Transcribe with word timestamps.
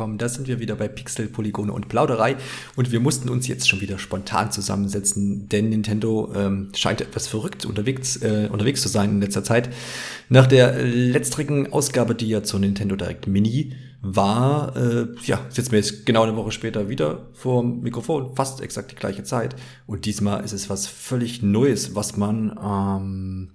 willkommen. 0.00 0.16
Da 0.16 0.30
sind 0.30 0.48
wir 0.48 0.60
wieder 0.60 0.76
bei 0.76 0.88
Pixel, 0.88 1.28
Polygone 1.28 1.74
und 1.74 1.88
Plauderei 1.88 2.36
und 2.74 2.90
wir 2.90 3.00
mussten 3.00 3.28
uns 3.28 3.46
jetzt 3.48 3.68
schon 3.68 3.82
wieder 3.82 3.98
spontan 3.98 4.50
zusammensetzen, 4.50 5.46
denn 5.50 5.68
Nintendo 5.68 6.32
ähm, 6.34 6.72
scheint 6.74 7.02
etwas 7.02 7.26
verrückt 7.26 7.66
unterwegs, 7.66 8.16
äh, 8.22 8.48
unterwegs 8.50 8.80
zu 8.80 8.88
sein 8.88 9.10
in 9.10 9.20
letzter 9.20 9.44
Zeit. 9.44 9.68
Nach 10.30 10.46
der 10.46 10.82
letztrigen 10.82 11.70
Ausgabe, 11.70 12.14
die 12.14 12.30
ja 12.30 12.42
zur 12.42 12.60
Nintendo 12.60 12.96
Direct 12.96 13.26
Mini 13.26 13.74
war, 14.00 14.74
äh, 14.74 15.08
ja, 15.26 15.44
sitzen 15.50 15.72
wir 15.72 15.80
jetzt 15.80 16.06
genau 16.06 16.22
eine 16.22 16.34
Woche 16.34 16.52
später 16.52 16.88
wieder 16.88 17.28
vor 17.34 17.60
dem 17.60 17.82
Mikrofon, 17.82 18.34
fast 18.34 18.62
exakt 18.62 18.92
die 18.92 18.96
gleiche 18.96 19.22
Zeit 19.22 19.54
und 19.86 20.06
diesmal 20.06 20.42
ist 20.42 20.54
es 20.54 20.70
was 20.70 20.86
völlig 20.86 21.42
Neues, 21.42 21.94
was 21.94 22.16
man 22.16 22.58
ähm, 22.58 23.50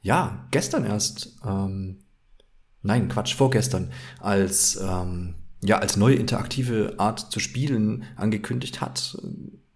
ja 0.00 0.48
gestern 0.52 0.86
erst 0.86 1.36
ähm, 1.46 1.98
nein, 2.80 3.08
Quatsch, 3.10 3.34
vorgestern, 3.34 3.90
als, 4.20 4.80
ähm, 4.80 5.34
ja, 5.62 5.78
als 5.78 5.96
neue 5.96 6.16
interaktive 6.16 6.94
Art 6.98 7.32
zu 7.32 7.40
spielen 7.40 8.04
angekündigt 8.16 8.80
hat. 8.80 9.18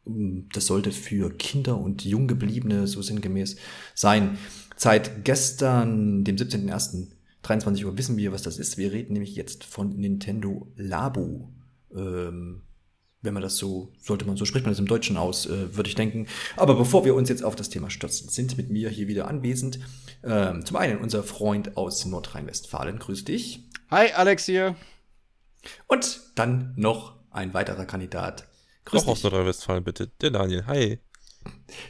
Das 0.05 0.67
sollte 0.67 0.93
für 0.93 1.31
Kinder 1.31 1.79
und 1.79 2.05
Junggebliebene 2.05 2.87
so 2.87 3.03
sinngemäß 3.03 3.57
sein. 3.95 4.39
Seit 4.77 5.25
gestern, 5.25 6.25
dem 6.25 6.37
17.01.23 6.37 7.85
Uhr, 7.85 7.99
wissen 7.99 8.17
wir, 8.17 8.33
was 8.33 8.43
das 8.43 8.59
ist. 8.59 8.79
Wir 8.79 8.93
reden 8.93 9.13
nämlich 9.13 9.37
jetzt 9.37 9.65
von 9.65 9.97
Nintendo 9.97 10.73
Labo. 10.77 11.53
Ähm, 11.95 12.63
wenn 13.23 13.35
man 13.35 13.43
das 13.43 13.57
so, 13.57 13.93
sollte 14.01 14.25
man, 14.25 14.37
so 14.37 14.47
spricht 14.47 14.65
man 14.65 14.73
das 14.73 14.79
im 14.79 14.87
Deutschen 14.87 15.17
aus, 15.17 15.47
äh, 15.47 15.77
würde 15.77 15.89
ich 15.89 15.95
denken. 15.95 16.27
Aber 16.57 16.75
bevor 16.75 17.05
wir 17.05 17.15
uns 17.15 17.29
jetzt 17.29 17.45
auf 17.45 17.55
das 17.55 17.69
Thema 17.69 17.91
stürzen, 17.91 18.29
sind 18.31 18.57
mit 18.57 18.71
mir 18.71 18.89
hier 18.89 19.09
wieder 19.09 19.29
anwesend. 19.29 19.79
Ähm, 20.25 20.65
zum 20.65 20.77
einen 20.77 20.99
unser 20.99 21.23
Freund 21.23 21.77
aus 21.77 22.07
Nordrhein-Westfalen, 22.07 22.99
grüß 22.99 23.25
dich. 23.25 23.69
Hi, 23.91 24.13
Alex 24.13 24.47
hier. 24.47 24.77
Und 25.87 26.21
dann 26.35 26.73
noch 26.77 27.17
ein 27.31 27.55
weiterer 27.55 27.87
Kandidat. 27.87 28.47
Grüß 28.85 29.03
Auch 29.03 29.05
dich. 29.05 29.13
aus 29.13 29.23
Nordrhein-Westfalen, 29.25 29.85
bitte. 29.85 30.09
Der 30.21 30.31
Daniel. 30.31 30.67
Hi. 30.67 30.99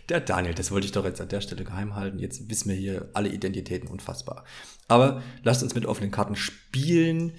Der 0.08 0.20
Daniel, 0.20 0.54
das 0.54 0.70
wollte 0.70 0.86
ich 0.86 0.92
doch 0.92 1.04
jetzt 1.04 1.20
an 1.20 1.28
der 1.28 1.40
Stelle 1.40 1.64
geheim 1.64 1.96
halten. 1.96 2.18
Jetzt 2.18 2.48
wissen 2.48 2.68
wir 2.68 2.76
hier 2.76 3.10
alle 3.14 3.30
Identitäten 3.30 3.88
unfassbar. 3.88 4.44
Aber 4.86 5.22
lasst 5.42 5.62
uns 5.62 5.74
mit 5.74 5.86
offenen 5.86 6.10
Karten 6.10 6.36
spielen 6.36 7.32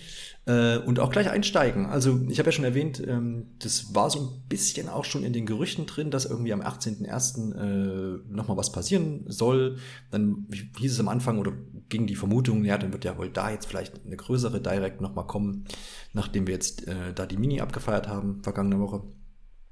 äh, 0.45 0.77
und 0.77 0.99
auch 0.99 1.11
gleich 1.11 1.29
einsteigen. 1.29 1.85
Also 1.85 2.19
ich 2.27 2.39
habe 2.39 2.47
ja 2.47 2.51
schon 2.51 2.65
erwähnt, 2.65 3.01
ähm, 3.05 3.51
das 3.59 3.93
war 3.93 4.09
so 4.09 4.19
ein 4.19 4.47
bisschen 4.49 4.89
auch 4.89 5.05
schon 5.05 5.23
in 5.23 5.33
den 5.33 5.45
Gerüchten 5.45 5.85
drin, 5.85 6.09
dass 6.09 6.25
irgendwie 6.25 6.53
am 6.53 6.61
18.01. 6.61 7.53
Äh, 7.55 8.19
nochmal 8.27 8.57
was 8.57 8.71
passieren 8.71 9.25
soll. 9.27 9.77
Dann 10.09 10.47
hieß 10.79 10.93
es 10.93 10.99
am 10.99 11.09
Anfang 11.09 11.37
oder 11.37 11.53
ging 11.89 12.07
die 12.07 12.15
Vermutung, 12.15 12.63
ja, 12.65 12.77
dann 12.77 12.91
wird 12.91 13.05
ja 13.05 13.17
wohl 13.17 13.29
da 13.29 13.51
jetzt 13.51 13.67
vielleicht 13.67 14.05
eine 14.05 14.17
größere 14.17 14.61
Direct 14.61 15.01
nochmal 15.01 15.27
kommen, 15.27 15.65
nachdem 16.13 16.47
wir 16.47 16.53
jetzt 16.53 16.87
äh, 16.87 17.13
da 17.13 17.25
die 17.25 17.37
Mini 17.37 17.61
abgefeiert 17.61 18.07
haben, 18.07 18.41
vergangene 18.41 18.79
Woche. 18.79 19.03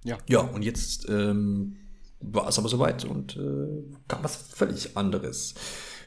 Ja. 0.03 0.17
Ja, 0.27 0.41
und 0.41 0.63
jetzt 0.63 1.09
ähm, 1.09 1.77
war 2.19 2.47
es 2.47 2.59
aber 2.59 2.69
soweit 2.69 3.05
und 3.05 3.37
äh, 3.37 3.83
kam 4.07 4.23
was 4.23 4.35
völlig 4.35 4.95
anderes. 4.95 5.55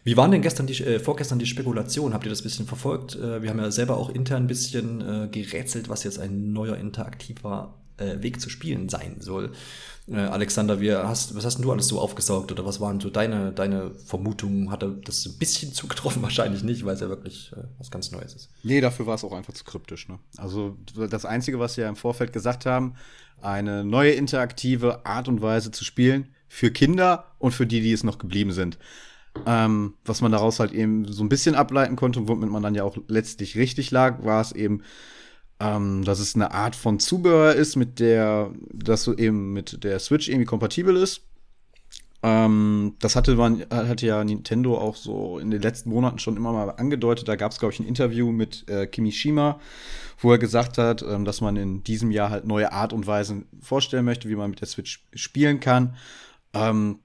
Wie 0.04 0.16
waren 0.16 0.30
denn 0.30 0.42
gestern 0.42 0.66
die, 0.66 0.82
äh, 0.82 0.98
vorgestern 0.98 1.38
die 1.38 1.46
Spekulationen? 1.46 2.14
Habt 2.14 2.24
ihr 2.26 2.30
das 2.30 2.40
ein 2.40 2.44
bisschen 2.44 2.66
verfolgt? 2.66 3.14
Äh, 3.16 3.42
wir 3.42 3.50
haben 3.50 3.58
ja 3.58 3.70
selber 3.70 3.96
auch 3.96 4.10
intern 4.10 4.44
ein 4.44 4.46
bisschen 4.48 5.00
äh, 5.00 5.28
gerätselt, 5.28 5.88
was 5.88 6.04
jetzt 6.04 6.18
ein 6.18 6.52
neuer 6.52 6.76
interaktiver 6.76 7.74
äh, 7.98 8.22
Weg 8.22 8.40
zu 8.40 8.50
spielen 8.50 8.88
sein 8.88 9.16
soll. 9.20 9.52
Äh, 10.08 10.16
Alexander, 10.16 10.78
hast, 11.06 11.36
was 11.36 11.44
hast 11.44 11.56
denn 11.56 11.62
du 11.62 11.70
alles 11.70 11.86
so 11.86 12.00
aufgesaugt 12.00 12.50
oder 12.50 12.66
was 12.66 12.80
waren 12.80 13.00
so 13.00 13.10
deine, 13.10 13.52
deine 13.52 13.92
Vermutungen? 13.94 14.70
Hatte 14.70 14.98
das 15.04 15.24
ein 15.26 15.38
bisschen 15.38 15.72
zugetroffen? 15.74 16.22
Wahrscheinlich 16.22 16.64
nicht, 16.64 16.84
weil 16.84 16.94
es 16.94 17.00
ja 17.00 17.08
wirklich 17.08 17.52
äh, 17.52 17.62
was 17.78 17.90
ganz 17.90 18.10
Neues 18.10 18.34
ist. 18.34 18.50
Nee, 18.64 18.80
dafür 18.80 19.06
war 19.06 19.14
es 19.14 19.24
auch 19.24 19.32
einfach 19.32 19.54
zu 19.54 19.64
kryptisch. 19.64 20.08
Ne? 20.08 20.18
Also 20.36 20.76
das 20.96 21.24
Einzige, 21.24 21.60
was 21.60 21.76
wir 21.76 21.84
ja 21.84 21.88
im 21.88 21.96
Vorfeld 21.96 22.32
gesagt 22.32 22.66
haben, 22.66 22.94
eine 23.40 23.84
neue 23.84 24.12
interaktive 24.12 25.06
Art 25.06 25.28
und 25.28 25.40
Weise 25.42 25.70
zu 25.70 25.84
spielen 25.84 26.28
für 26.48 26.70
Kinder 26.70 27.26
und 27.38 27.52
für 27.52 27.66
die, 27.66 27.80
die 27.80 27.92
es 27.92 28.04
noch 28.04 28.18
geblieben 28.18 28.52
sind. 28.52 28.78
Ähm, 29.46 29.94
was 30.04 30.20
man 30.20 30.32
daraus 30.32 30.60
halt 30.60 30.72
eben 30.72 31.10
so 31.10 31.24
ein 31.24 31.28
bisschen 31.28 31.54
ableiten 31.54 31.96
konnte 31.96 32.20
und 32.20 32.28
womit 32.28 32.50
man 32.50 32.62
dann 32.62 32.74
ja 32.74 32.84
auch 32.84 32.98
letztlich 33.08 33.56
richtig 33.56 33.90
lag, 33.90 34.22
war 34.24 34.40
es 34.40 34.52
eben, 34.52 34.82
ähm, 35.58 36.04
dass 36.04 36.20
es 36.20 36.34
eine 36.34 36.52
Art 36.52 36.76
von 36.76 36.98
Zubehör 36.98 37.54
ist, 37.54 37.76
mit 37.76 37.98
der, 37.98 38.52
das 38.72 39.04
so 39.04 39.16
eben 39.16 39.52
mit 39.52 39.84
der 39.84 39.98
Switch 40.00 40.28
irgendwie 40.28 40.44
kompatibel 40.44 40.96
ist. 40.96 41.22
Ähm, 42.22 42.94
das 43.00 43.16
hatte 43.16 43.34
man, 43.34 43.64
hatte 43.70 44.06
ja 44.06 44.22
Nintendo 44.22 44.78
auch 44.78 44.94
so 44.94 45.38
in 45.38 45.50
den 45.50 45.60
letzten 45.60 45.90
Monaten 45.90 46.20
schon 46.20 46.36
immer 46.36 46.52
mal 46.52 46.70
angedeutet. 46.70 47.26
Da 47.26 47.34
gab 47.36 47.50
es, 47.50 47.58
glaube 47.58 47.74
ich, 47.74 47.80
ein 47.80 47.86
Interview 47.86 48.30
mit 48.30 48.68
äh, 48.68 48.86
Kimishima, 48.86 49.58
wo 50.18 50.30
er 50.30 50.38
gesagt 50.38 50.78
hat, 50.78 51.02
ähm, 51.02 51.24
dass 51.24 51.40
man 51.40 51.56
in 51.56 51.82
diesem 51.82 52.12
Jahr 52.12 52.30
halt 52.30 52.46
neue 52.46 52.72
Art 52.72 52.92
und 52.92 53.06
Weisen 53.06 53.46
vorstellen 53.60 54.04
möchte, 54.04 54.28
wie 54.28 54.36
man 54.36 54.50
mit 54.50 54.60
der 54.60 54.68
Switch 54.68 55.04
spielen 55.14 55.58
kann. 55.58 55.96
Ähm, 56.54 57.00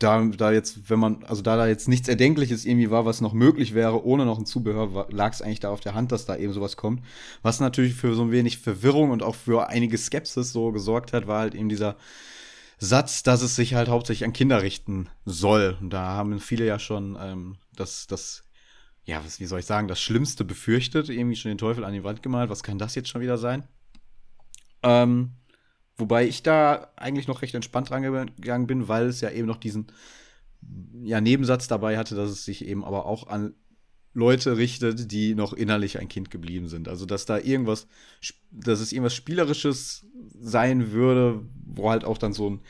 da, 0.00 0.24
da 0.24 0.50
jetzt, 0.50 0.88
wenn 0.88 0.98
man, 0.98 1.22
also 1.24 1.42
da 1.42 1.56
da 1.56 1.68
jetzt 1.68 1.86
nichts 1.86 2.08
Erdenkliches 2.08 2.64
irgendwie 2.64 2.90
war, 2.90 3.04
was 3.04 3.20
noch 3.20 3.34
möglich 3.34 3.74
wäre, 3.74 4.04
ohne 4.04 4.24
noch 4.24 4.38
ein 4.38 4.46
Zubehör, 4.46 5.06
lag 5.10 5.32
es 5.32 5.42
eigentlich 5.42 5.60
da 5.60 5.70
auf 5.70 5.80
der 5.80 5.94
Hand, 5.94 6.10
dass 6.10 6.24
da 6.24 6.36
eben 6.36 6.52
sowas 6.52 6.76
kommt. 6.76 7.04
Was 7.42 7.60
natürlich 7.60 7.94
für 7.94 8.14
so 8.14 8.22
ein 8.22 8.32
wenig 8.32 8.58
Verwirrung 8.58 9.10
und 9.10 9.22
auch 9.22 9.34
für 9.34 9.68
einige 9.68 9.98
Skepsis 9.98 10.52
so 10.52 10.72
gesorgt 10.72 11.12
hat, 11.12 11.26
war 11.26 11.40
halt 11.40 11.54
eben 11.54 11.68
dieser 11.68 11.96
Satz, 12.78 13.22
dass 13.22 13.42
es 13.42 13.54
sich 13.56 13.74
halt 13.74 13.88
hauptsächlich 13.88 14.24
an 14.24 14.32
Kinder 14.32 14.62
richten 14.62 15.10
soll. 15.26 15.76
Und 15.82 15.90
da 15.90 16.02
haben 16.02 16.40
viele 16.40 16.64
ja 16.64 16.78
schon 16.78 17.18
ähm, 17.20 17.56
das, 17.76 18.06
das, 18.06 18.44
ja, 19.04 19.22
was, 19.22 19.38
wie 19.38 19.46
soll 19.46 19.60
ich 19.60 19.66
sagen, 19.66 19.86
das 19.86 20.00
Schlimmste 20.00 20.46
befürchtet, 20.46 21.10
irgendwie 21.10 21.36
schon 21.36 21.50
den 21.50 21.58
Teufel 21.58 21.84
an 21.84 21.92
die 21.92 22.04
Wand 22.04 22.22
gemalt. 22.22 22.48
Was 22.48 22.62
kann 22.62 22.78
das 22.78 22.94
jetzt 22.94 23.10
schon 23.10 23.20
wieder 23.20 23.36
sein? 23.36 23.64
Ähm, 24.82 25.32
Wobei 26.00 26.26
ich 26.26 26.42
da 26.42 26.88
eigentlich 26.96 27.28
noch 27.28 27.42
recht 27.42 27.54
entspannt 27.54 27.90
rangegangen 27.90 28.66
bin, 28.66 28.88
weil 28.88 29.06
es 29.06 29.20
ja 29.20 29.30
eben 29.30 29.46
noch 29.46 29.58
diesen 29.58 29.86
ja, 31.02 31.20
Nebensatz 31.20 31.68
dabei 31.68 31.98
hatte, 31.98 32.14
dass 32.14 32.30
es 32.30 32.44
sich 32.44 32.64
eben 32.66 32.84
aber 32.84 33.06
auch 33.06 33.28
an 33.28 33.54
Leute 34.12 34.56
richtet, 34.56 35.12
die 35.12 35.34
noch 35.34 35.52
innerlich 35.52 35.98
ein 35.98 36.08
Kind 36.08 36.30
geblieben 36.30 36.68
sind. 36.68 36.88
Also, 36.88 37.06
dass 37.06 37.26
da 37.26 37.38
irgendwas, 37.38 37.86
dass 38.50 38.80
es 38.80 38.92
irgendwas 38.92 39.14
Spielerisches 39.14 40.04
sein 40.40 40.90
würde, 40.90 41.40
wo 41.64 41.90
halt 41.90 42.04
auch 42.04 42.18
dann 42.18 42.32
so 42.32 42.50
ein 42.50 42.60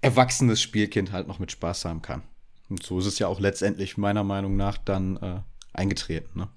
erwachsenes 0.00 0.62
Spielkind 0.62 1.12
halt 1.12 1.28
noch 1.28 1.38
mit 1.38 1.52
Spaß 1.52 1.84
haben 1.84 2.00
kann. 2.00 2.22
Und 2.68 2.82
so 2.82 2.98
ist 2.98 3.06
es 3.06 3.18
ja 3.18 3.28
auch 3.28 3.40
letztendlich 3.40 3.96
meiner 3.96 4.24
Meinung 4.24 4.56
nach 4.56 4.78
dann 4.78 5.16
äh, 5.18 5.40
eingetreten. 5.72 6.38
Ne? 6.38 6.48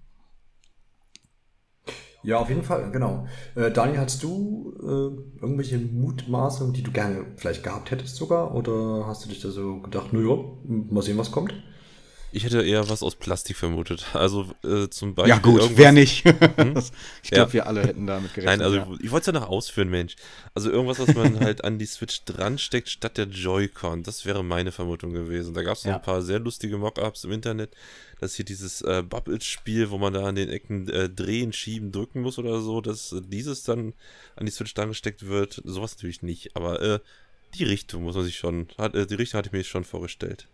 Ja, 2.22 2.38
auf 2.40 2.50
jeden 2.50 2.64
Fall, 2.64 2.92
genau. 2.92 3.28
Äh, 3.56 3.72
Daniel, 3.72 4.00
hast 4.00 4.24
du 4.24 4.74
äh, 4.82 5.42
irgendwelche 5.42 5.78
Mutmaßungen, 5.78 6.74
die 6.74 6.84
du 6.84 6.92
gerne 6.92 7.26
vielleicht 7.38 7.64
gehabt 7.64 7.92
hättest 7.92 8.18
sogar? 8.18 8.54
Oder 8.56 9.06
hast 9.08 9.24
du 9.24 9.30
dich 9.30 9.40
da 9.40 9.50
so 9.50 9.80
gedacht, 9.82 10.12
naja, 10.12 10.36
mal 10.66 11.02
sehen, 11.02 11.18
was 11.18 11.32
kommt? 11.32 11.54
Ich 12.32 12.44
hätte 12.44 12.62
eher 12.62 12.88
was 12.90 13.02
aus 13.02 13.16
Plastik 13.16 13.58
vermutet. 13.58 14.06
Also 14.20 14.48
äh, 14.64 14.90
zum 14.90 15.16
Beispiel. 15.16 15.30
Ja, 15.30 15.40
gut, 15.40 15.78
wer 15.78 15.92
nicht? 15.92 16.26
Hm? 16.26 16.76
ich 17.24 17.32
glaube, 17.32 17.50
ja. 17.50 17.54
wir 17.54 17.68
alle 17.68 17.84
hätten 17.84 18.06
damit 18.06 18.34
gerechnet. 18.34 18.60
Nein, 18.60 18.62
also 18.62 18.78
ja. 18.78 18.98
ich 19.02 19.12
wollte 19.12 19.32
es 19.32 19.34
ja 19.34 19.40
noch 19.40 19.50
ausführen, 19.50 19.90
Mensch. 19.90 20.16
Also 20.54 20.70
irgendwas, 20.70 21.00
was 21.00 21.16
man 21.16 21.40
halt 21.44 21.64
an 21.64 21.80
die 21.80 21.86
Switch 21.86 22.26
dransteckt, 22.26 22.90
statt 22.90 23.18
der 23.18 23.28
Joy-Con. 23.28 24.04
Das 24.04 24.26
wäre 24.26 24.44
meine 24.44 24.72
Vermutung 24.72 25.14
gewesen. 25.14 25.54
Da 25.54 25.64
gab 25.64 25.78
es 25.78 25.86
noch 25.86 25.92
ja. 25.92 25.96
ein 25.98 26.02
paar 26.02 26.22
sehr 26.22 26.40
lustige 26.40 26.78
Mockups 26.78 27.24
im 27.24 27.32
Internet. 27.32 27.72
Das 28.20 28.36
hier 28.36 28.46
dieses 28.46 28.82
äh, 28.82 29.02
Bubble-Spiel, 29.02 29.90
wo 29.90 29.98
man 29.98 30.14
da 30.14 30.26
an 30.26 30.36
den 30.36 30.50
Ecken 30.50 30.90
äh, 30.90 31.10
drehen, 31.10 31.54
schieben, 31.54 31.92
drücken 31.92 32.22
muss 32.22 32.38
oder 32.38 32.60
so, 32.60 32.82
dass 32.82 33.14
äh, 33.14 33.22
dieses 33.26 33.64
dann 33.64 33.94
an 34.36 34.46
die 34.46 34.52
Switch 34.52 34.74
dran 34.74 34.92
wird. 34.92 35.62
Sowas 35.64 35.96
natürlich 35.96 36.22
nicht. 36.22 36.56
Aber 36.56 36.82
äh, 36.82 37.00
die 37.56 37.64
Richtung 37.64 38.04
muss 38.04 38.16
man 38.16 38.26
sich 38.26 38.38
schon. 38.38 38.68
Hat, 38.78 38.94
äh, 38.96 39.08
die 39.08 39.16
Richtung 39.16 39.38
hatte 39.38 39.48
ich 39.48 39.54
mir 39.54 39.64
schon 39.64 39.86
vorgestellt. 39.86 40.48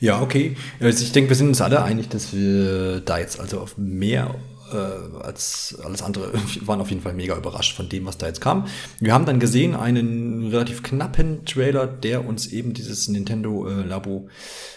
Ja, 0.00 0.20
okay. 0.22 0.56
Also 0.80 1.04
ich 1.04 1.12
denke, 1.12 1.30
wir 1.30 1.36
sind 1.36 1.48
uns 1.48 1.60
alle 1.60 1.82
einig, 1.82 2.08
dass 2.08 2.32
wir 2.32 3.00
da 3.00 3.18
jetzt 3.18 3.38
also 3.40 3.60
auf 3.60 3.76
mehr 3.76 4.34
äh, 4.72 4.76
als 5.22 5.78
alles 5.82 6.02
andere 6.02 6.32
waren 6.66 6.80
auf 6.80 6.90
jeden 6.90 7.02
Fall 7.02 7.14
mega 7.14 7.36
überrascht 7.36 7.74
von 7.74 7.88
dem, 7.88 8.06
was 8.06 8.18
da 8.18 8.26
jetzt 8.26 8.40
kam. 8.40 8.66
Wir 9.00 9.12
haben 9.12 9.26
dann 9.26 9.40
gesehen 9.40 9.74
einen 9.74 10.48
relativ 10.48 10.82
knappen 10.82 11.44
Trailer, 11.44 11.86
der 11.86 12.26
uns 12.26 12.46
eben 12.46 12.74
dieses 12.74 13.08
Nintendo 13.08 13.68
äh, 13.68 13.82
Labo 13.82 14.28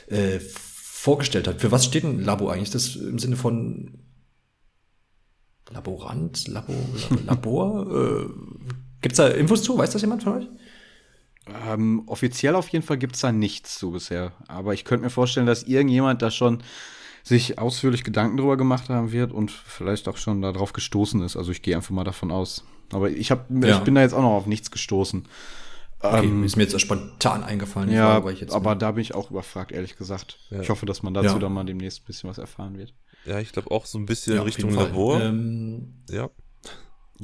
äh, 0.07 0.39
vorgestellt 0.39 1.47
hat. 1.47 1.61
Für 1.61 1.71
was 1.71 1.85
steht 1.85 2.03
ein 2.03 2.23
Labo 2.23 2.49
eigentlich? 2.49 2.73
Ist 2.73 2.75
das 2.75 2.95
im 2.95 3.19
Sinne 3.19 3.35
von 3.35 3.99
Laborant, 5.69 6.47
Labo, 6.47 6.73
Labor? 7.25 7.87
äh, 7.91 8.25
Gibt 9.01 9.13
es 9.13 9.17
da 9.17 9.27
Infos 9.29 9.63
zu? 9.63 9.77
Weiß 9.77 9.89
das 9.89 10.01
jemand 10.01 10.23
von 10.23 10.33
euch? 10.33 10.47
Ähm, 11.67 12.03
offiziell 12.05 12.55
auf 12.55 12.69
jeden 12.69 12.85
Fall 12.85 12.97
gibt 12.97 13.15
es 13.15 13.21
da 13.21 13.31
nichts 13.31 13.77
zu 13.77 13.91
bisher. 13.91 14.33
Aber 14.47 14.73
ich 14.73 14.85
könnte 14.85 15.05
mir 15.05 15.09
vorstellen, 15.09 15.47
dass 15.47 15.63
irgendjemand 15.63 16.21
da 16.21 16.31
schon 16.31 16.63
sich 17.23 17.59
ausführlich 17.59 18.03
Gedanken 18.03 18.37
drüber 18.37 18.57
gemacht 18.57 18.89
haben 18.89 19.11
wird 19.11 19.31
und 19.31 19.51
vielleicht 19.51 20.07
auch 20.07 20.17
schon 20.17 20.41
darauf 20.41 20.73
gestoßen 20.73 21.21
ist. 21.21 21.37
Also 21.37 21.51
ich 21.51 21.61
gehe 21.61 21.75
einfach 21.75 21.91
mal 21.91 22.03
davon 22.03 22.31
aus. 22.31 22.63
Aber 22.91 23.09
ich, 23.09 23.31
hab, 23.31 23.49
ja. 23.49 23.77
ich 23.77 23.83
bin 23.83 23.95
da 23.95 24.01
jetzt 24.01 24.13
auch 24.13 24.21
noch 24.21 24.31
auf 24.31 24.47
nichts 24.47 24.71
gestoßen. 24.71 25.27
Okay, 25.99 26.25
ähm, 26.25 26.43
ist 26.43 26.57
mir 26.57 26.63
jetzt 26.63 26.79
spontan 26.81 27.43
eingefallen. 27.43 27.91
Ja, 27.91 28.21
Frage, 28.21 28.47
aber 28.51 28.75
da 28.75 28.91
bin 28.91 29.03
ich 29.03 29.13
auch 29.13 29.29
überfragt, 29.29 29.71
ehrlich 29.71 29.97
gesagt. 29.97 30.39
Ja. 30.49 30.61
Ich 30.61 30.69
hoffe, 30.69 30.87
dass 30.87 31.03
man 31.03 31.13
dazu 31.13 31.33
ja. 31.33 31.39
dann 31.39 31.53
mal 31.53 31.63
demnächst 31.63 32.01
ein 32.01 32.05
bisschen 32.05 32.29
was 32.29 32.39
erfahren 32.39 32.77
wird. 32.77 32.93
Ja, 33.25 33.39
ich 33.39 33.51
glaube 33.51 33.69
auch 33.69 33.85
so 33.85 33.99
ein 33.99 34.07
bisschen 34.07 34.35
ja, 34.35 34.41
Richtung 34.41 34.73
Labor. 34.73 35.21
Ähm, 35.21 36.01
ja. 36.09 36.29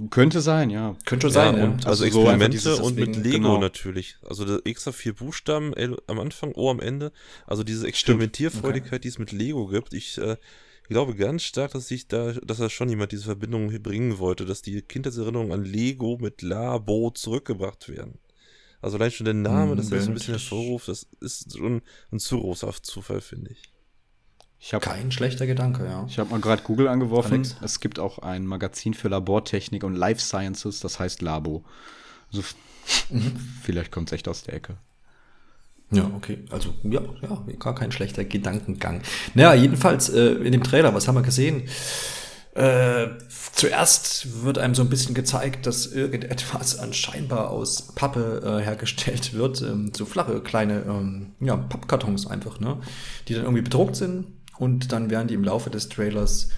Könnte 0.09 0.41
sein, 0.41 0.69
ja. 0.69 0.95
Könnte 1.05 1.29
sein, 1.29 1.57
ja. 1.57 1.63
Und, 1.65 1.87
also, 1.87 2.03
also 2.03 2.05
Experimente 2.05 2.59
so 2.59 2.83
und 2.83 2.97
mit 2.97 3.15
Lego 3.15 3.37
genau. 3.37 3.59
natürlich. 3.59 4.17
Also 4.27 4.45
der 4.45 4.61
extra 4.65 4.91
vier 4.91 5.13
Buchstaben 5.13 5.73
L 5.73 5.97
am 6.07 6.19
Anfang, 6.19 6.51
O 6.53 6.69
am 6.69 6.79
Ende. 6.79 7.11
Also 7.45 7.63
diese 7.63 7.87
Experimentierfreudigkeit, 7.87 8.93
okay. 8.93 8.99
die 9.01 9.07
es 9.07 9.17
mit 9.17 9.31
Lego 9.31 9.67
gibt. 9.67 9.93
Ich 9.93 10.17
äh, 10.19 10.37
glaube 10.87 11.15
ganz 11.15 11.43
stark, 11.43 11.71
dass 11.71 11.87
sich 11.87 12.07
da, 12.07 12.33
dass 12.33 12.57
da 12.57 12.69
schon 12.69 12.89
jemand 12.89 13.11
diese 13.11 13.23
Verbindung 13.23 13.69
bringen 13.81 14.19
wollte, 14.19 14.45
dass 14.45 14.61
die 14.61 14.81
Kindheitserinnerungen 14.81 15.51
an 15.51 15.63
Lego 15.65 16.17
mit 16.21 16.41
Labo 16.41 17.09
zurückgebracht 17.09 17.89
werden. 17.89 18.19
Also 18.81 18.97
allein 18.97 19.11
schon 19.11 19.25
der 19.25 19.33
Name, 19.33 19.71
hm, 19.71 19.77
dass 19.77 19.91
er 19.91 20.01
so 20.01 20.11
ein 20.11 20.13
bisschen 20.13 20.35
hervorruft, 20.35 20.87
das 20.87 21.07
ist 21.19 21.57
schon 21.57 21.81
ein 22.11 22.19
zu 22.19 22.39
großer 22.39 22.71
Zufall, 22.83 23.21
finde 23.21 23.51
ich. 23.51 23.63
Hab, 24.59 24.81
Kein 24.81 25.11
schlechter 25.11 25.45
Gedanke, 25.45 25.85
ja. 25.85 26.05
Ich 26.09 26.19
habe 26.19 26.31
mal 26.31 26.41
gerade 26.41 26.63
Google 26.63 26.87
angeworfen. 26.87 27.35
Alex? 27.35 27.55
Es 27.61 27.79
gibt 27.79 27.99
auch 27.99 28.19
ein 28.19 28.45
Magazin 28.45 28.93
für 28.93 29.07
Labortechnik 29.07 29.83
und 29.83 29.95
Life 29.95 30.19
Sciences, 30.19 30.79
das 30.79 30.99
heißt 30.99 31.21
Labo. 31.21 31.63
Also, 32.33 32.43
mhm. 33.09 33.35
vielleicht 33.63 33.91
kommt 33.91 34.09
es 34.09 34.13
echt 34.13 34.27
aus 34.27 34.43
der 34.43 34.55
Ecke. 34.55 34.77
Ja, 35.91 36.09
okay. 36.15 36.39
Also, 36.49 36.73
ja, 36.83 37.01
ja, 37.21 37.43
gar 37.59 37.75
kein 37.75 37.93
schlechter 37.93 38.25
Gedankengang. 38.25 39.01
Naja, 39.35 39.53
jedenfalls 39.53 40.09
äh, 40.09 40.31
in 40.33 40.51
dem 40.51 40.63
Trailer, 40.63 40.93
was 40.93 41.07
haben 41.07 41.15
wir 41.15 41.21
gesehen? 41.21 41.63
Äh, 42.53 43.09
zuerst 43.29 44.43
wird 44.43 44.57
einem 44.57 44.75
so 44.75 44.81
ein 44.81 44.89
bisschen 44.89 45.13
gezeigt, 45.13 45.65
dass 45.65 45.85
irgendetwas 45.85 46.77
anscheinend 46.79 47.31
aus 47.31 47.93
Pappe 47.93 48.41
äh, 48.43 48.65
hergestellt 48.65 49.33
wird. 49.33 49.61
Ähm, 49.61 49.91
so 49.95 50.05
flache, 50.05 50.41
kleine 50.41 50.81
ähm, 50.81 51.35
ja, 51.39 51.55
Pappkartons 51.55 52.27
einfach, 52.27 52.59
ne? 52.59 52.81
Die 53.27 53.35
dann 53.35 53.43
irgendwie 53.43 53.61
bedruckt 53.61 53.95
sind 53.95 54.36
und 54.59 54.91
dann 54.91 55.09
werden 55.09 55.27
die 55.27 55.33
im 55.33 55.43
Laufe 55.43 55.69
des 55.69 55.89
Trailers 55.89 56.49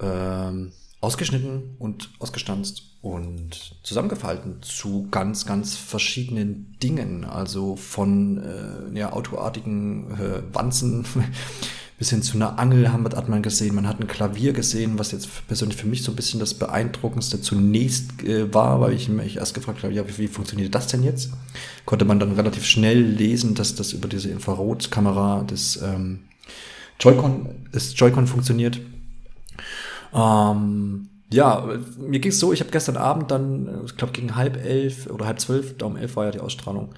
ähm, 0.00 0.72
ausgeschnitten 1.00 1.76
und 1.78 2.10
ausgestanzt 2.18 2.94
und 3.02 3.76
zusammengefalten 3.82 4.62
zu 4.62 5.08
ganz, 5.10 5.44
ganz 5.44 5.76
verschiedenen 5.76 6.74
Dingen. 6.82 7.24
Also 7.24 7.76
von 7.76 8.38
äh, 8.38 8.98
ja, 8.98 9.12
autoartigen 9.12 10.10
äh, 10.12 10.42
Wanzen 10.54 11.04
bis 11.98 12.10
hin 12.10 12.22
zu 12.22 12.36
einer 12.36 12.58
Angel 12.58 12.90
haben, 12.90 13.04
hat 13.04 13.28
man 13.28 13.42
gesehen. 13.42 13.74
Man 13.74 13.86
hat 13.86 14.00
ein 14.00 14.06
Klavier 14.06 14.54
gesehen, 14.54 14.98
was 14.98 15.12
jetzt 15.12 15.28
persönlich 15.46 15.76
für 15.76 15.86
mich 15.86 16.02
so 16.02 16.10
ein 16.10 16.16
bisschen 16.16 16.40
das 16.40 16.54
Beeindruckendste 16.54 17.42
zunächst 17.42 18.22
äh, 18.24 18.52
war, 18.54 18.80
weil 18.80 18.94
ich 18.94 19.10
mich 19.10 19.36
erst 19.36 19.52
gefragt 19.52 19.82
habe, 19.82 19.92
ja, 19.92 20.04
wie, 20.16 20.26
funktioniert 20.26 20.74
das 20.74 20.86
denn 20.86 21.02
jetzt? 21.02 21.30
Konnte 21.84 22.06
man 22.06 22.18
dann 22.18 22.32
relativ 22.32 22.64
schnell 22.64 23.02
lesen, 23.02 23.54
dass 23.54 23.74
das 23.74 23.92
über 23.92 24.08
diese 24.08 24.30
Infrarotkamera 24.30 25.42
des 25.42 25.80
ähm, 25.82 26.20
Joy-Con, 27.00 27.68
das 27.72 27.98
Joy-Con 27.98 28.26
funktioniert. 28.26 28.80
Ähm, 30.14 31.08
ja, 31.32 31.68
mir 31.98 32.20
ging 32.20 32.30
es 32.30 32.38
so, 32.38 32.52
ich 32.52 32.60
habe 32.60 32.70
gestern 32.70 32.96
Abend 32.96 33.30
dann, 33.30 33.82
ich 33.84 33.96
glaube 33.96 34.12
gegen 34.12 34.36
halb 34.36 34.56
elf 34.56 35.08
oder 35.08 35.26
halb 35.26 35.40
zwölf, 35.40 35.76
da 35.76 35.86
um 35.86 35.96
elf 35.96 36.16
war 36.16 36.26
ja 36.26 36.30
die 36.30 36.40
Ausstrahlung, 36.40 36.94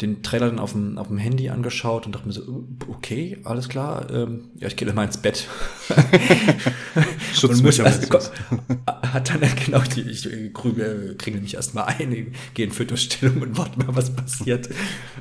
den 0.00 0.22
Trailer 0.22 0.46
dann 0.46 0.58
auf 0.58 0.72
dem, 0.72 0.98
auf 0.98 1.08
dem 1.08 1.18
Handy 1.18 1.48
angeschaut 1.48 2.06
und 2.06 2.14
dachte 2.14 2.26
mir 2.26 2.32
so, 2.32 2.64
okay, 2.88 3.38
alles 3.44 3.68
klar, 3.68 4.10
ähm, 4.10 4.50
ja, 4.56 4.68
ich 4.68 4.76
gehe 4.76 4.86
dann 4.86 4.94
mal 4.94 5.04
ins 5.04 5.16
Bett. 5.16 5.48
und 7.42 7.62
muss 7.62 7.78
erst, 7.78 8.12
hat 8.86 9.30
dann 9.30 9.40
genau 9.64 9.80
die, 9.80 10.02
ich 10.02 10.28
grübe, 10.52 11.14
kriege 11.16 11.40
mich 11.40 11.54
erstmal 11.54 11.84
ein, 11.86 12.32
gehe 12.54 12.66
in 12.66 12.72
Fötusstellung 12.72 13.40
und 13.42 13.58
warte 13.58 13.78
mal, 13.78 13.96
was 13.96 14.14
passiert 14.14 14.68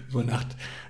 über 0.09 0.23
Nacht. 0.23 0.47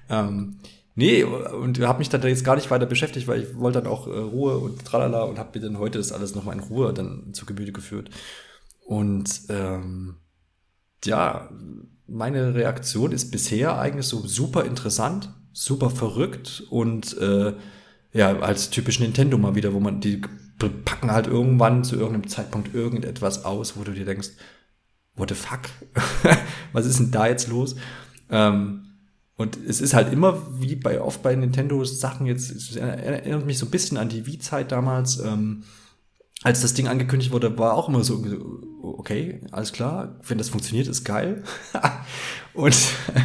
Ähm, 0.10 0.57
Nee, 1.00 1.24
und 1.24 1.80
habe 1.82 2.00
mich 2.00 2.10
dann 2.10 2.24
jetzt 2.24 2.44
gar 2.44 2.56
nicht 2.56 2.72
weiter 2.72 2.88
beschäftigt, 2.88 3.28
weil 3.28 3.44
ich 3.44 3.56
wollte 3.56 3.84
dann 3.84 3.92
auch 3.92 4.08
äh, 4.08 4.18
Ruhe 4.18 4.58
und 4.58 4.84
tralala 4.84 5.22
und 5.26 5.38
habe 5.38 5.60
mir 5.60 5.64
dann 5.64 5.78
heute 5.78 6.00
das 6.00 6.12
alles 6.12 6.34
nochmal 6.34 6.56
in 6.56 6.64
Ruhe 6.64 6.92
dann 6.92 7.36
zu 7.36 7.46
Gemüte 7.46 7.72
geführt. 7.72 8.10
Und 8.84 9.42
ähm, 9.50 10.16
ja, 11.06 11.52
meine 12.08 12.56
Reaktion 12.56 13.12
ist 13.12 13.30
bisher 13.30 13.78
eigentlich 13.78 14.08
so 14.08 14.26
super 14.26 14.66
interessant, 14.66 15.30
super 15.54 15.92
verrückt 15.92 16.64
und 16.72 17.16
äh, 17.20 17.54
ja, 18.14 18.40
als 18.40 18.72
typisch 18.72 19.00
Nintendo 19.00 19.38
mal 19.38 19.54
wieder, 19.54 19.76
wo 19.76 19.80
man 19.80 20.02
die 20.02 20.24
packen 20.84 21.12
halt 21.12 21.28
irgendwann 21.28 21.84
zu 21.84 21.96
irgendeinem 21.96 22.28
Zeitpunkt 22.28 22.74
irgendetwas 22.74 23.46
aus, 23.46 23.78
wo 23.78 23.84
du 23.84 23.92
dir 23.92 24.06
denkst, 24.06 24.30
what 25.16 25.30
the 25.30 25.36
fuck? 25.36 25.60
Was 26.74 26.88
ist 26.88 26.98
denn 26.98 27.12
da 27.12 27.28
jetzt 27.28 27.50
los? 27.50 27.76
Ähm, 28.32 28.87
und 29.38 29.57
es 29.68 29.81
ist 29.81 29.94
halt 29.94 30.12
immer 30.12 30.42
wie 30.60 30.75
bei 30.75 31.00
oft 31.00 31.22
bei 31.22 31.36
Nintendo 31.36 31.84
Sachen 31.86 32.25
jetzt, 32.25 32.50
es 32.51 32.75
erinnert 32.75 33.45
mich 33.45 33.60
so 33.60 33.68
ein 33.68 33.72
bisschen 33.72 33.98
an 33.98 34.10
die 34.10 34.25
Wii-Zeit 34.25 34.72
damals. 34.72 35.19
Ähm, 35.19 35.63
als 36.44 36.62
das 36.62 36.74
Ding 36.74 36.88
angekündigt 36.88 37.31
wurde, 37.31 37.57
war 37.57 37.74
auch 37.74 37.89
immer 37.89 38.04
so, 38.04 38.24
okay, 38.81 39.42
alles 39.51 39.74
klar, 39.74 40.19
wenn 40.28 40.38
das 40.38 40.50
funktioniert, 40.50 40.88
ist 40.88 41.04
geil. 41.04 41.44
und 42.54 42.75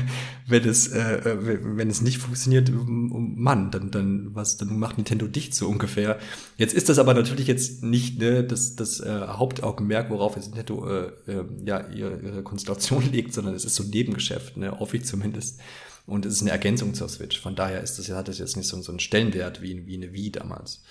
wenn 0.47 0.65
es, 0.65 0.89
äh, 0.89 1.37
wenn 1.63 1.89
es 1.89 2.03
nicht 2.03 2.19
funktioniert, 2.19 2.71
Mann, 2.73 3.71
dann, 3.71 3.91
dann, 3.91 4.35
was, 4.35 4.57
dann 4.59 4.79
macht 4.79 4.99
Nintendo 4.99 5.27
dicht 5.27 5.55
so 5.55 5.69
ungefähr. 5.69 6.19
Jetzt 6.57 6.75
ist 6.75 6.89
das 6.89 6.99
aber 6.99 7.15
natürlich 7.15 7.47
jetzt 7.47 7.83
nicht 7.83 8.19
ne, 8.19 8.45
das, 8.45 8.77
das 8.77 9.01
äh, 9.01 9.27
Hauptaugenmerk, 9.29 10.11
worauf 10.11 10.37
jetzt 10.37 10.49
Nintendo 10.49 10.89
äh, 10.89 11.07
äh, 11.27 11.45
ja, 11.65 11.89
ihre, 11.89 12.21
ihre 12.21 12.43
Konstellation 12.43 13.03
legt, 13.13 13.33
sondern 13.33 13.55
es 13.55 13.65
ist 13.65 13.75
so 13.75 13.83
ein 13.83 13.91
Nebengeschäft, 13.91 14.57
ne, 14.59 14.79
hoffe 14.79 14.99
ich 14.99 15.05
zumindest. 15.05 15.61
Und 16.07 16.27
es 16.27 16.35
ist 16.35 16.43
eine 16.43 16.51
Ergänzung 16.51 16.95
zur 16.95 17.09
Switch. 17.09 17.41
Von 17.41 17.55
daher 17.55 17.81
ist 17.81 17.99
das, 17.99 18.09
hat 18.11 18.29
das 18.29 18.39
jetzt 18.39 18.57
nicht 18.57 18.69
so, 18.69 18.81
so 18.83 18.93
einen 18.93 19.01
Stellenwert 19.01 19.63
wie, 19.63 19.87
wie 19.87 19.95
eine 19.97 20.13
Wii 20.13 20.33
damals. 20.33 20.83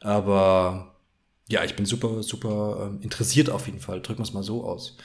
Aber 0.00 0.94
ja, 1.48 1.64
ich 1.64 1.76
bin 1.76 1.86
super, 1.86 2.22
super 2.22 2.88
ähm, 2.90 3.02
interessiert 3.02 3.50
auf 3.50 3.66
jeden 3.66 3.80
Fall. 3.80 4.00
Drücken 4.00 4.20
wir 4.20 4.24
es 4.24 4.32
mal 4.32 4.42
so 4.42 4.64
aus. 4.64 4.96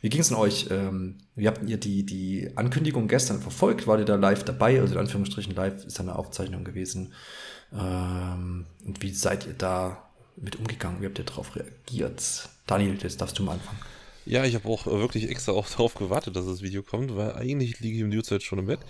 Wie 0.00 0.10
ging 0.10 0.20
es 0.20 0.28
denn 0.28 0.36
euch? 0.36 0.68
Ähm, 0.70 1.18
wie 1.34 1.48
habt 1.48 1.68
ihr 1.68 1.78
die, 1.78 2.04
die 2.04 2.50
Ankündigung 2.56 3.08
gestern 3.08 3.40
verfolgt? 3.40 3.86
War 3.86 3.98
ihr 3.98 4.04
da 4.04 4.16
live 4.16 4.44
dabei? 4.44 4.80
Also 4.80 4.94
in 4.94 5.00
Anführungsstrichen 5.00 5.54
live 5.54 5.84
ist 5.84 5.98
eine 5.98 6.16
Aufzeichnung 6.16 6.64
gewesen. 6.64 7.12
Ähm, 7.72 8.66
und 8.84 9.02
wie 9.02 9.12
seid 9.12 9.46
ihr 9.46 9.54
da 9.54 10.08
mit 10.36 10.56
umgegangen? 10.56 11.00
Wie 11.00 11.06
habt 11.06 11.18
ihr 11.18 11.24
darauf 11.24 11.56
reagiert? 11.56 12.48
Daniel, 12.66 12.96
jetzt 13.02 13.20
darfst 13.20 13.38
du 13.38 13.42
mal 13.42 13.52
anfangen. 13.52 13.80
Ja, 14.28 14.44
ich 14.44 14.54
habe 14.54 14.68
auch 14.68 14.84
wirklich 14.86 15.30
extra 15.30 15.52
auch 15.52 15.68
darauf 15.70 15.94
gewartet, 15.94 16.36
dass 16.36 16.46
das 16.46 16.60
Video 16.60 16.82
kommt, 16.82 17.16
weil 17.16 17.32
eigentlich 17.32 17.80
liege 17.80 17.96
ich 17.96 18.02
im 18.02 18.10
Newsite 18.10 18.42
schon 18.42 18.58
im 18.58 18.66
Bett. 18.66 18.80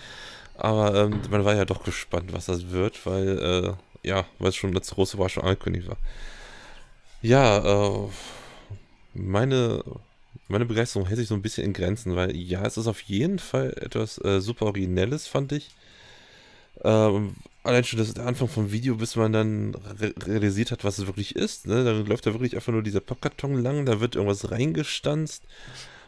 Aber 0.55 0.95
ähm, 0.97 1.21
man 1.31 1.45
war 1.45 1.55
ja 1.55 1.65
doch 1.65 1.85
gespannt, 1.85 2.33
was 2.33 2.47
das 2.47 2.71
wird, 2.71 3.07
weil, 3.07 3.39
äh, 4.05 4.09
ja, 4.09 4.27
weil 4.41 4.49
es 4.49 4.57
schon 4.57 4.73
das 4.73 4.91
große 4.91 5.17
war 5.19 5.29
schon 5.29 5.45
angekündigt 5.45 5.87
war. 5.89 5.99
Ja, 7.23 7.59
äh, 7.59 8.09
meine, 9.15 9.85
meine 10.49 10.67
Begeisterung 10.67 11.07
hält 11.07 11.19
sich 11.19 11.29
so 11.29 11.35
ein 11.35 11.43
bisschen 11.43 11.65
in 11.65 11.73
Grenzen, 11.73 12.17
weil 12.17 12.35
ja, 12.37 12.65
es 12.65 12.77
ist 12.77 12.89
auf 12.89 13.01
jeden 13.03 13.39
Fall 13.39 13.75
etwas 13.81 14.19
äh, 14.25 14.41
super 14.41 14.67
Originelles, 14.67 15.29
fand 15.29 15.53
ich. 15.53 15.71
Ähm, 16.83 17.37
allein 17.69 17.85
schon 17.85 17.99
das 17.99 18.13
der 18.15 18.27
Anfang 18.27 18.49
vom 18.49 18.73
Video, 18.73 18.97
bis 18.97 19.17
man 19.17 19.33
dann 19.33 19.75
re 19.75 20.15
realisiert 20.27 20.73
hat, 20.73 20.85
was 20.85 20.99
es 20.99 21.07
wirklich 21.07 21.37
ist. 21.37 21.67
Ne? 21.67 21.85
Dann 21.85 22.07
läuft 22.07 22.27
da 22.27 22.33
wirklich 22.33 22.57
einfach 22.57 22.73
nur 22.73 22.83
dieser 22.83 23.01
Pappkarton 23.01 23.63
lang, 23.63 23.87
da 23.87 24.01
wird 24.01 24.17
irgendwas 24.17 24.51
reingestanzt. 24.51 25.45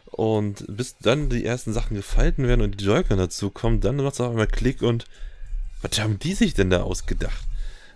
Und 0.05 0.65
bis 0.67 0.97
dann 0.97 1.29
die 1.29 1.45
ersten 1.45 1.71
Sachen 1.71 1.95
gefalten 1.95 2.47
werden 2.47 2.61
und 2.61 2.81
die 2.81 2.85
Joy-Con 2.85 3.17
dazu 3.17 3.49
kommen, 3.49 3.79
dann 3.79 3.97
macht 3.97 4.15
es 4.15 4.21
auf 4.21 4.31
einmal 4.31 4.47
Klick 4.47 4.81
und 4.81 5.05
was 5.81 5.99
haben 5.99 6.19
die 6.19 6.33
sich 6.33 6.53
denn 6.53 6.69
da 6.69 6.83
ausgedacht? 6.83 7.47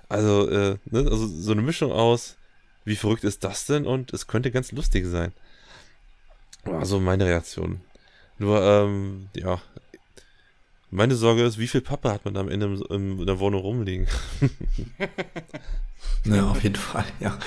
Also, 0.08 0.50
äh, 0.50 0.78
ne? 0.86 1.00
also 1.00 1.28
so 1.28 1.52
eine 1.52 1.62
Mischung 1.62 1.92
aus, 1.92 2.38
wie 2.86 2.96
verrückt 2.96 3.24
ist 3.24 3.44
das 3.44 3.66
denn? 3.66 3.86
Und 3.86 4.14
es 4.14 4.28
könnte 4.28 4.52
ganz 4.52 4.72
lustig 4.72 5.06
sein. 5.08 5.34
Also 6.64 7.00
meine 7.00 7.26
Reaktion. 7.26 7.82
Nur, 8.38 8.62
ähm, 8.62 9.30
ja, 9.36 9.62
meine 10.96 11.16
Sorge 11.16 11.44
ist, 11.44 11.58
wie 11.58 11.68
viel 11.68 11.82
Pappe 11.82 12.12
hat 12.12 12.26
man 12.26 12.38
am 12.38 12.50
Ende 12.50 12.80
in, 12.90 13.26
der 13.26 13.40
Wohnung 13.40 13.62
rumliegen? 13.62 14.08
ja, 16.26 16.50
auf 16.50 16.64
jeden 16.64 16.76
Fall, 16.76 17.06
ja. 17.20 17.38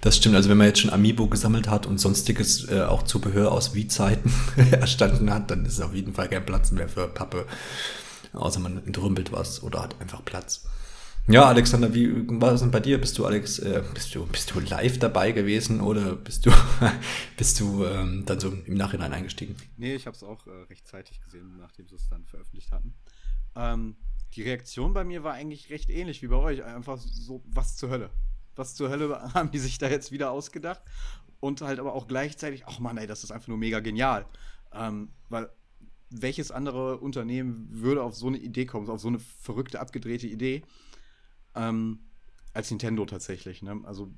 Das 0.00 0.16
stimmt. 0.16 0.34
Also 0.34 0.48
wenn 0.48 0.56
man 0.56 0.66
jetzt 0.66 0.80
schon 0.80 0.90
Amiibo 0.90 1.26
gesammelt 1.28 1.68
hat 1.68 1.86
und 1.86 1.98
sonstiges 1.98 2.68
äh, 2.68 2.82
auch 2.82 3.02
Zubehör 3.02 3.52
aus 3.52 3.74
Wie-Zeiten 3.74 4.32
erstanden 4.72 5.32
hat, 5.32 5.50
dann 5.50 5.64
ist 5.64 5.80
auf 5.80 5.94
jeden 5.94 6.14
Fall 6.14 6.28
kein 6.28 6.44
Platz 6.44 6.70
mehr 6.72 6.88
für 6.88 7.08
Pappe. 7.08 7.46
Außer 8.32 8.60
man 8.60 8.84
entrümpelt 8.86 9.32
was 9.32 9.62
oder 9.62 9.82
hat 9.82 10.00
einfach 10.00 10.24
Platz. 10.24 10.66
Ja, 11.28 11.46
Alexander, 11.46 11.92
wie 11.92 12.24
war 12.40 12.52
das 12.52 12.60
denn 12.60 12.70
bei 12.70 12.78
dir? 12.78 13.00
Bist 13.00 13.18
du, 13.18 13.26
Alex, 13.26 13.58
äh, 13.58 13.82
bist 13.92 14.14
du, 14.14 14.24
bist 14.26 14.54
du 14.54 14.60
live 14.60 15.00
dabei 15.00 15.32
gewesen 15.32 15.80
oder 15.80 16.14
bist 16.14 16.46
du, 16.46 16.52
bist 17.36 17.58
du 17.58 17.84
ähm, 17.84 18.22
dann 18.24 18.38
so 18.38 18.52
im 18.52 18.74
Nachhinein 18.74 19.12
eingestiegen? 19.12 19.56
Nee, 19.76 19.96
ich 19.96 20.06
habe 20.06 20.16
es 20.16 20.22
auch 20.22 20.46
äh, 20.46 20.50
rechtzeitig 20.70 21.20
gesehen, 21.20 21.56
nachdem 21.58 21.88
sie 21.88 21.96
es 21.96 22.08
dann 22.08 22.24
veröffentlicht 22.26 22.70
hatten. 22.70 22.94
Ähm, 23.56 23.96
die 24.34 24.42
Reaktion 24.42 24.92
bei 24.92 25.02
mir 25.02 25.24
war 25.24 25.34
eigentlich 25.34 25.68
recht 25.68 25.90
ähnlich 25.90 26.22
wie 26.22 26.28
bei 26.28 26.36
euch. 26.36 26.62
Einfach 26.62 26.98
so, 26.98 27.42
was 27.46 27.76
zur 27.76 27.90
Hölle? 27.90 28.10
Was 28.54 28.76
zur 28.76 28.88
Hölle 28.88 29.20
haben 29.34 29.50
die 29.50 29.58
sich 29.58 29.78
da 29.78 29.88
jetzt 29.88 30.12
wieder 30.12 30.30
ausgedacht? 30.30 30.82
Und 31.40 31.60
halt 31.60 31.80
aber 31.80 31.94
auch 31.94 32.06
gleichzeitig, 32.06 32.66
ach 32.66 32.78
man, 32.78 32.98
ey, 32.98 33.08
das 33.08 33.24
ist 33.24 33.32
einfach 33.32 33.48
nur 33.48 33.58
mega 33.58 33.80
genial. 33.80 34.26
Ähm, 34.72 35.10
weil 35.28 35.50
welches 36.08 36.52
andere 36.52 36.98
Unternehmen 36.98 37.66
würde 37.68 38.04
auf 38.04 38.14
so 38.14 38.28
eine 38.28 38.38
Idee 38.38 38.64
kommen, 38.64 38.88
auf 38.88 39.00
so 39.00 39.08
eine 39.08 39.18
verrückte, 39.18 39.80
abgedrehte 39.80 40.28
Idee? 40.28 40.62
Ähm, 41.56 42.00
als 42.52 42.70
Nintendo 42.70 43.04
tatsächlich. 43.04 43.62
Ne? 43.62 43.80
Also 43.84 44.12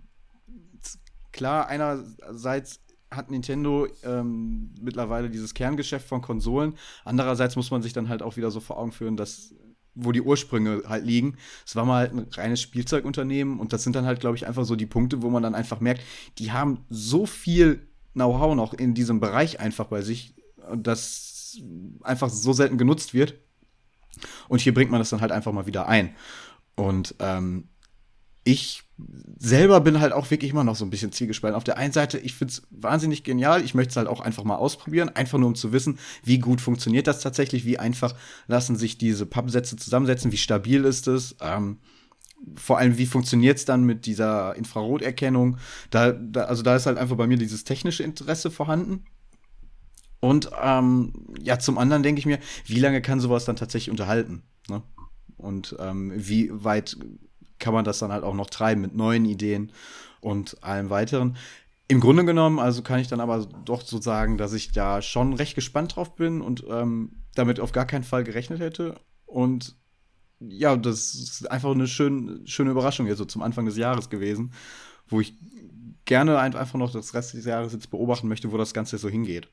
klar, 1.32 1.66
einerseits 1.66 2.80
hat 3.10 3.30
Nintendo 3.30 3.86
ähm, 4.04 4.74
mittlerweile 4.80 5.30
dieses 5.30 5.54
Kerngeschäft 5.54 6.06
von 6.06 6.20
Konsolen. 6.20 6.74
Andererseits 7.04 7.56
muss 7.56 7.70
man 7.70 7.82
sich 7.82 7.92
dann 7.92 8.08
halt 8.08 8.22
auch 8.22 8.36
wieder 8.36 8.50
so 8.50 8.60
vor 8.60 8.78
Augen 8.78 8.92
führen, 8.92 9.16
dass 9.16 9.54
wo 10.00 10.12
die 10.12 10.22
Ursprünge 10.22 10.82
halt 10.86 11.04
liegen. 11.04 11.36
Es 11.66 11.74
war 11.74 11.84
mal 11.84 11.98
halt 11.98 12.12
ein 12.12 12.26
reines 12.30 12.62
Spielzeugunternehmen 12.62 13.58
und 13.58 13.72
das 13.72 13.82
sind 13.82 13.96
dann 13.96 14.06
halt, 14.06 14.20
glaube 14.20 14.36
ich, 14.36 14.46
einfach 14.46 14.64
so 14.64 14.76
die 14.76 14.86
Punkte, 14.86 15.22
wo 15.22 15.30
man 15.30 15.42
dann 15.42 15.56
einfach 15.56 15.80
merkt, 15.80 16.02
die 16.38 16.52
haben 16.52 16.84
so 16.88 17.26
viel 17.26 17.88
Know-how 18.12 18.54
noch 18.54 18.74
in 18.74 18.94
diesem 18.94 19.18
Bereich 19.18 19.58
einfach 19.58 19.86
bei 19.86 20.02
sich, 20.02 20.34
das 20.76 21.58
einfach 22.02 22.30
so 22.30 22.52
selten 22.52 22.78
genutzt 22.78 23.12
wird. 23.12 23.34
Und 24.48 24.60
hier 24.60 24.74
bringt 24.74 24.90
man 24.90 25.00
das 25.00 25.10
dann 25.10 25.20
halt 25.20 25.32
einfach 25.32 25.52
mal 25.52 25.66
wieder 25.66 25.88
ein. 25.88 26.14
Und 26.78 27.16
ähm, 27.18 27.68
ich 28.44 28.84
selber 29.38 29.80
bin 29.80 30.00
halt 30.00 30.12
auch 30.12 30.30
wirklich 30.30 30.52
immer 30.52 30.62
noch 30.64 30.76
so 30.76 30.84
ein 30.84 30.90
bisschen 30.90 31.10
zielgespalten. 31.10 31.56
Auf 31.56 31.64
der 31.64 31.76
einen 31.76 31.92
Seite, 31.92 32.18
ich 32.18 32.34
finde 32.34 32.52
es 32.52 32.62
wahnsinnig 32.70 33.24
genial. 33.24 33.64
Ich 33.64 33.74
möchte 33.74 33.90
es 33.90 33.96
halt 33.96 34.06
auch 34.06 34.20
einfach 34.20 34.44
mal 34.44 34.56
ausprobieren, 34.56 35.08
einfach 35.08 35.38
nur 35.38 35.48
um 35.48 35.54
zu 35.56 35.72
wissen, 35.72 35.98
wie 36.22 36.38
gut 36.38 36.60
funktioniert 36.60 37.08
das 37.08 37.20
tatsächlich, 37.20 37.64
wie 37.64 37.78
einfach 37.78 38.14
lassen 38.46 38.76
sich 38.76 38.96
diese 38.96 39.26
Pappsätze 39.26 39.76
zusammensetzen, 39.76 40.30
wie 40.30 40.36
stabil 40.36 40.84
ist 40.84 41.08
es. 41.08 41.36
Ähm, 41.40 41.78
vor 42.54 42.78
allem, 42.78 42.96
wie 42.96 43.06
funktioniert 43.06 43.58
es 43.58 43.64
dann 43.64 43.82
mit 43.82 44.06
dieser 44.06 44.54
Infraroterkennung? 44.54 45.58
Da, 45.90 46.12
da, 46.12 46.44
also 46.44 46.62
da 46.62 46.76
ist 46.76 46.86
halt 46.86 46.96
einfach 46.96 47.16
bei 47.16 47.26
mir 47.26 47.38
dieses 47.38 47.64
technische 47.64 48.04
Interesse 48.04 48.52
vorhanden. 48.52 49.04
Und 50.20 50.50
ähm, 50.62 51.12
ja, 51.42 51.58
zum 51.58 51.76
anderen 51.76 52.04
denke 52.04 52.20
ich 52.20 52.26
mir, 52.26 52.38
wie 52.66 52.78
lange 52.78 53.02
kann 53.02 53.20
sowas 53.20 53.44
dann 53.44 53.56
tatsächlich 53.56 53.90
unterhalten? 53.90 54.42
Ne? 54.68 54.82
Und 55.38 55.76
ähm, 55.78 56.12
wie 56.14 56.50
weit 56.52 56.96
kann 57.58 57.74
man 57.74 57.84
das 57.84 57.98
dann 57.98 58.12
halt 58.12 58.24
auch 58.24 58.34
noch 58.34 58.50
treiben 58.50 58.80
mit 58.80 58.94
neuen 58.94 59.24
Ideen 59.24 59.72
und 60.20 60.62
allem 60.62 60.90
weiteren. 60.90 61.36
Im 61.88 62.00
Grunde 62.00 62.24
genommen, 62.24 62.58
also 62.58 62.82
kann 62.82 63.00
ich 63.00 63.08
dann 63.08 63.20
aber 63.20 63.46
doch 63.64 63.82
so 63.82 64.00
sagen, 64.00 64.36
dass 64.36 64.52
ich 64.52 64.72
da 64.72 65.00
schon 65.00 65.32
recht 65.32 65.54
gespannt 65.54 65.96
drauf 65.96 66.14
bin 66.16 66.42
und 66.42 66.64
ähm, 66.68 67.12
damit 67.34 67.60
auf 67.60 67.72
gar 67.72 67.86
keinen 67.86 68.04
Fall 68.04 68.24
gerechnet 68.24 68.60
hätte. 68.60 69.00
Und 69.24 69.76
ja, 70.40 70.76
das 70.76 71.14
ist 71.14 71.50
einfach 71.50 71.70
eine 71.70 71.86
schön, 71.86 72.42
schöne 72.46 72.70
Überraschung 72.70 73.06
jetzt 73.06 73.18
so 73.18 73.24
zum 73.24 73.42
Anfang 73.42 73.64
des 73.64 73.76
Jahres 73.76 74.10
gewesen, 74.10 74.52
wo 75.08 75.20
ich 75.20 75.34
gerne 76.04 76.38
einfach 76.38 76.78
noch 76.78 76.92
das 76.92 77.14
Rest 77.14 77.34
des 77.34 77.44
Jahres 77.44 77.72
jetzt 77.72 77.90
beobachten 77.90 78.28
möchte, 78.28 78.52
wo 78.52 78.56
das 78.56 78.74
Ganze 78.74 78.98
so 78.98 79.08
hingeht. 79.08 79.48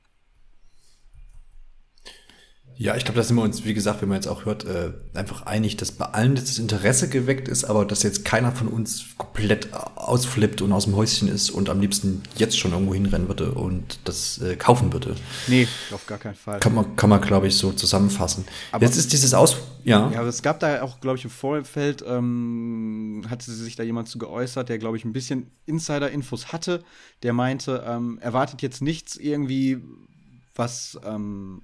Ja, 2.78 2.98
ich 2.98 3.06
glaube, 3.06 3.18
da 3.18 3.24
sind 3.24 3.38
wir 3.38 3.44
uns, 3.44 3.64
wie 3.64 3.74
gesagt, 3.74 4.02
wie 4.02 4.06
man 4.06 4.16
jetzt 4.16 4.28
auch 4.28 4.44
hört, 4.44 4.66
äh, 4.66 4.92
einfach 5.14 5.46
einig, 5.46 5.78
dass 5.78 5.94
bei 5.94 6.06
allen 6.06 6.36
das 6.36 6.58
Interesse 6.58 7.08
geweckt 7.08 7.48
ist, 7.48 7.64
aber 7.64 7.86
dass 7.86 8.04
jetzt 8.04 8.26
keiner 8.26 8.52
von 8.52 8.68
uns 8.68 9.06
komplett 9.18 9.74
ausflippt 9.74 10.62
und 10.62 10.74
aus 10.74 10.84
dem 10.84 10.96
Häuschen 10.96 11.30
ist 11.30 11.50
und 11.50 11.70
am 11.70 11.80
liebsten 11.80 12.24
jetzt 12.36 12.60
schon 12.60 12.74
irgendwo 12.74 12.94
hinrennen 12.94 13.30
würde 13.30 13.52
und 13.52 14.00
das 14.04 14.42
äh, 14.42 14.58
kaufen 14.58 14.92
würde. 14.92 15.16
Nee, 15.48 15.70
auf 15.92 16.06
gar 16.06 16.18
keinen 16.18 16.36
Fall. 16.36 16.60
Kann 16.60 16.76
man, 16.76 16.98
kann 16.98 17.10
man 17.10 17.22
glaube 17.22 17.48
ich, 17.48 17.56
so 17.56 17.72
zusammenfassen. 17.72 18.46
Aber 18.74 18.84
jetzt 18.84 18.98
ist 18.98 19.14
dieses 19.14 19.34
Aus... 19.34 19.56
Ja, 19.86 20.12
ja 20.12 20.24
es 20.24 20.42
gab 20.42 20.60
da 20.60 20.82
auch, 20.82 21.00
glaube 21.00 21.18
ich, 21.18 21.24
im 21.24 21.30
Vorfeld, 21.30 22.04
ähm, 22.06 23.24
hatte 23.30 23.52
sich 23.52 23.78
da 23.78 23.84
jemand 23.84 24.10
zu 24.10 24.18
geäußert, 24.18 24.68
der, 24.68 24.80
glaube 24.80 24.98
ich, 24.98 25.06
ein 25.06 25.14
bisschen 25.14 25.50
Insider-Infos 25.66 26.52
hatte, 26.52 26.84
der 27.24 27.32
meinte, 27.32 27.86
ähm, 27.88 28.18
erwartet 28.20 28.62
jetzt 28.62 28.82
nichts 28.82 29.16
irgendwie, 29.16 29.78
was... 30.56 31.00
Ähm, 31.06 31.62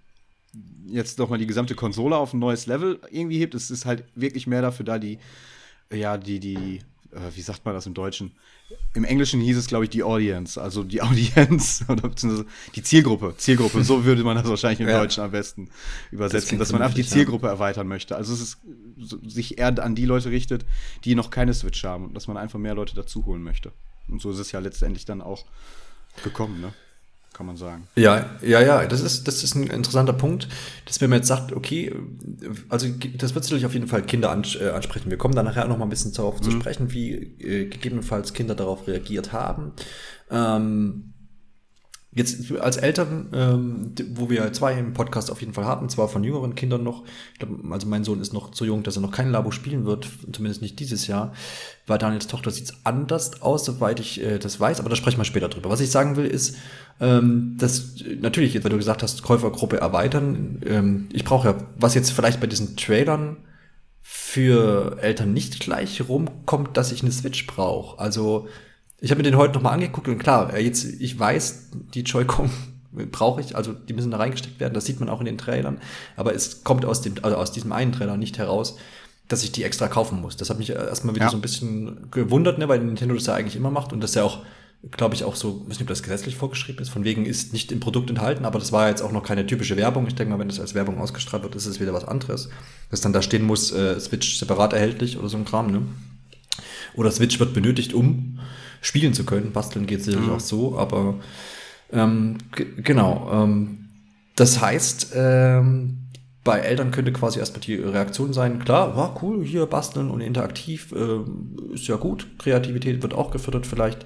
jetzt 0.88 1.20
nochmal 1.20 1.40
die 1.40 1.48
gesamte 1.48 1.76
Konsole 1.76 2.18
auf 2.18 2.34
ein 2.34 2.40
neues 2.40 2.66
Level 2.66 3.00
irgendwie 3.10 3.40
hebt. 3.40 3.56
Es 3.56 3.72
ist 3.72 3.86
halt 3.86 4.04
wirklich 4.16 4.48
mehr 4.48 4.62
dafür 4.62 4.86
da, 4.86 5.00
die, 5.00 5.20
ja, 5.92 6.18
die, 6.18 6.40
die, 6.40 6.82
äh, 7.12 7.36
wie 7.36 7.42
sagt 7.42 7.66
man 7.66 7.74
das 7.74 7.86
im 7.86 7.94
Deutschen? 7.94 8.32
Im 8.94 9.04
Englischen 9.04 9.42
hieß 9.42 9.58
es, 9.58 9.68
glaube 9.68 9.86
ich, 9.86 9.90
die 9.90 10.04
Audience, 10.04 10.62
also 10.62 10.84
die 10.84 11.02
Audience 11.02 11.86
oder 11.88 12.10
beziehungsweise 12.10 12.46
die 12.76 12.84
Zielgruppe. 12.84 13.36
Zielgruppe, 13.38 13.84
so 13.84 14.06
würde 14.06 14.24
man 14.24 14.38
das 14.38 14.48
wahrscheinlich 14.48 14.82
im 14.82 14.90
ja. 14.90 15.00
Deutschen 15.00 15.24
am 15.24 15.32
besten 15.32 15.70
übersetzen, 16.12 16.58
das 16.58 16.68
dass 16.68 16.74
man 16.74 16.82
einfach 16.82 16.96
die 16.96 17.06
Zielgruppe 17.06 17.48
ja. 17.48 17.54
erweitern 17.54 17.88
möchte. 17.88 18.16
Also 18.16 18.34
es 18.34 18.42
ist 18.42 18.58
sich 19.28 19.58
eher 19.58 19.82
an 19.84 19.96
die 19.96 20.06
Leute 20.06 20.32
richtet, 20.32 20.66
die 21.04 21.16
noch 21.16 21.30
keine 21.30 21.54
Switch 21.54 21.84
haben 21.84 22.06
und 22.06 22.14
dass 22.14 22.28
man 22.28 22.38
einfach 22.38 22.60
mehr 22.60 22.76
Leute 22.76 22.96
dazu 22.96 23.26
holen 23.26 23.44
möchte. 23.44 23.72
Und 24.08 24.22
so 24.22 24.32
ist 24.32 24.40
es 24.40 24.52
ja 24.52 24.60
letztendlich 24.60 25.06
dann 25.06 25.22
auch 25.22 25.46
gekommen, 26.24 26.60
ne? 26.62 26.74
Kann 27.34 27.46
man 27.46 27.56
sagen. 27.56 27.88
Ja, 27.96 28.30
ja, 28.42 28.62
ja, 28.62 28.86
das 28.86 29.02
ist, 29.02 29.28
das 29.28 29.44
ist 29.44 29.56
ein 29.56 29.68
interessanter 29.68 30.14
Punkt, 30.14 30.48
dass 30.86 31.00
wenn 31.02 31.10
man 31.10 31.20
jetzt 31.20 31.28
sagt, 31.28 31.54
okay, 31.54 31.94
also 32.70 32.88
das 33.18 33.34
wird 33.34 33.44
sicherlich 33.46 33.66
auf 33.66 33.74
jeden 33.74 33.88
Fall 33.88 34.04
Kinder 34.04 34.30
äh, 34.30 34.70
ansprechen. 34.70 35.10
Wir 35.10 35.18
kommen 35.18 35.36
da 35.36 35.44
nachher 35.44 35.68
noch 35.68 35.78
mal 35.78 35.86
ein 35.86 35.90
bisschen 35.90 36.14
darauf 36.14 36.40
mhm. 36.40 36.44
zu 36.44 36.52
sprechen, 36.52 36.92
wie 36.92 37.14
äh, 37.14 37.66
gegebenenfalls 37.70 38.34
Kinder 38.34 38.56
darauf 38.56 38.88
reagiert 38.88 39.32
haben. 39.32 39.74
Ähm, 40.30 41.14
Jetzt 42.14 42.52
als 42.60 42.76
Eltern, 42.76 43.30
ähm, 43.34 43.94
wo 44.16 44.30
wir 44.30 44.52
zwei 44.52 44.74
im 44.74 44.92
Podcast 44.92 45.32
auf 45.32 45.40
jeden 45.40 45.54
Fall 45.54 45.64
hatten, 45.64 45.88
zwar 45.88 46.10
von 46.10 46.26
jüngeren 46.26 46.56
Kindern 46.56 46.84
noch, 46.84 47.06
ich 47.32 47.40
glaub, 47.40 47.52
also 47.72 47.88
mein 47.88 48.04
Sohn 48.04 48.20
ist 48.20 48.34
noch 48.34 48.52
zu 48.52 48.66
jung, 48.66 48.84
dass 48.84 48.98
er 48.98 49.02
noch 49.02 49.12
kein 49.14 49.32
Labo 49.32 49.52
spielen 49.52 49.86
wird, 49.86 50.10
zumindest 50.34 50.62
nicht 50.62 50.78
dieses 50.82 51.08
Jahr. 51.08 51.32
Bei 51.88 51.98
Daniels 51.98 52.28
Tochter 52.28 52.52
sieht's 52.52 52.74
anders 52.84 53.42
aus, 53.42 53.64
soweit 53.64 54.02
ich 54.02 54.22
äh, 54.22 54.40
das 54.40 54.60
weiß, 54.60 54.82
aber 54.82 54.90
da 54.90 54.98
sprechen 54.98 55.20
wir 55.20 55.24
später 55.24 55.48
drüber. 55.48 55.70
Was 55.70 55.80
ich 55.80 55.90
sagen 55.90 56.18
will, 56.18 56.26
ist, 56.26 56.58
ähm, 57.00 57.56
dass 57.58 58.04
natürlich, 58.20 58.54
jetzt, 58.54 58.66
weil 58.66 58.72
du 58.72 58.78
gesagt 58.78 59.04
hast, 59.04 59.24
Käufergruppe 59.24 59.78
erweitern, 59.78 60.62
ähm, 60.66 61.08
ich 61.14 61.24
brauche 61.24 61.48
ja, 61.48 61.56
was 61.78 61.96
jetzt 61.96 62.12
vielleicht 62.12 62.42
bei 62.42 62.48
diesen 62.48 62.76
Trailern 62.76 63.38
für 64.02 64.98
Eltern 65.00 65.32
nicht 65.32 65.62
gleich 65.62 66.10
rumkommt, 66.10 66.76
dass 66.76 66.92
ich 66.92 67.04
eine 67.04 67.12
Switch 67.14 67.48
brauche. 67.48 68.00
Also 68.00 68.50
ich 69.02 69.10
habe 69.10 69.18
mir 69.18 69.24
den 69.24 69.36
heute 69.36 69.56
nochmal 69.56 69.74
angeguckt 69.74 70.08
und 70.08 70.20
klar, 70.20 70.54
äh, 70.54 70.64
jetzt, 70.64 70.86
ich 70.86 71.20
weiß, 71.20 71.72
die 71.94 72.02
Joy-Con 72.02 72.50
brauche 73.12 73.42
ich, 73.42 73.56
also 73.56 73.74
die 73.74 73.94
müssen 73.94 74.12
da 74.12 74.18
reingesteckt 74.18 74.60
werden, 74.60 74.76
das 74.76 74.86
sieht 74.86 75.00
man 75.00 75.10
auch 75.10 75.20
in 75.20 75.26
den 75.26 75.40
Trailern, 75.40 75.82
aber 76.16 76.36
es 76.36 76.64
kommt 76.64 76.86
aus 76.86 77.02
dem, 77.02 77.16
also 77.24 77.36
aus 77.36 77.52
diesem 77.52 77.72
einen 77.72 77.92
Trailer 77.92 78.16
nicht 78.16 78.38
heraus, 78.38 78.78
dass 79.28 79.44
ich 79.44 79.52
die 79.52 79.64
extra 79.64 79.88
kaufen 79.88 80.22
muss. 80.22 80.36
Das 80.36 80.50
hat 80.50 80.60
mich 80.60 80.70
erstmal 80.70 81.16
wieder 81.16 81.26
ja. 81.26 81.32
so 81.32 81.38
ein 81.38 81.42
bisschen 81.42 82.12
gewundert, 82.12 82.60
ne, 82.60 82.68
weil 82.68 82.80
Nintendo 82.80 83.16
das 83.16 83.26
ja 83.26 83.34
eigentlich 83.34 83.56
immer 83.56 83.72
macht 83.72 83.94
und 83.94 84.02
das 84.02 84.14
ja 84.14 84.24
auch, 84.24 84.40
glaube 84.92 85.16
ich, 85.16 85.24
auch 85.24 85.36
so, 85.36 85.62
ich 85.64 85.70
weiß 85.70 85.80
nicht, 85.80 85.82
ob 85.84 85.88
das 85.88 86.04
gesetzlich 86.04 86.36
vorgeschrieben 86.36 86.82
ist, 86.82 86.90
von 86.90 87.06
wegen 87.06 87.26
ist 87.26 87.54
nicht 87.54 87.72
im 87.72 87.80
Produkt 87.80 88.10
enthalten, 88.10 88.46
aber 88.46 88.60
das 88.60 88.72
war 88.72 88.90
jetzt 88.90 89.02
auch 89.02 89.12
noch 89.12 89.24
keine 89.24 89.48
typische 89.48 89.78
Werbung. 89.78 90.06
Ich 90.08 90.16
denke 90.16 90.34
mal, 90.34 90.40
wenn 90.40 90.50
das 90.50 90.60
als 90.60 90.76
Werbung 90.76 91.00
ausgestrahlt 91.00 91.44
wird, 91.44 91.56
ist 91.56 91.66
es 91.66 91.80
wieder 91.80 91.94
was 91.94 92.04
anderes. 92.04 92.50
Dass 92.90 93.00
dann 93.00 93.14
da 93.14 93.22
stehen 93.22 93.44
muss, 93.44 93.72
äh, 93.72 94.00
Switch 94.00 94.38
separat 94.38 94.74
erhältlich 94.74 95.18
oder 95.18 95.30
so 95.30 95.38
ein 95.38 95.46
Kram, 95.46 95.72
ne? 95.72 95.84
Oder 96.96 97.10
Switch 97.12 97.40
wird 97.40 97.54
benötigt, 97.54 97.94
um 97.94 98.40
spielen 98.82 99.14
zu 99.14 99.24
können. 99.24 99.52
Basteln 99.54 99.86
geht 99.86 100.04
sicherlich 100.04 100.28
mhm. 100.28 100.36
auch 100.36 100.40
so, 100.40 100.78
aber 100.78 101.16
ähm, 101.92 102.38
genau. 102.52 103.30
Ähm, 103.32 103.90
das 104.36 104.60
heißt, 104.60 105.14
ähm, 105.16 105.98
bei 106.44 106.60
Eltern 106.60 106.92
könnte 106.92 107.14
quasi 107.14 107.40
erstmal 107.40 107.62
die 107.62 107.76
Reaktion 107.76 108.34
sein, 108.34 108.60
klar, 108.60 108.96
war 108.96 109.22
cool, 109.22 109.46
hier 109.46 109.66
basteln 109.68 110.10
und 110.10 110.22
interaktiv, 110.22 110.92
äh, 110.94 111.74
ist 111.74 111.88
ja 111.88 111.98
gut. 111.98 112.28
Kreativität 112.40 113.04
wird 113.04 113.14
auch 113.14 113.32
gefördert 113.32 113.68
vielleicht. 113.68 114.06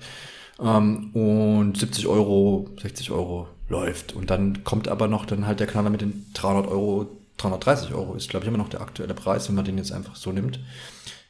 Ähm, 0.60 1.12
und 1.14 1.78
70 1.78 2.08
Euro, 2.08 2.70
60 2.82 3.12
Euro 3.12 3.48
läuft. 3.70 4.14
Und 4.14 4.30
dann 4.30 4.64
kommt 4.64 4.88
aber 4.88 5.08
noch 5.08 5.26
dann 5.26 5.48
halt 5.48 5.60
der 5.60 5.68
Knaller 5.68 5.90
mit 5.90 6.02
den 6.02 6.26
300 6.34 6.68
Euro, 6.68 7.08
330 7.38 7.94
Euro 7.94 8.16
ist, 8.16 8.30
glaube 8.30 8.46
ich, 8.46 8.48
immer 8.50 8.58
noch 8.58 8.70
der 8.70 8.82
aktuelle 8.82 9.14
Preis, 9.14 9.48
wenn 9.48 9.56
man 9.56 9.66
den 9.66 9.78
jetzt 9.78 9.92
einfach 9.92 10.16
so 10.16 10.32
nimmt. 10.32 10.60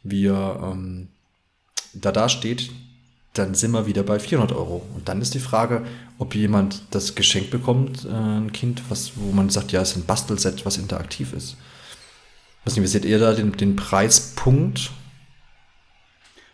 Wie 0.03 0.27
er 0.27 0.71
ähm, 0.71 1.09
da 1.93 2.11
da 2.11 2.29
steht, 2.29 2.69
dann 3.37 3.53
sind 3.53 3.71
wir 3.71 3.85
wieder 3.85 4.03
bei 4.03 4.19
400 4.19 4.55
Euro. 4.55 4.85
Und 4.95 5.07
dann 5.07 5.21
ist 5.21 5.33
die 5.33 5.39
Frage, 5.39 5.85
ob 6.17 6.35
jemand 6.35 6.83
das 6.91 7.15
Geschenk 7.15 7.51
bekommt, 7.51 8.05
äh, 8.05 8.09
ein 8.09 8.51
Kind, 8.51 8.81
was, 8.89 9.11
wo 9.15 9.31
man 9.31 9.49
sagt, 9.49 9.71
ja, 9.71 9.81
es 9.81 9.91
ist 9.91 9.97
ein 9.97 10.05
Bastelset, 10.05 10.65
was 10.65 10.77
interaktiv 10.77 11.33
ist. 11.33 11.57
Was 12.63 12.75
nicht, 12.75 12.83
wie 12.83 12.87
seht 12.87 13.05
ihr 13.05 13.19
da 13.19 13.33
den, 13.33 13.51
den 13.51 13.75
Preispunkt? 13.75 14.91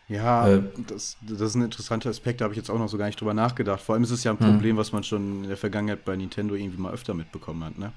Ja, 0.09 0.47
äh, 0.49 0.61
das, 0.87 1.15
das 1.21 1.39
ist 1.39 1.55
ein 1.55 1.61
interessanter 1.61 2.09
Aspekt, 2.09 2.41
da 2.41 2.45
habe 2.45 2.53
ich 2.53 2.57
jetzt 2.57 2.69
auch 2.69 2.77
noch 2.77 2.89
so 2.89 2.97
gar 2.97 3.05
nicht 3.05 3.21
drüber 3.21 3.33
nachgedacht. 3.33 3.81
Vor 3.81 3.95
allem 3.95 4.03
ist 4.03 4.11
es 4.11 4.25
ja 4.25 4.31
ein 4.31 4.39
hm. 4.39 4.51
Problem, 4.51 4.75
was 4.75 4.91
man 4.91 5.03
schon 5.03 5.43
in 5.43 5.47
der 5.47 5.57
Vergangenheit 5.57 6.03
bei 6.03 6.15
Nintendo 6.17 6.55
irgendwie 6.55 6.81
mal 6.81 6.91
öfter 6.91 7.13
mitbekommen 7.13 7.63
hat. 7.63 7.77
Ne? 7.77 7.93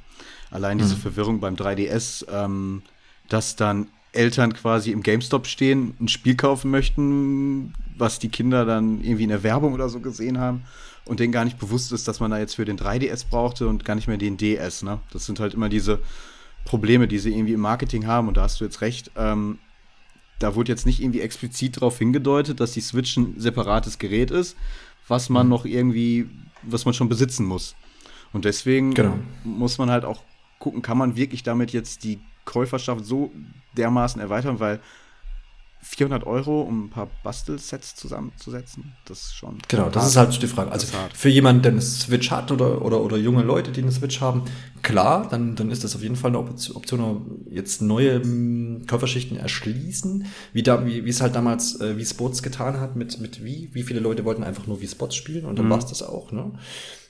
Allein 0.53 0.79
diese 0.79 0.95
hm. 0.95 1.01
Verwirrung 1.01 1.41
beim 1.41 1.57
3DS, 1.57 2.25
ähm, 2.31 2.83
dass 3.29 3.57
dann 3.57 3.89
Eltern 4.15 4.53
quasi 4.55 4.91
im 4.91 5.03
GameStop 5.03 5.47
stehen, 5.47 5.95
ein 6.01 6.09
Spiel 6.09 6.37
kaufen 6.37 6.71
möchten, 6.71 7.75
was 7.97 8.19
die 8.19 8.29
Kinder 8.29 8.65
dann 8.65 9.03
irgendwie 9.03 9.25
in 9.25 9.29
der 9.29 9.43
Werbung 9.43 9.73
oder 9.75 9.89
so 9.89 10.01
gesehen 10.01 10.39
haben 10.39 10.63
und 11.05 11.21
denen 11.21 11.33
gar 11.33 11.45
nicht 11.45 11.59
bewusst 11.59 11.93
ist, 11.93 12.09
dass 12.09 12.21
man 12.21 12.31
da 12.31 12.39
jetzt 12.39 12.55
für 12.55 12.65
den 12.65 12.79
3DS 12.79 13.27
brauchte 13.29 13.69
und 13.69 13.85
gar 13.85 13.95
nicht 13.95 14.09
mehr 14.09 14.17
den 14.17 14.37
DS. 14.37 14.83
Ne? 14.83 15.01
Das 15.13 15.27
sind 15.27 15.41
halt 15.41 15.55
immer 15.55 15.69
diese 15.69 16.01
Probleme, 16.65 17.09
die 17.09 17.19
sie 17.19 17.33
irgendwie 17.33 17.53
im 17.53 17.61
Marketing 17.61 18.07
haben 18.07 18.29
und 18.29 18.37
da 18.37 18.43
hast 18.43 18.61
du 18.61 18.65
jetzt 18.65 18.81
recht. 18.81 19.11
Ähm, 19.17 19.59
da 20.39 20.55
wurde 20.55 20.73
jetzt 20.73 20.87
nicht 20.87 21.01
irgendwie 21.01 21.21
explizit 21.21 21.77
darauf 21.77 21.99
hingedeutet, 21.99 22.61
dass 22.61 22.73
die 22.73 22.81
Switch 22.81 23.17
ein 23.17 23.35
separates 23.39 23.99
Gerät 23.99 24.31
ist, 24.31 24.57
was 25.07 25.29
man 25.29 25.47
mhm. 25.47 25.51
noch 25.51 25.65
irgendwie, 25.65 26.29
was 26.63 26.85
man 26.85 26.95
schon 26.95 27.09
besitzen 27.09 27.47
muss. 27.47 27.75
Und 28.33 28.45
deswegen 28.45 28.95
genau. 28.95 29.19
muss 29.45 29.79
man 29.79 29.91
halt 29.91 30.05
auch 30.05 30.23
gucken, 30.59 30.83
kann 30.83 30.99
man 30.99 31.17
wirklich 31.17 31.43
damit 31.43 31.73
jetzt 31.73 32.05
die 32.05 32.19
Käuferschaft 32.45 33.05
so 33.05 33.31
dermaßen 33.77 34.21
erweitern, 34.21 34.61
weil 34.61 34.81
400 35.85 36.27
Euro, 36.27 36.63
um 36.63 36.87
ein 36.87 36.91
paar 36.91 37.11
Bastelsets 37.23 37.95
zusammenzusetzen. 37.95 38.95
Das 39.05 39.21
ist 39.21 39.35
schon. 39.35 39.59
Genau, 39.69 39.91
das 39.91 40.09
ist 40.09 40.17
halt 40.17 40.41
die 40.41 40.47
Frage. 40.47 40.73
Also 40.73 40.87
für 41.13 41.29
jemanden, 41.29 41.63
der 41.63 41.73
eine 41.73 41.83
Switch 41.83 42.31
hat 42.31 42.51
oder, 42.51 42.81
oder, 42.83 43.03
oder 43.03 43.19
junge 43.19 43.43
Leute, 43.43 43.71
die 43.71 43.83
eine 43.83 43.93
Switch 43.93 44.21
haben, 44.23 44.45
klar, 44.83 45.29
dann, 45.29 45.57
dann 45.57 45.71
ist 45.71 45.85
das 45.85 45.95
auf 45.95 46.03
jeden 46.03 46.17
Fall 46.17 46.31
eine 46.31 46.39
Option, 46.39 47.45
jetzt 47.51 47.83
neue 47.83 48.23
hm, 48.23 48.87
Körperschichten 48.87 49.37
erschließen, 49.37 50.27
wie, 50.55 50.63
da, 50.63 50.87
wie, 50.87 51.05
wie 51.05 51.11
es 51.11 51.21
halt 51.21 51.35
damals 51.35 51.79
äh, 51.81 51.99
wie 51.99 52.05
Sports 52.05 52.43
getan 52.43 52.81
hat 52.81 52.97
mit, 52.97 53.21
mit 53.21 53.45
wie. 53.45 53.69
Wie 53.75 53.83
viele 53.83 54.01
Leute 54.01 54.25
wollten 54.25 54.43
einfach 54.43 54.67
nur 54.67 54.81
wie 54.81 54.89
Spots 54.89 55.15
spielen 55.15 55.45
und 55.45 55.59
dann 55.59 55.67
mhm. 55.67 55.71
war 55.71 55.79
es 55.79 55.87
das 55.87 56.03
auch, 56.03 56.33
ne? 56.33 56.53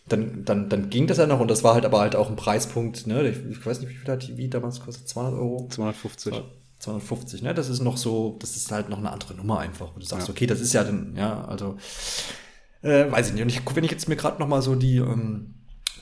Dann, 0.07 0.45
dann, 0.45 0.69
dann 0.69 0.91
ging 0.91 1.07
das 1.07 1.17
ja 1.17 1.27
noch 1.27 1.41
und 1.41 1.51
das 1.51 1.65
war 1.65 1.75
halt 1.75 1.87
aber 1.87 2.01
halt 2.01 2.15
auch 2.15 2.29
ein 2.29 2.37
Preispunkt, 2.37 3.07
ne? 3.07 3.27
Ich, 3.27 3.65
weiß 3.65 3.81
nicht, 3.81 3.89
wie 3.89 3.95
viel 3.95 4.13
hat 4.13 4.27
die 4.27 4.37
Wii 4.37 4.51
damals 4.51 4.81
kostet, 4.81 5.09
200 5.09 5.35
Euro? 5.35 5.67
250. 5.71 6.35
250, 6.79 7.43
ne? 7.43 7.55
Das 7.55 7.71
ist 7.71 7.81
noch 7.81 7.97
so, 7.97 8.37
das 8.41 8.57
ist 8.57 8.71
halt 8.71 8.91
noch 8.91 8.99
eine 8.99 9.11
andere 9.11 9.35
Nummer 9.35 9.61
einfach. 9.61 9.95
Und 9.95 10.03
du 10.03 10.07
sagst, 10.07 10.29
ja. 10.29 10.33
okay, 10.33 10.47
das 10.47 10.61
ist 10.61 10.75
ja 10.75 10.85
dann, 10.85 11.15
ja, 11.17 11.45
also, 11.47 11.79
äh, 12.83 13.11
weiß 13.11 13.29
ich 13.29 13.33
nicht. 13.33 13.43
Und 13.43 13.49
ich, 13.49 13.77
wenn 13.77 13.85
ich 13.85 13.91
jetzt 13.91 14.09
mir 14.09 14.17
gerade 14.17 14.39
noch 14.41 14.49
mal 14.49 14.61
so 14.61 14.75
die 14.75 14.99
ähm, 14.99 15.54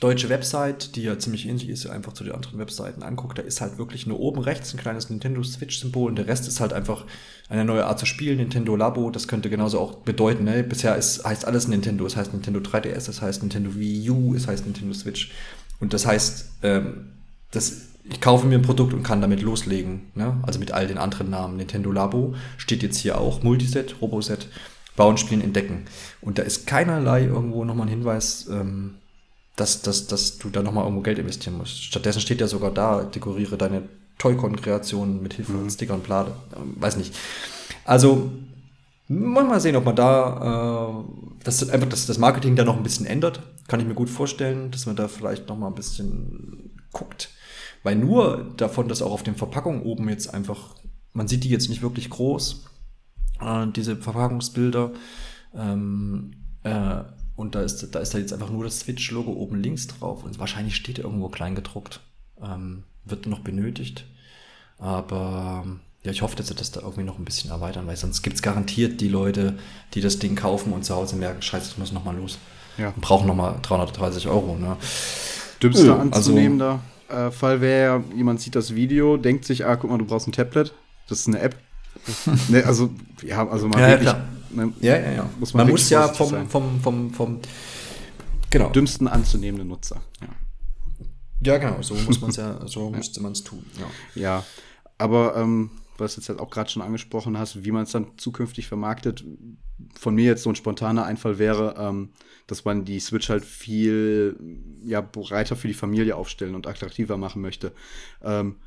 deutsche 0.03 0.27
Website, 0.27 0.95
die 0.95 1.03
ja 1.03 1.17
ziemlich 1.17 1.47
ähnlich 1.47 1.69
ist, 1.69 1.87
einfach 1.87 2.11
zu 2.11 2.25
den 2.25 2.33
anderen 2.33 2.59
Webseiten 2.59 3.03
angucke, 3.03 3.35
da 3.35 3.41
ist 3.41 3.61
halt 3.61 3.77
wirklich 3.77 4.05
nur 4.05 4.19
oben 4.19 4.41
rechts 4.41 4.73
ein 4.73 4.77
kleines 4.77 5.09
Nintendo 5.09 5.41
Switch-Symbol 5.43 6.09
und 6.09 6.17
der 6.17 6.27
Rest 6.27 6.47
ist 6.47 6.59
halt 6.59 6.73
einfach 6.73 7.05
eine 7.47 7.63
neue 7.63 7.85
Art 7.85 7.99
zu 7.99 8.05
spielen, 8.05 8.37
Nintendo 8.37 8.75
Labo. 8.75 9.11
Das 9.11 9.29
könnte 9.29 9.49
genauso 9.49 9.79
auch 9.79 9.95
bedeuten, 9.99 10.43
ne? 10.43 10.61
Bisher 10.63 10.95
ist, 10.97 11.23
heißt 11.23 11.45
alles 11.45 11.69
Nintendo. 11.69 12.05
Es 12.05 12.17
heißt 12.17 12.33
Nintendo 12.33 12.59
3DS, 12.59 13.09
es 13.09 13.21
heißt 13.21 13.43
Nintendo 13.43 13.75
Wii 13.75 14.09
U, 14.09 14.35
es 14.35 14.47
heißt 14.47 14.65
Nintendo 14.65 14.93
Switch. 14.93 15.31
Und 15.79 15.93
das 15.93 16.05
heißt, 16.05 16.49
ähm, 16.63 17.11
das 17.51 17.93
ich 18.09 18.19
kaufe 18.19 18.45
mir 18.45 18.55
ein 18.55 18.61
Produkt 18.61 18.93
und 18.93 19.03
kann 19.03 19.21
damit 19.21 19.41
loslegen. 19.41 20.11
Ne? 20.15 20.37
Also 20.43 20.59
mit 20.59 20.73
all 20.73 20.87
den 20.87 20.97
anderen 20.97 21.29
Namen. 21.29 21.55
Nintendo 21.55 21.91
Labo 21.91 22.35
steht 22.57 22.83
jetzt 22.83 22.97
hier 22.97 23.17
auch. 23.17 23.43
Multiset, 23.43 24.01
Roboset, 24.01 24.49
Bauen, 24.97 25.17
Spielen, 25.17 25.41
Entdecken. 25.41 25.85
Und 26.19 26.37
da 26.37 26.43
ist 26.43 26.67
keinerlei 26.67 27.23
irgendwo 27.23 27.63
nochmal 27.63 27.87
ein 27.87 27.91
Hinweis, 27.91 28.49
ähm, 28.51 28.95
dass, 29.55 29.81
dass, 29.81 30.07
dass 30.07 30.37
du 30.37 30.49
da 30.49 30.61
nochmal 30.63 30.83
irgendwo 30.83 31.03
Geld 31.03 31.19
investieren 31.19 31.57
musst. 31.57 31.83
Stattdessen 31.83 32.21
steht 32.21 32.41
ja 32.41 32.47
sogar 32.47 32.71
da, 32.71 33.03
dekoriere 33.03 33.57
deine 33.57 33.83
Toycon-Kreationen 34.17 35.21
mit 35.21 35.33
Hilfe 35.33 35.53
von 35.53 35.63
mhm. 35.63 35.69
Sticker 35.69 35.93
und 35.93 36.03
Plade. 36.03 36.35
Ähm, 36.55 36.75
weiß 36.79 36.97
nicht. 36.97 37.15
Also, 37.85 38.31
mal 39.07 39.59
sehen, 39.59 39.75
ob 39.75 39.85
man 39.85 39.95
da 39.95 41.03
äh, 41.03 41.43
das 41.43 41.69
einfach 41.69 41.89
das, 41.89 42.05
das 42.05 42.17
Marketing 42.17 42.55
da 42.55 42.63
noch 42.63 42.77
ein 42.77 42.83
bisschen 42.83 43.05
ändert. 43.05 43.41
Kann 43.67 43.79
ich 43.79 43.85
mir 43.85 43.95
gut 43.95 44.09
vorstellen, 44.09 44.71
dass 44.71 44.85
man 44.85 44.95
da 44.95 45.07
vielleicht 45.07 45.47
nochmal 45.49 45.69
ein 45.69 45.75
bisschen 45.75 46.71
guckt. 46.91 47.29
Weil 47.83 47.95
nur 47.95 48.53
davon, 48.57 48.87
dass 48.87 49.01
auch 49.01 49.11
auf 49.11 49.23
den 49.23 49.35
Verpackungen 49.35 49.83
oben 49.83 50.09
jetzt 50.09 50.33
einfach, 50.33 50.75
man 51.11 51.27
sieht 51.27 51.43
die 51.43 51.49
jetzt 51.49 51.69
nicht 51.69 51.81
wirklich 51.81 52.09
groß, 52.09 52.65
äh, 53.41 53.67
diese 53.75 53.97
Verpackungsbilder. 53.97 54.93
Ähm, 55.53 56.31
äh, 56.63 57.03
und 57.35 57.55
da 57.55 57.61
ist, 57.61 57.95
da 57.95 57.99
ist 57.99 58.13
da 58.13 58.19
jetzt 58.19 58.33
einfach 58.33 58.49
nur 58.49 58.63
das 58.63 58.81
Switch-Logo 58.81 59.31
oben 59.31 59.61
links 59.61 59.87
drauf. 59.87 60.23
Und 60.23 60.37
wahrscheinlich 60.39 60.75
steht 60.75 60.99
irgendwo 60.99 61.29
klein 61.29 61.55
gedruckt. 61.55 62.01
Ähm, 62.41 62.83
wird 63.05 63.25
noch 63.25 63.39
benötigt. 63.39 64.05
Aber 64.77 65.65
ja, 66.03 66.11
ich 66.11 66.21
hoffe, 66.21 66.35
dass 66.35 66.47
sie 66.47 66.55
das 66.55 66.71
da 66.71 66.81
irgendwie 66.81 67.03
noch 67.03 67.17
ein 67.17 67.25
bisschen 67.25 67.49
erweitern, 67.49 67.87
weil 67.87 67.95
sonst 67.95 68.21
gibt 68.21 68.35
es 68.35 68.41
garantiert 68.41 69.01
die 69.01 69.07
Leute, 69.07 69.57
die 69.93 70.01
das 70.01 70.19
Ding 70.19 70.35
kaufen 70.35 70.73
und 70.73 70.83
zu 70.83 70.95
Hause 70.95 71.15
merken, 71.15 71.41
scheiße, 71.41 71.71
ich 71.71 71.77
muss 71.77 71.91
nochmal 71.91 72.15
los. 72.15 72.37
Ja. 72.77 72.89
Und 72.89 73.01
brauchen 73.01 73.27
nochmal 73.27 73.55
330 73.61 74.27
Euro. 74.27 74.55
Ne? 74.57 74.77
Dümmster 75.61 75.93
also, 75.93 76.01
anzunehmender 76.01 76.81
äh, 77.09 77.31
Fall 77.31 77.61
wäre, 77.61 78.03
jemand 78.15 78.41
sieht 78.41 78.55
das 78.55 78.75
Video, 78.75 79.17
denkt 79.17 79.45
sich, 79.45 79.65
ah, 79.65 79.75
guck 79.75 79.89
mal, 79.89 79.97
du 79.97 80.05
brauchst 80.05 80.27
ein 80.27 80.33
Tablet. 80.33 80.73
Das 81.07 81.19
ist 81.19 81.27
eine 81.27 81.39
App. 81.39 81.55
ne, 82.49 82.65
also, 82.65 82.89
ja, 83.21 83.47
also 83.47 83.67
mal 83.67 83.79
ja, 83.79 83.87
wirklich, 83.89 84.09
ja, 84.09 84.23
ne, 84.53 84.73
ja, 84.81 84.97
ja, 84.97 85.11
ja. 85.11 85.29
Muss 85.39 85.53
man, 85.53 85.65
man 85.65 85.71
muss 85.71 85.89
ja 85.89 86.07
vom, 86.07 86.29
vom, 86.29 86.49
vom, 86.49 86.81
vom, 86.81 87.13
vom, 87.13 87.39
genau. 88.49 88.69
dümmsten 88.69 89.07
anzunehmenden 89.07 89.67
Nutzer. 89.67 90.01
Ja. 90.21 90.27
Ja, 91.45 91.57
genau, 91.57 91.81
so 91.81 91.93
muss 91.95 92.21
man 92.21 92.29
es 92.29 92.37
ja, 92.37 92.65
so 92.67 92.89
müsste 92.95 93.21
man 93.21 93.33
es 93.33 93.43
tun. 93.43 93.65
Ja, 94.15 94.21
ja 94.21 94.43
aber 94.97 95.35
ähm, 95.35 95.71
was 95.97 96.15
du 96.15 96.21
jetzt 96.21 96.29
halt 96.29 96.39
auch 96.39 96.49
gerade 96.49 96.69
schon 96.69 96.81
angesprochen 96.81 97.37
hast, 97.37 97.63
wie 97.63 97.71
man 97.71 97.83
es 97.83 97.91
dann 97.91 98.17
zukünftig 98.17 98.67
vermarktet, 98.67 99.23
von 99.99 100.15
mir 100.15 100.25
jetzt 100.25 100.43
so 100.43 100.49
ein 100.49 100.55
spontaner 100.55 101.05
Einfall 101.05 101.39
wäre, 101.39 101.75
ähm, 101.77 102.09
dass 102.47 102.65
man 102.65 102.85
die 102.85 102.99
Switch 102.99 103.29
halt 103.29 103.45
viel 103.45 104.37
ja, 104.83 105.01
breiter 105.01 105.55
für 105.55 105.67
die 105.67 105.73
Familie 105.73 106.15
aufstellen 106.15 106.55
und 106.55 106.67
attraktiver 106.67 107.17
machen 107.17 107.41
möchte. 107.41 107.73
Ähm, 108.21 108.57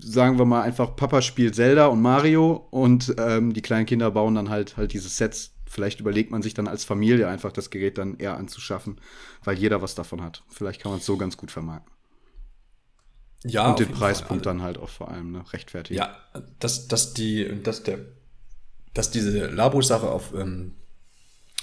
sagen 0.00 0.38
wir 0.38 0.44
mal 0.44 0.62
einfach, 0.62 0.96
Papa 0.96 1.22
spielt 1.22 1.54
Zelda 1.54 1.86
und 1.86 2.00
Mario 2.00 2.66
und 2.70 3.14
ähm, 3.18 3.52
die 3.52 3.62
kleinen 3.62 3.86
Kinder 3.86 4.10
bauen 4.10 4.34
dann 4.34 4.50
halt 4.50 4.76
halt 4.76 4.92
diese 4.92 5.08
Sets. 5.08 5.54
Vielleicht 5.66 6.00
überlegt 6.00 6.30
man 6.30 6.42
sich 6.42 6.54
dann 6.54 6.68
als 6.68 6.84
Familie 6.84 7.28
einfach 7.28 7.50
das 7.52 7.70
Gerät 7.70 7.96
dann 7.96 8.16
eher 8.18 8.36
anzuschaffen, 8.36 9.00
weil 9.42 9.58
jeder 9.58 9.80
was 9.80 9.94
davon 9.94 10.22
hat. 10.22 10.42
Vielleicht 10.48 10.82
kann 10.82 10.90
man 10.90 11.00
es 11.00 11.06
so 11.06 11.16
ganz 11.16 11.36
gut 11.36 11.50
vermarkten. 11.50 11.92
Ja, 13.44 13.70
und 13.70 13.78
den 13.80 13.90
Preispunkt 13.90 14.46
dann 14.46 14.62
halt 14.62 14.78
auch 14.78 14.88
vor 14.88 15.10
allem 15.10 15.32
ne, 15.32 15.44
rechtfertigen. 15.52 15.98
Ja, 15.98 16.16
dass, 16.60 16.88
dass 16.88 17.14
die, 17.14 17.62
dass 17.62 17.82
der, 17.82 17.98
dass 18.94 19.10
diese 19.10 19.46
Labo-Sache 19.46 20.08
auf 20.08 20.32
ähm, 20.34 20.74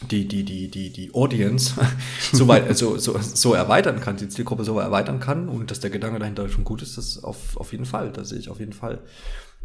die, 0.01 0.27
die, 0.27 0.43
die, 0.43 0.69
die, 0.69 0.91
die 0.91 1.13
Audience 1.13 1.73
so 2.31 2.47
weit, 2.47 2.67
also 2.67 2.97
so, 2.97 3.17
so 3.19 3.53
erweitern 3.53 3.99
kann, 3.99 4.17
die 4.17 4.29
Zielgruppe 4.29 4.63
so 4.63 4.79
erweitern 4.79 5.19
kann 5.19 5.49
und 5.49 5.71
dass 5.71 5.79
der 5.79 5.89
Gedanke 5.89 6.19
dahinter 6.19 6.47
schon 6.49 6.63
gut 6.63 6.81
ist, 6.81 6.97
das 6.97 7.23
auf, 7.23 7.57
auf 7.57 7.71
jeden 7.71 7.85
Fall. 7.85 8.11
Da 8.11 8.23
sehe 8.23 8.39
ich 8.39 8.49
auf 8.49 8.59
jeden 8.59 8.73
Fall 8.73 9.01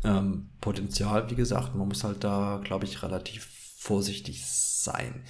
ähm, 0.02 0.50
Potenzial. 0.60 1.30
Wie 1.30 1.34
gesagt, 1.34 1.74
man 1.74 1.88
muss 1.88 2.04
halt 2.04 2.24
da, 2.24 2.60
glaube 2.64 2.84
ich, 2.84 3.02
relativ 3.02 3.48
vorsichtig 3.78 4.44
sein. 4.46 5.22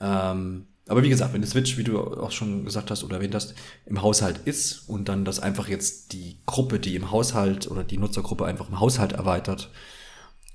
Ähm, 0.00 0.66
aber 0.88 1.02
wie 1.02 1.08
gesagt, 1.08 1.34
wenn 1.34 1.42
die 1.42 1.48
Switch, 1.48 1.76
wie 1.76 1.84
du 1.84 1.98
auch 1.98 2.30
schon 2.30 2.64
gesagt 2.64 2.90
hast 2.90 3.02
oder 3.02 3.16
erwähnt 3.16 3.34
hast, 3.34 3.54
im 3.86 4.02
Haushalt 4.02 4.38
ist 4.44 4.88
und 4.88 5.08
dann 5.08 5.24
das 5.24 5.40
einfach 5.40 5.68
jetzt 5.68 6.12
die 6.12 6.38
Gruppe, 6.46 6.78
die 6.78 6.94
im 6.94 7.10
Haushalt 7.10 7.68
oder 7.68 7.82
die 7.82 7.98
Nutzergruppe 7.98 8.46
einfach 8.46 8.68
im 8.68 8.78
Haushalt 8.78 9.12
erweitert, 9.12 9.70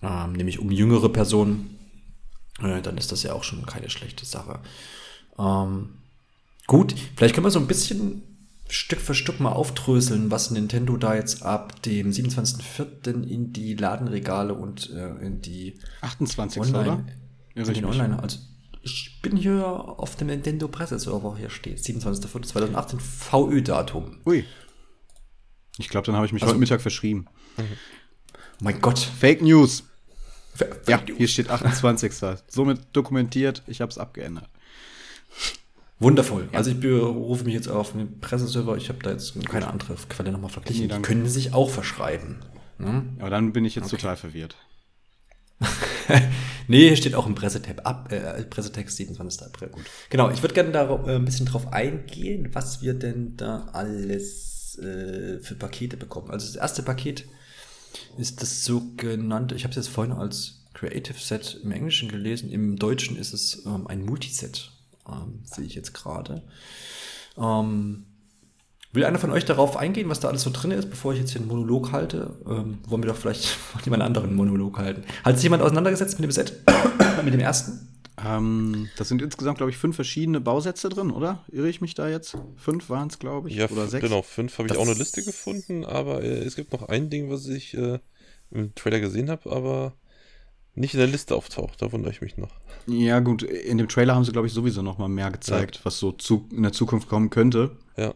ähm, 0.02 0.32
nämlich 0.32 0.60
um 0.60 0.72
jüngere 0.72 1.10
Personen, 1.10 1.78
äh, 2.64 2.82
dann 2.82 2.98
ist 2.98 3.12
das 3.12 3.24
ja 3.24 3.34
auch 3.34 3.44
schon 3.44 3.66
keine 3.66 3.90
schlechte 3.90 4.26
Sache. 4.26 4.60
Ähm, 5.38 5.98
gut, 6.68 6.96
vielleicht 7.16 7.36
können 7.36 7.46
wir 7.46 7.52
so 7.52 7.60
ein 7.60 7.68
bisschen 7.68 8.24
Stück 8.70 9.02
für 9.02 9.14
Stück 9.14 9.40
mal 9.40 9.52
aufdröseln, 9.52 10.32
was 10.32 10.50
Nintendo 10.52 10.96
da 10.96 11.16
jetzt 11.16 11.44
ab 11.44 11.82
dem 11.82 12.12
27.04. 12.12 13.28
in 13.28 13.52
die 13.52 13.76
Ladenregale 13.76 14.54
und 14.54 14.90
äh, 14.92 15.10
in 15.26 15.42
die 15.42 15.80
28. 16.02 16.62
Online, 16.62 16.80
oder? 16.82 17.06
Ja, 17.54 17.70
in 17.70 17.86
Online, 17.86 18.22
also 18.22 18.38
ich 18.84 19.20
bin 19.22 19.36
hier 19.36 19.66
auf 19.66 20.16
dem 20.16 20.28
Nintendo 20.28 20.68
Presseserver, 20.68 21.36
hier 21.38 21.50
steht 21.50 21.80
27.04.2018 21.80 23.00
VÖ-Datum. 23.00 24.22
Ui. 24.26 24.46
Ich 25.78 25.90
glaube, 25.90 26.06
dann 26.06 26.16
habe 26.16 26.26
ich 26.26 26.34
mich 26.34 26.44
also, 26.44 26.54
heute 26.54 26.60
Mittag 26.60 26.82
verschrieben. 26.82 27.28
Mhm. 27.58 27.64
Mein 28.62 28.82
Gott. 28.82 29.00
Fake 29.00 29.42
News. 29.42 29.84
Ja, 30.88 31.02
hier 31.18 31.28
steht 31.28 31.50
28. 31.50 32.14
Somit 32.48 32.80
dokumentiert, 32.94 33.64
ich 33.68 33.82
habe 33.82 33.92
es 33.92 33.98
abgeändert. 33.98 34.50
Wundervoll. 36.00 36.50
Ja. 36.52 36.58
Also 36.58 36.72
ich 36.72 36.80
berufe 36.80 37.46
mich 37.46 37.54
jetzt 37.54 37.68
auf 37.68 37.92
den 37.92 38.20
Presseserver. 38.20 38.76
Ich 38.76 38.90
habe 38.90 39.00
da 39.04 39.12
jetzt 39.12 39.40
keine 39.46 39.68
andere 39.68 39.96
Quelle 40.10 40.32
nochmal 40.32 40.50
verglichen. 40.50 40.88
Nee, 40.88 40.94
die 40.94 41.02
können 41.02 41.28
sich 41.28 41.54
auch 41.54 41.70
verschreiben. 41.70 42.38
Hm? 42.78 43.18
Aber 43.20 43.30
dann 43.30 43.54
bin 43.54 43.66
ich 43.66 43.76
jetzt 43.76 43.86
okay. 43.86 43.98
total 43.98 44.18
verwirrt. 44.18 44.56
nee, 46.68 46.88
hier 46.88 46.98
steht 46.98 47.14
auch 47.14 47.28
im 47.28 47.36
Pressetab 47.36 47.86
ab, 47.86 48.12
äh, 48.12 48.44
Pressetext 48.46 48.98
27. 48.98 49.46
April. 49.46 49.70
Gut. 49.70 49.84
Genau, 50.10 50.32
ich 50.32 50.42
würde 50.42 50.56
gerne 50.56 50.72
da 50.72 50.90
äh, 51.06 51.16
ein 51.16 51.26
bisschen 51.26 51.46
drauf 51.46 51.72
eingehen, 51.72 52.50
was 52.54 52.82
wir 52.82 52.96
denn 52.96 53.38
da 53.38 53.70
alles 53.74 54.80
äh, 54.80 55.40
für 55.40 55.54
Pakete 55.54 55.98
bekommen. 55.98 56.32
Also 56.32 56.48
das 56.48 56.56
erste 56.56 56.82
Paket 56.82 57.26
ist 58.18 58.42
das 58.42 58.64
sogenannte, 58.64 59.56
ich 59.56 59.64
habe 59.64 59.72
es 59.72 59.78
jetzt 59.78 59.90
vorhin 59.90 60.14
als 60.14 60.64
Creative 60.74 61.20
Set 61.20 61.60
im 61.64 61.72
Englischen 61.72 62.10
gelesen, 62.10 62.50
im 62.50 62.78
Deutschen 62.78 63.18
ist 63.18 63.34
es 63.34 63.66
ähm, 63.66 63.88
ein 63.88 64.06
Multiset, 64.06 64.72
ähm, 65.08 65.42
sehe 65.44 65.66
ich 65.66 65.76
jetzt 65.76 65.94
gerade. 65.94 66.44
Ähm, 67.38 68.06
Will 68.94 69.06
einer 69.06 69.20
von 69.20 69.32
euch 69.32 69.46
darauf 69.46 69.78
eingehen, 69.78 70.10
was 70.10 70.20
da 70.20 70.28
alles 70.28 70.42
so 70.42 70.50
drin 70.52 70.72
ist, 70.72 70.90
bevor 70.90 71.14
ich 71.14 71.20
jetzt 71.20 71.32
hier 71.32 71.40
einen 71.40 71.48
Monolog 71.48 71.94
halte? 71.94 72.36
Ähm, 72.46 72.80
wollen 72.88 73.02
wir 73.02 73.10
doch 73.10 73.16
vielleicht 73.16 73.58
jemand 73.86 74.04
anderen 74.04 74.36
Monolog 74.36 74.78
halten. 74.78 75.04
Hat 75.24 75.36
sich 75.36 75.44
jemand 75.44 75.64
auseinandergesetzt 75.64 76.20
mit 76.20 76.26
dem 76.26 76.32
Set? 76.32 76.62
mit 77.24 77.34
dem 77.34 77.40
ersten? 77.40 77.88
Ähm, 78.24 78.90
das 78.98 79.08
sind 79.08 79.22
insgesamt, 79.22 79.58
glaube 79.58 79.72
ich, 79.72 79.78
fünf 79.78 79.96
verschiedene 79.96 80.42
Bausätze 80.42 80.90
drin, 80.90 81.12
oder? 81.12 81.44
Irre 81.52 81.70
ich 81.70 81.82
mich 81.82 81.96
da 81.96 82.10
jetzt? 82.10 82.38
Fünf 82.58 82.90
waren 82.90 83.08
es, 83.08 83.20
glaube 83.20 83.50
ich. 83.50 83.56
Ja, 83.56 83.70
oder 83.70 83.88
sechs? 83.88 84.04
genau, 84.04 84.22
fünf 84.22 84.58
habe 84.58 84.68
ich 84.68 84.78
auch 84.78 84.86
eine 84.86 84.94
Liste 84.94 85.24
gefunden, 85.24 85.86
aber 85.86 86.24
äh, 86.24 86.40
es 86.40 86.56
gibt 86.56 86.74
noch 86.74 86.90
ein 86.90 87.10
Ding, 87.10 87.30
was 87.30 87.48
ich 87.48 87.74
äh, 87.76 88.00
im 88.52 88.76
Trailer 88.76 89.00
gesehen 89.00 89.30
habe, 89.30 89.52
aber 89.52 89.94
nicht 90.76 90.94
in 90.94 91.00
der 91.00 91.08
Liste 91.08 91.36
auftaucht. 91.36 91.82
Da 91.82 91.92
wundere 91.92 92.12
ich 92.12 92.22
mich 92.22 92.38
noch. 92.38 92.52
Ja, 92.88 93.20
gut, 93.20 93.44
in 93.44 93.78
dem 93.78 93.88
Trailer 93.88 94.16
haben 94.16 94.24
sie, 94.24 94.32
glaube 94.32 94.48
ich, 94.48 94.54
sowieso 94.54 94.82
noch 94.82 94.98
mal 94.98 95.10
mehr 95.10 95.32
gezeigt, 95.32 95.78
ja. 95.78 95.82
was 95.86 96.00
so 96.00 96.12
zu, 96.12 96.48
in 96.52 96.64
der 96.64 96.72
Zukunft 96.72 97.10
kommen 97.10 97.30
könnte. 97.30 97.78
Ja. 97.98 98.14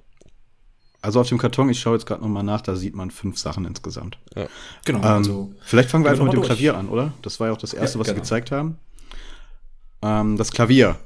Also 1.02 1.20
auf 1.20 1.30
dem 1.30 1.38
Karton, 1.38 1.70
ich 1.70 1.80
schaue 1.80 1.94
jetzt 1.94 2.08
gerade 2.08 2.22
nochmal 2.24 2.44
nach, 2.44 2.62
da 2.62 2.76
sieht 2.76 2.96
man 2.96 3.12
fünf 3.12 3.38
Sachen 3.38 3.66
insgesamt. 3.66 4.18
Ja. 4.36 4.48
Genau. 4.86 5.00
Ähm, 5.00 5.06
also, 5.06 5.54
vielleicht 5.62 5.90
fangen 5.90 6.04
wir 6.04 6.12
einfach 6.12 6.24
mit 6.24 6.34
dem 6.34 6.38
durch. 6.38 6.48
Klavier 6.48 6.76
an, 6.76 6.90
oder? 6.90 7.14
Das 7.22 7.40
war 7.40 7.48
ja 7.48 7.54
auch 7.54 7.58
das 7.58 7.74
erste, 7.74 7.98
ja, 7.98 8.00
was 8.00 8.08
genau. 8.08 8.16
sie 8.16 8.22
gezeigt 8.22 8.52
haben. 8.52 8.80
Ähm, 10.06 10.38
das 10.38 10.52
Klavier. 10.52 11.00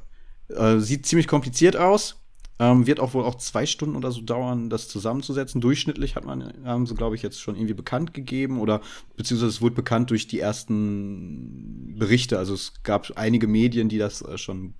Äh, 0.50 0.80
sieht 0.80 1.06
ziemlich 1.06 1.28
kompliziert 1.28 1.78
aus. 1.78 2.18
Ähm, 2.62 2.86
wird 2.86 3.00
auch 3.00 3.14
wohl 3.14 3.24
auch 3.24 3.36
zwei 3.36 3.66
Stunden 3.66 3.96
oder 3.96 4.12
so 4.12 4.20
dauern, 4.20 4.70
das 4.70 4.90
zusammenzusetzen. 4.90 5.62
Durchschnittlich 5.62 6.18
hat 6.18 6.26
man, 6.26 6.54
haben 6.66 6.86
sie, 6.86 6.96
glaube 6.96 7.16
ich, 7.16 7.22
jetzt 7.22 7.40
schon 7.40 7.56
irgendwie 7.56 7.74
bekannt 7.74 8.14
gegeben 8.14 8.60
oder 8.60 8.82
beziehungsweise 9.16 9.50
es 9.50 9.62
wurde 9.62 9.76
bekannt 9.76 10.10
durch 10.10 10.28
die 10.28 10.42
ersten 10.42 11.96
Berichte. 11.98 12.38
Also 12.38 12.54
es 12.54 12.74
gab 12.84 13.10
einige 13.16 13.48
Medien, 13.48 13.88
die 13.88 13.98
das 13.98 14.22
äh, 14.22 14.38
schon 14.38 14.66
ein 14.66 14.76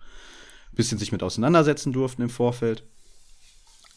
bisschen 0.74 0.98
sich 0.98 1.14
mit 1.14 1.24
auseinandersetzen 1.24 1.94
durften 1.94 2.24
im 2.24 2.30
Vorfeld. 2.30 2.84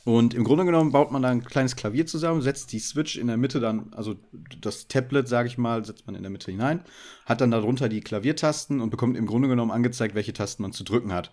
Und 0.04 0.34
im 0.34 0.42
Grunde 0.42 0.64
genommen 0.64 0.90
baut 0.90 1.12
man 1.12 1.22
da 1.22 1.28
ein 1.28 1.44
kleines 1.44 1.76
Klavier 1.76 2.06
zusammen, 2.06 2.42
setzt 2.42 2.72
die 2.72 2.80
Switch 2.80 3.16
in 3.16 3.28
der 3.28 3.36
Mitte 3.36 3.60
dann, 3.60 3.92
also 3.94 4.16
das 4.60 4.88
Tablet, 4.88 5.28
sage 5.28 5.48
ich 5.48 5.58
mal, 5.58 5.84
setzt 5.84 6.06
man 6.06 6.16
in 6.16 6.22
der 6.22 6.30
Mitte 6.30 6.50
hinein, 6.50 6.80
hat 7.24 7.40
dann 7.40 7.52
darunter 7.52 7.88
die 7.88 8.00
Klaviertasten 8.00 8.80
und 8.80 8.90
bekommt 8.90 9.16
im 9.16 9.26
Grunde 9.26 9.48
genommen 9.48 9.70
angezeigt, 9.70 10.14
welche 10.16 10.32
Tasten 10.32 10.62
man 10.62 10.72
zu 10.72 10.82
drücken 10.82 11.12
hat. 11.12 11.32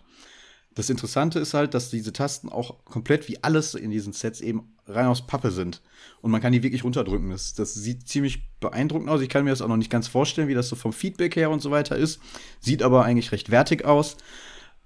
Das 0.76 0.88
Interessante 0.88 1.40
ist 1.40 1.52
halt, 1.52 1.74
dass 1.74 1.90
diese 1.90 2.12
Tasten 2.12 2.48
auch 2.48 2.84
komplett 2.84 3.28
wie 3.28 3.42
alles 3.42 3.74
in 3.74 3.90
diesen 3.90 4.12
Sets 4.12 4.40
eben 4.40 4.72
rein 4.86 5.06
aus 5.06 5.26
Pappe 5.26 5.50
sind. 5.50 5.82
Und 6.20 6.30
man 6.30 6.40
kann 6.40 6.52
die 6.52 6.62
wirklich 6.62 6.84
runterdrücken. 6.84 7.30
Das, 7.30 7.54
das 7.54 7.74
sieht 7.74 8.06
ziemlich 8.06 8.48
beeindruckend 8.60 9.10
aus. 9.10 9.20
Ich 9.20 9.28
kann 9.28 9.42
mir 9.42 9.50
das 9.50 9.62
auch 9.62 9.68
noch 9.68 9.76
nicht 9.76 9.90
ganz 9.90 10.06
vorstellen, 10.06 10.46
wie 10.46 10.54
das 10.54 10.68
so 10.68 10.76
vom 10.76 10.92
Feedback 10.92 11.34
her 11.34 11.50
und 11.50 11.60
so 11.60 11.72
weiter 11.72 11.96
ist. 11.96 12.20
Sieht 12.60 12.84
aber 12.84 13.04
eigentlich 13.04 13.32
recht 13.32 13.50
wertig 13.50 13.84
aus. 13.84 14.16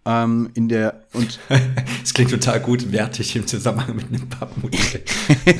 Ähm, 0.06 0.50
in 0.52 0.68
der 0.68 1.02
und 1.14 1.38
es 2.02 2.12
klingt 2.12 2.30
total 2.30 2.60
gut 2.60 2.92
wertig 2.92 3.34
im 3.36 3.46
Zusammenhang 3.46 3.96
mit 3.96 4.08
einem 4.08 4.28
Pappmodell. 4.28 5.02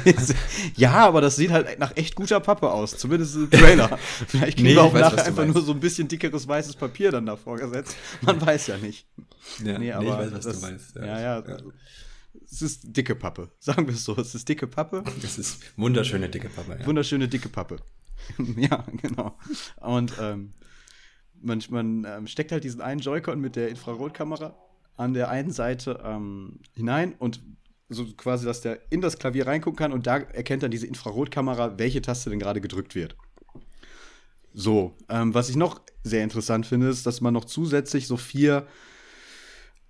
ja, 0.77 0.93
aber 0.93 1.23
das 1.23 1.37
sieht 1.37 1.51
halt 1.51 1.79
nach 1.79 1.97
echt 1.97 2.15
guter 2.15 2.41
Pappe 2.41 2.71
aus, 2.71 2.99
zumindest 2.99 3.37
im 3.37 3.51
Trailer. 3.51 3.99
Vielleicht 4.29 4.59
kriegen 4.59 4.69
nee, 4.69 4.75
wir 4.75 4.83
auch 4.83 4.93
weiß, 4.93 5.01
nachher 5.01 5.25
einfach 5.25 5.47
nur 5.47 5.63
so 5.63 5.73
ein 5.73 5.81
bisschen 5.81 6.09
dickeres 6.09 6.47
weißes 6.47 6.77
Papier 6.77 7.11
dann 7.11 7.25
davor 7.25 7.57
gesetzt. 7.57 7.97
Man 8.21 8.39
weiß 8.39 8.67
ja 8.67 8.77
nicht. 8.77 9.07
Ja, 9.65 9.79
nee, 9.79 9.93
aber 9.93 10.05
nee, 10.05 10.11
ich 10.11 10.17
weiß, 10.19 10.33
was 10.33 10.45
das, 10.45 10.61
du 10.61 10.67
meinst. 10.67 10.97
Ja, 10.97 11.05
ja, 11.21 11.39
ja. 11.39 11.57
Es 12.51 12.61
ist 12.61 12.83
dicke 12.85 13.15
Pappe, 13.15 13.51
sagen 13.61 13.87
wir 13.87 13.95
es 13.95 14.05
so. 14.05 14.15
Es 14.17 14.35
ist 14.35 14.47
dicke 14.47 14.67
Pappe. 14.67 15.05
Es 15.23 15.39
ist 15.39 15.63
wunderschöne 15.79 16.29
dicke 16.29 16.51
Pappe. 16.51 16.77
Ja. 16.79 16.87
Wunderschöne 16.87 17.29
dicke 17.29 17.49
Pappe. 17.49 17.79
ja, 18.57 18.85
genau. 19.03 19.39
Und 19.81 20.13
ähm, 20.21 20.53
man, 21.45 21.63
man 21.71 22.07
ähm, 22.09 22.27
steckt 22.27 22.53
halt 22.53 22.65
diesen 22.65 22.81
einen 22.81 23.01
Joy-Con 23.01 23.41
mit 23.41 23.57
der 23.57 23.69
Infrarotkamera 23.69 24.57
an 24.97 25.15
der 25.15 25.29
einen 25.29 25.51
Seite 25.51 26.01
ähm, 26.05 26.61
hinein 26.75 27.15
und 27.19 27.41
so 27.89 28.07
quasi, 28.17 28.47
dass 28.47 28.61
der 28.61 28.81
in 28.91 29.01
das 29.01 29.19
Klavier 29.19 29.47
reingucken 29.47 29.77
kann 29.77 29.93
und 29.93 30.07
da 30.07 30.17
erkennt 30.19 30.63
dann 30.63 30.71
diese 30.71 30.87
Infrarotkamera, 30.87 31.79
welche 31.79 32.01
Taste 32.01 32.31
denn 32.31 32.39
gerade 32.39 32.61
gedrückt 32.61 32.95
wird. 32.95 33.17
So, 34.53 34.97
ähm, 35.09 35.35
was 35.35 35.49
ich 35.49 35.57
noch 35.57 35.81
sehr 36.03 36.23
interessant 36.23 36.67
finde, 36.67 36.89
ist, 36.89 37.07
dass 37.07 37.21
man 37.21 37.35
noch 37.35 37.45
zusätzlich 37.45 38.07
so 38.07 38.17
vier, 38.17 38.67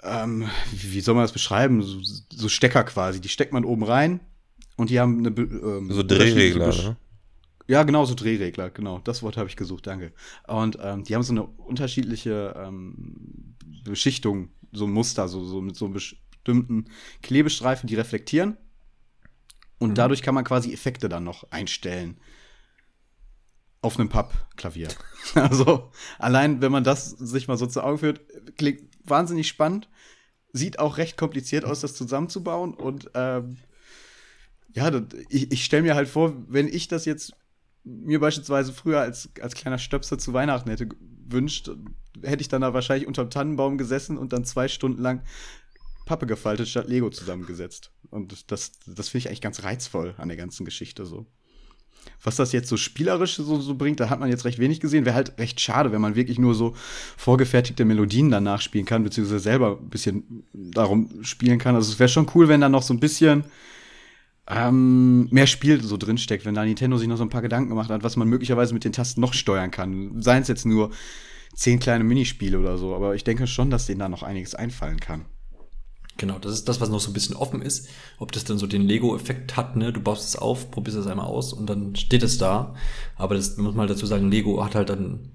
ähm, 0.02 0.48
wie 0.72 1.00
soll 1.00 1.14
man 1.14 1.24
das 1.24 1.32
beschreiben, 1.32 1.82
so, 1.82 1.98
so, 2.02 2.48
Stecker 2.48 2.84
quasi, 2.84 3.20
die 3.20 3.28
steckt 3.28 3.52
man 3.52 3.64
oben 3.64 3.84
rein 3.84 4.20
und 4.76 4.90
die 4.90 4.98
haben 5.00 5.18
eine. 5.18 5.28
Ähm, 5.28 5.90
so 5.90 6.02
Drehregler, 6.02 6.68
ne? 6.68 6.96
Ja, 7.66 7.82
genau, 7.82 8.04
so 8.04 8.14
Drehregler, 8.14 8.70
genau. 8.70 8.98
Das 8.98 9.22
Wort 9.22 9.36
habe 9.36 9.48
ich 9.48 9.56
gesucht, 9.56 9.86
danke. 9.86 10.12
Und 10.46 10.78
ähm, 10.82 11.04
die 11.04 11.14
haben 11.14 11.22
so 11.22 11.32
eine 11.32 11.44
unterschiedliche 11.44 12.54
ähm, 12.58 13.56
Beschichtung, 13.84 14.50
so 14.72 14.84
ein 14.84 14.92
Muster, 14.92 15.28
so, 15.28 15.44
so 15.44 15.62
mit 15.62 15.76
so 15.76 15.88
bestimmten 15.88 16.86
Klebestreifen, 17.22 17.86
die 17.86 17.94
reflektieren. 17.94 18.58
Und 19.78 19.90
mhm. 19.90 19.94
dadurch 19.94 20.22
kann 20.22 20.34
man 20.34 20.44
quasi 20.44 20.72
Effekte 20.72 21.08
dann 21.08 21.24
noch 21.24 21.50
einstellen. 21.50 22.18
Auf 23.80 23.98
einem 23.98 24.08
Pappklavier. 24.08 24.88
also, 25.34 25.90
allein, 26.18 26.60
wenn 26.60 26.72
man 26.72 26.84
das 26.84 27.10
sich 27.10 27.48
mal 27.48 27.56
so 27.56 27.66
zu 27.66 27.82
Augen 27.82 27.98
führt, 27.98 28.20
klingt 28.56 28.82
wahnsinnig 29.04 29.48
spannend. 29.48 29.88
Sieht 30.52 30.78
auch 30.78 30.98
recht 30.98 31.16
kompliziert 31.16 31.64
aus, 31.64 31.80
das 31.80 31.94
zusammenzubauen. 31.94 32.74
Und 32.74 33.10
ähm, 33.14 33.56
ja, 34.72 34.90
das, 34.90 35.02
ich, 35.28 35.50
ich 35.50 35.64
stelle 35.64 35.82
mir 35.82 35.94
halt 35.94 36.08
vor, 36.08 36.34
wenn 36.48 36.68
ich 36.68 36.88
das 36.88 37.04
jetzt 37.04 37.34
mir 37.84 38.20
beispielsweise 38.20 38.72
früher 38.72 39.00
als, 39.00 39.28
als 39.40 39.54
kleiner 39.54 39.78
Stöpsel 39.78 40.18
zu 40.18 40.32
Weihnachten 40.32 40.70
hätte 40.70 40.88
gewünscht, 40.88 41.70
hätte 42.22 42.40
ich 42.40 42.48
dann 42.48 42.62
da 42.62 42.74
wahrscheinlich 42.74 43.06
unterm 43.06 43.30
Tannenbaum 43.30 43.78
gesessen 43.78 44.18
und 44.18 44.32
dann 44.32 44.44
zwei 44.44 44.68
Stunden 44.68 45.02
lang 45.02 45.22
Pappe 46.06 46.26
gefaltet 46.26 46.68
statt 46.68 46.88
Lego 46.88 47.10
zusammengesetzt. 47.10 47.90
Und 48.10 48.50
das, 48.50 48.72
das 48.86 49.08
finde 49.08 49.18
ich 49.18 49.28
eigentlich 49.28 49.40
ganz 49.40 49.62
reizvoll 49.62 50.14
an 50.18 50.28
der 50.28 50.36
ganzen 50.36 50.64
Geschichte 50.64 51.06
so. 51.06 51.26
Was 52.22 52.36
das 52.36 52.52
jetzt 52.52 52.68
so 52.68 52.76
spielerisch 52.76 53.36
so, 53.36 53.60
so 53.60 53.74
bringt, 53.74 54.00
da 54.00 54.10
hat 54.10 54.20
man 54.20 54.28
jetzt 54.28 54.44
recht 54.44 54.58
wenig 54.58 54.80
gesehen. 54.80 55.06
Wäre 55.06 55.14
halt 55.14 55.38
recht 55.38 55.60
schade, 55.60 55.90
wenn 55.92 56.02
man 56.02 56.16
wirklich 56.16 56.38
nur 56.38 56.54
so 56.54 56.74
vorgefertigte 57.16 57.86
Melodien 57.86 58.30
danach 58.30 58.60
spielen 58.60 58.84
kann, 58.84 59.04
beziehungsweise 59.04 59.40
selber 59.40 59.78
ein 59.80 59.88
bisschen 59.88 60.44
darum 60.52 61.22
spielen 61.22 61.58
kann. 61.58 61.74
Also 61.74 61.92
es 61.92 61.98
wäre 61.98 62.08
schon 62.08 62.30
cool, 62.34 62.48
wenn 62.48 62.60
da 62.60 62.68
noch 62.68 62.82
so 62.82 62.92
ein 62.92 63.00
bisschen 63.00 63.44
ähm, 64.46 65.28
mehr 65.30 65.46
Spiel 65.46 65.82
so 65.82 65.96
drinsteckt, 65.96 66.44
wenn 66.44 66.54
da 66.54 66.64
Nintendo 66.64 66.98
sich 66.98 67.08
noch 67.08 67.16
so 67.16 67.24
ein 67.24 67.30
paar 67.30 67.42
Gedanken 67.42 67.70
gemacht 67.70 67.90
hat, 67.90 68.02
was 68.02 68.16
man 68.16 68.28
möglicherweise 68.28 68.74
mit 68.74 68.84
den 68.84 68.92
Tasten 68.92 69.20
noch 69.20 69.32
steuern 69.32 69.70
kann. 69.70 70.20
Seien 70.20 70.42
es 70.42 70.48
jetzt 70.48 70.66
nur 70.66 70.90
zehn 71.54 71.78
kleine 71.78 72.04
Minispiele 72.04 72.58
oder 72.58 72.76
so, 72.76 72.94
aber 72.94 73.14
ich 73.14 73.24
denke 73.24 73.46
schon, 73.46 73.70
dass 73.70 73.86
denen 73.86 74.00
da 74.00 74.08
noch 74.08 74.22
einiges 74.22 74.54
einfallen 74.54 75.00
kann. 75.00 75.24
Genau, 76.16 76.38
das 76.38 76.52
ist 76.52 76.68
das, 76.68 76.80
was 76.80 76.90
noch 76.90 77.00
so 77.00 77.10
ein 77.10 77.14
bisschen 77.14 77.34
offen 77.34 77.60
ist. 77.60 77.88
Ob 78.18 78.30
das 78.30 78.44
dann 78.44 78.58
so 78.58 78.66
den 78.66 78.82
Lego-Effekt 78.82 79.56
hat, 79.56 79.74
ne? 79.76 79.92
Du 79.92 80.00
baust 80.00 80.28
es 80.28 80.36
auf, 80.36 80.70
probierst 80.70 80.98
es 80.98 81.06
einmal 81.06 81.26
aus 81.26 81.52
und 81.52 81.68
dann 81.68 81.96
steht 81.96 82.22
es 82.22 82.38
da. 82.38 82.74
Aber 83.16 83.34
das 83.34 83.56
muss 83.56 83.74
man 83.74 83.88
dazu 83.88 84.06
sagen, 84.06 84.30
Lego 84.30 84.64
hat 84.64 84.76
halt 84.76 84.90
dann, 84.90 85.30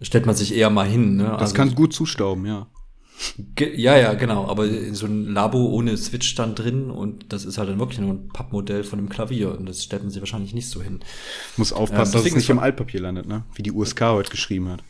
stellt 0.00 0.26
man 0.26 0.34
sich 0.34 0.54
eher 0.54 0.70
mal 0.70 0.88
hin, 0.88 1.16
ne? 1.16 1.24
Das 1.24 1.40
also, 1.40 1.54
kann 1.54 1.74
gut 1.76 1.92
zustauben, 1.92 2.46
ja. 2.46 2.66
Ja, 3.58 3.96
ja, 3.96 4.14
genau. 4.14 4.46
Aber 4.48 4.66
so 4.92 5.06
ein 5.06 5.32
Labo 5.32 5.66
ohne 5.66 5.96
Switch 5.96 6.28
stand 6.28 6.58
drin 6.58 6.90
und 6.90 7.32
das 7.32 7.44
ist 7.44 7.58
halt 7.58 7.68
dann 7.68 7.78
wirklich 7.78 8.00
nur 8.00 8.14
ein 8.14 8.28
Pappmodell 8.28 8.84
von 8.84 8.98
einem 8.98 9.08
Klavier 9.08 9.56
und 9.56 9.66
das 9.66 9.82
stellt 9.82 10.02
man 10.02 10.10
sich 10.10 10.20
wahrscheinlich 10.20 10.54
nicht 10.54 10.68
so 10.68 10.82
hin. 10.82 11.00
Muss 11.56 11.72
aufpassen, 11.72 12.16
ähm, 12.16 12.22
dass 12.22 12.30
es 12.30 12.36
nicht 12.36 12.50
im 12.50 12.58
Altpapier 12.58 13.00
landet, 13.00 13.26
ne? 13.26 13.44
Wie 13.54 13.62
die 13.62 13.72
USK 13.72 14.00
heute 14.02 14.30
geschrieben 14.30 14.68
hat. 14.68 14.82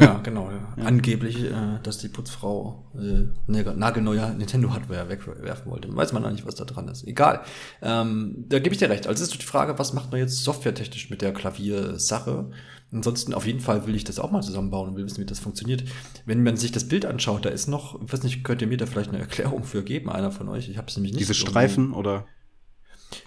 Ja, 0.00 0.18
genau. 0.22 0.50
Ja. 0.50 0.74
Ja. 0.76 0.84
Angeblich, 0.84 1.42
äh, 1.44 1.78
dass 1.82 1.98
die 1.98 2.08
Putzfrau 2.08 2.84
äh, 2.94 3.26
nagelneue 3.46 4.34
Nintendo-Hardware 4.34 5.08
wegwerfen 5.08 5.70
wollte. 5.70 5.94
Weiß 5.94 6.12
man 6.12 6.22
noch 6.22 6.30
nicht, 6.30 6.46
was 6.46 6.56
da 6.56 6.64
dran 6.64 6.88
ist. 6.88 7.06
Egal. 7.06 7.40
Ähm, 7.80 8.44
da 8.48 8.58
gebe 8.58 8.74
ich 8.74 8.78
dir 8.78 8.90
recht. 8.90 9.06
Also 9.06 9.22
ist 9.22 9.34
die 9.34 9.44
Frage, 9.44 9.78
was 9.78 9.92
macht 9.92 10.10
man 10.10 10.20
jetzt 10.20 10.44
softwaretechnisch 10.44 11.10
mit 11.10 11.22
der 11.22 11.32
Klaviersache? 11.32 12.50
Ansonsten 12.92 13.32
auf 13.32 13.46
jeden 13.46 13.60
Fall 13.60 13.86
will 13.86 13.94
ich 13.94 14.04
das 14.04 14.18
auch 14.18 14.30
mal 14.30 14.42
zusammenbauen 14.42 14.90
und 14.90 14.96
will 14.96 15.06
wissen, 15.06 15.20
wie 15.20 15.26
das 15.26 15.38
funktioniert. 15.38 15.84
Wenn 16.26 16.42
man 16.42 16.56
sich 16.58 16.72
das 16.72 16.88
Bild 16.88 17.06
anschaut, 17.06 17.44
da 17.44 17.48
ist 17.48 17.66
noch, 17.66 18.00
ich 18.02 18.12
weiß 18.12 18.22
nicht, 18.22 18.44
könnt 18.44 18.60
ihr 18.60 18.68
mir 18.68 18.76
da 18.76 18.86
vielleicht 18.86 19.08
eine 19.08 19.18
Erklärung 19.18 19.64
für 19.64 19.82
geben, 19.82 20.10
einer 20.10 20.30
von 20.30 20.48
euch? 20.48 20.68
Ich 20.68 20.76
habe 20.76 20.88
es 20.88 20.96
nämlich 20.96 21.12
nicht. 21.12 21.22
Diese 21.22 21.34
Streifen 21.34 21.94
oder? 21.94 22.26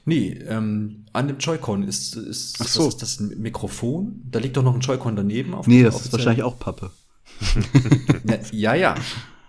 Nee, 0.06 0.32
ähm, 0.47 1.06
an 1.13 1.28
dem 1.28 1.38
Joy-Con 1.38 1.84
ist, 1.84 2.15
ist, 2.15 2.58
Ach 2.60 2.67
so. 2.67 2.88
ist 2.88 3.01
das 3.01 3.19
ein 3.19 3.39
Mikrofon. 3.39 4.21
Da 4.30 4.39
liegt 4.39 4.58
doch 4.58 4.63
noch 4.63 4.75
ein 4.75 4.82
Joy-Con 4.82 5.15
daneben. 5.15 5.56
nee, 5.65 5.84
das 5.84 6.01
ist 6.01 6.12
wahrscheinlich 6.12 6.43
auch 6.43 6.60
Pappe. 6.60 6.91
ja, 8.51 8.75
ja, 8.75 8.95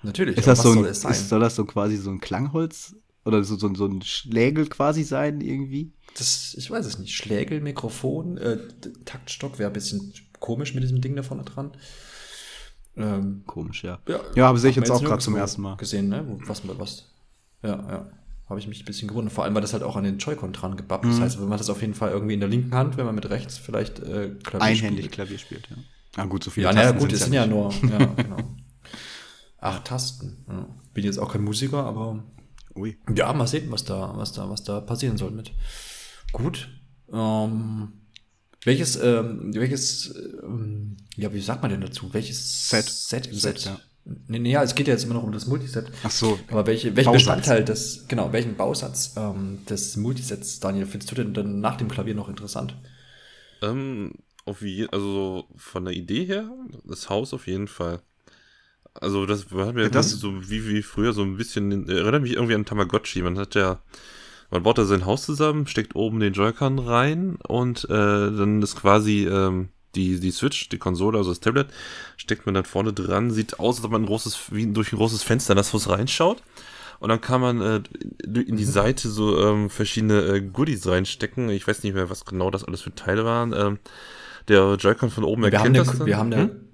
natürlich. 0.03 0.39
Ist 0.39 0.47
das 0.47 0.63
so 0.63 0.71
ein, 0.71 0.95
soll, 0.95 1.11
ist, 1.11 1.29
soll 1.29 1.41
das 1.41 1.57
so 1.57 1.65
quasi 1.65 1.97
so 1.97 2.11
ein 2.11 2.21
Klangholz 2.21 2.97
oder 3.25 3.45
so, 3.45 3.57
so, 3.57 3.75
so 3.75 3.87
ein 3.87 4.03
Schlägel 4.03 4.67
quasi 4.67 5.05
sein 5.05 5.41
irgendwie? 5.41 5.93
Das, 6.19 6.55
ich 6.57 6.71
weiß 6.71 6.87
es 6.87 6.99
nicht, 6.99 7.15
Schlägel, 7.15 7.61
Mikrofon, 7.61 8.39
äh, 8.39 8.59
Taktstock 9.05 9.59
wäre 9.59 9.71
ein 9.71 9.75
bisschen 9.75 10.13
komisch 10.41 10.75
mit 10.75 10.83
diesem 10.83 11.01
Ding 11.01 11.15
da 11.17 11.23
vorne 11.23 11.45
dran. 11.45 11.73
Ähm, 12.97 13.43
komisch, 13.47 13.85
ja. 13.85 13.99
Ja, 14.09 14.21
ja 14.35 14.49
aber 14.49 14.59
sehe 14.59 14.71
ich 14.71 14.77
jetzt 14.77 14.91
auch 14.91 15.03
gerade 15.03 15.23
zum 15.23 15.37
ersten 15.37 15.63
Mal. 15.63 15.77
Gesehen, 15.77 16.09
ne? 16.09 16.25
Was, 16.47 16.63
was. 16.67 17.05
Ja, 17.63 17.71
ja. 17.71 18.11
Habe 18.49 18.61
ich 18.61 18.69
mich 18.69 18.81
ein 18.81 18.85
bisschen 18.85 19.09
gewundert. 19.09 19.35
Vor 19.35 19.45
allem, 19.45 19.55
weil 19.55 19.61
das 19.61 19.73
halt 19.73 19.83
auch 19.83 19.97
an 19.97 20.05
den 20.05 20.19
Joy-Con 20.19 20.53
dran 20.53 20.77
gebappt. 20.77 21.05
Mhm. 21.05 21.11
Das 21.11 21.21
heißt, 21.21 21.41
wenn 21.41 21.49
man 21.49 21.59
das 21.59 21.69
auf 21.69 21.81
jeden 21.81 21.95
Fall 21.95 22.11
irgendwie 22.11 22.35
in 22.35 22.41
der 22.41 22.49
linken 22.49 22.75
Hand, 22.75 22.97
wenn 22.97 23.05
man 23.05 23.15
mit 23.15 23.29
rechts 23.29 23.59
vielleicht 23.59 23.99
äh, 23.99 24.31
Klavier 24.43 24.67
Einhändig 24.67 25.07
spielt. 25.07 25.13
Klavier 25.13 25.39
spielt, 25.39 25.69
ja. 25.69 25.77
Ah, 26.17 26.25
gut, 26.25 26.45
so 26.45 26.51
viele 26.51 26.67
Ja, 26.67 26.73
naja, 26.73 26.93
gut, 26.93 27.13
es 27.13 27.25
sind 27.25 27.35
ja 27.35 27.47
nur, 27.47 27.73
ja, 27.73 27.99
genau. 28.17 28.37
Acht 29.59 29.85
Tasten. 29.85 30.45
Ja. 30.49 30.67
Bin 30.95 31.05
jetzt 31.05 31.19
auch 31.19 31.33
kein 31.33 31.43
Musiker, 31.43 31.85
aber 31.85 32.23
Ui. 32.75 32.97
ja, 33.15 33.33
mal 33.33 33.47
sehen, 33.47 33.71
was 33.71 33.85
da, 33.85 34.13
was 34.17 34.33
da, 34.33 34.49
was 34.49 34.63
da 34.63 34.81
passieren 34.81 35.19
soll 35.19 35.33
mit. 35.33 35.53
Gut. 36.37 36.69
Ähm, 37.11 37.93
welches, 38.63 38.97
ähm, 38.97 39.55
welches, 39.55 40.15
ähm, 40.43 40.99
ja, 41.17 41.33
wie 41.33 41.41
sagt 41.41 41.63
man 41.63 41.71
denn 41.71 41.81
dazu? 41.81 42.13
Welches 42.13 42.69
Set? 42.69 42.85
Set 42.85 43.27
im 43.29 43.33
Set, 43.33 43.59
Set 43.59 43.65
ja. 43.73 43.81
Nee, 44.29 44.39
nee, 44.39 44.53
ja, 44.53 44.63
es 44.63 44.75
geht 44.75 44.87
ja 44.87 44.93
jetzt 44.93 45.05
immer 45.05 45.15
noch 45.15 45.23
um 45.23 45.33
das 45.33 45.47
Multiset. 45.47 45.91
Ach 46.03 46.11
so. 46.11 46.39
Aber 46.49 46.67
welche, 46.67 46.95
welchen 46.95 47.07
Bausatz. 47.07 47.25
Bestandteil 47.25 47.65
des, 47.65 48.05
genau, 48.07 48.35
welchen 48.35 48.55
Bausatz 48.55 49.15
ähm, 49.17 49.65
des 49.67 49.97
Multisets, 49.97 50.61
Daniel, 50.61 50.85
findest 50.85 51.11
du 51.11 51.15
denn 51.15 51.33
dann 51.33 51.61
nach 51.61 51.77
dem 51.77 51.89
Klavier 51.89 52.15
noch 52.15 52.29
interessant? 52.29 52.77
Ähm, 53.63 54.13
auf 54.45 54.61
je, 54.61 54.89
also 54.89 55.49
von 55.57 55.87
der 55.87 55.95
Idee 55.95 56.27
her, 56.27 56.51
das 56.85 57.09
Haus 57.09 57.33
auf 57.33 57.47
jeden 57.47 57.67
Fall. 57.67 58.03
Also 58.93 59.25
das 59.25 59.47
hat 59.47 59.75
mir 59.75 59.85
ja, 59.85 59.89
das 59.89 60.11
so 60.11 60.51
wie, 60.51 60.69
wie 60.69 60.83
früher 60.83 61.15
so 61.15 61.23
ein 61.23 61.39
bisschen, 61.39 61.89
erinnert 61.89 62.21
mich 62.21 62.35
irgendwie 62.35 62.55
an 62.55 62.67
Tamagotchi. 62.67 63.23
Man 63.23 63.39
hat 63.39 63.55
ja 63.55 63.81
Man 64.51 64.63
baut 64.63 64.79
da 64.79 64.85
sein 64.85 65.07
Haus 65.07 65.25
zusammen, 65.25 65.67
steckt 65.67 65.95
oben 65.97 66.21
den 66.21 66.33
Joy-Con 66.33 66.79
rein 66.79 67.37
und 67.47 67.85
äh, 67.85 67.89
dann 67.89 68.63
ist 68.63 68.77
quasi 68.77 69.27
ähm, 69.27 69.71
die, 69.95 70.21
die 70.21 70.31
Switch, 70.31 70.69
die 70.69 70.79
Konsole, 70.79 71.19
also 71.19 71.31
das 71.31 71.41
Tablet, 71.41 71.69
steckt 72.17 72.47
man 72.47 72.55
dann 72.55 72.65
vorne 72.65 72.93
dran, 72.93 73.31
sieht 73.31 73.59
aus, 73.59 73.77
als 73.77 73.85
ob 73.85 73.93
man 73.93 74.03
ein 74.03 74.07
großes, 74.07 74.53
wie 74.53 74.67
durch 74.67 74.93
ein 74.93 74.97
großes 74.97 75.23
Fenster 75.23 75.53
in 75.53 75.57
das 75.57 75.73
Haus 75.73 75.89
reinschaut. 75.89 76.43
Und 76.99 77.11
dann 77.11 77.21
kann 77.21 77.41
man 77.41 77.61
äh, 77.61 77.83
in 78.25 78.57
die 78.57 78.65
mhm. 78.65 78.71
Seite 78.71 79.09
so 79.09 79.39
ähm, 79.39 79.69
verschiedene 79.69 80.21
äh, 80.23 80.41
Goodies 80.41 80.87
reinstecken. 80.87 81.51
Ich 81.51 81.67
weiß 81.67 81.83
nicht 81.83 81.95
mehr, 81.95 82.09
was 82.09 82.25
genau 82.25 82.51
das 82.51 82.65
alles 82.65 82.81
für 82.81 82.95
Teile 82.95 83.25
waren. 83.25 83.53
Ähm, 83.53 83.79
der 84.49 84.77
Joy-Con 84.77 85.11
von 85.11 85.25
oben 85.25 85.43
wir 85.43 85.53
erkennt 85.53 85.77
haben 85.77 85.87
das. 85.87 86.01
Eine, 86.01 86.07
wir 86.07 86.17
haben 86.17 86.33
eine, 86.33 86.43
hm? 86.43 86.66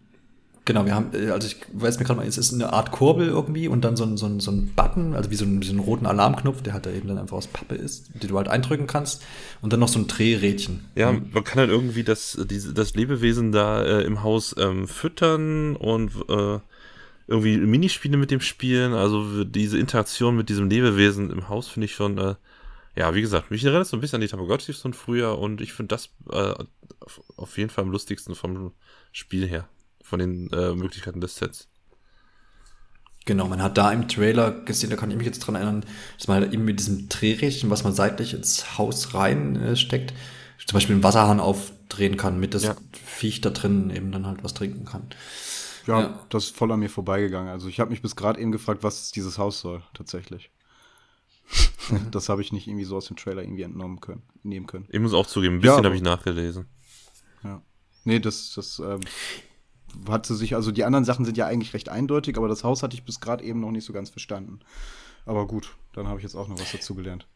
Genau, 0.65 0.87
wir 0.87 0.95
haben, 0.95 1.11
äh, 1.13 1.31
also 1.31 1.49
ich 1.49 1.57
weiß 1.73 1.99
mir 1.99 2.05
gerade 2.05 2.21
mal, 2.21 2.27
es 2.27 2.39
ist 2.39 2.55
eine 2.55 2.73
Art 2.73 2.93
Kurbel 2.93 3.29
irgendwie 3.29 3.67
und 3.67 3.83
dann 3.85 3.97
so 3.97 4.05
ein, 4.05 4.17
so 4.17 4.27
ein, 4.27 4.39
so 4.39 4.51
ein 4.53 4.73
Button, 4.77 5.15
also 5.15 5.31
wie 5.31 5.35
so, 5.35 5.45
ein, 5.45 5.61
wie 5.61 5.67
so 5.67 5.73
einen 5.73 5.81
roten 5.81 6.07
Alarmknopf, 6.07 6.63
der 6.63 6.73
halt 6.73 6.87
da 6.87 6.91
eben 6.91 7.09
dann 7.09 7.19
einfach 7.19 7.37
aus 7.37 7.49
Pappe 7.49 7.75
ist, 7.75 8.11
die 8.23 8.29
du 8.29 8.37
halt 8.37 8.49
eindrücken 8.49 8.87
kannst 8.87 9.25
und 9.61 9.73
dann 9.73 9.81
noch 9.81 9.89
so 9.89 9.99
ein 9.99 10.07
Drehrädchen. 10.07 10.85
Ja, 10.95 11.13
man 11.13 11.45
kann 11.45 11.59
halt 11.59 11.71
irgendwie 11.71 12.05
das, 12.05 12.39
diese, 12.49 12.73
das 12.73 12.95
Lebewesen 12.95 13.51
da 13.51 13.83
äh, 13.83 14.03
im 14.05 14.23
Haus 14.23 14.55
ähm, 14.59 14.87
füttern 14.87 15.75
und 15.75 16.13
äh, 16.29 16.59
irgendwie 17.27 17.57
Minispiele 17.57 18.17
mit 18.17 18.31
dem 18.31 18.41
spielen. 18.41 18.93
Also 18.93 19.45
diese 19.45 19.79
Interaktion 19.79 20.37
mit 20.37 20.49
diesem 20.49 20.69
Lebewesen 20.69 21.31
im 21.31 21.49
Haus 21.49 21.69
finde 21.69 21.87
ich 21.87 21.95
schon, 21.95 22.19
äh, 22.19 22.35
ja, 22.97 23.15
wie 23.15 23.23
gesagt, 23.23 23.51
mich 23.51 23.65
erinnert 23.65 23.87
so 23.87 23.97
ein 23.97 24.01
bisschen 24.01 24.17
an 24.17 24.21
die 24.21 24.29
Tamagotchis 24.29 24.79
von 24.79 24.93
früher 24.93 25.39
und 25.39 25.61
ich 25.61 25.73
finde 25.73 25.95
das 25.95 26.11
äh, 26.31 26.55
auf 27.37 27.57
jeden 27.57 27.71
Fall 27.71 27.85
am 27.85 27.91
lustigsten 27.91 28.35
vom 28.35 28.73
Spiel 29.13 29.47
her, 29.49 29.69
von 30.13 30.19
den 30.19 30.51
äh, 30.53 30.75
Möglichkeiten 30.75 31.23
des 31.23 31.37
Sets. 31.37 31.69
Genau, 33.25 33.49
man 33.49 33.63
hat 33.63 33.79
da 33.79 33.91
im 33.91 34.09
Trailer 34.09 34.51
gesehen, 34.51 34.91
da 34.91 34.97
kann 34.97 35.11
ich 35.11 35.17
mich 35.17 35.25
jetzt 35.25 35.39
dran 35.39 35.55
erinnern, 35.55 35.87
dass 36.19 36.29
man 36.29 36.43
halt 36.43 36.53
eben 36.53 36.67
mit 36.67 36.81
diesem 36.81 37.09
Drehrädchen, 37.09 37.71
was 37.71 37.83
man 37.83 37.95
seitlich 37.95 38.35
ins 38.35 38.77
Haus 38.77 39.15
rein 39.15 39.57
äh, 39.57 39.75
steckt, 39.75 40.13
zum 40.67 40.75
Beispiel 40.75 40.97
einen 40.97 41.03
Wasserhahn 41.03 41.41
aufdrehen 41.41 42.19
kann, 42.19 42.39
mit 42.39 42.53
das 42.53 42.65
ja. 42.65 42.77
Viech 43.07 43.41
da 43.41 43.49
drin 43.49 43.89
eben 43.89 44.13
dann 44.13 44.27
halt 44.27 44.45
was 44.45 44.53
trinken 44.53 44.85
kann. 44.85 45.07
Ja, 45.87 46.01
ja, 46.01 46.27
das 46.29 46.45
ist 46.45 46.57
voll 46.57 46.71
an 46.71 46.81
mir 46.81 46.91
vorbeigegangen. 46.91 47.49
Also 47.49 47.69
ich 47.69 47.81
habe 47.81 47.91
mich 47.91 48.03
bis 48.03 48.15
gerade 48.15 48.39
eben 48.39 48.53
gefragt, 48.53 48.83
was 48.83 49.13
dieses 49.13 49.39
Haus 49.39 49.61
soll, 49.61 49.83
tatsächlich. 49.95 50.51
Mhm. 51.89 52.11
das 52.11 52.29
habe 52.29 52.43
ich 52.43 52.53
nicht 52.53 52.69
irgendwie 52.69 52.85
so 52.85 52.97
aus 52.97 53.07
dem 53.07 53.17
Trailer 53.17 53.43
irgendwie 53.43 53.63
entnommen 53.63 54.01
können, 54.01 54.25
nehmen 54.43 54.67
können. 54.67 54.89
Ich 54.91 55.01
muss 55.01 55.15
auch 55.15 55.27
zugeben, 55.27 55.55
ein 55.55 55.61
bisschen 55.63 55.79
ja, 55.79 55.85
habe 55.85 55.97
ich 55.97 56.03
nachgelesen. 56.03 56.67
Ja. 57.45 57.63
Nee, 58.05 58.21
das, 58.21 58.53
das 58.55 58.79
ähm, 58.79 59.01
hatte 60.09 60.35
sich, 60.35 60.55
also 60.55 60.71
die 60.71 60.85
anderen 60.85 61.05
Sachen 61.05 61.25
sind 61.25 61.37
ja 61.37 61.47
eigentlich 61.47 61.75
recht 61.75 61.89
eindeutig, 61.89 62.37
aber 62.37 62.49
das 62.49 62.65
Haus 62.65 62.83
hatte 62.83 62.95
ich 62.95 63.05
bis 63.05 63.21
gerade 63.21 63.45
eben 63.45 63.61
noch 63.61 63.71
nicht 63.71 63.85
so 63.85 63.93
ganz 63.93 64.11
verstanden. 64.11 64.61
Aber 65.27 65.47
gut, 65.47 65.77
dann 65.95 66.09
habe 66.09 66.19
ich 66.19 66.23
jetzt 66.23 66.35
auch 66.35 66.49
noch 66.49 66.59
was 66.59 66.73
dazu 66.73 66.95
gelernt. 66.95 67.27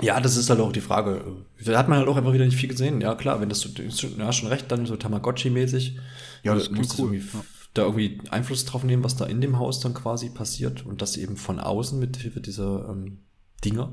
Ja, 0.00 0.20
das 0.20 0.36
ist 0.36 0.48
halt 0.48 0.60
auch 0.60 0.72
die 0.72 0.80
Frage. 0.80 1.22
Da 1.64 1.78
hat 1.78 1.88
man 1.88 1.98
halt 1.98 2.08
auch 2.08 2.16
einfach 2.16 2.32
wieder 2.32 2.44
nicht 2.44 2.56
viel 2.56 2.68
gesehen. 2.68 3.00
Ja, 3.00 3.14
klar, 3.14 3.40
wenn 3.40 3.48
das 3.48 3.60
so, 3.60 3.68
du 3.68 3.84
hast 3.88 4.36
schon 4.36 4.48
recht, 4.48 4.70
dann 4.70 4.86
so 4.86 4.94
Tamagotchi-mäßig. 4.94 5.98
Ja, 6.42 6.54
das 6.54 6.70
klingt 6.70 6.88
cool. 6.98 7.14
Irgendwie, 7.14 7.36
ja. 7.36 7.44
Da 7.74 7.82
irgendwie 7.82 8.20
Einfluss 8.30 8.64
drauf 8.64 8.82
nehmen, 8.82 9.04
was 9.04 9.16
da 9.16 9.26
in 9.26 9.40
dem 9.40 9.58
Haus 9.58 9.80
dann 9.80 9.94
quasi 9.94 10.30
passiert 10.30 10.86
und 10.86 11.02
das 11.02 11.16
eben 11.16 11.36
von 11.36 11.60
außen 11.60 11.98
mit 11.98 12.16
Hilfe 12.16 12.40
dieser 12.40 12.88
ähm, 12.88 13.18
Dinger. 13.64 13.92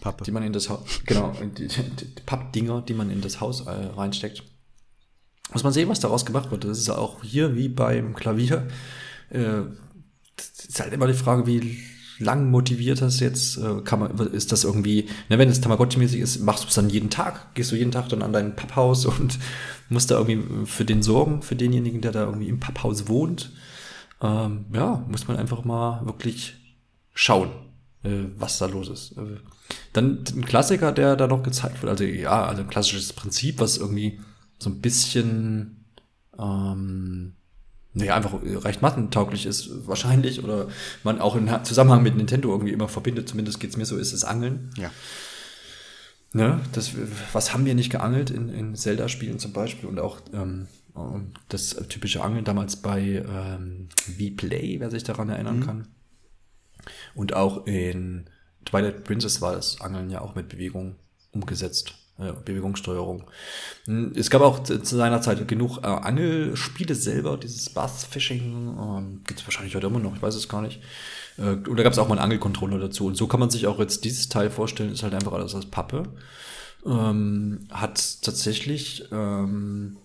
Pappe. 0.00 0.24
Die 0.24 0.30
man 0.30 0.42
in 0.42 0.52
das 0.52 0.68
Haus, 0.68 0.82
genau, 1.06 1.32
die, 1.40 1.66
die, 1.66 1.82
die 1.82 2.20
Pappdinger, 2.26 2.82
die 2.82 2.94
man 2.94 3.10
in 3.10 3.20
das 3.20 3.40
Haus 3.40 3.62
äh, 3.62 3.70
reinsteckt. 3.70 4.42
Muss 5.52 5.62
man 5.62 5.72
sehen, 5.72 5.88
was 5.88 6.00
daraus 6.00 6.24
gemacht 6.24 6.50
wird. 6.50 6.64
Das 6.64 6.78
ist 6.78 6.90
auch 6.90 7.22
hier 7.22 7.54
wie 7.54 7.68
beim 7.68 8.14
Klavier. 8.14 8.66
Äh, 9.30 9.62
ist 10.36 10.80
halt 10.80 10.92
immer 10.92 11.06
die 11.06 11.14
Frage, 11.14 11.46
wie 11.46 11.78
lang 12.18 12.50
motiviert 12.50 13.02
das 13.02 13.20
jetzt? 13.20 13.58
Äh, 13.58 13.82
kann 13.82 14.00
man, 14.00 14.16
ist 14.32 14.52
das 14.52 14.64
irgendwie, 14.64 15.08
ne, 15.28 15.38
wenn 15.38 15.48
es 15.48 15.62
Tamagotchi-mäßig 15.62 16.20
ist, 16.20 16.40
machst 16.40 16.64
du 16.64 16.68
es 16.68 16.74
dann 16.74 16.90
jeden 16.90 17.10
Tag? 17.10 17.54
Gehst 17.54 17.72
du 17.72 17.76
jeden 17.76 17.92
Tag 17.92 18.08
dann 18.08 18.22
an 18.22 18.32
dein 18.32 18.56
Papphaus 18.56 19.06
und 19.06 19.38
musst 19.88 20.10
da 20.10 20.18
irgendwie 20.18 20.66
für 20.66 20.84
den 20.84 21.02
sorgen, 21.02 21.42
für 21.42 21.56
denjenigen, 21.56 22.00
der 22.00 22.12
da 22.12 22.24
irgendwie 22.24 22.48
im 22.48 22.60
Papphaus 22.60 23.08
wohnt? 23.08 23.52
Ähm, 24.22 24.66
ja, 24.72 25.04
muss 25.08 25.28
man 25.28 25.36
einfach 25.36 25.64
mal 25.64 26.04
wirklich 26.06 26.54
schauen, 27.12 27.50
äh, 28.02 28.24
was 28.38 28.58
da 28.58 28.66
los 28.66 28.88
ist. 28.88 29.12
Äh, 29.18 29.40
dann 29.92 30.24
ein 30.34 30.44
Klassiker, 30.44 30.92
der 30.92 31.16
da 31.16 31.26
noch 31.26 31.42
gezeigt 31.42 31.82
wird, 31.82 31.90
also 31.90 32.04
ja, 32.04 32.46
also 32.46 32.62
ein 32.62 32.68
klassisches 32.68 33.12
Prinzip, 33.12 33.60
was 33.60 33.76
irgendwie 33.76 34.20
so 34.64 34.70
ein 34.70 34.80
bisschen 34.80 35.84
ähm, 36.38 37.34
nee, 37.94 38.10
einfach 38.10 38.34
recht 38.42 38.82
mattentauglich 38.82 39.46
ist, 39.46 39.86
wahrscheinlich, 39.86 40.42
oder 40.42 40.68
man 41.02 41.20
auch 41.20 41.36
im 41.36 41.48
Zusammenhang 41.64 42.02
mit 42.02 42.16
Nintendo 42.16 42.50
irgendwie 42.50 42.72
immer 42.72 42.88
verbindet, 42.88 43.28
zumindest 43.28 43.60
geht's 43.60 43.76
mir 43.76 43.86
so, 43.86 43.96
ist 43.96 44.12
es 44.12 44.24
Angeln. 44.24 44.70
Ja. 44.76 44.90
Ne, 46.32 46.60
das, 46.72 46.92
was 47.32 47.52
haben 47.54 47.64
wir 47.64 47.76
nicht 47.76 47.90
geangelt 47.90 48.30
in, 48.30 48.48
in 48.48 48.74
Zelda-Spielen 48.74 49.38
zum 49.38 49.52
Beispiel 49.52 49.88
und 49.88 50.00
auch 50.00 50.20
ähm, 50.32 50.66
das 51.48 51.76
typische 51.88 52.24
Angeln 52.24 52.44
damals 52.44 52.76
bei 52.76 53.24
ähm, 53.24 53.88
V-Play, 53.94 54.80
wer 54.80 54.90
sich 54.90 55.04
daran 55.04 55.28
erinnern 55.28 55.60
mhm. 55.60 55.64
kann. 55.64 55.88
Und 57.14 57.34
auch 57.34 57.66
in 57.66 58.24
Twilight 58.64 59.04
Princess 59.04 59.40
war 59.40 59.52
das 59.52 59.80
Angeln 59.80 60.10
ja 60.10 60.22
auch 60.22 60.34
mit 60.34 60.48
Bewegung 60.48 60.96
umgesetzt. 61.30 61.94
Bewegungssteuerung. 62.16 63.24
Hm, 63.86 64.12
es 64.14 64.30
gab 64.30 64.42
auch 64.42 64.62
zu 64.62 64.84
seiner 64.84 65.20
Zeit 65.20 65.46
genug 65.48 65.78
äh, 65.78 65.86
Angelspiele 65.86 66.94
selber, 66.94 67.36
dieses 67.36 67.70
Bass-Fishing, 67.70 68.76
ähm, 68.78 69.20
gibt 69.26 69.40
es 69.40 69.46
wahrscheinlich 69.46 69.74
heute 69.74 69.88
immer 69.88 69.98
noch, 69.98 70.14
ich 70.14 70.22
weiß 70.22 70.34
es 70.34 70.48
gar 70.48 70.62
nicht. 70.62 70.80
Äh, 71.38 71.56
und 71.68 71.76
da 71.76 71.82
gab 71.82 71.92
es 71.92 71.98
auch 71.98 72.08
mal 72.08 72.14
einen 72.14 72.24
Angelcontroller 72.24 72.78
dazu. 72.78 73.06
Und 73.06 73.16
so 73.16 73.26
kann 73.26 73.40
man 73.40 73.50
sich 73.50 73.66
auch 73.66 73.78
jetzt 73.78 74.04
dieses 74.04 74.28
Teil 74.28 74.50
vorstellen, 74.50 74.92
ist 74.92 75.02
halt 75.02 75.14
einfach 75.14 75.32
alles 75.32 75.54
aus 75.54 75.66
Pappe. 75.66 76.04
Ähm, 76.86 77.66
hat 77.70 78.22
tatsächlich 78.22 79.08
ähm, 79.10 79.96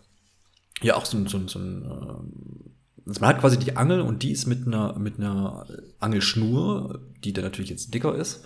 ja 0.81 0.95
auch 0.95 1.05
so, 1.05 1.17
so, 1.27 1.47
so 1.47 1.59
ein 1.59 1.83
äh, 1.85 3.09
also 3.09 3.21
man 3.21 3.29
hat 3.29 3.41
quasi 3.41 3.57
die 3.57 3.75
Angel 3.75 4.01
und 4.01 4.21
die 4.21 4.31
ist 4.31 4.45
mit 4.45 4.67
einer, 4.67 4.97
mit 4.99 5.17
einer 5.17 5.65
Angelschnur, 5.99 7.01
die 7.23 7.33
dann 7.33 7.43
natürlich 7.43 7.71
jetzt 7.71 7.93
dicker 7.93 8.15
ist. 8.15 8.43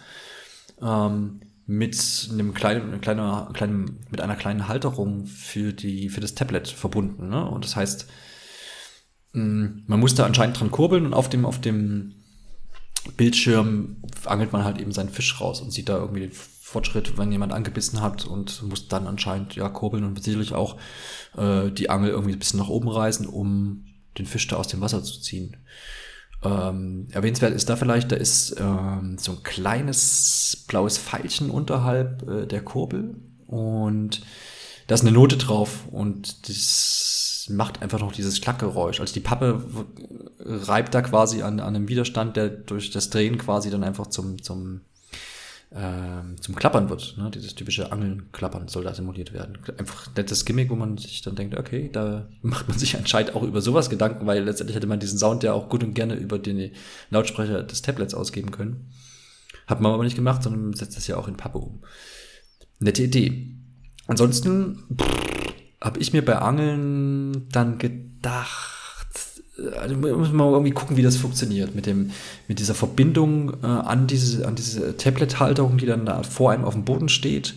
Ähm, 0.81 1.41
mit 1.65 2.29
einem 2.31 2.53
kleinen, 2.53 2.99
kleiner, 3.01 3.49
kleinen, 3.53 4.05
mit 4.09 4.21
einer 4.21 4.35
kleinen 4.35 4.67
Halterung 4.67 5.25
für 5.25 5.73
die, 5.73 6.09
für 6.09 6.21
das 6.21 6.35
Tablet 6.35 6.67
verbunden. 6.67 7.29
Ne? 7.29 7.45
Und 7.49 7.63
das 7.63 7.75
heißt, 7.75 8.07
mm, 9.33 9.65
man 9.87 9.99
muss 9.99 10.15
da 10.15 10.25
anscheinend 10.25 10.59
dran 10.59 10.71
kurbeln 10.71 11.05
und 11.05 11.13
auf 11.13 11.29
dem, 11.29 11.45
auf 11.45 11.61
dem 11.61 12.15
Bildschirm 13.17 13.97
angelt 14.25 14.53
man 14.53 14.63
halt 14.63 14.79
eben 14.79 14.91
seinen 14.91 15.09
Fisch 15.09 15.39
raus 15.39 15.61
und 15.61 15.71
sieht 15.71 15.89
da 15.89 15.97
irgendwie 15.97 16.21
den 16.21 16.31
Fortschritt, 16.31 17.17
wenn 17.17 17.31
jemand 17.31 17.53
angebissen 17.53 18.01
hat 18.01 18.25
und 18.25 18.63
muss 18.63 18.87
dann 18.87 19.07
anscheinend 19.07 19.55
ja 19.55 19.69
kurbeln 19.69 20.03
und 20.03 20.21
sicherlich 20.23 20.53
auch 20.53 20.77
äh, 21.37 21.69
die 21.69 21.89
Angel 21.89 22.09
irgendwie 22.09 22.33
ein 22.33 22.39
bisschen 22.39 22.59
nach 22.59 22.69
oben 22.69 22.89
reißen, 22.89 23.27
um 23.27 23.85
den 24.17 24.25
Fisch 24.25 24.47
da 24.47 24.57
aus 24.57 24.67
dem 24.67 24.81
Wasser 24.81 25.03
zu 25.03 25.19
ziehen. 25.21 25.57
Ähm, 26.43 27.07
erwähnenswert 27.11 27.53
ist 27.53 27.69
da 27.69 27.75
vielleicht, 27.75 28.11
da 28.11 28.15
ist 28.15 28.55
ähm, 28.59 29.17
so 29.17 29.33
ein 29.33 29.43
kleines 29.43 30.65
blaues 30.67 30.97
Pfeilchen 30.97 31.49
unterhalb 31.49 32.27
äh, 32.27 32.45
der 32.45 32.61
Kurbel 32.61 33.15
und 33.47 34.21
da 34.87 34.95
ist 34.95 35.01
eine 35.01 35.11
Note 35.11 35.37
drauf 35.37 35.87
und 35.89 36.49
das 36.49 37.47
macht 37.49 37.81
einfach 37.81 37.99
noch 37.99 38.11
dieses 38.11 38.41
Klackgeräusch. 38.41 38.99
Also 38.99 39.13
die 39.13 39.19
Pappe 39.19 39.63
reibt 40.39 40.93
da 40.93 41.01
quasi 41.01 41.41
an, 41.41 41.59
an 41.59 41.75
einem 41.75 41.87
Widerstand, 41.87 42.35
der 42.35 42.49
durch 42.49 42.91
das 42.91 43.09
Drehen 43.09 43.37
quasi 43.37 43.69
dann 43.69 43.83
einfach 43.83 44.07
zum, 44.07 44.41
zum 44.41 44.81
äh, 45.73 46.35
zum 46.39 46.55
Klappern 46.55 46.89
wird. 46.89 47.15
Ne? 47.17 47.31
Dieses 47.31 47.55
typische 47.55 47.91
Angeln-Klappern 47.91 48.67
soll 48.67 48.83
da 48.83 48.93
simuliert 48.93 49.33
werden. 49.33 49.57
Einfach 49.77 50.07
nettes 50.15 50.45
Gimmick, 50.45 50.69
wo 50.69 50.75
man 50.75 50.97
sich 50.97 51.21
dann 51.21 51.35
denkt, 51.35 51.57
okay, 51.57 51.89
da 51.91 52.27
macht 52.41 52.67
man 52.67 52.77
sich 52.77 52.95
anscheinend 52.95 53.35
auch 53.35 53.43
über 53.43 53.61
sowas 53.61 53.89
Gedanken, 53.89 54.25
weil 54.25 54.43
letztendlich 54.43 54.75
hätte 54.75 54.87
man 54.87 54.99
diesen 54.99 55.17
Sound 55.17 55.43
ja 55.43 55.53
auch 55.53 55.69
gut 55.69 55.83
und 55.83 55.93
gerne 55.93 56.15
über 56.15 56.39
den 56.39 56.71
Lautsprecher 57.09 57.63
des 57.63 57.81
Tablets 57.81 58.13
ausgeben 58.13 58.51
können. 58.51 58.91
Hat 59.67 59.81
man 59.81 59.93
aber 59.93 60.03
nicht 60.03 60.15
gemacht, 60.15 60.43
sondern 60.43 60.73
setzt 60.73 60.97
das 60.97 61.07
ja 61.07 61.17
auch 61.17 61.27
in 61.27 61.37
Pappe 61.37 61.57
um. 61.57 61.83
Nette 62.79 63.03
Idee. 63.03 63.55
Ansonsten 64.07 64.83
habe 65.81 65.99
ich 65.99 66.13
mir 66.13 66.23
bei 66.23 66.37
Angeln 66.37 67.47
dann 67.49 67.77
gedacht, 67.77 68.82
also 69.79 69.95
muss 69.95 70.31
man 70.31 70.51
irgendwie 70.51 70.71
gucken, 70.71 70.97
wie 70.97 71.03
das 71.03 71.17
funktioniert 71.17 71.75
mit 71.75 71.85
dem, 71.85 72.11
mit 72.47 72.59
dieser 72.59 72.73
Verbindung 72.73 73.53
äh, 73.61 73.67
an 73.67 74.07
diese, 74.07 74.47
an 74.47 74.55
diese 74.55 74.97
Tablet-Halterung, 74.97 75.77
die 75.77 75.85
dann 75.85 76.05
da 76.05 76.23
vor 76.23 76.51
einem 76.51 76.65
auf 76.65 76.73
dem 76.73 76.85
Boden 76.85 77.09
steht. 77.09 77.53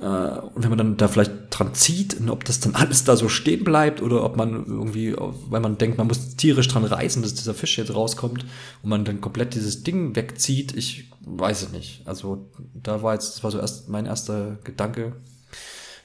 Äh, 0.00 0.04
und 0.04 0.62
wenn 0.62 0.68
man 0.68 0.78
dann 0.78 0.96
da 0.98 1.08
vielleicht 1.08 1.32
dran 1.50 1.74
zieht, 1.74 2.16
ob 2.28 2.44
das 2.44 2.60
dann 2.60 2.74
alles 2.74 3.04
da 3.04 3.16
so 3.16 3.28
stehen 3.28 3.64
bleibt 3.64 4.02
oder 4.02 4.24
ob 4.24 4.36
man 4.36 4.66
irgendwie, 4.66 5.14
weil 5.48 5.60
man 5.60 5.78
denkt, 5.78 5.96
man 5.96 6.06
muss 6.06 6.36
tierisch 6.36 6.68
dran 6.68 6.84
reißen, 6.84 7.22
dass 7.22 7.34
dieser 7.34 7.54
Fisch 7.54 7.78
jetzt 7.78 7.94
rauskommt 7.94 8.44
und 8.82 8.90
man 8.90 9.04
dann 9.04 9.22
komplett 9.22 9.54
dieses 9.54 9.84
Ding 9.84 10.14
wegzieht, 10.16 10.76
ich 10.76 11.10
weiß 11.24 11.62
es 11.62 11.72
nicht. 11.72 12.02
Also 12.04 12.50
da 12.74 13.02
war 13.02 13.14
jetzt, 13.14 13.36
das 13.36 13.44
war 13.44 13.50
so 13.50 13.58
erst 13.58 13.88
mein 13.88 14.06
erster 14.06 14.58
Gedanke. 14.64 15.14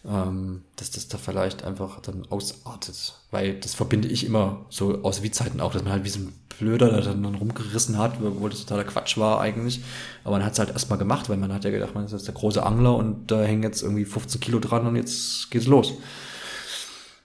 Ähm, 0.07 0.63
dass 0.77 0.91
das 0.91 1.07
da 1.07 1.17
vielleicht 1.17 1.63
einfach 1.63 1.99
dann 2.01 2.25
ausartet. 2.29 3.15
Weil 3.29 3.59
das 3.59 3.75
verbinde 3.75 4.07
ich 4.07 4.25
immer 4.25 4.65
so 4.69 5.03
aus 5.03 5.21
Wie-Zeiten 5.21 5.61
auch, 5.61 5.73
dass 5.73 5.83
man 5.83 5.93
halt 5.93 6.03
wie 6.03 6.09
so 6.09 6.19
ein 6.19 6.33
Blöder 6.57 6.89
da 6.89 7.01
dann 7.01 7.23
rumgerissen 7.25 7.97
hat, 7.97 8.21
obwohl 8.21 8.49
das 8.49 8.61
totaler 8.61 8.83
Quatsch 8.83 9.17
war 9.17 9.41
eigentlich. 9.41 9.81
Aber 10.23 10.37
man 10.37 10.45
hat 10.45 10.53
es 10.53 10.59
halt 10.59 10.69
erstmal 10.69 10.99
gemacht, 10.99 11.29
weil 11.29 11.37
man 11.37 11.53
hat 11.53 11.63
ja 11.63 11.71
gedacht, 11.71 11.95
man 11.95 12.05
ist 12.05 12.11
jetzt 12.11 12.27
der 12.27 12.35
große 12.35 12.63
Angler 12.63 12.95
und 12.95 13.31
da 13.31 13.41
hängen 13.41 13.63
jetzt 13.63 13.81
irgendwie 13.81 14.05
15 14.05 14.41
Kilo 14.41 14.59
dran 14.59 14.85
und 14.85 14.95
jetzt 14.95 15.49
geht's 15.51 15.67
los. 15.67 15.93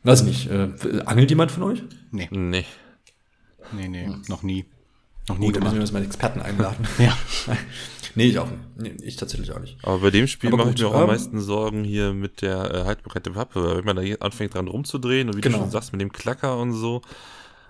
Weiß 0.03 0.23
nicht, 0.23 0.49
äh, 0.51 0.71
angelt 1.05 1.31
jemand 1.31 1.51
von 1.51 1.65
euch? 1.65 1.83
Nee. 2.12 2.29
Nee. 2.31 2.65
Nee, 3.73 3.89
nee, 3.89 4.09
noch 4.29 4.43
nie. 4.43 4.65
Noch 5.29 5.39
nie 5.39 5.47
Gut, 5.47 5.57
dann 5.57 5.62
müssen 5.65 5.75
wir 5.75 5.79
gemacht. 5.79 5.81
uns 5.81 5.93
mal 5.93 5.99
einen 5.99 6.07
Experten 6.07 6.41
einladen. 6.41 6.87
Ja. 6.99 7.17
nee, 8.15 8.27
ich 8.27 8.39
auch 8.39 8.49
nicht. 8.49 8.62
Nee, 8.77 8.97
ich 9.03 9.17
tatsächlich 9.17 9.51
auch 9.53 9.59
nicht. 9.61 9.77
Aber 9.83 9.99
bei 9.99 10.11
dem 10.11 10.27
Spiel 10.29 10.51
mache 10.51 10.71
ich 10.71 10.79
mir 10.81 10.87
auch 10.89 10.95
am 10.95 11.01
ähm, 11.03 11.07
meisten 11.09 11.41
Sorgen 11.41 11.85
hier 11.85 12.12
mit 12.15 12.43
der 12.43 12.73
äh, 12.75 12.85
Haltbarkeit 12.85 13.27
der 13.27 13.33
Pappe, 13.33 13.62
weil 13.65 13.77
wenn 13.79 13.85
man 13.85 13.97
da 13.97 14.03
hier 14.03 14.23
anfängt 14.23 14.55
dran 14.55 14.69
rumzudrehen 14.69 15.29
und 15.29 15.37
wie 15.37 15.41
Genau. 15.41 15.59
du 15.59 15.62
schon 15.65 15.71
sagst, 15.73 15.93
mit 15.93 16.01
dem 16.01 16.12
Klacker 16.12 16.59
und 16.59 16.73
so. 16.73 17.03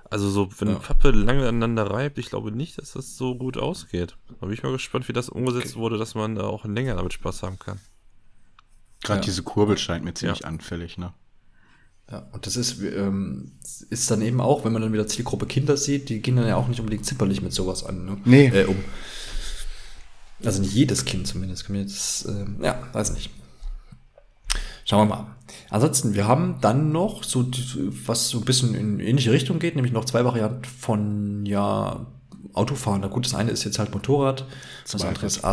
Also 0.09 0.29
so, 0.31 0.49
wenn 0.61 0.69
Ja. 0.69 0.75
Pappe 0.77 1.11
lange 1.11 1.49
aneinander 1.49 1.91
reibt, 1.91 2.19
ich 2.19 2.27
glaube 2.29 2.53
nicht, 2.53 2.79
dass 2.79 2.93
das 2.93 3.17
so 3.17 3.35
gut 3.35 3.57
ausgeht. 3.57 4.17
Da 4.39 4.47
bin 4.47 4.53
ich 4.55 4.63
mal 4.63 4.71
gespannt, 4.73 5.09
wie 5.09 5.13
das 5.13 5.29
umgesetzt 5.29 5.75
wurde, 5.77 5.99
dass 5.99 6.15
man 6.15 6.37
da 6.37 6.45
auch 6.45 6.65
länger 6.65 6.95
damit 6.95 7.13
Spaß 7.15 7.43
haben 7.43 7.59
kann. 7.59 7.81
Gerade 9.03 9.21
Ja. 9.21 9.25
diese 9.25 9.43
Kurbel 9.43 9.77
scheint 9.79 10.05
mir 10.05 10.15
ziemlich 10.15 10.41
Ja. 10.41 10.47
anfällig, 10.47 10.97
ne? 10.99 11.13
Ja, 12.11 12.29
und 12.33 12.47
das 12.47 12.57
ist, 12.57 12.81
ähm, 12.81 13.53
ist 13.91 14.11
dann 14.11 14.23
eben 14.23 14.41
auch, 14.41 14.65
wenn 14.65 14.73
man 14.73 14.83
dann 14.83 14.93
wieder 14.93 15.09
Zielgruppe 15.09 15.47
Kinder 15.47 15.77
sieht, 15.77 16.09
die 16.09 16.21
gehen 16.23 16.37
dann 16.37 16.47
ja 16.47 16.57
auch 16.57 16.69
nicht 16.69 16.79
unbedingt 16.79 17.05
zimperlich 17.05 17.43
mit 17.43 17.53
sowas 17.53 17.85
an, 17.85 18.05
ne? 18.05 18.17
Nee. 18.25 18.47
Äh, 18.49 18.67
um. 18.67 18.77
Also 20.45 20.61
nicht 20.61 20.75
jedes 20.75 21.05
Kind 21.05 21.27
zumindest. 21.27 21.69
Jetzt, 21.69 22.27
ähm, 22.27 22.59
ja, 22.63 22.81
weiß 22.93 23.13
nicht. 23.15 23.31
Schauen 24.85 25.09
wir 25.09 25.17
mal. 25.17 25.37
Ansonsten, 25.69 26.15
wir 26.15 26.29
haben 26.29 26.59
dann 26.61 26.93
noch 26.93 27.25
so, 27.25 27.51
was 28.07 28.29
so 28.29 28.39
ein 28.39 28.45
bisschen 28.45 28.75
in 28.75 29.01
ähnliche 29.01 29.33
Richtung 29.33 29.59
geht, 29.59 29.75
nämlich 29.75 29.93
noch 29.93 30.05
zwei 30.05 30.25
Varianten 30.25 30.65
von, 30.65 31.45
ja, 31.45 32.07
Autofahren. 32.53 33.01
Na 33.01 33.09
gut, 33.09 33.27
das 33.27 33.35
eine 33.35 33.51
ist 33.51 33.65
jetzt 33.65 33.79
halt 33.79 33.93
Motorrad, 33.93 34.47
das 34.91 35.03
andere 35.05 35.27
ist 35.27 35.45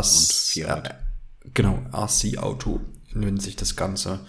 Vierrad. 0.52 0.90
äh, 0.90 0.94
genau, 1.54 1.80
RC-Auto 1.92 2.80
nennt 3.14 3.42
sich 3.42 3.56
das 3.56 3.76
Ganze. 3.76 4.20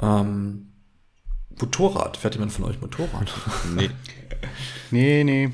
Ähm, 0.00 0.73
Motorrad, 1.60 2.16
fährt 2.16 2.34
jemand 2.34 2.52
von 2.52 2.64
euch 2.64 2.80
Motorrad? 2.80 3.32
Nee. 3.74 3.90
Nee, 4.90 5.24
nee. 5.24 5.52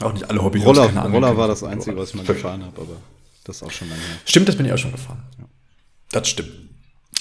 Auch 0.00 0.12
nicht 0.12 0.28
alle 0.28 0.42
Hobby. 0.42 0.62
Roller, 0.62 0.88
Roller 1.06 1.36
war 1.36 1.48
das 1.48 1.62
Einzige, 1.62 1.96
was 1.96 2.10
ich 2.10 2.16
mal 2.16 2.24
gefahren 2.24 2.64
habe, 2.64 2.80
aber 2.80 2.96
das 3.44 3.56
ist 3.56 3.62
auch 3.62 3.70
schon 3.70 3.88
lange 3.88 4.00
her. 4.00 4.16
Stimmt, 4.24 4.48
das 4.48 4.56
bin 4.56 4.66
ich 4.66 4.72
auch 4.72 4.78
schon 4.78 4.92
gefahren. 4.92 5.22
Das 6.12 6.28
stimmt. 6.28 6.50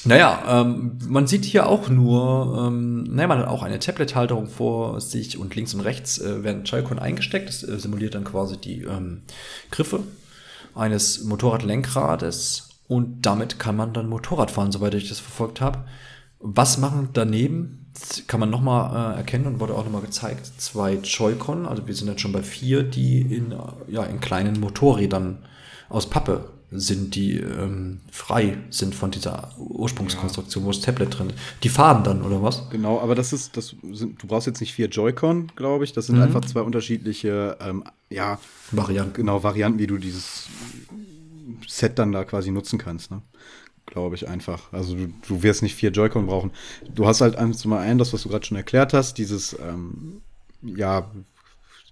Naja, 0.05 0.61
ähm, 0.61 0.97
man 1.07 1.27
sieht 1.27 1.43
hier 1.43 1.67
auch 1.67 1.89
nur, 1.89 2.67
ähm, 2.67 3.03
naja, 3.03 3.27
man 3.27 3.39
hat 3.39 3.47
auch 3.47 3.63
eine 3.63 3.79
Tablet-Halterung 3.79 4.47
vor 4.47 5.01
sich 5.01 5.37
und 5.37 5.55
links 5.55 5.73
und 5.73 5.81
rechts 5.81 6.19
äh, 6.19 6.43
werden 6.43 6.63
Joy-Con 6.63 6.99
eingesteckt. 6.99 7.49
Das 7.49 7.63
äh, 7.63 7.79
simuliert 7.79 8.15
dann 8.15 8.23
quasi 8.23 8.57
die 8.57 8.83
ähm, 8.83 9.23
Griffe 9.71 10.03
eines 10.73 11.23
Motorradlenkrades 11.23 12.69
und 12.87 13.25
damit 13.25 13.59
kann 13.59 13.75
man 13.75 13.93
dann 13.93 14.07
Motorrad 14.07 14.51
fahren, 14.51 14.71
soweit 14.71 14.93
ich 14.93 15.09
das 15.09 15.19
verfolgt 15.19 15.59
habe. 15.59 15.85
Was 16.39 16.77
machen 16.77 17.09
daneben? 17.13 17.78
Kann 18.27 18.39
man 18.39 18.49
nochmal 18.49 19.15
äh, 19.15 19.17
erkennen 19.17 19.47
und 19.47 19.59
wurde 19.59 19.73
auch 19.73 19.83
nochmal 19.83 20.01
gezeigt. 20.01 20.45
Zwei 20.57 20.95
Joy-Con, 20.95 21.65
also 21.65 21.87
wir 21.87 21.93
sind 21.93 22.07
jetzt 22.07 22.21
schon 22.21 22.31
bei 22.31 22.43
vier, 22.43 22.83
die 22.83 23.21
in, 23.21 23.51
äh, 23.51 23.55
ja, 23.87 24.03
in 24.03 24.19
kleinen 24.19 24.59
Motorrädern 24.59 25.39
aus 25.89 26.09
Pappe 26.09 26.49
sind, 26.71 27.15
die 27.15 27.37
ähm, 27.37 27.99
frei 28.11 28.57
sind 28.69 28.93
von 28.93 29.09
dieser 29.09 29.51
Ursprungskonstruktion, 29.57 30.63
wo 30.65 30.71
das 30.71 30.81
Tablet 30.81 31.17
drin 31.17 31.31
ist. 31.31 31.39
Die 31.63 31.69
fahren 31.69 32.03
dann, 32.03 32.21
oder 32.21 32.43
was? 32.43 32.69
Genau, 32.69 32.99
aber 32.99 33.15
das 33.15 33.33
ist, 33.33 33.57
das 33.57 33.75
sind, 33.91 34.21
du 34.21 34.27
brauchst 34.27 34.45
jetzt 34.45 34.59
nicht 34.59 34.73
vier 34.73 34.87
Joy-Con, 34.87 35.51
glaube 35.55 35.83
ich. 35.83 35.93
Das 35.93 36.07
sind 36.07 36.21
einfach 36.21 36.41
zwei 36.45 36.61
unterschiedliche, 36.61 37.57
ähm, 37.59 37.83
ja, 38.09 38.39
Varianten. 38.71 39.13
genau, 39.13 39.41
Varianten, 39.41 39.79
wie 39.79 39.87
du 39.87 39.97
dieses 39.97 40.47
Set 41.67 41.97
dann 41.97 42.11
da 42.11 42.23
quasi 42.23 42.51
nutzen 42.51 42.77
kannst, 42.77 43.09
ne? 43.09 43.21
Glaube 43.89 44.15
ich 44.15 44.27
einfach. 44.27 44.71
Also 44.71 44.95
du, 44.95 45.07
du 45.27 45.41
wirst 45.41 45.63
nicht 45.63 45.73
vier 45.73 45.89
Joy-Con 45.89 46.27
brauchen. 46.27 46.51
Du 46.93 47.07
hast 47.07 47.21
halt 47.21 47.35
eins 47.35 47.57
zum 47.57 47.73
einen, 47.73 47.97
das, 47.97 48.13
was 48.13 48.21
du 48.21 48.29
gerade 48.29 48.45
schon 48.45 48.57
erklärt 48.57 48.93
hast, 48.93 49.17
dieses, 49.17 49.57
ähm, 49.59 50.21
ja, 50.61 51.09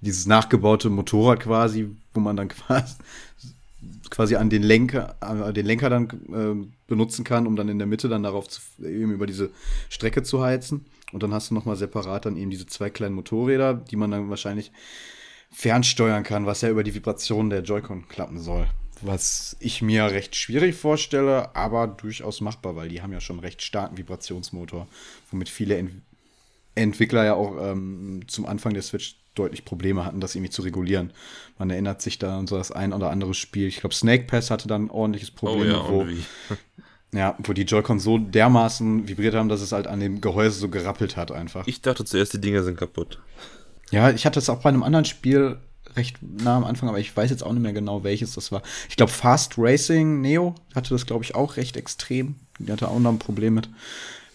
dieses 0.02 0.28
nachgebaute 0.28 0.92
Motorrad 0.92 1.40
quasi, 1.40 1.90
wo 2.14 2.20
man 2.20 2.36
dann 2.36 2.48
quasi, 2.50 2.96
quasi 4.12 4.36
an 4.36 4.52
den 4.52 4.62
Lenker, 4.62 5.16
an 5.22 5.54
den 5.56 5.66
Lenker 5.66 5.90
dann 5.90 6.08
äh, 6.08 6.68
benutzen 6.88 7.24
kann, 7.24 7.48
um 7.48 7.56
dann 7.56 7.68
in 7.68 7.80
der 7.80 7.88
Mitte 7.88 8.10
dann 8.10 8.22
darauf 8.22 8.48
zu, 8.48 8.62
eben 8.84 9.12
über 9.12 9.26
diese 9.26 9.50
Strecke 9.90 10.22
zu 10.22 10.44
heizen. 10.44 10.86
Und 11.14 11.24
dann 11.24 11.34
hast 11.34 11.50
du 11.50 11.56
nochmal 11.56 11.78
separat 11.78 12.26
dann 12.26 12.38
eben 12.38 12.52
diese 12.52 12.68
zwei 12.68 12.92
kleinen 12.92 13.16
Motorräder, 13.16 13.74
die 13.74 13.96
man 13.96 14.12
dann 14.12 14.30
wahrscheinlich 14.30 14.72
fernsteuern 15.50 16.24
kann, 16.24 16.46
was 16.46 16.62
ja 16.62 16.70
über 16.70 16.84
die 16.84 16.94
Vibrationen 16.94 17.50
der 17.50 17.64
Joy-Con 17.64 18.08
klappen 18.08 18.40
soll. 18.40 18.68
Was 19.02 19.56
ich 19.60 19.82
mir 19.82 20.06
recht 20.06 20.36
schwierig 20.36 20.76
vorstelle, 20.76 21.56
aber 21.56 21.88
durchaus 21.88 22.42
machbar, 22.42 22.76
weil 22.76 22.90
die 22.90 23.02
haben 23.02 23.14
ja 23.14 23.22
schon 23.22 23.36
einen 23.36 23.46
recht 23.46 23.62
starken 23.62 23.98
Vibrationsmotor, 23.98 24.88
womit 25.32 25.50
viele 25.50 25.78
Ent 25.78 26.02
Entwickler 26.76 27.26
ja 27.26 27.34
auch 27.34 27.58
ähm, 27.60 28.22
zum 28.28 28.46
Anfang 28.46 28.74
der 28.74 28.84
Switch 28.84 29.16
deutlich 29.34 29.66
Probleme 29.66 30.06
hatten, 30.06 30.20
das 30.20 30.36
irgendwie 30.36 30.52
zu 30.52 30.62
regulieren. 30.62 31.12
Man 31.58 31.70
erinnert 31.70 32.02
sich 32.02 32.20
da 32.20 32.38
an 32.38 32.48
so 32.48 32.56
das 32.58 32.72
ein 32.72 32.94
oder 32.94 33.10
andere 33.10 33.34
Spiel. 33.34 33.68
Ich 33.68 33.80
glaube, 33.80 33.96
Snake 33.96 34.26
Pass 34.26 34.52
hatte 34.52 34.68
dann 34.68 34.86
ein 34.86 34.90
ordentliches 34.92 35.32
Oh 35.32 35.40
Problem, 35.40 35.72
ja, 35.72 35.90
wo, 35.90 36.06
ja, 37.18 37.36
wo 37.40 37.54
die 37.54 37.64
Joy-Con 37.64 38.00
so 38.00 38.18
dermaßen 38.20 39.08
vibriert 39.08 39.36
haben, 39.36 39.50
dass 39.50 39.62
es 39.62 39.72
halt 39.72 39.88
an 39.88 40.00
dem 40.00 40.22
Gehäuse 40.22 40.60
so 40.60 40.70
gerappelt 40.70 41.18
hat 41.18 41.32
einfach. 41.32 41.68
Ich 41.68 41.82
dachte 41.82 42.06
zuerst, 42.06 42.34
die 42.34 42.42
Dinger 42.42 42.64
sind 42.64 42.78
kaputt. 42.78 43.20
Ja, 43.92 44.12
ich 44.12 44.26
hatte 44.26 44.40
es 44.40 44.50
auch 44.50 44.62
bei 44.62 44.70
einem 44.70 44.84
anderen 44.84 45.06
Spiel 45.06 45.58
recht 45.98 46.18
nah 46.22 46.58
am 46.58 46.64
Anfang, 46.64 46.90
aber 46.90 47.00
ich 47.00 47.16
weiß 47.16 47.30
jetzt 47.30 47.44
auch 47.44 47.54
nicht 47.54 47.62
mehr 47.62 47.74
genau, 47.74 48.04
welches 48.04 48.34
das 48.34 48.52
war. 48.52 48.62
Ich 48.90 48.96
glaube, 48.96 49.12
Fast 49.12 49.56
Racing 49.58 50.22
Neo 50.22 50.56
hatte 50.74 50.90
das, 50.94 51.06
glaube 51.06 51.24
ich, 51.24 51.36
auch 51.36 51.58
recht 51.58 51.78
extrem. 51.78 52.36
Die 52.60 52.72
hatte 52.72 52.88
auch 52.88 53.00
noch 53.00 53.12
ein 53.12 53.20
Problem 53.20 53.54
mit. 53.54 53.70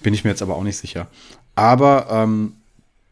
Bin 0.03 0.15
ich 0.15 0.25
mir 0.25 0.31
jetzt 0.31 0.43
aber 0.43 0.57
auch 0.57 0.65
nicht 0.65 0.77
sicher. 0.77 1.09
Aber 1.55 2.09
ähm, 2.11 2.55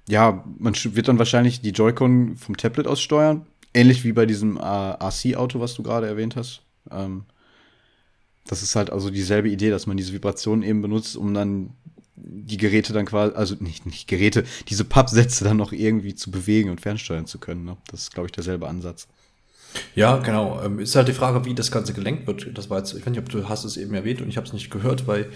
ja, 0.09 0.45
man 0.59 0.75
wird 0.75 1.09
dann 1.09 1.19
wahrscheinlich 1.19 1.61
die 1.61 1.71
Joy-Con 1.71 2.37
vom 2.37 2.57
Tablet 2.57 2.87
aus 2.87 3.01
steuern. 3.01 3.47
Ähnlich 3.73 4.05
wie 4.05 4.13
bei 4.13 4.27
diesem 4.27 4.57
äh, 4.57 4.61
RC-Auto, 4.61 5.61
was 5.61 5.75
du 5.75 5.83
gerade 5.83 6.09
erwähnt 6.09 6.37
hast. 6.37 6.63
Ähm, 6.91 7.25
das 8.47 8.63
ist 8.63 8.75
halt 8.75 8.91
also 8.91 9.11
dieselbe 9.11 9.49
Idee, 9.49 9.71
dass 9.71 9.87
man 9.87 9.97
diese 9.97 10.13
Vibrationen 10.13 10.65
eben 10.65 10.83
benutzt, 10.83 11.17
um 11.17 11.33
dann 11.35 11.71
die 12.23 12.57
Geräte 12.57 12.93
dann 12.93 13.07
quasi, 13.07 13.35
also 13.35 13.57
nicht, 13.61 13.87
nicht 13.87 14.09
Geräte, 14.09 14.45
diese 14.69 14.85
Pappsätze 14.85 15.45
dann 15.45 15.57
noch 15.57 15.73
irgendwie 15.73 16.15
zu 16.15 16.31
bewegen 16.31 16.71
und 16.71 16.81
fernsteuern 16.81 17.27
zu 17.27 17.39
können. 17.39 17.65
Ne? 17.65 17.77
Das 17.91 18.03
ist, 18.03 18.15
glaube 18.15 18.27
ich, 18.27 18.33
derselbe 18.33 18.69
Ansatz. 18.69 19.09
Ja, 19.95 20.17
genau. 20.19 20.61
Ähm, 20.63 20.79
ist 20.79 20.97
halt 20.97 21.09
die 21.09 21.13
Frage, 21.13 21.45
wie 21.45 21.55
das 21.55 21.71
Ganze 21.71 21.93
gelenkt 21.93 22.27
wird. 22.27 22.57
Das 22.57 22.71
war 22.71 22.79
jetzt, 22.79 22.93
ich 22.93 23.01
weiß 23.01 23.11
nicht, 23.11 23.21
ob 23.21 23.29
du 23.29 23.49
hast 23.49 23.65
es 23.65 23.77
eben 23.77 23.95
erwähnt 23.95 24.21
und 24.21 24.29
ich 24.29 24.37
habe 24.37 24.47
es 24.47 24.53
nicht 24.53 24.71
gehört, 24.71 25.07
weil 25.07 25.31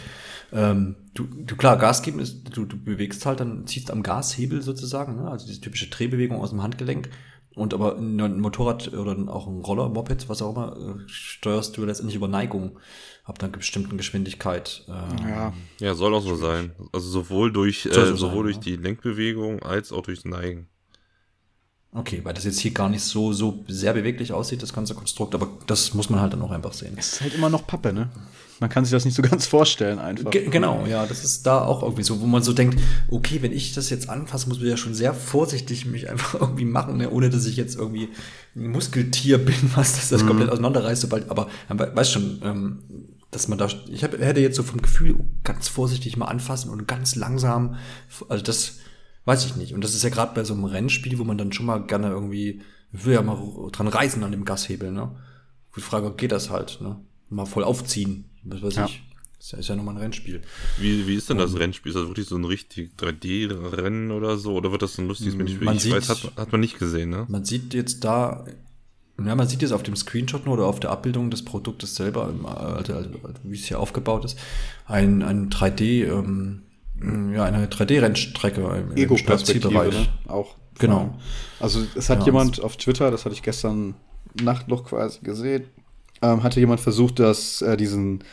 ähm, 0.52 0.96
du, 1.14 1.24
du 1.24 1.56
klar, 1.56 1.76
Gas 1.78 2.02
geben 2.02 2.18
ist, 2.18 2.56
du, 2.56 2.64
du 2.64 2.76
bewegst 2.76 3.26
halt, 3.26 3.40
dann 3.40 3.66
ziehst 3.66 3.90
am 3.90 4.02
Gashebel 4.02 4.62
sozusagen, 4.62 5.16
ne? 5.16 5.30
also 5.30 5.46
diese 5.46 5.60
typische 5.60 5.88
Drehbewegung 5.88 6.40
aus 6.40 6.50
dem 6.50 6.62
Handgelenk. 6.62 7.10
Und 7.54 7.72
aber 7.72 7.96
ein 7.96 8.40
Motorrad 8.40 8.92
oder 8.92 9.16
auch 9.32 9.46
ein 9.46 9.60
Roller, 9.60 9.88
Moped, 9.88 10.28
was 10.28 10.42
auch 10.42 10.52
immer, 10.52 10.76
äh, 10.76 11.02
steuerst 11.06 11.76
du 11.76 11.84
letztendlich 11.84 12.16
über 12.16 12.26
Neigung 12.26 12.78
ab 13.24 13.40
einer 13.40 13.52
bestimmten 13.52 13.96
Geschwindigkeit. 13.96 14.84
Ähm, 14.88 15.28
Ja, 15.28 15.52
Ja, 15.80 15.94
soll 15.94 16.14
auch 16.14 16.22
so 16.22 16.36
sein. 16.36 16.72
Also 16.92 17.08
sowohl 17.08 17.52
durch, 17.52 17.86
äh, 17.86 17.92
so 17.92 18.16
sowohl 18.16 18.34
sein, 18.34 18.42
durch 18.42 18.56
ja. 18.56 18.62
die 18.62 18.76
Lenkbewegung 18.76 19.62
als 19.62 19.92
auch 19.92 20.02
durchs 20.02 20.24
Neigen. 20.24 20.68
Okay, 21.96 22.20
weil 22.24 22.34
das 22.34 22.42
jetzt 22.42 22.58
hier 22.58 22.72
gar 22.72 22.88
nicht 22.88 23.02
so, 23.04 23.32
so 23.32 23.62
sehr 23.68 23.92
beweglich 23.94 24.32
aussieht, 24.32 24.62
das 24.62 24.72
ganze 24.72 24.94
Konstrukt, 24.94 25.32
aber 25.34 25.46
das 25.68 25.94
muss 25.94 26.10
man 26.10 26.20
halt 26.20 26.32
dann 26.32 26.42
auch 26.42 26.50
einfach 26.50 26.72
sehen. 26.72 26.94
es 26.96 27.12
ist 27.14 27.20
halt 27.20 27.34
immer 27.34 27.48
noch 27.48 27.66
Pappe, 27.68 27.92
ne? 27.92 28.10
Man 28.60 28.68
kann 28.70 28.84
sich 28.84 28.92
das 28.92 29.04
nicht 29.04 29.14
so 29.14 29.22
ganz 29.22 29.46
vorstellen 29.46 29.98
einfach. 30.00 30.30
Ge 30.30 30.48
genau, 30.48 30.84
ja, 30.86 31.06
das 31.06 31.24
ist 31.24 31.44
da 31.46 31.60
auch 31.64 31.82
irgendwie 31.82 32.02
so, 32.04 32.20
wo 32.20 32.26
man 32.26 32.42
so 32.42 32.52
denkt, 32.52 32.80
okay, 33.10 33.42
wenn 33.42 33.52
ich 33.52 33.74
das 33.74 33.90
jetzt 33.90 34.08
anfasse, 34.08 34.48
muss 34.48 34.58
man 34.58 34.68
ja 34.68 34.76
schon 34.76 34.94
sehr 34.94 35.14
vorsichtig 35.14 35.86
mich 35.86 36.08
einfach 36.10 36.34
irgendwie 36.40 36.64
machen, 36.64 36.96
ne, 36.96 37.10
ohne 37.10 37.30
dass 37.30 37.46
ich 37.46 37.56
jetzt 37.56 37.76
irgendwie 37.76 38.08
ein 38.56 38.68
Muskeltier 38.70 39.38
bin, 39.38 39.54
was 39.76 39.94
das, 39.94 40.08
das 40.08 40.26
komplett 40.26 40.50
auseinanderreißt, 40.50 41.02
sobald, 41.02 41.30
aber 41.30 41.48
man 41.68 41.78
we- 41.78 41.92
weiß 41.94 42.10
schon, 42.10 42.40
ähm, 42.44 42.82
dass 43.30 43.46
man 43.48 43.58
da, 43.58 43.68
ich 43.88 44.02
hab, 44.04 44.12
hätte 44.18 44.40
jetzt 44.40 44.56
so 44.56 44.62
vom 44.64 44.80
Gefühl, 44.82 45.14
oh, 45.18 45.24
ganz 45.44 45.68
vorsichtig 45.68 46.16
mal 46.16 46.26
anfassen 46.26 46.70
und 46.70 46.86
ganz 46.88 47.14
langsam, 47.16 47.76
also 48.28 48.42
das 48.44 48.78
weiß 49.24 49.44
ich 49.46 49.56
nicht. 49.56 49.72
Und 49.74 49.82
das 49.84 49.94
ist 49.94 50.02
ja 50.02 50.10
gerade 50.10 50.34
bei 50.34 50.44
so 50.44 50.54
einem 50.54 50.64
Rennspiel, 50.64 51.18
wo 51.18 51.24
man 51.24 51.38
dann 51.38 51.52
schon 51.52 51.66
mal 51.66 51.78
gerne 51.86 52.08
irgendwie, 52.08 52.60
ich 52.92 53.04
will 53.04 53.14
ja 53.14 53.22
mal 53.22 53.38
dran 53.72 53.88
reißen 53.88 54.22
an 54.22 54.32
dem 54.32 54.44
Gashebel, 54.44 54.92
ne? 54.92 55.16
Die 55.76 55.80
Frage, 55.80 56.12
geht 56.16 56.32
das 56.32 56.50
halt, 56.50 56.80
ne? 56.80 56.96
Mal 57.30 57.46
voll 57.46 57.64
aufziehen, 57.64 58.26
was 58.44 58.62
weiß 58.62 58.74
Ja. 58.76 58.84
ich. 58.86 59.02
Ist 59.40 59.52
ja, 59.52 59.58
ist 59.58 59.68
ja 59.68 59.76
nochmal 59.76 59.94
ein 59.96 60.00
Rennspiel. 60.00 60.40
Wie, 60.78 61.06
wie 61.06 61.16
ist 61.16 61.28
denn 61.28 61.36
das 61.38 61.58
Rennspiel? 61.58 61.90
Ist 61.90 61.96
das 61.98 62.06
wirklich 62.08 62.26
so 62.28 62.36
ein 62.36 62.44
richtig 62.44 62.92
3D-Rennen 62.96 64.10
oder 64.10 64.38
so? 64.38 64.54
Oder 64.54 64.72
wird 64.72 64.80
das 64.82 64.94
so 64.94 65.02
ein 65.02 65.08
lustiges 65.08 65.34
Minispiel? 65.34 65.64
man 65.64 65.76
Ich 65.76 65.82
sieht- 65.82 65.92
weiß, 65.92 66.08
hat, 66.08 66.32
hat 66.36 66.52
man 66.52 66.60
nicht 66.62 66.78
gesehen, 66.78 67.10
ne? 67.10 67.26
Man 67.28 67.44
sieht 67.44 67.74
jetzt 67.74 68.04
da 68.04 68.44
Ja, 69.22 69.34
man 69.36 69.46
sieht 69.46 69.62
jetzt 69.62 69.70
auf 69.72 69.82
dem 69.84 69.94
Screenshot 69.96 70.44
nur 70.44 70.54
oder 70.54 70.66
auf 70.66 70.80
der 70.80 70.90
Abbildung 70.90 71.30
des 71.30 71.44
Produktes 71.44 71.94
selber, 71.94 72.26
also, 72.76 72.94
also, 72.94 73.10
wie 73.44 73.54
es 73.56 73.64
hier 73.66 73.78
aufgebaut 73.78 74.24
ist, 74.24 74.36
ein, 74.86 75.22
ein 75.22 75.50
3D, 75.50 76.04
ähm, 76.06 76.62
ja, 77.00 77.44
eine 77.44 77.66
3D-Rennstrecke 77.66 78.60
im 78.78 78.96
Ego-Perspektive, 78.96 79.72
ne? 79.72 80.08
auch. 80.28 80.54
Genau. 80.78 81.16
Also 81.60 81.84
es 81.94 82.10
hat 82.10 82.20
ja, 82.20 82.26
jemand 82.26 82.62
auf 82.62 82.76
Twitter, 82.76 83.10
das 83.10 83.24
hatte 83.24 83.34
ich 83.34 83.42
gestern 83.42 83.94
Nacht 84.42 84.68
noch 84.68 84.84
quasi 84.84 85.20
gesehen, 85.20 85.64
ähm, 86.22 86.42
hatte 86.42 86.60
jemand 86.60 86.80
versucht, 86.80 87.18
dass 87.20 87.62
äh, 87.62 87.76
diesen 87.76 88.24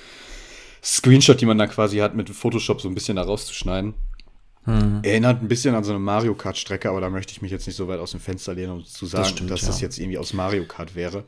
Screenshot, 0.83 1.39
die 1.39 1.45
man 1.45 1.57
da 1.57 1.67
quasi 1.67 1.97
hat, 1.97 2.15
mit 2.15 2.29
Photoshop 2.29 2.81
so 2.81 2.87
ein 2.87 2.95
bisschen 2.95 3.17
da 3.17 3.23
rauszuschneiden. 3.23 3.93
Hm. 4.63 4.99
Erinnert 5.03 5.41
ein 5.41 5.47
bisschen 5.47 5.73
an 5.75 5.83
so 5.83 5.91
eine 5.91 5.99
Mario 5.99 6.35
Kart-Strecke, 6.35 6.89
aber 6.89 7.01
da 7.01 7.09
möchte 7.09 7.31
ich 7.31 7.41
mich 7.41 7.51
jetzt 7.51 7.65
nicht 7.65 7.75
so 7.75 7.87
weit 7.87 7.99
aus 7.99 8.11
dem 8.11 8.19
Fenster 8.19 8.53
lehnen, 8.53 8.71
um 8.73 8.85
zu 8.85 9.05
sagen, 9.05 9.23
das 9.23 9.29
stimmt, 9.31 9.51
dass 9.51 9.61
ja. 9.61 9.67
das 9.67 9.81
jetzt 9.81 9.97
irgendwie 9.97 10.17
aus 10.17 10.33
Mario 10.33 10.65
Kart 10.65 10.95
wäre. 10.95 11.23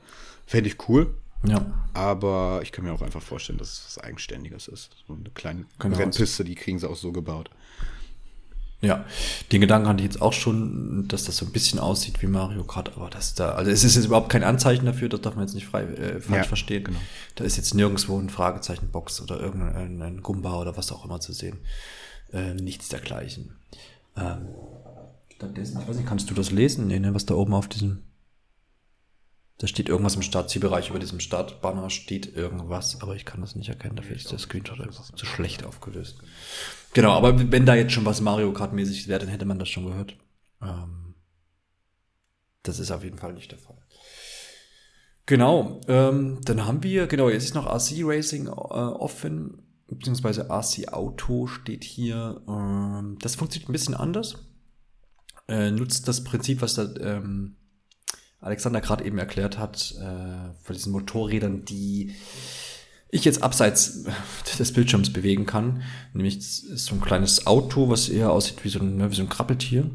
Fände 0.45 0.69
ich 0.69 0.77
cool. 0.87 1.15
Ja. 1.45 1.65
Aber 1.93 2.61
ich 2.63 2.71
kann 2.71 2.85
mir 2.85 2.93
auch 2.93 3.01
einfach 3.01 3.21
vorstellen, 3.21 3.59
dass 3.59 3.71
es 3.71 3.83
was 3.85 4.03
Eigenständiges 4.03 4.67
ist. 4.67 4.91
So 5.07 5.13
eine 5.13 5.29
kleine 5.33 5.65
genau. 5.79 5.97
Rennpiste, 5.97 6.43
die 6.43 6.55
kriegen 6.55 6.79
sie 6.79 6.89
auch 6.89 6.95
so 6.95 7.11
gebaut. 7.11 7.49
Ja, 8.83 9.05
den 9.53 9.61
Gedanken 9.61 9.87
hatte 9.87 9.99
ich 9.99 10.11
jetzt 10.11 10.21
auch 10.21 10.33
schon, 10.33 11.07
dass 11.07 11.23
das 11.23 11.37
so 11.37 11.45
ein 11.45 11.53
bisschen 11.53 11.79
aussieht 11.79 12.21
wie 12.21 12.27
Mario 12.27 12.65
Kart, 12.65 12.91
aber 12.97 13.09
das 13.09 13.33
da, 13.33 13.53
also 13.53 13.71
es 13.71 13.85
ist 13.85 13.95
jetzt 13.95 14.05
überhaupt 14.05 14.27
kein 14.27 14.43
Anzeichen 14.43 14.85
dafür, 14.85 15.07
das 15.07 15.21
darf 15.21 15.35
man 15.35 15.45
jetzt 15.45 15.53
nicht 15.53 15.67
frei, 15.67 15.83
äh, 15.83 16.19
falsch 16.19 16.35
ja, 16.35 16.43
verstehen. 16.43 16.83
Genau. 16.83 16.99
Da 17.35 17.45
ist 17.45 17.55
jetzt 17.55 17.73
nirgendwo 17.75 18.19
ein 18.19 18.29
Fragezeichenbox 18.29 19.21
oder 19.21 19.39
irgendein 19.39 20.01
ein 20.01 20.21
Gumba 20.21 20.59
oder 20.59 20.75
was 20.75 20.91
auch 20.91 21.05
immer 21.05 21.21
zu 21.21 21.31
sehen. 21.31 21.59
Äh, 22.33 22.55
nichts 22.55 22.89
dergleichen. 22.89 23.55
Ähm, 24.17 24.49
stattdessen, 25.33 25.79
ich 25.81 25.87
weiß 25.87 25.95
nicht, 25.95 26.07
kannst 26.07 26.29
du 26.29 26.33
das 26.33 26.51
lesen? 26.51 26.87
Nee, 26.87 26.99
ne, 26.99 27.13
was 27.13 27.25
da 27.25 27.35
oben 27.35 27.53
auf 27.53 27.69
diesem. 27.69 28.03
Da 29.59 29.67
steht 29.67 29.87
irgendwas 29.87 30.15
im 30.15 30.23
Startzielbereich, 30.23 30.89
über 30.89 30.99
diesem 30.99 31.19
Startbanner 31.19 31.89
steht 31.89 32.35
irgendwas, 32.35 33.01
aber 33.01 33.15
ich 33.15 33.23
kann 33.23 33.41
das 33.41 33.55
nicht 33.55 33.69
erkennen, 33.69 33.95
dafür 33.95 34.15
ist 34.15 34.31
der 34.31 34.39
Screenshot 34.39 34.81
einfach 34.81 35.11
zu 35.13 35.25
schlecht 35.25 35.63
aufgelöst. 35.63 36.19
Genau, 36.93 37.11
aber 37.11 37.51
wenn 37.51 37.65
da 37.65 37.75
jetzt 37.75 37.93
schon 37.93 38.05
was 38.05 38.21
Mario 38.21 38.51
Kart-mäßig 38.51 39.07
wäre, 39.07 39.19
dann 39.19 39.29
hätte 39.29 39.45
man 39.45 39.59
das 39.59 39.69
schon 39.69 39.85
gehört. 39.85 40.17
Ähm, 40.61 41.15
das 42.63 42.79
ist 42.79 42.91
auf 42.91 43.03
jeden 43.03 43.17
Fall 43.17 43.33
nicht 43.33 43.51
der 43.51 43.59
Fall. 43.59 43.77
Genau, 45.25 45.79
ähm, 45.87 46.39
dann 46.43 46.65
haben 46.65 46.83
wir, 46.83 47.07
genau, 47.07 47.29
jetzt 47.29 47.45
ist 47.45 47.55
noch 47.55 47.67
RC 47.67 48.03
Racing 48.03 48.47
äh, 48.47 48.49
offen 48.49 49.63
beziehungsweise 49.87 50.49
AC 50.49 50.91
Auto 50.91 51.47
steht 51.47 51.83
hier. 51.83 52.41
Ähm, 52.47 53.17
das 53.21 53.35
funktioniert 53.35 53.69
ein 53.69 53.73
bisschen 53.73 53.95
anders. 53.95 54.45
Äh, 55.47 55.71
nutzt 55.71 56.07
das 56.07 56.23
Prinzip, 56.23 56.61
was 56.61 56.75
da 56.75 56.93
ähm, 56.99 57.55
Alexander 58.43 58.81
gerade 58.81 59.05
eben 59.05 59.17
erklärt 59.17 59.57
hat, 59.57 59.95
äh, 59.99 60.53
von 60.61 60.75
diesen 60.75 60.91
Motorrädern, 60.91 61.65
die 61.65 62.13
ich 63.09 63.25
jetzt 63.25 63.43
abseits 63.43 64.05
des 64.59 64.73
Bildschirms 64.73 65.13
bewegen 65.13 65.45
kann. 65.45 65.83
Nämlich 66.13 66.41
so 66.41 66.95
ein 66.95 67.01
kleines 67.01 67.47
Auto, 67.47 67.89
was 67.89 68.09
eher 68.09 68.31
aussieht 68.31 68.63
wie 68.63 68.69
so 68.69 68.79
ein, 68.79 68.97
ne, 68.97 69.11
wie 69.11 69.15
so 69.15 69.21
ein 69.21 69.29
Krabbeltier. 69.29 69.89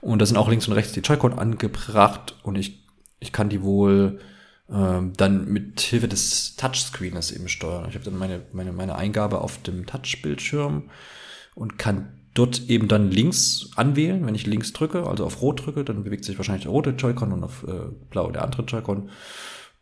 Und 0.00 0.18
da 0.20 0.26
sind 0.26 0.36
auch 0.36 0.48
links 0.48 0.66
und 0.66 0.74
rechts 0.74 0.92
die 0.92 1.00
Joy-Con 1.00 1.38
angebracht 1.38 2.36
und 2.42 2.56
ich, 2.56 2.86
ich 3.18 3.32
kann 3.32 3.50
die 3.50 3.62
wohl 3.62 4.20
ähm, 4.70 5.12
dann 5.16 5.46
mit 5.46 5.80
Hilfe 5.80 6.08
des 6.08 6.56
Touchscreens 6.56 7.32
eben 7.32 7.48
steuern. 7.48 7.86
Ich 7.88 7.94
habe 7.94 8.04
dann 8.04 8.16
meine, 8.16 8.42
meine, 8.52 8.72
meine 8.72 8.96
Eingabe 8.96 9.40
auf 9.40 9.62
dem 9.62 9.86
Touchbildschirm 9.86 10.90
und 11.54 11.78
kann 11.78 12.19
dort 12.34 12.68
eben 12.68 12.88
dann 12.88 13.10
links 13.10 13.70
anwählen. 13.76 14.24
Wenn 14.26 14.34
ich 14.34 14.46
links 14.46 14.72
drücke, 14.72 15.06
also 15.06 15.24
auf 15.24 15.42
Rot 15.42 15.66
drücke, 15.66 15.84
dann 15.84 16.04
bewegt 16.04 16.24
sich 16.24 16.38
wahrscheinlich 16.38 16.64
der 16.64 16.72
rote 16.72 16.90
Joy-Con 16.90 17.32
und 17.32 17.44
auf 17.44 17.64
äh, 17.66 17.90
Blau 18.10 18.30
der 18.30 18.44
andere 18.44 18.62
Joy-Con. 18.62 19.10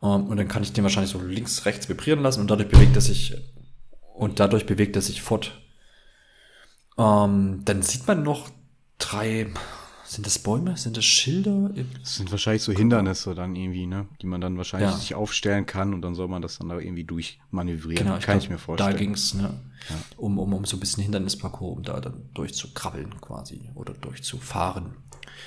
Ähm, 0.02 0.26
und 0.26 0.36
dann 0.36 0.48
kann 0.48 0.62
ich 0.62 0.72
den 0.72 0.84
wahrscheinlich 0.84 1.12
so 1.12 1.20
links, 1.20 1.66
rechts 1.66 1.88
vibrieren 1.88 2.22
lassen 2.22 2.40
und 2.40 2.50
dadurch 2.50 2.68
bewegt 2.68 2.96
er 2.96 3.02
sich 3.02 3.36
und 4.14 4.40
dadurch 4.40 4.66
bewegt 4.66 4.96
er 4.96 5.02
sich 5.02 5.22
fort. 5.22 5.60
Ähm, 6.96 7.62
dann 7.64 7.82
sieht 7.82 8.06
man 8.06 8.22
noch 8.22 8.48
drei 8.98 9.46
sind 10.08 10.26
das 10.26 10.38
Bäume? 10.38 10.76
Sind 10.76 10.96
das 10.96 11.04
Schilder? 11.04 11.70
Das 12.00 12.16
sind 12.16 12.30
wahrscheinlich 12.30 12.62
so 12.62 12.72
Hindernisse 12.72 13.34
dann 13.34 13.54
irgendwie, 13.54 13.86
ne? 13.86 14.06
Die 14.22 14.26
man 14.26 14.40
dann 14.40 14.56
wahrscheinlich 14.56 14.90
ja. 14.90 14.96
sich 14.96 15.14
aufstellen 15.14 15.66
kann 15.66 15.92
und 15.92 16.02
dann 16.02 16.14
soll 16.14 16.28
man 16.28 16.40
das 16.40 16.58
dann 16.58 16.70
da 16.70 16.78
irgendwie 16.78 17.04
durchmanövrieren. 17.04 18.06
Genau, 18.06 18.18
ich 18.18 18.24
kann 18.24 18.38
glaub, 18.38 18.44
ich 18.44 18.50
mir 18.50 18.58
vorstellen. 18.58 18.90
Da 18.90 18.96
ging 18.96 19.12
es, 19.12 19.34
ne? 19.34 19.60
Ja. 19.90 19.96
Um, 20.16 20.38
um, 20.38 20.54
um 20.54 20.64
so 20.64 20.76
ein 20.76 20.80
bisschen 20.80 21.02
Hindernisparcours, 21.02 21.76
um 21.76 21.82
da 21.82 22.00
dann 22.00 22.22
durchzukrabbeln 22.34 23.20
quasi 23.20 23.70
oder 23.74 23.92
durchzufahren. 23.94 24.94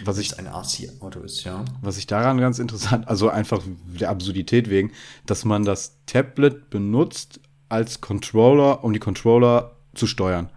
Was 0.03 0.20
ich 0.20 0.38
ein 0.39 0.47
RC-Auto 0.47 1.22
ist, 1.22 1.43
ja. 1.43 1.66
Was 1.82 1.97
ich 1.97 2.07
daran 2.07 2.39
ganz 2.39 2.59
interessant, 2.59 3.07
also 3.07 3.30
einfach 3.30 3.62
der 3.99 4.09
Absurdität 4.09 4.70
wegen, 4.70 4.91
dass 5.26 5.43
man 5.43 5.66
das 5.66 5.97
Tablet 6.05 6.70
benutzt 6.70 7.39
als 7.68 7.99
Controller, 8.01 8.84
um 8.84 8.93
die 8.93 8.99
Controller 8.99 9.76
zu 9.93 10.07
steuern. 10.07 10.49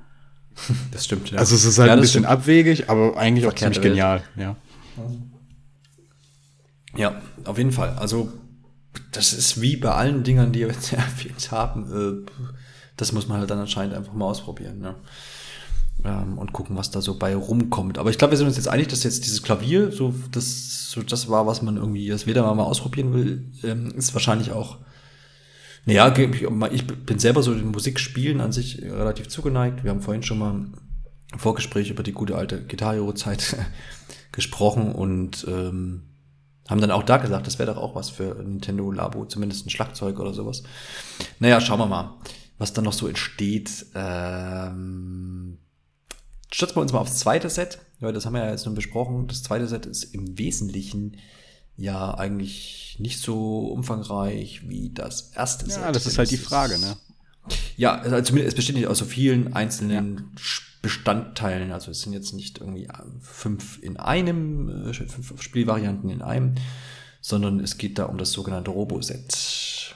Das 0.92 1.04
stimmt, 1.04 1.30
ja. 1.30 1.38
Also 1.38 1.54
es 1.54 1.64
ist 1.64 1.78
halt 1.78 1.88
ja, 1.88 1.94
ein 1.94 2.00
bisschen 2.00 2.22
stimmt. 2.22 2.26
abwegig, 2.26 2.88
aber 2.88 3.16
eigentlich 3.16 3.46
auch 3.46 3.54
ziemlich 3.54 3.80
genial, 3.80 4.22
ja. 4.36 4.56
Ja, 6.96 7.20
auf 7.44 7.58
jeden 7.58 7.72
Fall. 7.72 7.90
Also 7.98 8.32
das 9.12 9.32
ist 9.32 9.60
wie 9.60 9.76
bei 9.76 9.90
allen 9.90 10.22
Dingern, 10.22 10.52
die 10.52 10.60
wir 10.60 10.68
jetzt 10.68 10.92
erwähnt 10.92 11.50
haben. 11.50 12.26
Äh, 12.26 12.30
das 12.96 13.12
muss 13.12 13.26
man 13.28 13.38
halt 13.38 13.50
dann 13.50 13.58
anscheinend 13.58 13.94
einfach 13.94 14.12
mal 14.12 14.26
ausprobieren. 14.26 14.78
Ne? 14.78 14.94
Ähm, 16.04 16.38
und 16.38 16.52
gucken, 16.52 16.76
was 16.76 16.90
da 16.90 17.00
so 17.00 17.18
bei 17.18 17.34
rumkommt. 17.34 17.98
Aber 17.98 18.10
ich 18.10 18.18
glaube, 18.18 18.32
wir 18.32 18.38
sind 18.38 18.46
uns 18.46 18.56
jetzt 18.56 18.68
einig, 18.68 18.88
dass 18.88 19.02
jetzt 19.02 19.24
dieses 19.24 19.42
Klavier, 19.42 19.90
so 19.90 20.14
das, 20.30 20.90
so 20.90 21.02
das 21.02 21.28
war, 21.28 21.46
was 21.46 21.62
man 21.62 21.76
irgendwie 21.76 22.08
das 22.08 22.26
wieder 22.26 22.42
mal 22.54 22.62
ausprobieren 22.62 23.12
will, 23.12 23.50
ähm, 23.64 23.92
ist 23.96 24.14
wahrscheinlich 24.14 24.52
auch 24.52 24.78
naja, 25.86 26.14
ich 26.70 26.86
bin 26.86 27.18
selber 27.18 27.42
so 27.42 27.54
den 27.54 27.70
Musikspielen 27.70 28.40
an 28.40 28.52
sich 28.52 28.80
relativ 28.82 29.28
zugeneigt. 29.28 29.84
Wir 29.84 29.90
haben 29.90 30.00
vorhin 30.00 30.22
schon 30.22 30.38
mal 30.38 30.54
im 31.32 31.38
Vorgespräch 31.38 31.90
über 31.90 32.02
die 32.02 32.12
gute 32.12 32.36
alte 32.36 32.64
Gitarre-Zeit 32.64 33.56
gesprochen 34.32 34.92
und 34.92 35.44
ähm, 35.48 36.04
haben 36.68 36.80
dann 36.80 36.90
auch 36.90 37.02
da 37.02 37.18
gesagt, 37.18 37.46
das 37.46 37.58
wäre 37.58 37.74
doch 37.74 37.80
auch 37.80 37.94
was 37.94 38.08
für 38.08 38.34
Nintendo 38.42 38.90
Labo, 38.90 39.26
zumindest 39.26 39.66
ein 39.66 39.70
Schlagzeug 39.70 40.18
oder 40.18 40.32
sowas. 40.32 40.62
Naja, 41.38 41.60
schauen 41.60 41.80
wir 41.80 41.86
mal, 41.86 42.14
was 42.56 42.72
dann 42.72 42.84
noch 42.84 42.94
so 42.94 43.06
entsteht. 43.06 43.86
Ähm, 43.94 45.58
stürzen 46.50 46.76
wir 46.76 46.82
uns 46.82 46.92
mal 46.92 47.00
aufs 47.00 47.18
zweite 47.18 47.50
Set, 47.50 47.80
weil 48.00 48.14
das 48.14 48.24
haben 48.24 48.34
wir 48.34 48.44
ja 48.44 48.50
jetzt 48.50 48.64
nun 48.64 48.74
besprochen. 48.74 49.26
Das 49.26 49.42
zweite 49.42 49.66
Set 49.68 49.84
ist 49.84 50.14
im 50.14 50.38
Wesentlichen 50.38 51.18
ja 51.76 52.14
eigentlich 52.14 52.96
nicht 52.98 53.20
so 53.20 53.66
umfangreich 53.68 54.68
wie 54.68 54.90
das 54.90 55.32
erste 55.34 55.68
Ja, 55.68 55.92
das 55.92 56.06
ist 56.06 56.18
halt 56.18 56.30
die 56.30 56.36
Frage, 56.36 56.78
ne? 56.78 56.96
Ja, 57.76 57.96
also 57.96 58.20
zumindest 58.22 58.52
es 58.52 58.56
besteht 58.56 58.76
nicht 58.76 58.86
aus 58.86 58.98
so 58.98 59.04
vielen 59.04 59.54
einzelnen 59.54 60.16
ja. 60.36 60.42
Bestandteilen. 60.80 61.72
Also 61.72 61.90
es 61.90 62.02
sind 62.02 62.12
jetzt 62.12 62.32
nicht 62.32 62.58
irgendwie 62.58 62.88
fünf 63.20 63.82
in 63.82 63.96
einem, 63.96 64.88
äh, 64.88 64.92
fünf 64.94 65.42
Spielvarianten 65.42 66.08
in 66.10 66.22
einem, 66.22 66.54
sondern 67.20 67.60
es 67.60 67.76
geht 67.76 67.98
da 67.98 68.04
um 68.04 68.18
das 68.18 68.32
sogenannte 68.32 68.70
Robo-Set. 68.70 69.94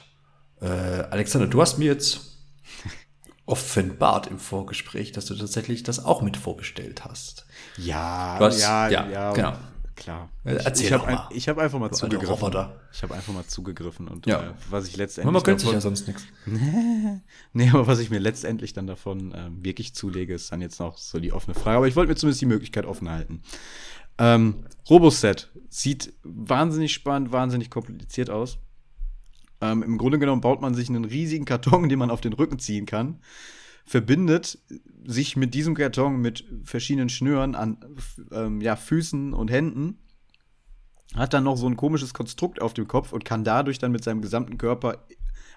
Äh, 0.61 0.65
Alexander, 0.65 1.47
du 1.47 1.61
hast 1.61 1.79
mir 1.79 1.85
jetzt 1.85 2.37
offenbart 3.45 4.27
im 4.27 4.37
Vorgespräch, 4.37 5.11
dass 5.11 5.25
du 5.25 5.35
tatsächlich 5.35 5.83
das 5.83 6.03
auch 6.03 6.21
mit 6.21 6.37
vorbestellt 6.37 7.05
hast. 7.05 7.45
Ja, 7.77 8.37
hast, 8.39 8.61
ja, 8.61 8.89
ja, 8.89 9.09
ja, 9.09 9.33
genau 9.33 9.57
klar. 9.99 10.29
Erzähl 10.43 10.87
ich 10.87 10.93
habe 10.93 11.07
ein, 11.07 11.17
hab 11.17 11.57
einfach 11.57 11.79
mal 11.79 11.91
zugegriffen. 11.91 12.55
Ich 12.91 13.03
habe 13.03 13.13
einfach 13.13 13.33
mal 13.33 13.45
zugegriffen 13.45 14.07
und 14.07 14.25
ja. 14.25 14.41
äh, 14.41 14.53
was 14.69 14.87
ich 14.87 14.97
letztendlich. 14.97 15.33
Man 15.33 15.43
gönnt 15.43 15.59
sich 15.59 15.71
ja 15.71 15.81
sonst 15.81 16.07
nichts. 16.07 16.23
nee, 17.53 17.69
aber 17.69 17.85
was 17.85 17.99
ich 17.99 18.09
mir 18.09 18.19
letztendlich 18.19 18.73
dann 18.73 18.87
davon 18.87 19.33
ähm, 19.35 19.63
wirklich 19.63 19.93
zulege, 19.93 20.33
ist 20.33 20.51
dann 20.51 20.61
jetzt 20.61 20.79
noch 20.79 20.97
so 20.97 21.19
die 21.19 21.31
offene 21.31 21.53
Frage. 21.53 21.77
Aber 21.77 21.87
ich 21.87 21.95
wollte 21.95 22.09
mir 22.09 22.15
zumindest 22.15 22.41
die 22.41 22.47
Möglichkeit 22.47 22.85
offen 22.85 23.09
halten. 23.09 23.41
Ähm, 24.17 24.65
Roboset 24.89 25.49
sieht 25.69 26.13
wahnsinnig 26.23 26.93
spannend, 26.93 27.31
wahnsinnig 27.31 27.69
kompliziert 27.69 28.29
aus. 28.29 28.57
Ähm, 29.61 29.83
Im 29.83 29.97
Grunde 29.97 30.19
genommen 30.19 30.41
baut 30.41 30.61
man 30.61 30.73
sich 30.73 30.89
einen 30.89 31.05
riesigen 31.05 31.45
Karton, 31.45 31.89
den 31.89 31.99
man 31.99 32.09
auf 32.09 32.21
den 32.21 32.33
Rücken 32.33 32.59
ziehen 32.59 32.85
kann 32.85 33.19
verbindet 33.89 34.59
sich 35.05 35.35
mit 35.35 35.53
diesem 35.53 35.75
Karton 35.75 36.21
mit 36.21 36.45
verschiedenen 36.63 37.09
Schnüren 37.09 37.55
an 37.55 37.77
ähm, 38.31 38.61
ja, 38.61 38.75
Füßen 38.75 39.33
und 39.33 39.49
Händen, 39.49 39.97
hat 41.15 41.33
dann 41.33 41.43
noch 41.43 41.57
so 41.57 41.67
ein 41.67 41.77
komisches 41.77 42.13
Konstrukt 42.13 42.61
auf 42.61 42.73
dem 42.73 42.87
Kopf 42.87 43.13
und 43.13 43.25
kann 43.25 43.43
dadurch 43.43 43.79
dann 43.79 43.91
mit 43.91 44.03
seinem 44.03 44.21
gesamten 44.21 44.57
Körper 44.57 45.05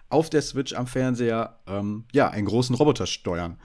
auf 0.08 0.30
der 0.30 0.42
Switch 0.42 0.74
am 0.74 0.86
Fernseher 0.86 1.58
ähm, 1.66 2.04
ja, 2.12 2.28
einen 2.28 2.46
großen 2.46 2.74
Roboter 2.74 3.06
steuern. 3.06 3.58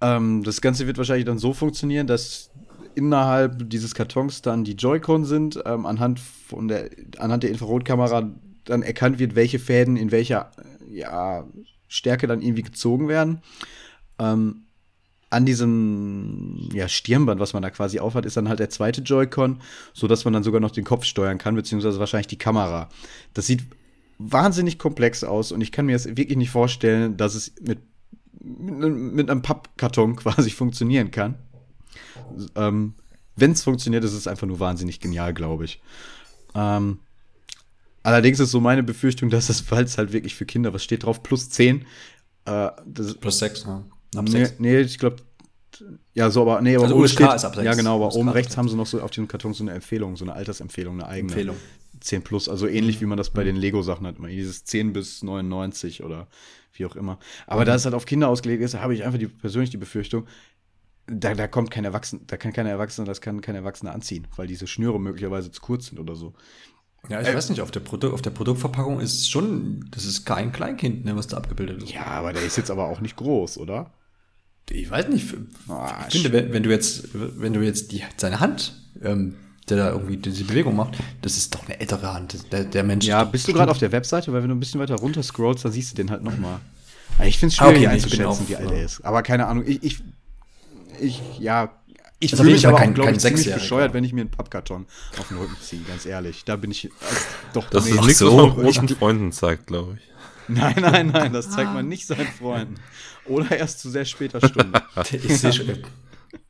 Ähm, 0.00 0.42
das 0.42 0.60
Ganze 0.60 0.86
wird 0.86 0.98
wahrscheinlich 0.98 1.26
dann 1.26 1.38
so 1.38 1.52
funktionieren, 1.52 2.06
dass 2.06 2.50
innerhalb 2.94 3.68
dieses 3.70 3.94
Kartons 3.94 4.42
dann 4.42 4.64
die 4.64 4.74
Joy-Con 4.74 5.24
sind, 5.24 5.62
ähm, 5.64 5.86
anhand, 5.86 6.20
von 6.20 6.68
der, 6.68 6.90
anhand 7.18 7.42
der 7.42 7.50
Infrarotkamera 7.50 8.30
dann 8.64 8.82
erkannt 8.82 9.18
wird, 9.18 9.34
welche 9.34 9.58
Fäden 9.58 9.96
in 9.96 10.10
welcher 10.10 10.50
ja, 10.88 11.46
Stärke 11.88 12.26
dann 12.26 12.42
irgendwie 12.42 12.62
gezogen 12.62 13.08
werden. 13.08 13.42
Ähm, 14.22 14.62
an 15.30 15.46
diesem 15.46 16.68
ja, 16.74 16.88
Stirnband, 16.88 17.40
was 17.40 17.54
man 17.54 17.62
da 17.62 17.70
quasi 17.70 17.98
aufhat, 17.98 18.26
ist 18.26 18.36
dann 18.36 18.50
halt 18.50 18.60
der 18.60 18.68
zweite 18.68 19.00
Joy-Con, 19.00 19.62
sodass 19.94 20.26
man 20.26 20.34
dann 20.34 20.42
sogar 20.42 20.60
noch 20.60 20.72
den 20.72 20.84
Kopf 20.84 21.04
steuern 21.04 21.38
kann, 21.38 21.54
beziehungsweise 21.54 21.98
wahrscheinlich 21.98 22.26
die 22.26 22.38
Kamera. 22.38 22.90
Das 23.32 23.46
sieht 23.46 23.62
wahnsinnig 24.18 24.78
komplex 24.78 25.24
aus 25.24 25.50
und 25.50 25.62
ich 25.62 25.72
kann 25.72 25.86
mir 25.86 25.92
jetzt 25.92 26.16
wirklich 26.18 26.36
nicht 26.36 26.50
vorstellen, 26.50 27.16
dass 27.16 27.34
es 27.34 27.54
mit, 27.62 27.78
mit, 28.42 29.30
einem 29.30 29.40
Pappkarton 29.40 30.16
quasi 30.16 30.50
funktionieren 30.50 31.10
kann. 31.10 31.36
Ähm, 32.54 32.94
Wenn 33.34 33.52
es 33.52 33.62
funktioniert, 33.62 34.04
ist 34.04 34.12
es 34.12 34.26
einfach 34.26 34.46
nur 34.46 34.60
wahnsinnig 34.60 35.00
genial, 35.00 35.32
glaube 35.32 35.64
ich. 35.64 35.80
Ähm, 36.54 36.98
allerdings 38.02 38.38
ist 38.38 38.50
so 38.50 38.60
meine 38.60 38.82
Befürchtung, 38.82 39.30
dass 39.30 39.48
es, 39.48 39.70
weil 39.70 39.84
es 39.84 39.96
halt 39.96 40.12
wirklich 40.12 40.34
für 40.34 40.44
Kinder, 40.44 40.74
was 40.74 40.84
steht 40.84 41.04
drauf, 41.04 41.22
plus 41.22 41.48
10, 41.48 41.86
äh, 42.44 42.70
das, 42.84 43.14
Plus 43.14 43.38
6, 43.38 43.64
ja. 43.64 43.82
Ab 44.16 44.26
Nee, 44.28 44.48
nee, 44.58 44.80
ich 44.80 44.98
glaube, 44.98 45.16
ja, 46.14 46.30
so, 46.30 46.42
aber 46.42 46.60
nee, 46.60 46.74
aber 46.74 46.84
Also 46.84 46.96
oben 46.96 47.04
USK 47.04 47.14
steht, 47.14 47.34
ist 47.34 47.44
ab 47.44 47.54
sechs. 47.54 47.64
Ja, 47.64 47.74
genau, 47.74 47.96
aber 47.96 48.08
USK 48.08 48.18
oben 48.18 48.28
rechts 48.28 48.56
haben 48.56 48.68
sie 48.68 48.76
noch 48.76 48.86
so 48.86 49.00
auf 49.00 49.10
diesem 49.10 49.28
Karton 49.28 49.54
so 49.54 49.64
eine 49.64 49.72
Empfehlung, 49.72 50.16
so 50.16 50.24
eine 50.24 50.34
Altersempfehlung, 50.34 50.94
eine 50.94 51.06
eigene. 51.06 51.32
Empfehlung. 51.32 51.56
10 52.00 52.22
plus, 52.22 52.48
also 52.48 52.66
ähnlich 52.66 53.00
wie 53.00 53.06
man 53.06 53.16
das 53.16 53.30
bei 53.30 53.44
den 53.44 53.54
Lego-Sachen 53.54 54.06
hat, 54.06 54.18
immer 54.18 54.28
dieses 54.28 54.64
10 54.64 54.92
bis 54.92 55.22
99 55.22 56.02
oder 56.02 56.26
wie 56.74 56.84
auch 56.84 56.96
immer. 56.96 57.18
Aber 57.46 57.64
da 57.64 57.74
es 57.74 57.84
halt 57.84 57.94
auf 57.94 58.06
Kinder 58.06 58.28
ausgelegt 58.28 58.62
ist, 58.62 58.74
habe 58.74 58.94
ich 58.94 59.04
einfach 59.04 59.20
die, 59.20 59.28
persönlich 59.28 59.70
die 59.70 59.76
Befürchtung, 59.76 60.26
da, 61.06 61.34
da 61.34 61.46
kommt 61.48 61.70
kein 61.70 61.84
Erwachsener, 61.84 62.22
da 62.26 62.36
kann 62.36 62.52
kein 62.52 62.66
Erwachsener, 62.66 63.06
das 63.06 63.20
kann 63.20 63.40
kein 63.40 63.54
Erwachsener 63.54 63.92
anziehen, 63.92 64.26
weil 64.36 64.46
diese 64.46 64.66
Schnüre 64.66 65.00
möglicherweise 65.00 65.50
zu 65.50 65.60
kurz 65.60 65.86
sind 65.86 65.98
oder 65.98 66.16
so. 66.16 66.32
Ja, 67.08 67.20
ich 67.20 67.34
weiß 67.34 67.50
nicht, 67.50 67.60
auf 67.60 67.72
der, 67.72 67.80
Produ 67.80 68.12
auf 68.12 68.22
der 68.22 68.30
Produktverpackung 68.30 69.00
ist 69.00 69.28
schon, 69.28 69.88
das 69.90 70.04
ist 70.04 70.24
kein 70.24 70.52
Kleinkind, 70.52 71.04
ne, 71.04 71.16
was 71.16 71.26
da 71.26 71.36
abgebildet 71.36 71.82
ist. 71.82 71.92
Ja, 71.92 72.06
aber 72.06 72.32
der 72.32 72.42
ist 72.42 72.56
jetzt 72.56 72.70
aber 72.70 72.86
auch 72.86 73.00
nicht 73.00 73.16
groß, 73.16 73.58
oder? 73.58 73.92
Ich 74.74 74.90
weiß 74.90 75.08
nicht. 75.08 75.26
Ah, 75.68 76.04
ich 76.08 76.14
finde, 76.14 76.32
wenn, 76.32 76.52
wenn 76.52 76.62
du 76.62 76.70
jetzt, 76.70 77.08
wenn 77.12 77.52
du 77.52 77.60
jetzt 77.60 77.92
die, 77.92 78.02
seine 78.16 78.40
Hand, 78.40 78.74
ähm, 79.02 79.34
der 79.68 79.76
da 79.76 79.90
irgendwie 79.90 80.16
diese 80.16 80.44
Bewegung 80.44 80.74
macht, 80.76 80.96
das 81.20 81.36
ist 81.36 81.54
doch 81.54 81.64
eine 81.66 81.78
ältere 81.80 82.12
Hand. 82.12 82.36
Der, 82.52 82.64
der 82.64 82.82
Mensch. 82.82 83.06
Ja, 83.06 83.24
bist 83.24 83.46
du 83.48 83.52
gerade 83.52 83.70
auf 83.70 83.78
der 83.78 83.92
Webseite? 83.92 84.32
Weil 84.32 84.42
wenn 84.42 84.48
du 84.48 84.54
ein 84.56 84.60
bisschen 84.60 84.80
weiter 84.80 84.96
runter 84.96 85.22
scrollst, 85.22 85.64
dann 85.64 85.72
siehst 85.72 85.92
du 85.92 85.96
den 85.96 86.10
halt 86.10 86.22
noch 86.22 86.36
mal. 86.38 86.60
Aber 87.18 87.26
Ich 87.28 87.38
finde 87.38 87.54
es 87.54 87.60
Ah, 87.60 87.66
schwierig 87.66 87.82
okay, 87.86 87.88
einzuschätzen, 87.94 88.24
auf- 88.26 88.48
wie 88.48 88.56
alt 88.56 88.70
er 88.70 88.84
ist. 88.84 89.04
Aber 89.04 89.22
keine 89.22 89.46
Ahnung, 89.46 89.64
ich, 89.66 89.82
ich, 89.82 89.98
ich 91.00 91.20
ja, 91.38 91.70
ich 92.18 92.32
auf 92.32 92.40
fühle 92.40 92.52
mich 92.52 92.66
aber 92.66 92.78
kein- 92.78 92.90
auch, 92.90 92.94
glaube 92.94 93.06
kein 93.10 93.16
ich, 93.16 93.22
ziemlich 93.22 93.52
bescheuert, 93.52 93.92
wenn 93.94 94.04
ich 94.04 94.12
mir 94.12 94.22
einen 94.22 94.30
Pappkarton 94.30 94.86
auf 95.18 95.28
den 95.28 95.36
Rücken 95.38 95.56
ziehe, 95.60 95.82
ganz 95.82 96.06
ehrlich. 96.06 96.44
Da 96.44 96.56
bin 96.56 96.70
ich 96.70 96.88
als, 97.00 97.26
doch, 97.52 97.68
Das 97.70 97.84
nee. 97.84 97.90
ist 97.92 98.00
nichts, 98.04 98.18
so. 98.20 98.36
was 98.36 98.46
man 98.56 98.64
großen 98.64 98.88
Freunden 98.88 99.32
zeigt, 99.32 99.66
glaube 99.66 99.96
ich. 99.98 100.11
Nein, 100.48 100.74
nein, 100.80 101.06
nein, 101.08 101.32
das 101.32 101.50
zeigt 101.50 101.72
man 101.72 101.88
nicht 101.88 102.06
seinen 102.06 102.26
Freunden. 102.38 102.74
Oder 103.26 103.56
erst 103.56 103.80
zu 103.80 103.90
sehr 103.90 104.04
später 104.04 104.40
Stunde. 104.48 104.82
Ich 105.12 105.38
sehe 105.38 105.52
schon, 105.52 105.82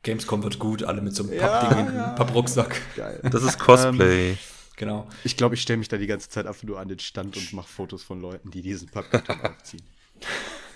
Gamescom 0.01 0.43
wird 0.43 0.59
gut, 0.59 0.83
alle 0.83 1.01
mit 1.01 1.15
so 1.15 1.23
einem 1.23 1.33
Ja, 1.33 1.47
Pappding, 1.47 1.87
in 1.87 1.95
ja. 1.95 2.05
einem 2.07 2.15
Papprucksack. 2.15 2.81
Geil. 2.95 3.19
Das 3.23 3.43
ist 3.43 3.59
Cosplay. 3.59 4.37
Genau. 4.75 5.07
Ich 5.23 5.37
glaube, 5.37 5.55
ich 5.55 5.61
stelle 5.61 5.77
mich 5.77 5.87
da 5.87 5.97
die 5.97 6.07
ganze 6.07 6.29
Zeit 6.29 6.47
einfach 6.47 6.63
nur 6.63 6.79
an 6.79 6.87
den 6.87 6.99
Stand 6.99 7.37
und 7.37 7.53
mache 7.53 7.67
Fotos 7.67 8.03
von 8.03 8.19
Leuten, 8.19 8.49
die 8.49 8.61
diesen 8.61 8.89
Pappkarton 8.89 9.39
aufziehen. 9.41 9.83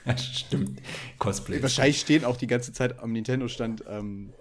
Ja, 0.05 0.17
stimmt. 0.17 0.79
Cosplay. 1.17 1.61
Wahrscheinlich 1.61 1.99
stehen 1.99 2.23
auch 2.23 2.37
die 2.37 2.47
ganze 2.47 2.71
Zeit 2.73 2.99
am 2.99 3.11
Nintendo-Stand 3.11 3.83
ähm, 3.89 4.33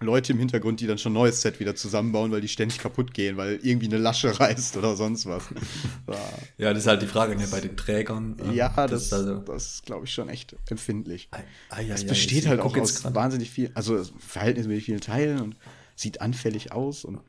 Leute 0.00 0.32
im 0.32 0.38
Hintergrund, 0.38 0.80
die 0.80 0.86
dann 0.86 0.98
schon 0.98 1.12
ein 1.12 1.14
neues 1.14 1.40
Set 1.40 1.60
wieder 1.60 1.74
zusammenbauen, 1.74 2.30
weil 2.32 2.40
die 2.40 2.48
ständig 2.48 2.78
kaputt 2.78 3.14
gehen, 3.14 3.36
weil 3.36 3.58
irgendwie 3.62 3.86
eine 3.86 3.98
Lasche 3.98 4.38
reißt 4.40 4.76
oder 4.76 4.96
sonst 4.96 5.26
was. 5.26 5.44
Ja, 6.58 6.72
das 6.72 6.84
ist 6.84 6.86
halt 6.86 7.02
die 7.02 7.06
Frage 7.06 7.36
ne, 7.36 7.46
bei 7.50 7.60
den 7.60 7.76
Trägern. 7.76 8.36
ähm, 8.42 8.54
ja 8.54 8.68
das, 8.86 9.06
ist 9.06 9.12
also, 9.12 9.36
das 9.40 9.74
ist, 9.74 9.86
glaube 9.86 10.06
ich, 10.06 10.12
schon 10.12 10.28
echt 10.28 10.56
empfindlich. 10.70 11.28
Es 11.88 12.06
besteht 12.06 12.46
halt 12.46 12.60
auch 12.60 12.76
aus 12.76 13.04
wahnsinnig 13.14 13.50
viel, 13.50 13.70
also 13.74 14.02
verhältnismäßig 14.18 14.84
vielen 14.84 15.00
Teilen 15.00 15.40
und 15.40 15.56
sieht 15.94 16.20
anfällig 16.20 16.72
aus 16.72 17.04
und 17.04 17.20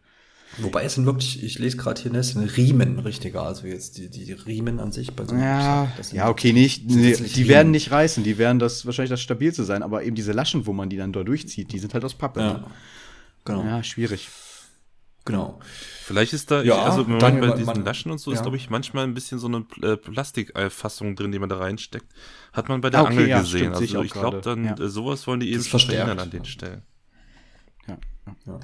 Wobei 0.59 0.83
es 0.85 0.95
sind 0.95 1.05
wirklich, 1.05 1.43
ich 1.43 1.59
lese 1.59 1.77
gerade 1.77 2.01
hier, 2.01 2.11
ne, 2.11 2.19
es 2.19 2.29
sind 2.29 2.43
Riemen 2.57 2.99
richtiger, 2.99 3.43
also 3.43 3.67
jetzt 3.67 3.97
die, 3.97 4.09
die 4.09 4.31
Riemen 4.31 4.79
an 4.79 4.91
sich 4.91 5.13
bei 5.13 5.25
so 5.25 5.31
einem 5.33 5.43
Ja, 5.43 5.91
sind- 6.01 6.13
ja, 6.17 6.29
okay, 6.29 6.53
nicht. 6.53 6.89
die 6.89 6.95
Riemen. 7.13 7.47
werden 7.49 7.71
nicht 7.71 7.91
reißen, 7.91 8.23
die 8.23 8.37
werden 8.37 8.57
das 8.57 8.85
wahrscheinlich 8.85 9.11
das 9.11 9.21
stabilste 9.21 9.65
sein, 9.65 9.83
aber 9.83 10.03
eben 10.03 10.15
diese 10.15 10.31
Laschen, 10.31 10.65
wo 10.65 10.73
man 10.73 10.89
die 10.89 10.97
dann 10.97 11.13
da 11.13 11.23
durchzieht, 11.23 11.71
die 11.73 11.79
sind 11.79 11.93
halt 11.93 12.03
aus 12.05 12.15
Pappe. 12.15 12.39
Ja, 12.39 12.53
ne? 12.53 12.63
genau, 13.45 13.63
ja 13.65 13.83
schwierig. 13.83 14.29
genau. 15.25 15.59
Vielleicht 16.05 16.31
ist 16.33 16.49
da, 16.49 16.63
Ja, 16.63 16.81
also 16.83 17.01
im 17.01 17.19
dann 17.19 17.35
Moment 17.35 17.41
bei 17.41 17.47
man- 17.49 17.57
diesen 17.57 17.73
man- 17.73 17.83
Laschen 17.85 18.11
und 18.11 18.17
so 18.19 18.31
ist, 18.31 18.37
ja. 18.37 18.41
glaube 18.43 18.55
ich, 18.57 18.69
manchmal 18.69 19.03
ein 19.03 19.13
bisschen 19.13 19.37
so 19.39 19.47
eine 19.47 19.65
äh, 19.83 19.97
Plastikfassung 19.97 21.15
drin, 21.17 21.33
die 21.33 21.39
man 21.39 21.49
da 21.49 21.57
reinsteckt. 21.57 22.07
Hat 22.53 22.69
man 22.69 22.79
bei 22.81 22.89
der 22.89 23.01
Ah, 23.01 23.03
okay, 23.03 23.11
Angel 23.13 23.27
ja, 23.27 23.39
gesehen. 23.41 23.59
stimmt, 23.75 23.81
ich 23.81 23.91
also 23.95 24.03
ich 24.03 24.11
glaube, 24.13 24.39
dann 24.41 24.63
Ja. 24.65 24.79
äh, 24.79 24.87
sowas 24.87 25.27
wollen 25.27 25.41
die 25.41 25.51
eben 25.51 25.61
verstärkt. 25.61 25.99
verhindern 26.01 26.19
an 26.25 26.31
den 26.31 26.45
Stellen. 26.45 26.81
Ja. 27.87 27.97
Ja. 28.45 28.59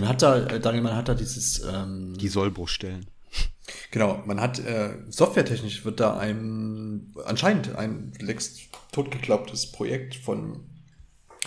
Man 0.00 0.08
hat 0.08 0.22
da, 0.22 0.36
äh, 0.46 0.60
Daniel, 0.60 0.82
man 0.84 0.94
hat 0.94 1.08
da 1.08 1.14
dieses, 1.14 1.60
ähm, 1.64 2.14
Die 2.18 2.28
Sollbruchstellen. 2.28 3.06
genau, 3.90 4.22
man 4.26 4.40
hat, 4.40 4.60
äh, 4.60 4.90
softwaretechnisch 5.08 5.84
wird 5.84 5.98
da 5.98 6.16
ein, 6.16 7.12
anscheinend 7.24 7.74
ein 7.74 8.12
längst 8.20 8.60
totgeglaubtes 8.92 9.72
Projekt 9.72 10.14
von 10.14 10.60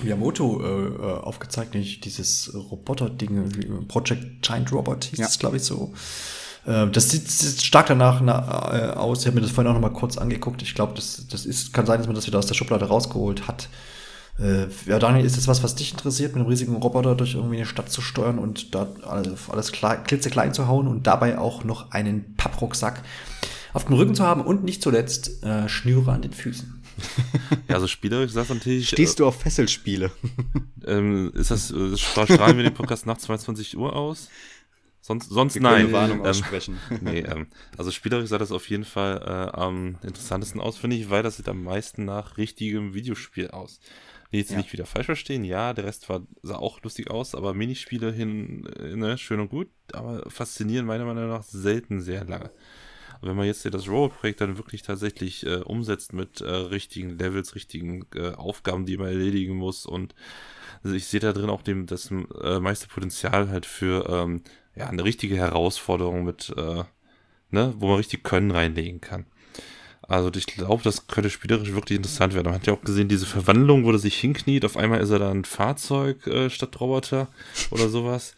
Miyamoto 0.04 0.62
äh, 0.64 0.88
äh, 0.88 1.20
aufgezeigt, 1.22 1.74
nämlich 1.74 2.02
dieses 2.02 2.54
Roboter-Ding, 2.54 3.88
Project 3.88 4.41
Giant 4.41 4.72
Robot 4.74 5.06
hieß 5.06 5.20
Ja. 5.20 5.26
das, 5.28 5.39
glaube 5.39 5.58
ich, 5.58 5.64
so. 5.64 5.93
Äh, 6.66 6.88
Das 6.88 7.10
sieht, 7.10 7.30
sieht 7.30 7.62
stark 7.62 7.88
danach 7.88 8.20
na, 8.22 8.91
äh, 8.91 8.93
aus. 8.97 9.22
Ich 9.22 9.28
habe 9.28 9.36
mir 9.36 9.41
das 9.41 9.52
vorhin 9.52 9.70
auch 9.72 9.76
noch 9.76 9.82
mal 9.82 9.93
kurz 9.93 10.18
angeguckt. 10.18 10.62
Ich 10.62 10.76
glaube, 10.76 10.93
das, 10.95 11.26
das 11.30 11.45
ist, 11.45 11.72
kann 11.74 11.86
sein, 11.86 11.99
dass 11.99 12.08
man 12.08 12.16
das 12.16 12.28
wieder 12.28 12.39
aus 12.39 12.47
der 12.47 12.56
Schublade 12.56 12.86
rausgeholt 12.86 13.47
hat. 13.47 13.70
Äh, 14.40 14.68
ja, 14.88 15.00
Daniel, 15.00 15.26
ist 15.26 15.38
das 15.38 15.48
was, 15.48 15.64
was 15.64 15.76
dich 15.76 15.92
interessiert, 15.92 16.34
mit 16.34 16.42
einem 16.42 16.50
riesigen 16.50 16.76
Roboter 16.76 17.16
durch 17.16 17.36
irgendwie 17.36 17.58
eine 17.58 17.66
Stadt 17.66 17.92
zu 17.92 18.02
steuern 18.02 18.40
und 18.40 18.74
da 18.74 18.88
alles, 19.04 19.72
klar, 19.72 20.04
klitzeklein 20.04 20.54
zu 20.54 20.68
hauen 20.68 20.88
und 20.88 21.08
dabei 21.08 21.38
auch 21.38 21.64
noch 21.64 21.92
einen 21.92 22.36
Papprucksack 22.36 23.04
auf 23.74 23.86
dem 23.86 23.96
Rücken 23.96 24.16
zu 24.16 24.24
haben 24.24 24.42
und 24.42 24.64
nicht 24.64 24.82
zuletzt 24.82 25.44
äh, 25.44 25.70
Schnüre 25.70 26.12
an 26.12 26.22
den 26.22 26.34
Füßen. 26.34 26.82
Ja, 27.68 27.76
also 27.76 27.88
spielerisch 27.88 28.32
sagt 28.32 28.50
natürlich. 28.50 28.90
Stehst 28.90 29.20
du 29.20 29.26
auf 29.26 29.42
Fesselspiele? 29.42 30.12
Äh, 30.86 30.92
ähm, 30.92 31.32
ist 31.34 31.50
das, 31.52 31.72
äh, 31.72 31.98
strahlen 31.98 32.58
wir 32.58 32.64
den 32.64 32.74
Podcast 32.74 33.06
nach 33.06 33.18
22 33.18 33.78
Uhr 33.78 33.96
aus? 33.96 34.30
Sonst, 35.02 35.30
sonst 35.30 35.60
nein. 35.60 35.92
Warnung 35.92 36.20
Ähm, 36.20 36.26
aussprechen. 36.26 36.78
nee, 37.02 37.20
ähm, 37.20 37.48
also 37.78 37.90
spielerisch 37.92 38.30
sah 38.30 38.38
das 38.38 38.52
auf 38.52 38.70
jeden 38.70 38.86
Fall 38.86 39.18
äh, 39.26 39.58
am 39.58 39.98
interessantesten 40.04 40.62
aus, 40.62 40.78
finde 40.78 40.96
ich, 40.96 41.10
weil 41.10 41.24
das 41.24 41.38
sieht 41.38 41.50
am 41.50 41.64
meisten 41.64 42.06
nach 42.06 42.38
richtigem 42.38 42.94
Videospiel 42.94 43.50
aus. 43.50 43.80
Nee, 44.32 44.40
jetzt 44.40 44.52
Ja. 44.52 44.58
nicht 44.58 44.72
wieder 44.72 44.86
falsch 44.86 45.08
verstehen, 45.08 45.44
ja, 45.44 45.74
der 45.74 45.86
Rest 45.86 46.08
war, 46.10 46.22
sah 46.42 46.56
auch 46.56 46.82
lustig 46.84 47.12
aus, 47.12 47.36
aber 47.36 47.54
Minispiele 47.54 48.12
hin, 48.12 48.66
äh, 48.80 48.96
ne, 48.96 49.18
schön 49.18 49.40
und 49.42 49.50
gut, 49.50 49.70
aber 49.94 50.30
faszinieren 50.30 50.86
meiner 50.86 51.06
Meinung 51.06 51.28
nach 51.28 51.44
selten 51.44 52.00
sehr 52.02 52.24
lange. 52.24 52.52
Und 53.22 53.30
wenn 53.30 53.36
man 53.36 53.46
jetzt 53.46 53.62
hier 53.62 53.72
das 53.72 53.88
Robot-Projekt 53.88 54.42
dann 54.42 54.58
wirklich 54.58 54.82
tatsächlich 54.82 55.46
äh, 55.46 55.58
umsetzt 55.58 56.14
mit 56.14 56.42
äh, 56.42 56.50
richtigen 56.50 57.20
Levels, 57.20 57.54
richtigen 57.54 58.08
äh, 58.16 58.32
Aufgaben, 58.32 58.86
die 58.86 58.98
man 58.98 59.08
erledigen 59.08 59.56
muss 59.56 59.86
und 59.86 60.16
also 60.84 60.96
ich 60.96 61.06
sehe 61.06 61.20
da 61.20 61.34
drin 61.34 61.50
auch 61.50 61.62
dem, 61.62 61.86
das 61.86 62.10
äh, 62.10 62.60
meiste 62.60 62.88
Potenzial 62.88 63.50
halt 63.50 63.66
für 63.68 64.10
ähm, 64.10 64.42
ja, 64.76 64.88
eine 64.88 65.04
richtige 65.04 65.36
Herausforderung 65.36 66.24
mit, 66.24 66.52
äh, 66.58 66.84
ne, 67.52 67.74
wo 67.78 67.88
man 67.90 67.98
richtig 67.98 68.24
Können 68.24 68.50
reinlegen 68.52 69.02
kann. 69.02 69.26
Also 70.12 70.30
ich 70.36 70.45
glaube, 70.45 70.84
das 70.84 71.07
könnte 71.07 71.30
spielerisch 71.30 71.72
wirklich 71.72 71.95
interessant 71.95 72.34
werden. 72.34 72.47
Man 72.47 72.55
hat 72.55 72.68
ja 72.68 72.74
auch 72.74 72.82
gesehen, 72.82 73.07
diese 73.07 73.26
Verwandlung, 73.26 73.86
wo 73.86 73.93
er 73.93 73.97
sich 73.97 74.18
hinkniet, 74.18 74.66
auf 74.66 74.76
einmal 74.76 74.99
ist 74.99 75.09
er 75.09 75.20
da 75.20 75.32
ein 75.32 75.45
Fahrzeug 75.45 76.28
äh, 76.28 76.49
statt 76.49 76.78
Roboter 76.82 77.30
oder 77.70 77.88
sowas. 77.88 78.36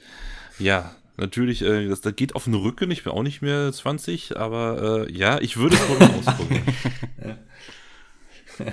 Ja, 0.59 0.91
natürlich, 1.17 1.63
äh, 1.63 1.87
das, 1.87 2.01
das 2.01 2.15
geht 2.15 2.35
auf 2.35 2.43
den 2.43 2.53
Rücken, 2.53 2.91
ich 2.91 3.03
bin 3.03 3.11
auch 3.11 3.23
nicht 3.23 3.41
mehr 3.41 3.73
20, 3.73 4.37
aber 4.37 5.07
äh, 5.07 5.11
ja, 5.11 5.41
ich 5.41 5.57
würde 5.57 5.75
es 5.75 5.89
wohl 5.89 5.97
mal 5.97 6.11
ausprobieren. 6.19 6.63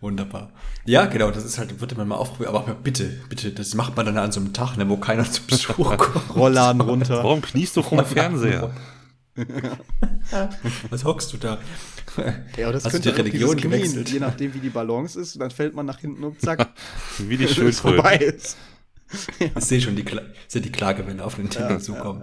Wunderbar. 0.00 0.52
Ja, 0.86 1.04
genau, 1.04 1.30
das 1.30 1.44
ist 1.44 1.58
halt, 1.58 1.82
würde 1.82 1.96
man 1.96 2.08
mal 2.08 2.16
aufprobieren, 2.16 2.56
aber 2.56 2.74
bitte, 2.74 3.10
bitte, 3.28 3.50
das 3.52 3.74
macht 3.74 3.94
man 3.94 4.06
dann 4.06 4.16
an 4.16 4.32
so 4.32 4.40
einem 4.40 4.54
Tag, 4.54 4.78
ne, 4.78 4.88
wo 4.88 4.96
keiner 4.96 5.30
zu 5.30 5.42
Besuch 5.42 5.76
kommt. 5.98 6.34
Rollladen 6.34 6.80
runter. 6.80 7.22
Warum 7.22 7.42
kniest 7.42 7.76
du 7.76 7.82
vom 7.82 8.02
Fernseher? 8.06 8.70
Was 10.90 11.04
hockst 11.04 11.32
du 11.32 11.38
da? 11.38 11.58
Ja, 12.56 12.70
das 12.70 12.84
Hast 12.84 12.94
du 12.94 13.00
könnte 13.00 13.08
die 13.08 13.14
auch 13.14 13.18
Religion 13.18 13.56
dieses 13.56 13.68
Knien, 13.68 13.80
gewechselt? 13.80 14.08
Je 14.10 14.20
nachdem, 14.20 14.54
wie 14.54 14.58
die 14.58 14.70
Balance 14.70 15.18
ist, 15.18 15.34
und 15.36 15.40
dann 15.40 15.50
fällt 15.50 15.74
man 15.74 15.86
nach 15.86 16.00
hinten 16.00 16.22
und 16.24 16.40
zack, 16.40 16.70
Wie 17.18 17.36
die 17.36 17.48
Schildkröte. 17.48 17.96
vorbei 17.96 18.16
ist. 18.16 18.56
Ich 19.38 19.64
sehe 19.64 19.80
schon 19.80 19.96
die, 19.96 20.04
Kla 20.04 20.22
die 20.54 20.72
Klagewelle 20.72 21.24
auf 21.24 21.38
Nintendo 21.38 21.74
Ja, 21.74 21.78
zukommen. 21.78 22.22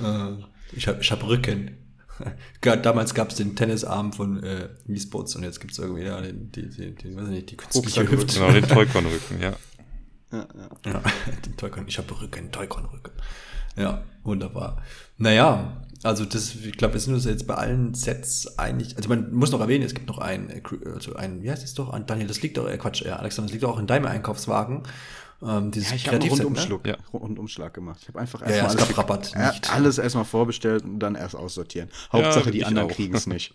Äh, 0.00 0.32
ich 0.72 0.88
habe 0.88 1.00
ich 1.00 1.10
hab 1.12 1.22
Rücken. 1.24 1.78
Damals 2.60 3.14
gab 3.14 3.30
es 3.30 3.36
den 3.36 3.56
Tennisarm 3.56 4.12
von 4.12 4.42
äh, 4.42 4.68
E-Sports 4.88 5.36
und 5.36 5.42
jetzt 5.42 5.60
gibt 5.60 5.72
es 5.72 5.78
irgendwie 5.78 6.04
ja, 6.04 6.20
den, 6.20 6.50
die, 6.52 6.68
die, 6.68 6.94
die, 6.94 7.16
weiß 7.16 7.24
ich 7.24 7.30
nicht, 7.30 7.50
die 7.50 7.56
künstliche 7.56 8.10
Hüfte. 8.10 8.38
Genau, 8.38 8.52
den 8.52 8.66
Toycon-Rücken, 8.66 9.40
ja. 9.40 9.56
Ja, 10.34 10.46
ja. 10.84 10.92
Ja, 10.92 11.02
den 11.46 11.56
Toykon. 11.56 11.84
Ich 11.86 11.98
habe 11.98 12.20
Rücken, 12.20 12.50
Toykon-Rücken. 12.50 13.12
Ja, 13.76 14.02
wunderbar. 14.22 14.82
Naja, 15.16 15.82
also 16.02 16.24
das, 16.24 16.54
ich 16.54 16.76
glaube, 16.76 16.94
wir 16.94 17.00
sind 17.00 17.14
uns 17.14 17.24
jetzt 17.24 17.46
bei 17.46 17.54
allen 17.54 17.94
Sets 17.94 18.58
eigentlich, 18.58 18.96
also 18.96 19.08
man 19.08 19.32
muss 19.32 19.50
noch 19.52 19.60
erwähnen, 19.60 19.84
es 19.84 19.94
gibt 19.94 20.06
noch 20.08 20.18
ein, 20.18 20.62
also 20.94 21.14
ein, 21.14 21.42
wie 21.42 21.50
heißt 21.50 21.64
es 21.64 21.74
doch, 21.74 21.98
Daniel, 22.00 22.28
das 22.28 22.42
liegt 22.42 22.56
doch, 22.56 22.68
äh, 22.68 22.76
Quatsch, 22.76 23.02
ja, 23.02 23.16
Alexander, 23.16 23.46
das 23.48 23.52
liegt 23.54 23.64
auch 23.64 23.78
in 23.78 23.86
deinem 23.86 24.06
Einkaufswagen. 24.06 24.82
Ähm, 25.42 25.70
dieses 25.70 25.90
ja, 25.90 25.96
ich 25.96 26.06
habe 26.06 26.18
einen 26.18 26.30
Rundumschlag, 26.30 26.84
ne? 26.84 26.90
ja. 26.90 26.96
Rundumschlag 27.12 27.74
gemacht. 27.74 27.98
Ich 28.02 28.08
habe 28.08 28.20
einfach 28.20 28.42
erstmal 28.42 28.58
ja, 28.58 28.68
alles, 28.68 28.98
Rabatt, 28.98 29.32
nicht. 29.36 29.72
alles 29.72 29.98
erstmal 29.98 30.24
vorbestellt 30.24 30.84
und 30.84 31.00
dann 31.00 31.14
erst 31.16 31.36
aussortieren. 31.36 31.88
Hauptsache, 32.12 32.50
die 32.50 32.64
anderen 32.64 32.88
kriegen 32.88 33.14
es 33.14 33.26
nicht. 33.26 33.54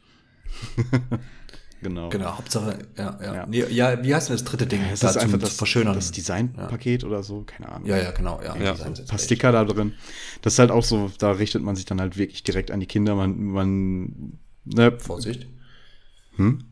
Genau. 1.81 2.09
Genau, 2.09 2.37
Hauptsache, 2.37 2.77
ja, 2.97 3.17
ja. 3.21 3.33
Ja, 3.33 3.45
nee, 3.45 3.63
ja 3.69 4.03
wie 4.03 4.13
heißt 4.13 4.29
denn 4.29 4.35
das 4.35 4.43
dritte 4.43 4.67
Ding? 4.67 4.81
Ja, 4.81 4.91
es 4.91 5.01
ist 5.01 5.17
einfach 5.17 5.39
das, 5.39 5.55
Verschönern. 5.55 5.95
das 5.95 6.11
Designpaket 6.11 7.03
ja. 7.03 7.07
oder 7.07 7.23
so, 7.23 7.43
keine 7.45 7.69
Ahnung. 7.69 7.87
Ja, 7.87 7.97
ja, 7.97 8.11
genau, 8.11 8.41
ja. 8.43 8.55
ja. 8.57 8.73
Ein 8.73 8.93
paar 9.07 9.19
Sticker 9.19 9.51
da 9.51 9.63
drin. 9.63 9.93
Das 10.41 10.53
ist 10.53 10.59
halt 10.59 10.71
auch 10.71 10.83
so, 10.83 11.09
da 11.19 11.31
richtet 11.31 11.63
man 11.63 11.75
sich 11.75 11.85
dann 11.85 12.01
halt 12.01 12.17
wirklich 12.17 12.43
direkt 12.43 12.71
an 12.71 12.81
die 12.81 12.85
Kinder. 12.85 13.15
Man, 13.15 13.41
man, 13.43 14.39
ne. 14.65 14.97
Vorsicht. 14.99 15.47
Hm? 16.35 16.65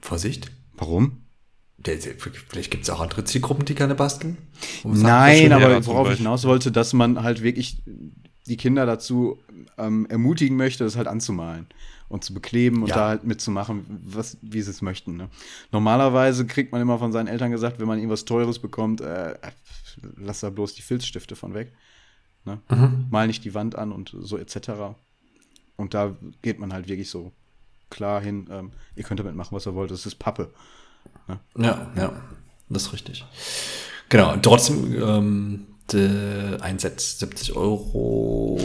Vorsicht. 0.00 0.50
Warum? 0.74 1.22
Vielleicht 1.82 2.70
gibt 2.70 2.84
es 2.84 2.90
auch 2.90 3.00
andere 3.00 3.24
Zielgruppen, 3.24 3.64
die 3.64 3.74
gerne 3.74 3.94
basteln. 3.94 4.36
Nein, 4.84 5.52
aber 5.52 5.86
worauf 5.86 6.10
ich 6.10 6.18
hinaus 6.18 6.44
wollte, 6.44 6.72
dass 6.72 6.92
man 6.92 7.22
halt 7.22 7.42
wirklich 7.42 7.82
die 8.46 8.56
Kinder 8.56 8.86
dazu 8.86 9.38
ähm, 9.78 10.06
ermutigen 10.10 10.56
möchte, 10.56 10.84
das 10.84 10.96
halt 10.96 11.06
anzumalen 11.06 11.68
und 12.08 12.24
zu 12.24 12.34
bekleben 12.34 12.82
und 12.82 12.88
ja. 12.88 12.94
da 12.94 13.08
halt 13.08 13.24
mitzumachen, 13.24 13.84
was, 14.04 14.38
wie 14.42 14.62
sie 14.62 14.70
es 14.70 14.82
möchten. 14.82 15.16
Ne? 15.16 15.28
Normalerweise 15.72 16.46
kriegt 16.46 16.72
man 16.72 16.80
immer 16.80 16.98
von 16.98 17.12
seinen 17.12 17.26
Eltern 17.26 17.50
gesagt, 17.50 17.80
wenn 17.80 17.86
man 17.86 17.98
irgendwas 17.98 18.24
Teures 18.24 18.58
bekommt, 18.58 19.00
äh, 19.00 19.34
lass 20.16 20.40
da 20.40 20.50
bloß 20.50 20.74
die 20.74 20.82
Filzstifte 20.82 21.36
von 21.36 21.54
weg. 21.54 21.72
Ne? 22.44 22.60
Mhm. 22.70 23.06
Mal 23.10 23.26
nicht 23.26 23.44
die 23.44 23.54
Wand 23.54 23.76
an 23.76 23.92
und 23.92 24.14
so 24.18 24.38
etc. 24.38 24.70
Und 25.76 25.94
da 25.94 26.16
geht 26.42 26.58
man 26.58 26.72
halt 26.72 26.88
wirklich 26.88 27.10
so 27.10 27.32
klar 27.90 28.20
hin, 28.20 28.48
ähm, 28.50 28.72
ihr 28.94 29.04
könnt 29.04 29.20
damit 29.20 29.34
machen, 29.34 29.54
was 29.54 29.66
ihr 29.66 29.74
wollt, 29.74 29.90
das 29.90 30.06
ist 30.06 30.16
Pappe. 30.16 30.52
Ne? 31.28 31.40
Ja, 31.56 31.90
ja, 31.96 32.22
das 32.68 32.84
ist 32.84 32.92
richtig. 32.92 33.24
Genau, 34.08 34.36
trotzdem 34.36 34.94
ähm, 35.02 35.66
ein 35.94 36.78
Set 36.78 37.00
70 37.00 37.54
Euro 37.54 38.58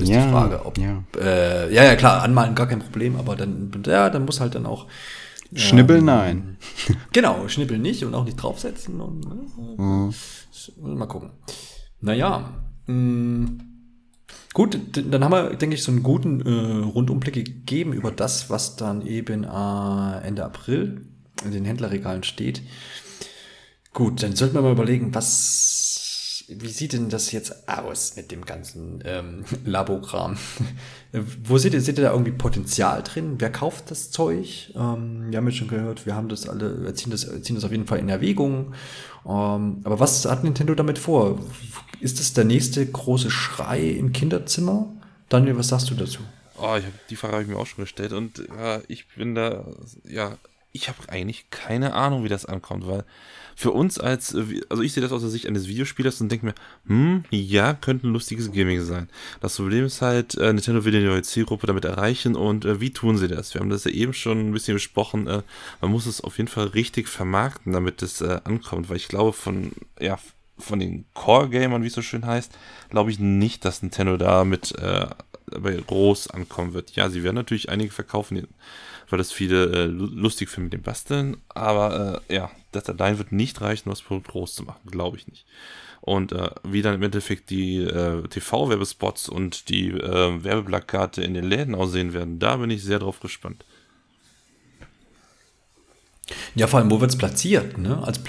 ist 0.00 0.08
ja, 0.08 0.24
die 0.24 0.30
Frage, 0.30 0.64
ob 0.64 0.78
ja. 0.78 1.02
Äh, 1.20 1.74
ja, 1.74 1.84
ja, 1.84 1.96
klar, 1.96 2.22
anmalen 2.22 2.54
gar 2.54 2.66
kein 2.66 2.78
Problem, 2.78 3.16
aber 3.16 3.36
dann, 3.36 3.70
ja, 3.86 4.08
dann 4.08 4.24
muss 4.24 4.40
halt 4.40 4.54
dann 4.54 4.66
auch 4.66 4.86
Schnibbeln, 5.54 6.00
ähm, 6.00 6.06
nein. 6.06 6.56
Genau, 7.12 7.46
schnibbeln 7.48 7.82
nicht 7.82 8.04
und 8.04 8.14
auch 8.14 8.24
nicht 8.24 8.36
draufsetzen 8.36 9.00
und 9.00 9.26
äh, 9.26 9.82
mhm. 9.82 10.14
mal 10.96 11.06
gucken. 11.06 11.30
Naja, 12.00 12.64
mh, 12.86 12.94
mm, 12.94 13.60
gut, 14.54 14.78
dann 14.94 15.24
haben 15.24 15.32
wir, 15.32 15.56
denke 15.56 15.76
ich, 15.76 15.82
so 15.82 15.92
einen 15.92 16.02
guten 16.02 16.40
äh, 16.40 16.84
Rundumblick 16.84 17.34
gegeben 17.34 17.92
über 17.92 18.10
das, 18.10 18.48
was 18.48 18.76
dann 18.76 19.06
eben 19.06 19.44
äh, 19.44 20.26
Ende 20.26 20.44
April 20.44 21.06
in 21.44 21.50
den 21.50 21.64
Händlerregalen 21.64 22.22
steht. 22.22 22.62
Gut, 23.92 24.22
dann 24.22 24.34
sollten 24.34 24.54
wir 24.54 24.62
mal 24.62 24.72
überlegen, 24.72 25.14
was 25.14 26.01
wie 26.60 26.68
sieht 26.68 26.92
denn 26.92 27.08
das 27.08 27.32
jetzt 27.32 27.68
aus 27.68 28.16
mit 28.16 28.30
dem 28.30 28.44
ganzen 28.44 29.02
ähm, 29.04 29.44
Labokram? 29.64 30.36
Wo 31.44 31.58
seht 31.58 31.74
ihr, 31.74 31.80
seht 31.80 31.98
ihr 31.98 32.04
da 32.04 32.12
irgendwie 32.12 32.32
Potenzial 32.32 33.02
drin? 33.02 33.34
Wer 33.38 33.50
kauft 33.50 33.90
das 33.90 34.10
Zeug? 34.10 34.72
Ähm, 34.74 35.30
wir 35.30 35.38
haben 35.38 35.46
ja 35.46 35.52
schon 35.52 35.68
gehört, 35.68 36.06
wir 36.06 36.14
haben 36.14 36.28
das 36.28 36.48
alle, 36.48 36.82
wir 36.82 36.94
ziehen 36.94 37.10
das, 37.10 37.28
ziehen 37.42 37.54
das 37.54 37.64
auf 37.64 37.70
jeden 37.70 37.86
Fall 37.86 37.98
in 37.98 38.08
Erwägung. 38.08 38.74
Ähm, 39.24 39.80
aber 39.84 40.00
was 40.00 40.24
hat 40.24 40.44
Nintendo 40.44 40.74
damit 40.74 40.98
vor? 40.98 41.38
Ist 42.00 42.18
das 42.18 42.32
der 42.32 42.44
nächste 42.44 42.84
große 42.84 43.30
Schrei 43.30 43.80
im 43.82 44.12
Kinderzimmer? 44.12 44.86
Daniel, 45.28 45.56
was 45.56 45.68
sagst 45.68 45.90
du 45.90 45.94
dazu? 45.94 46.20
Oh, 46.58 46.74
hab, 46.74 46.82
die 47.08 47.16
Frage 47.16 47.34
habe 47.34 47.42
ich 47.42 47.48
mir 47.48 47.56
auch 47.56 47.66
schon 47.66 47.84
gestellt 47.84 48.12
und 48.12 48.38
ja, 48.38 48.80
ich 48.88 49.06
bin 49.08 49.34
da, 49.34 49.64
ja, 50.08 50.36
ich 50.72 50.88
habe 50.88 50.98
eigentlich 51.08 51.50
keine 51.50 51.94
Ahnung, 51.94 52.24
wie 52.24 52.28
das 52.28 52.46
ankommt, 52.46 52.86
weil 52.86 53.04
für 53.54 53.70
uns 53.70 53.98
als, 53.98 54.34
äh, 54.34 54.60
also 54.68 54.82
ich 54.82 54.92
sehe 54.92 55.02
das 55.02 55.12
aus 55.12 55.20
der 55.20 55.30
Sicht 55.30 55.46
eines 55.46 55.68
Videospielers 55.68 56.20
und 56.20 56.30
denke 56.30 56.46
mir, 56.46 56.54
hm, 56.86 57.24
ja, 57.30 57.74
könnte 57.74 58.06
ein 58.06 58.12
lustiges 58.12 58.50
Gaming 58.50 58.82
sein. 58.82 59.08
Das 59.40 59.56
Problem 59.56 59.84
ist 59.84 60.00
halt, 60.02 60.36
äh, 60.36 60.52
Nintendo 60.52 60.84
will 60.84 60.92
die 60.92 61.00
neue 61.00 61.22
Zielgruppe 61.22 61.66
damit 61.66 61.84
erreichen 61.84 62.34
und 62.34 62.64
äh, 62.64 62.80
wie 62.80 62.92
tun 62.92 63.18
sie 63.18 63.28
das? 63.28 63.54
Wir 63.54 63.60
haben 63.60 63.70
das 63.70 63.84
ja 63.84 63.90
eben 63.90 64.14
schon 64.14 64.40
ein 64.40 64.52
bisschen 64.52 64.74
besprochen, 64.74 65.26
äh, 65.26 65.42
man 65.80 65.90
muss 65.90 66.06
es 66.06 66.22
auf 66.22 66.38
jeden 66.38 66.48
Fall 66.48 66.68
richtig 66.68 67.08
vermarkten, 67.08 67.72
damit 67.72 68.02
es 68.02 68.20
äh, 68.20 68.40
ankommt, 68.44 68.88
weil 68.88 68.96
ich 68.96 69.08
glaube 69.08 69.32
von, 69.32 69.72
ja, 70.00 70.18
von 70.58 70.78
den 70.78 71.04
Core-Gamern, 71.14 71.82
wie 71.82 71.88
es 71.88 71.94
so 71.94 72.02
schön 72.02 72.24
heißt, 72.24 72.52
glaube 72.90 73.10
ich 73.10 73.18
nicht, 73.18 73.64
dass 73.64 73.82
Nintendo 73.82 74.16
da 74.16 74.44
mit 74.44 74.72
äh, 74.78 75.06
groß 75.86 76.30
ankommen 76.30 76.72
wird. 76.72 76.92
Ja, 76.92 77.10
sie 77.10 77.22
werden 77.22 77.36
natürlich 77.36 77.68
einige 77.68 77.92
verkaufen, 77.92 78.46
weil 79.12 79.18
das 79.18 79.30
viele 79.30 79.66
äh, 79.66 79.84
lustig 79.84 80.48
finden 80.48 80.64
mit 80.64 80.72
dem 80.72 80.82
Basteln. 80.82 81.36
Aber 81.50 82.22
äh, 82.28 82.34
ja, 82.34 82.50
das 82.72 82.88
allein 82.88 83.18
wird 83.18 83.30
nicht 83.30 83.60
reichen, 83.60 83.90
um 83.90 83.92
das 83.92 84.00
Produkt 84.00 84.28
groß 84.28 84.54
zu 84.54 84.62
machen, 84.62 84.90
glaube 84.90 85.18
ich 85.18 85.28
nicht. 85.28 85.44
Und 86.00 86.32
äh, 86.32 86.48
wie 86.64 86.80
dann 86.80 86.94
im 86.94 87.02
Endeffekt 87.02 87.50
die 87.50 87.76
äh, 87.76 88.26
TV-Werbespots 88.26 89.28
und 89.28 89.68
die 89.68 89.90
äh, 89.90 90.42
Werbeplakate 90.42 91.22
in 91.22 91.34
den 91.34 91.44
Läden 91.44 91.74
aussehen 91.74 92.14
werden, 92.14 92.38
da 92.38 92.56
bin 92.56 92.70
ich 92.70 92.82
sehr 92.82 93.00
drauf 93.00 93.20
gespannt. 93.20 93.66
Ja, 96.54 96.66
vor 96.66 96.80
allem, 96.80 96.90
wo 96.90 96.98
wird 97.00 97.10
es 97.10 97.18
platziert? 97.18 97.76
Ne? 97.76 98.02
Also, 98.02 98.22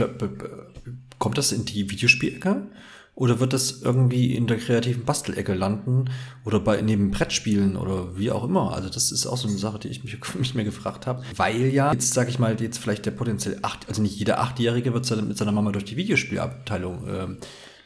kommt 1.17 1.37
das 1.37 1.53
in 1.53 1.63
die 1.63 1.89
Videospielecke? 1.89 2.67
Oder 3.15 3.39
wird 3.39 3.53
das 3.53 3.83
irgendwie 3.83 4.35
in 4.35 4.47
der 4.47 4.57
kreativen 4.57 5.05
Bastelecke 5.05 5.53
landen 5.53 6.09
oder 6.45 6.59
bei 6.59 6.81
neben 6.81 7.11
Brettspielen 7.11 7.75
oder 7.75 8.17
wie 8.17 8.31
auch 8.31 8.43
immer? 8.43 8.73
Also 8.73 8.89
das 8.89 9.11
ist 9.11 9.27
auch 9.27 9.37
so 9.37 9.47
eine 9.47 9.57
Sache, 9.57 9.77
die 9.77 9.89
ich 9.89 10.03
mich, 10.03 10.17
mich 10.39 10.55
mehr 10.55 10.65
gefragt 10.65 11.05
habe. 11.05 11.23
Weil 11.35 11.67
ja, 11.67 11.91
jetzt 11.93 12.13
sage 12.13 12.31
ich 12.31 12.39
mal, 12.39 12.59
jetzt 12.59 12.79
vielleicht 12.79 13.05
der 13.05 13.11
potenziell 13.11 13.59
acht, 13.61 13.87
also 13.87 14.01
nicht 14.01 14.17
jeder 14.17 14.39
Achtjährige 14.39 14.93
wird 14.93 15.27
mit 15.27 15.37
seiner 15.37 15.51
Mama 15.51 15.71
durch 15.71 15.85
die 15.85 15.95
Videospielabteilung 15.95 17.07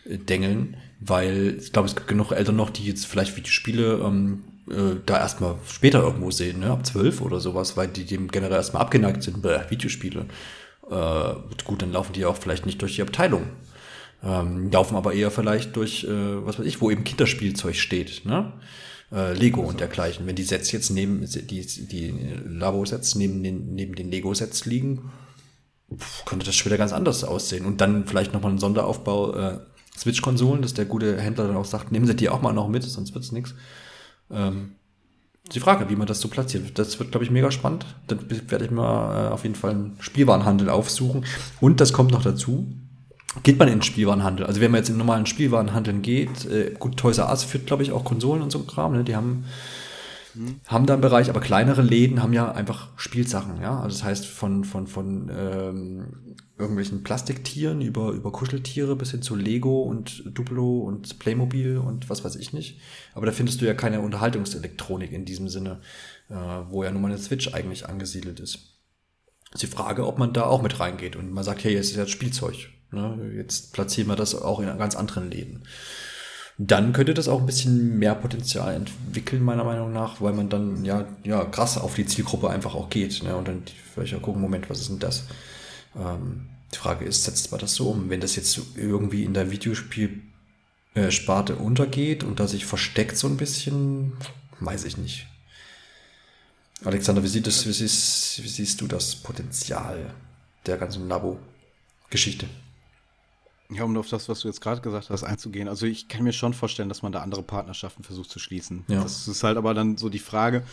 äh, 0.05 0.17
dengeln, 0.17 0.77
weil 1.01 1.57
ich 1.59 1.73
glaube, 1.73 1.89
es 1.89 1.95
gibt 1.95 2.07
genug 2.07 2.31
Eltern 2.31 2.55
noch, 2.55 2.69
die 2.69 2.85
jetzt 2.85 3.05
vielleicht 3.05 3.35
Videospiele 3.35 3.99
ähm, 4.01 4.43
äh, 4.69 4.95
da 5.05 5.17
erstmal 5.17 5.55
später 5.67 6.03
irgendwo 6.03 6.31
sehen, 6.31 6.61
ne? 6.61 6.71
ab 6.71 6.85
zwölf 6.85 7.19
oder 7.19 7.41
sowas, 7.41 7.75
weil 7.75 7.89
die 7.89 8.05
dem 8.05 8.29
generell 8.29 8.55
erstmal 8.55 8.81
abgeneigt 8.81 9.23
sind 9.23 9.41
bei 9.41 9.69
Videospiele. 9.69 10.25
Äh, 10.89 11.63
gut, 11.65 11.81
dann 11.81 11.91
laufen 11.91 12.13
die 12.13 12.23
auch 12.23 12.37
vielleicht 12.37 12.65
nicht 12.65 12.81
durch 12.81 12.95
die 12.95 13.01
Abteilung 13.01 13.43
ähm, 14.23 14.71
laufen 14.71 14.95
aber 14.95 15.13
eher 15.13 15.31
vielleicht 15.31 15.75
durch, 15.75 16.03
äh, 16.03 16.45
was 16.45 16.57
weiß 16.59 16.65
ich, 16.65 16.81
wo 16.81 16.89
eben 16.89 17.03
Kinderspielzeug 17.03 17.75
steht, 17.75 18.25
ne? 18.25 18.53
Äh, 19.11 19.33
Lego 19.33 19.61
also. 19.61 19.71
und 19.71 19.79
dergleichen. 19.79 20.25
Wenn 20.27 20.35
die 20.35 20.43
Sets 20.43 20.71
jetzt 20.71 20.89
neben, 20.89 21.25
die, 21.25 21.87
die 21.87 22.13
Labo-Sets 22.45 23.15
neben 23.15 23.43
den, 23.43 23.73
neben 23.73 23.95
den 23.95 24.11
Lego-Sets 24.11 24.65
liegen, 24.65 25.11
könnte 26.25 26.45
das 26.45 26.55
schon 26.55 26.65
wieder 26.65 26.77
ganz 26.77 26.91
anders 26.91 27.23
aussehen. 27.23 27.65
Und 27.65 27.79
dann 27.79 28.05
vielleicht 28.05 28.33
nochmal 28.33 28.51
ein 28.51 28.59
Sonderaufbau 28.59 29.33
äh, 29.33 29.59
Switch-Konsolen, 29.97 30.61
dass 30.61 30.73
der 30.73 30.85
gute 30.85 31.19
Händler 31.21 31.47
dann 31.47 31.55
auch 31.55 31.65
sagt, 31.65 31.91
nehmen 31.91 32.05
Sie 32.05 32.15
die 32.15 32.29
auch 32.29 32.41
mal 32.41 32.53
noch 32.53 32.67
mit, 32.67 32.83
sonst 32.83 33.13
wird's 33.13 33.31
nix. 33.31 33.55
Ähm, 34.29 34.75
die 35.53 35.61
Frage, 35.61 35.89
wie 35.89 35.95
man 35.95 36.07
das 36.07 36.19
so 36.19 36.27
platziert. 36.27 36.77
Das 36.77 36.99
wird, 36.99 37.11
glaube 37.11 37.23
ich, 37.23 37.31
mega 37.31 37.51
spannend. 37.51 37.85
Dann 38.07 38.29
werde 38.29 38.65
ich 38.65 38.71
mal 38.71 39.27
äh, 39.27 39.29
auf 39.29 39.43
jeden 39.43 39.55
Fall 39.55 39.71
einen 39.71 39.95
Spielwarenhandel 39.99 40.69
aufsuchen. 40.69 41.25
Und 41.61 41.79
das 41.79 41.93
kommt 41.93 42.11
noch 42.11 42.23
dazu 42.23 42.67
geht 43.43 43.59
man 43.59 43.67
in 43.67 43.75
den 43.75 43.81
Spielwarenhandel. 43.83 44.45
Also 44.45 44.61
wenn 44.61 44.71
man 44.71 44.79
jetzt 44.79 44.89
in 44.89 44.97
normalen 44.97 45.25
Spielwarenhandeln 45.25 46.01
geht, 46.01 46.45
äh, 46.45 46.73
gut, 46.77 46.97
Toys 46.97 47.17
R 47.17 47.29
Us 47.29 47.43
führt, 47.43 47.65
glaube 47.65 47.83
ich, 47.83 47.91
auch 47.91 48.03
Konsolen 48.03 48.41
und 48.41 48.51
so 48.51 48.59
Kram, 48.59 48.93
ne? 48.93 49.03
die 49.03 49.15
haben, 49.15 49.45
mhm. 50.33 50.59
haben 50.67 50.85
da 50.85 50.93
einen 50.93 51.01
Bereich, 51.01 51.29
aber 51.29 51.39
kleinere 51.39 51.81
Läden 51.81 52.21
haben 52.21 52.33
ja 52.33 52.51
einfach 52.51 52.89
Spielsachen, 52.97 53.61
ja. 53.61 53.79
Also 53.79 53.97
das 53.97 54.03
heißt 54.03 54.25
von, 54.27 54.63
von, 54.63 54.87
von 54.87 55.31
ähm, 55.35 56.35
irgendwelchen 56.57 57.03
Plastiktieren 57.03 57.81
über, 57.81 58.11
über 58.11 58.31
Kuscheltiere 58.31 58.95
bis 58.95 59.11
hin 59.11 59.21
zu 59.21 59.35
Lego 59.35 59.83
und 59.83 60.23
Duplo 60.37 60.79
und 60.79 61.19
Playmobil 61.19 61.77
und 61.77 62.09
was 62.09 62.23
weiß 62.23 62.35
ich 62.37 62.53
nicht. 62.53 62.79
Aber 63.13 63.25
da 63.25 63.31
findest 63.31 63.61
du 63.61 63.65
ja 63.65 63.73
keine 63.73 64.01
Unterhaltungselektronik 64.01 65.11
in 65.11 65.25
diesem 65.25 65.49
Sinne, 65.49 65.81
äh, 66.29 66.35
wo 66.69 66.83
ja 66.83 66.91
nun 66.91 67.01
mal 67.01 67.09
eine 67.09 67.17
Switch 67.17 67.53
eigentlich 67.53 67.87
angesiedelt 67.87 68.39
ist. 68.39 68.79
ist 69.53 69.63
die 69.63 69.67
Frage, 69.67 70.07
ob 70.07 70.17
man 70.17 70.33
da 70.33 70.43
auch 70.45 70.61
mit 70.61 70.79
reingeht 70.79 71.15
und 71.15 71.31
man 71.31 71.43
sagt, 71.43 71.63
hey, 71.63 71.75
es 71.75 71.91
ist 71.91 71.97
jetzt 71.97 72.11
Spielzeug. 72.11 72.69
Ne? 72.91 73.31
Jetzt 73.35 73.73
platzieren 73.73 74.07
wir 74.07 74.15
das 74.15 74.35
auch 74.35 74.59
in 74.59 74.65
ganz 74.77 74.95
anderen 74.95 75.29
Läden. 75.29 75.63
Dann 76.59 76.91
könnte 76.91 77.13
das 77.13 77.27
auch 77.27 77.39
ein 77.39 77.45
bisschen 77.45 77.99
mehr 77.99 78.15
Potenzial 78.15 78.73
entwickeln, 78.73 79.43
meiner 79.43 79.63
Meinung 79.63 79.93
nach, 79.93 80.21
weil 80.21 80.33
man 80.33 80.49
dann 80.49 80.83
ja, 80.83 81.05
ja 81.23 81.45
krass 81.45 81.77
auf 81.77 81.93
die 81.93 82.07
Zielgruppe 82.07 82.49
einfach 82.49 82.73
auch 82.73 82.89
geht. 82.89 83.21
Ne? 83.23 83.35
Und 83.35 83.47
dann 83.47 83.63
vielleicht 83.93 84.15
auch 84.15 84.21
gucken, 84.21 84.41
Moment, 84.41 84.69
was 84.69 84.81
ist 84.81 84.89
denn 84.89 84.99
das? 84.99 85.25
Ähm, 85.95 86.47
die 86.73 86.77
Frage 86.77 87.05
ist, 87.05 87.23
setzt 87.23 87.51
man 87.51 87.59
das 87.59 87.75
so 87.75 87.91
um? 87.91 88.09
Wenn 88.09 88.21
das 88.21 88.35
jetzt 88.35 88.59
irgendwie 88.75 89.23
in 89.23 89.35
der 89.35 89.51
Videospielsparte 89.51 91.57
untergeht 91.57 92.23
und 92.23 92.39
da 92.39 92.47
sich 92.47 92.65
versteckt 92.65 93.17
so 93.17 93.27
ein 93.27 93.37
bisschen, 93.37 94.13
weiß 94.59 94.85
ich 94.85 94.97
nicht. 94.97 95.27
Alexander, 96.83 97.23
wie, 97.23 97.27
sieht 97.27 97.47
das, 97.47 97.67
wie, 97.67 97.71
siehst, 97.71 98.43
wie 98.43 98.47
siehst 98.47 98.81
du 98.81 98.87
das 98.87 99.15
Potenzial 99.15 100.13
der 100.65 100.77
ganzen 100.77 101.07
Labo-Geschichte? 101.07 102.47
Ja, 103.69 103.83
um 103.83 103.97
auf 103.97 104.07
das, 104.09 104.29
was 104.29 104.41
du 104.41 104.47
jetzt 104.47 104.61
gerade 104.61 104.81
gesagt 104.81 105.09
hast, 105.09 105.23
einzugehen. 105.23 105.67
Also 105.67 105.85
ich 105.85 106.07
kann 106.07 106.23
mir 106.23 106.31
schon 106.31 106.53
vorstellen, 106.53 106.87
dass 106.87 107.01
man 107.01 107.11
da 107.11 107.21
andere 107.21 107.43
Partnerschaften 107.43 108.03
versucht 108.03 108.29
zu 108.29 108.39
schließen. 108.39 108.85
Ja. 108.87 109.03
Das 109.03 109.27
ist 109.27 109.43
halt 109.43 109.57
aber 109.57 109.73
dann 109.73 109.97
so 109.97 110.07
die 110.07 110.19
Frage, 110.19 110.63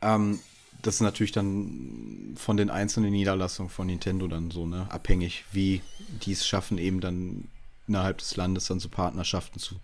ähm, 0.00 0.38
das 0.82 0.96
ist 0.96 1.00
natürlich 1.00 1.32
dann 1.32 2.34
von 2.36 2.56
den 2.56 2.70
einzelnen 2.70 3.10
Niederlassungen 3.10 3.70
von 3.70 3.86
Nintendo 3.86 4.28
dann 4.28 4.50
so, 4.50 4.66
ne, 4.66 4.86
abhängig, 4.90 5.44
wie 5.52 5.82
die 6.24 6.32
es 6.32 6.46
schaffen, 6.46 6.78
eben 6.78 7.00
dann 7.00 7.48
innerhalb 7.86 8.18
des 8.18 8.36
Landes 8.36 8.66
dann 8.66 8.80
so 8.80 8.88
Partnerschaften 8.88 9.58
zu 9.58 9.74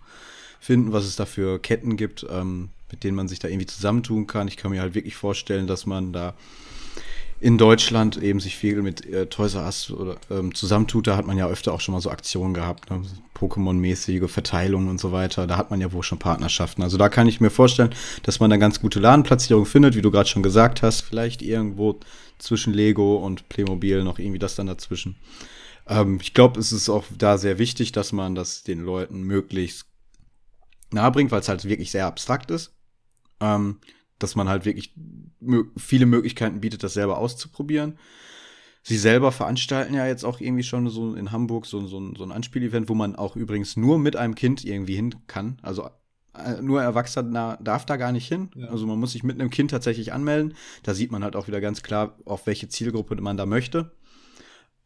finden, 0.59 0.93
was 0.93 1.05
es 1.05 1.17
da 1.17 1.25
für 1.25 1.59
Ketten 1.59 1.97
gibt, 1.97 2.25
ähm, 2.29 2.69
mit 2.89 3.03
denen 3.03 3.15
man 3.15 3.27
sich 3.27 3.39
da 3.39 3.47
irgendwie 3.47 3.67
zusammentun 3.67 4.27
kann. 4.27 4.47
Ich 4.47 4.57
kann 4.57 4.71
mir 4.71 4.81
halt 4.81 4.95
wirklich 4.95 5.15
vorstellen, 5.15 5.67
dass 5.67 5.85
man 5.85 6.13
da 6.13 6.33
in 7.39 7.57
Deutschland 7.57 8.17
eben 8.17 8.39
sich 8.39 8.55
viel 8.55 8.81
mit 8.81 9.05
äh, 9.05 9.27
Toys 9.27 9.53
R 9.53 9.65
Us 9.65 9.91
oder 9.91 10.17
ähm, 10.31 10.55
zusammentut, 10.55 11.07
da 11.07 11.15
hat 11.15 11.27
man 11.27 11.37
ja 11.37 11.47
öfter 11.47 11.71
auch 11.73 11.81
schon 11.81 11.93
mal 11.93 12.01
so 12.01 12.09
Aktionen 12.09 12.53
gehabt, 12.53 12.89
ne? 12.89 13.01
Pokémon-mäßige 13.35 14.27
Verteilungen 14.27 14.89
und 14.89 14.99
so 14.99 15.11
weiter. 15.11 15.45
Da 15.45 15.57
hat 15.57 15.69
man 15.69 15.79
ja 15.79 15.91
wohl 15.91 16.01
schon 16.01 16.17
Partnerschaften. 16.17 16.81
Also 16.81 16.97
da 16.97 17.07
kann 17.07 17.27
ich 17.27 17.39
mir 17.39 17.51
vorstellen, 17.51 17.93
dass 18.23 18.39
man 18.39 18.49
da 18.49 18.57
ganz 18.57 18.81
gute 18.81 18.99
Ladenplatzierung 18.99 19.67
findet, 19.67 19.95
wie 19.95 20.01
du 20.01 20.09
gerade 20.09 20.27
schon 20.27 20.41
gesagt 20.41 20.81
hast. 20.81 21.01
Vielleicht 21.01 21.43
irgendwo 21.43 21.99
zwischen 22.39 22.73
Lego 22.73 23.17
und 23.17 23.47
Playmobil 23.49 24.03
noch 24.03 24.17
irgendwie 24.17 24.39
das 24.39 24.55
dann 24.55 24.65
dazwischen. 24.65 25.17
Ähm, 25.87 26.17
ich 26.19 26.33
glaube, 26.33 26.59
es 26.59 26.71
ist 26.71 26.89
auch 26.89 27.03
da 27.15 27.37
sehr 27.37 27.59
wichtig, 27.59 27.91
dass 27.91 28.11
man 28.11 28.33
das 28.33 28.63
den 28.63 28.81
Leuten 28.83 29.21
möglichst 29.21 29.85
nahe 30.91 31.11
bringt, 31.11 31.31
weil 31.31 31.41
es 31.41 31.49
halt 31.49 31.63
wirklich 31.65 31.91
sehr 31.91 32.07
abstrakt 32.07 32.49
ist. 32.49 32.73
Ähm, 33.39 33.77
dass 34.19 34.35
man 34.35 34.49
halt 34.49 34.65
wirklich 34.65 34.93
viele 35.77 36.05
Möglichkeiten 36.05 36.61
bietet, 36.61 36.83
das 36.83 36.93
selber 36.93 37.17
auszuprobieren. 37.17 37.97
Sie 38.83 38.97
selber 38.97 39.31
veranstalten 39.31 39.93
ja 39.93 40.07
jetzt 40.07 40.23
auch 40.23 40.39
irgendwie 40.39 40.63
schon 40.63 40.89
so 40.89 41.13
in 41.13 41.31
Hamburg 41.31 41.65
so, 41.65 41.85
so, 41.87 42.15
so 42.15 42.23
ein 42.23 42.31
Anspielevent, 42.31 42.87
wo 42.87 42.93
man 42.93 43.15
auch 43.17 43.35
übrigens 43.35 43.75
nur 43.75 43.99
mit 43.99 44.15
einem 44.15 44.33
Kind 44.33 44.63
irgendwie 44.63 44.95
hin 44.95 45.13
kann. 45.27 45.57
Also 45.61 45.89
äh, 46.33 46.61
nur 46.61 46.81
Erwachsener 46.81 47.57
darf 47.61 47.85
da 47.85 47.97
gar 47.97 48.11
nicht 48.11 48.27
hin. 48.27 48.49
Ja. 48.55 48.67
Also 48.67 48.87
man 48.87 48.99
muss 48.99 49.11
sich 49.11 49.23
mit 49.23 49.39
einem 49.39 49.49
Kind 49.49 49.71
tatsächlich 49.71 50.13
anmelden. 50.13 50.53
Da 50.83 50.93
sieht 50.93 51.11
man 51.11 51.23
halt 51.23 51.35
auch 51.35 51.47
wieder 51.47 51.59
ganz 51.59 51.83
klar, 51.83 52.17
auf 52.25 52.47
welche 52.47 52.69
Zielgruppe 52.69 53.19
man 53.21 53.37
da 53.37 53.45
möchte. 53.45 53.91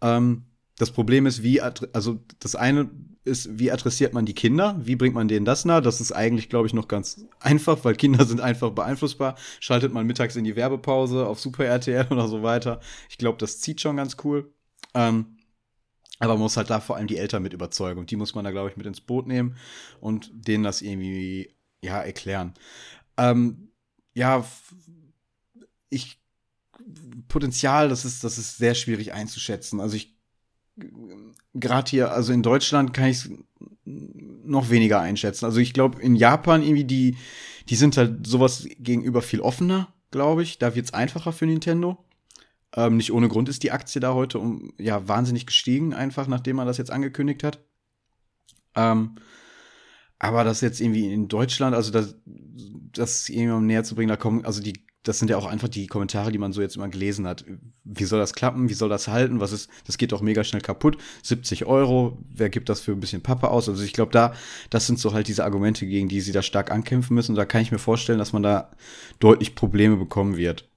Ähm, 0.01 0.45
das 0.81 0.89
Problem 0.89 1.27
ist, 1.27 1.43
wie, 1.43 1.61
also 1.61 2.23
das 2.39 2.55
eine 2.55 2.89
ist, 3.23 3.59
wie 3.59 3.71
adressiert 3.71 4.15
man 4.15 4.25
die 4.25 4.33
Kinder? 4.33 4.79
Wie 4.83 4.95
bringt 4.95 5.13
man 5.13 5.27
denen 5.27 5.45
das 5.45 5.63
nah? 5.63 5.79
Das 5.79 6.01
ist 6.01 6.11
eigentlich, 6.11 6.49
glaube 6.49 6.65
ich, 6.65 6.73
noch 6.73 6.87
ganz 6.87 7.23
einfach, 7.39 7.85
weil 7.85 7.93
Kinder 7.93 8.25
sind 8.25 8.41
einfach 8.41 8.71
beeinflussbar. 8.71 9.35
Schaltet 9.59 9.93
man 9.93 10.07
mittags 10.07 10.35
in 10.35 10.43
die 10.43 10.55
Werbepause 10.55 11.27
auf 11.27 11.39
Super 11.39 11.65
RTL 11.65 12.07
oder 12.09 12.27
so 12.27 12.41
weiter. 12.41 12.79
Ich 13.11 13.19
glaube, 13.19 13.37
das 13.37 13.59
zieht 13.59 13.79
schon 13.79 13.95
ganz 13.95 14.17
cool. 14.23 14.51
Ähm, 14.95 15.37
aber 16.17 16.33
man 16.33 16.41
muss 16.41 16.57
halt 16.57 16.71
da 16.71 16.79
vor 16.79 16.95
allem 16.95 17.05
die 17.05 17.17
Eltern 17.17 17.43
mit 17.43 17.53
überzeugen. 17.53 17.99
Und 17.99 18.09
die 18.09 18.15
muss 18.15 18.33
man 18.33 18.43
da, 18.43 18.49
glaube 18.49 18.71
ich, 18.71 18.75
mit 18.77 18.87
ins 18.87 19.01
Boot 19.01 19.27
nehmen 19.27 19.57
und 19.99 20.31
denen 20.33 20.63
das 20.63 20.81
irgendwie, 20.81 21.55
ja, 21.83 22.01
erklären. 22.01 22.55
Ähm, 23.17 23.69
ja, 24.15 24.43
ich, 25.91 26.19
Potenzial, 27.27 27.87
das 27.87 28.03
ist, 28.03 28.23
das 28.23 28.39
ist 28.39 28.57
sehr 28.57 28.73
schwierig 28.73 29.13
einzuschätzen. 29.13 29.79
Also 29.79 29.95
ich 29.95 30.19
gerade 31.53 31.89
hier, 31.89 32.11
also 32.11 32.33
in 32.33 32.43
Deutschland 32.43 32.93
kann 32.93 33.09
ich 33.09 33.17
es 33.17 33.29
noch 33.85 34.69
weniger 34.69 34.99
einschätzen. 34.99 35.45
Also 35.45 35.59
ich 35.59 35.73
glaube, 35.73 36.01
in 36.01 36.15
Japan 36.15 36.63
irgendwie, 36.63 36.85
die, 36.85 37.17
die 37.69 37.75
sind 37.75 37.97
halt 37.97 38.25
sowas 38.25 38.67
gegenüber 38.79 39.21
viel 39.21 39.41
offener, 39.41 39.93
glaube 40.11 40.43
ich. 40.43 40.59
Da 40.59 40.75
wird 40.75 40.85
es 40.85 40.93
einfacher 40.93 41.31
für 41.31 41.45
Nintendo. 41.45 42.03
Ähm, 42.75 42.97
nicht 42.97 43.11
ohne 43.11 43.27
Grund 43.27 43.49
ist 43.49 43.63
die 43.63 43.71
Aktie 43.71 43.99
da 43.99 44.13
heute 44.13 44.39
um, 44.39 44.73
ja, 44.77 45.07
wahnsinnig 45.07 45.45
gestiegen, 45.45 45.93
einfach 45.93 46.27
nachdem 46.27 46.55
man 46.55 46.67
das 46.67 46.77
jetzt 46.77 46.91
angekündigt 46.91 47.43
hat. 47.43 47.59
Ähm, 48.75 49.15
aber 50.19 50.43
das 50.43 50.61
jetzt 50.61 50.79
irgendwie 50.79 51.11
in 51.11 51.27
Deutschland, 51.27 51.75
also 51.75 51.91
das, 51.91 52.15
das 52.25 53.27
irgendwann 53.27 53.65
näher 53.65 53.83
zu 53.83 53.95
bringen, 53.95 54.09
da 54.09 54.15
kommen, 54.15 54.45
also 54.45 54.61
die 54.61 54.85
das 55.03 55.17
sind 55.17 55.29
ja 55.29 55.37
auch 55.37 55.45
einfach 55.45 55.67
die 55.67 55.87
Kommentare, 55.87 56.31
die 56.31 56.37
man 56.37 56.53
so 56.53 56.61
jetzt 56.61 56.75
immer 56.75 56.87
gelesen 56.87 57.25
hat. 57.27 57.43
Wie 57.83 58.03
soll 58.03 58.19
das 58.19 58.33
klappen? 58.33 58.69
Wie 58.69 58.75
soll 58.75 58.89
das 58.89 59.07
halten? 59.07 59.39
Was 59.39 59.51
ist, 59.51 59.69
das 59.87 59.97
geht 59.97 60.11
doch 60.11 60.21
mega 60.21 60.43
schnell 60.43 60.61
kaputt. 60.61 60.97
70 61.23 61.65
Euro, 61.65 62.19
wer 62.29 62.49
gibt 62.49 62.69
das 62.69 62.81
für 62.81 62.91
ein 62.91 62.99
bisschen 62.99 63.21
Pappe 63.21 63.49
aus? 63.49 63.67
Also 63.67 63.83
ich 63.83 63.93
glaube, 63.93 64.11
da, 64.11 64.33
das 64.69 64.85
sind 64.85 64.99
so 64.99 65.13
halt 65.13 65.27
diese 65.27 65.43
Argumente, 65.43 65.87
gegen 65.87 66.07
die 66.07 66.21
sie 66.21 66.31
da 66.31 66.43
stark 66.43 66.69
ankämpfen 66.69 67.15
müssen. 67.15 67.35
Da 67.35 67.45
kann 67.45 67.61
ich 67.61 67.71
mir 67.71 67.79
vorstellen, 67.79 68.19
dass 68.19 68.33
man 68.33 68.43
da 68.43 68.69
deutlich 69.19 69.55
Probleme 69.55 69.97
bekommen 69.97 70.37
wird. 70.37 70.69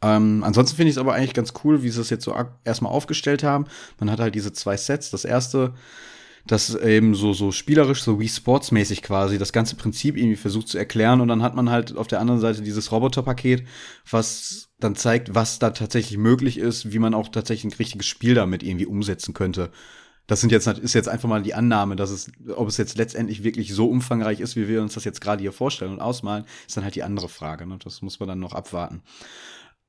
Ähm, 0.00 0.44
ansonsten 0.44 0.76
finde 0.76 0.90
ich 0.90 0.96
es 0.96 1.00
aber 1.00 1.12
eigentlich 1.12 1.34
ganz 1.34 1.52
cool, 1.64 1.82
wie 1.82 1.90
sie 1.90 2.00
es 2.00 2.08
jetzt 2.08 2.24
so 2.24 2.34
erstmal 2.64 2.92
aufgestellt 2.92 3.42
haben. 3.42 3.66
Man 3.98 4.10
hat 4.10 4.20
halt 4.20 4.34
diese 4.34 4.52
zwei 4.52 4.76
Sets. 4.76 5.10
Das 5.10 5.24
erste 5.24 5.74
das 6.50 6.74
eben 6.74 7.14
so, 7.14 7.32
so 7.32 7.52
spielerisch, 7.52 8.02
so 8.02 8.18
wie 8.18 8.28
sportsmäßig 8.28 9.02
quasi 9.02 9.38
das 9.38 9.52
ganze 9.52 9.76
Prinzip 9.76 10.16
irgendwie 10.16 10.36
versucht 10.36 10.68
zu 10.68 10.78
erklären 10.78 11.20
und 11.20 11.28
dann 11.28 11.42
hat 11.42 11.54
man 11.54 11.70
halt 11.70 11.96
auf 11.96 12.06
der 12.06 12.20
anderen 12.20 12.40
Seite 12.40 12.62
dieses 12.62 12.90
Roboterpaket, 12.90 13.64
was 14.10 14.70
dann 14.80 14.96
zeigt, 14.96 15.34
was 15.34 15.58
da 15.58 15.70
tatsächlich 15.70 16.18
möglich 16.18 16.58
ist, 16.58 16.92
wie 16.92 16.98
man 16.98 17.14
auch 17.14 17.28
tatsächlich 17.28 17.72
ein 17.72 17.78
richtiges 17.78 18.06
Spiel 18.06 18.34
damit 18.34 18.62
irgendwie 18.62 18.86
umsetzen 18.86 19.34
könnte. 19.34 19.70
Das 20.26 20.40
sind 20.40 20.52
jetzt, 20.52 20.66
ist 20.66 20.94
jetzt 20.94 21.08
einfach 21.08 21.28
mal 21.28 21.42
die 21.42 21.54
Annahme, 21.54 21.96
dass 21.96 22.10
es, 22.10 22.30
ob 22.54 22.68
es 22.68 22.76
jetzt 22.76 22.98
letztendlich 22.98 23.44
wirklich 23.44 23.72
so 23.72 23.88
umfangreich 23.88 24.40
ist, 24.40 24.56
wie 24.56 24.68
wir 24.68 24.82
uns 24.82 24.94
das 24.94 25.04
jetzt 25.04 25.22
gerade 25.22 25.40
hier 25.40 25.52
vorstellen 25.52 25.92
und 25.92 26.00
ausmalen, 26.00 26.44
ist 26.66 26.76
dann 26.76 26.84
halt 26.84 26.94
die 26.94 27.02
andere 27.02 27.30
Frage. 27.30 27.66
Ne? 27.66 27.78
Das 27.82 28.02
muss 28.02 28.20
man 28.20 28.28
dann 28.28 28.38
noch 28.38 28.52
abwarten. 28.52 29.02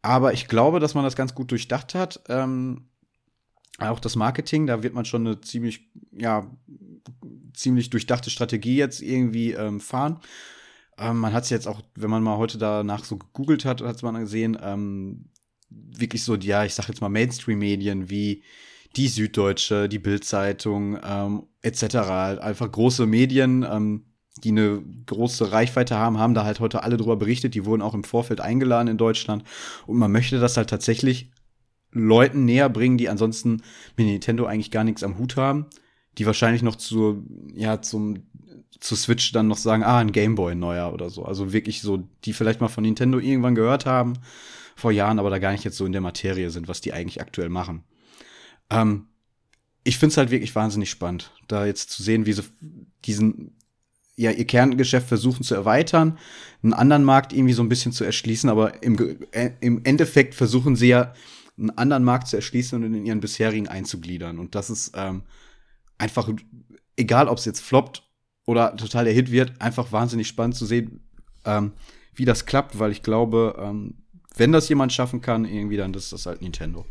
Aber 0.01 0.31
ich 0.33 0.47
glaube, 0.47 0.79
dass 0.79 0.93
man 0.93 1.03
das 1.03 1.17
ganz 1.17 1.35
gut 1.35 1.51
durchdacht 1.51 1.93
hat. 1.93 2.21
Ähm, 2.29 2.88
auch 3.79 3.99
das 3.99 4.15
Marketing, 4.15 4.67
da 4.67 4.83
wird 4.83 4.93
man 4.93 5.05
schon 5.05 5.25
eine 5.25 5.41
ziemlich, 5.41 5.89
ja, 6.11 6.49
ziemlich 7.53 7.89
durchdachte 7.89 8.29
Strategie 8.29 8.75
jetzt 8.75 9.01
irgendwie 9.01 9.53
ähm, 9.53 9.79
fahren. 9.79 10.19
Ähm, 10.97 11.17
man 11.17 11.33
hat 11.33 11.43
es 11.43 11.49
jetzt 11.49 11.67
auch, 11.67 11.81
wenn 11.95 12.09
man 12.09 12.23
mal 12.23 12.37
heute 12.37 12.57
danach 12.57 13.03
so 13.05 13.17
gegoogelt 13.17 13.65
hat, 13.65 13.81
hat 13.81 14.03
man 14.03 14.19
gesehen, 14.19 14.57
ähm, 14.61 15.29
wirklich 15.69 16.23
so, 16.23 16.35
ja, 16.35 16.65
ich 16.65 16.73
sag 16.73 16.87
jetzt 16.87 17.01
mal 17.01 17.09
Mainstream-Medien 17.09 18.09
wie 18.09 18.43
die 18.95 19.07
Süddeutsche, 19.07 19.87
die 19.87 19.99
Bildzeitung 19.99 20.97
ähm, 21.03 21.43
etc. 21.61 21.95
Einfach 22.41 22.71
große 22.71 23.05
Medien, 23.05 23.65
ähm, 23.69 24.05
die 24.43 24.49
eine 24.49 24.81
große 25.05 25.51
Reichweite 25.51 25.95
haben, 25.95 26.17
haben 26.17 26.33
da 26.33 26.43
halt 26.43 26.59
heute 26.59 26.83
alle 26.83 26.97
drüber 26.97 27.17
berichtet. 27.17 27.55
Die 27.55 27.65
wurden 27.65 27.81
auch 27.81 27.93
im 27.93 28.03
Vorfeld 28.03 28.41
eingeladen 28.41 28.87
in 28.87 28.97
Deutschland. 28.97 29.43
Und 29.85 29.97
man 29.97 30.11
möchte 30.11 30.39
das 30.39 30.57
halt 30.57 30.69
tatsächlich 30.69 31.31
Leuten 31.91 32.45
näher 32.45 32.69
bringen, 32.69 32.97
die 32.97 33.09
ansonsten 33.09 33.63
mit 33.97 34.07
Nintendo 34.07 34.45
eigentlich 34.45 34.71
gar 34.71 34.83
nichts 34.83 35.03
am 35.03 35.17
Hut 35.17 35.35
haben, 35.35 35.65
die 36.17 36.25
wahrscheinlich 36.25 36.61
noch 36.61 36.75
zu, 36.75 37.25
ja, 37.53 37.81
zum, 37.81 38.23
zu 38.79 38.95
Switch 38.95 39.31
dann 39.31 39.47
noch 39.47 39.57
sagen, 39.57 39.83
ah, 39.83 39.99
ein 39.99 40.11
Gameboy 40.11 40.55
neuer 40.55 40.93
oder 40.93 41.09
so. 41.09 41.25
Also 41.25 41.53
wirklich 41.53 41.81
so, 41.81 42.07
die 42.25 42.33
vielleicht 42.33 42.61
mal 42.61 42.67
von 42.67 42.83
Nintendo 42.83 43.19
irgendwann 43.19 43.55
gehört 43.55 43.85
haben, 43.85 44.13
vor 44.75 44.91
Jahren, 44.91 45.19
aber 45.19 45.29
da 45.29 45.39
gar 45.39 45.51
nicht 45.51 45.63
jetzt 45.63 45.77
so 45.77 45.85
in 45.85 45.91
der 45.91 46.01
Materie 46.01 46.49
sind, 46.49 46.67
was 46.67 46.81
die 46.81 46.93
eigentlich 46.93 47.21
aktuell 47.21 47.49
machen. 47.49 47.83
Ähm, 48.69 49.07
ich 49.83 49.97
finde 49.97 50.11
es 50.11 50.17
halt 50.17 50.31
wirklich 50.31 50.55
wahnsinnig 50.55 50.89
spannend, 50.89 51.31
da 51.47 51.65
jetzt 51.65 51.89
zu 51.89 52.03
sehen, 52.03 52.25
wie 52.25 52.33
sie 52.33 52.43
diesen, 53.05 53.55
ja, 54.15 54.31
ihr 54.31 54.45
Kerngeschäft 54.45 55.07
versuchen 55.07 55.43
zu 55.43 55.55
erweitern, 55.55 56.17
einen 56.61 56.73
anderen 56.73 57.03
Markt 57.03 57.33
irgendwie 57.33 57.53
so 57.53 57.63
ein 57.63 57.69
bisschen 57.69 57.91
zu 57.91 58.03
erschließen, 58.03 58.49
aber 58.49 58.83
im, 58.83 59.19
äh, 59.31 59.51
im 59.61 59.81
Endeffekt 59.85 60.35
versuchen 60.35 60.75
sie 60.75 60.89
ja, 60.89 61.13
einen 61.59 61.71
anderen 61.71 62.03
Markt 62.03 62.27
zu 62.27 62.35
erschließen 62.35 62.81
und 62.81 62.93
in 62.93 63.05
ihren 63.05 63.19
bisherigen 63.19 63.67
einzugliedern. 63.67 64.39
Und 64.39 64.55
das 64.55 64.69
ist 64.69 64.93
ähm, 64.95 65.23
einfach, 65.97 66.29
egal 66.95 67.27
ob 67.27 67.37
es 67.37 67.45
jetzt 67.45 67.61
floppt 67.61 68.03
oder 68.45 68.75
total 68.75 69.05
der 69.05 69.13
Hit 69.13 69.31
wird, 69.31 69.61
einfach 69.61 69.91
wahnsinnig 69.91 70.27
spannend 70.27 70.55
zu 70.55 70.65
sehen, 70.65 71.01
ähm, 71.45 71.73
wie 72.15 72.25
das 72.25 72.45
klappt, 72.45 72.79
weil 72.79 72.91
ich 72.91 73.03
glaube, 73.03 73.55
ähm, 73.59 73.95
wenn 74.35 74.51
das 74.51 74.69
jemand 74.69 74.93
schaffen 74.93 75.21
kann, 75.21 75.45
irgendwie, 75.45 75.77
dann 75.77 75.93
ist 75.93 76.13
das 76.13 76.25
halt 76.25 76.41
Nintendo. 76.41 76.85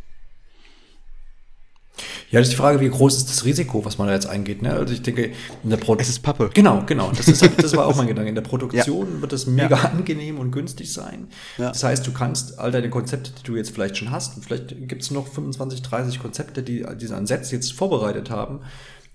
Ja, 2.30 2.40
das 2.40 2.48
ist 2.48 2.52
die 2.52 2.56
Frage, 2.56 2.80
wie 2.80 2.88
groß 2.88 3.16
ist 3.16 3.28
das 3.28 3.44
Risiko, 3.44 3.84
was 3.84 3.98
man 3.98 4.08
da 4.08 4.14
jetzt 4.14 4.26
eingeht. 4.26 4.62
Ne? 4.62 4.72
Also 4.72 4.92
ich 4.92 5.02
denke, 5.02 5.32
in 5.62 5.70
der 5.70 5.76
Produktion. 5.76 6.00
Es 6.00 6.08
ist 6.08 6.22
Pappe. 6.22 6.50
Genau, 6.54 6.82
genau. 6.86 7.10
Das, 7.16 7.28
ist, 7.28 7.48
das 7.56 7.76
war 7.76 7.86
auch 7.86 7.96
mein 7.96 8.06
Gedanke. 8.08 8.28
In 8.28 8.34
der 8.34 8.42
Produktion 8.42 9.14
ja. 9.14 9.20
wird 9.20 9.32
es 9.32 9.46
mega 9.46 9.76
ja. 9.76 9.90
angenehm 9.90 10.38
und 10.38 10.50
günstig 10.50 10.92
sein. 10.92 11.28
Ja. 11.56 11.68
Das 11.68 11.82
heißt, 11.82 12.06
du 12.06 12.12
kannst 12.12 12.58
all 12.58 12.70
deine 12.70 12.90
Konzepte, 12.90 13.30
die 13.38 13.42
du 13.42 13.56
jetzt 13.56 13.70
vielleicht 13.70 13.96
schon 13.96 14.10
hast, 14.10 14.36
und 14.36 14.44
vielleicht 14.44 14.88
gibt 14.88 15.02
es 15.02 15.10
noch 15.10 15.26
25, 15.26 15.82
30 15.82 16.20
Konzepte, 16.20 16.62
die 16.62 16.84
diese 17.00 17.16
Ansätze 17.16 17.54
jetzt 17.54 17.72
vorbereitet 17.72 18.30
haben, 18.30 18.60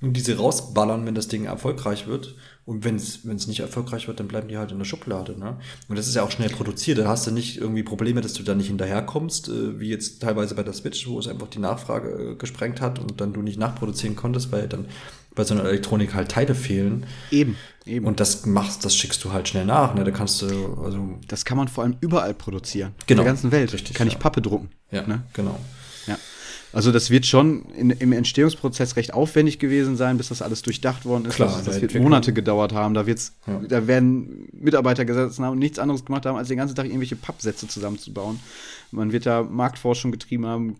und 0.01 0.13
diese 0.13 0.37
rausballern, 0.37 1.05
wenn 1.05 1.15
das 1.15 1.29
Ding 1.29 1.45
erfolgreich 1.45 2.07
wird. 2.07 2.35
Und 2.65 2.85
wenn 2.85 2.95
es 2.95 3.47
nicht 3.47 3.59
erfolgreich 3.59 4.07
wird, 4.07 4.21
dann 4.21 4.29
bleiben 4.29 4.47
die 4.47 4.57
halt 4.57 4.71
in 4.71 4.77
der 4.77 4.85
Schublade. 4.85 5.37
Ne? 5.37 5.57
Und 5.89 5.97
das 5.97 6.07
ist 6.07 6.15
ja 6.15 6.23
auch 6.23 6.31
schnell 6.31 6.49
produziert. 6.49 6.97
Da 6.97 7.07
hast 7.09 7.27
du 7.27 7.31
nicht 7.31 7.57
irgendwie 7.57 7.83
Probleme, 7.83 8.21
dass 8.21 8.33
du 8.33 8.43
da 8.43 8.55
nicht 8.55 8.67
hinterherkommst, 8.67 9.49
äh, 9.49 9.79
wie 9.81 9.89
jetzt 9.89 10.21
teilweise 10.21 10.55
bei 10.55 10.63
der 10.63 10.71
Switch, 10.71 11.05
wo 11.07 11.19
es 11.19 11.27
einfach 11.27 11.47
die 11.47 11.59
Nachfrage 11.59 12.31
äh, 12.31 12.35
gesprengt 12.35 12.79
hat 12.79 12.99
und 12.99 13.19
dann 13.19 13.33
du 13.33 13.41
nicht 13.41 13.59
nachproduzieren 13.59 14.15
konntest, 14.15 14.53
weil 14.53 14.69
dann 14.69 14.85
bei 15.35 15.43
so 15.43 15.55
einer 15.55 15.65
Elektronik 15.65 16.13
halt 16.13 16.29
Teile 16.29 16.55
fehlen. 16.55 17.05
Eben, 17.31 17.57
eben. 17.85 18.05
Und 18.05 18.19
das 18.19 18.45
machst, 18.45 18.85
das 18.85 18.95
schickst 18.95 19.23
du 19.25 19.33
halt 19.33 19.49
schnell 19.49 19.65
nach. 19.65 19.93
Ne? 19.95 20.03
Da 20.05 20.11
kannst 20.11 20.41
du, 20.41 20.75
also. 20.83 21.19
Das 21.27 21.43
kann 21.43 21.57
man 21.57 21.67
vor 21.67 21.83
allem 21.83 21.97
überall 21.99 22.33
produzieren. 22.33 22.93
Genau. 23.07 23.21
In 23.21 23.25
der 23.25 23.33
ganzen 23.33 23.51
Welt. 23.51 23.73
Richtig, 23.73 23.95
kann 23.95 24.07
ja. 24.07 24.13
ich 24.13 24.19
Pappe 24.19 24.41
drucken. 24.41 24.69
Ja, 24.91 25.05
ne? 25.05 25.23
genau. 25.33 25.59
Ja. 26.07 26.17
Also 26.73 26.91
das 26.91 27.11
wird 27.11 27.27
schon 27.27 27.65
in, 27.77 27.91
im 27.91 28.11
Entstehungsprozess 28.11 28.95
recht 28.95 29.13
aufwendig 29.13 29.59
gewesen 29.59 29.95
sein, 29.95 30.17
bis 30.17 30.29
das 30.29 30.41
alles 30.41 30.63
durchdacht 30.63 31.05
worden 31.05 31.25
ist. 31.25 31.35
Klar, 31.35 31.49
das, 31.63 31.79
das 31.79 31.81
wird. 31.81 31.93
Monate 31.95 32.33
gedauert 32.33 32.73
haben. 32.73 32.95
Da, 32.95 33.05
wird's, 33.05 33.33
Ja. 33.45 33.59
da 33.59 33.85
werden 33.87 34.49
Mitarbeiter 34.53 35.05
gesetzt 35.05 35.39
haben 35.39 35.51
und 35.53 35.59
nichts 35.59 35.77
anderes 35.77 36.03
gemacht 36.03 36.25
haben, 36.25 36.35
als 36.35 36.47
den 36.47 36.57
ganzen 36.57 36.75
Tag 36.75 36.87
irgendwelche 36.87 37.15
Pappsätze 37.15 37.67
zusammenzubauen. 37.67 38.39
Man 38.91 39.11
wird 39.11 39.27
da 39.27 39.43
Marktforschung 39.43 40.11
getrieben 40.11 40.47
haben. 40.47 40.75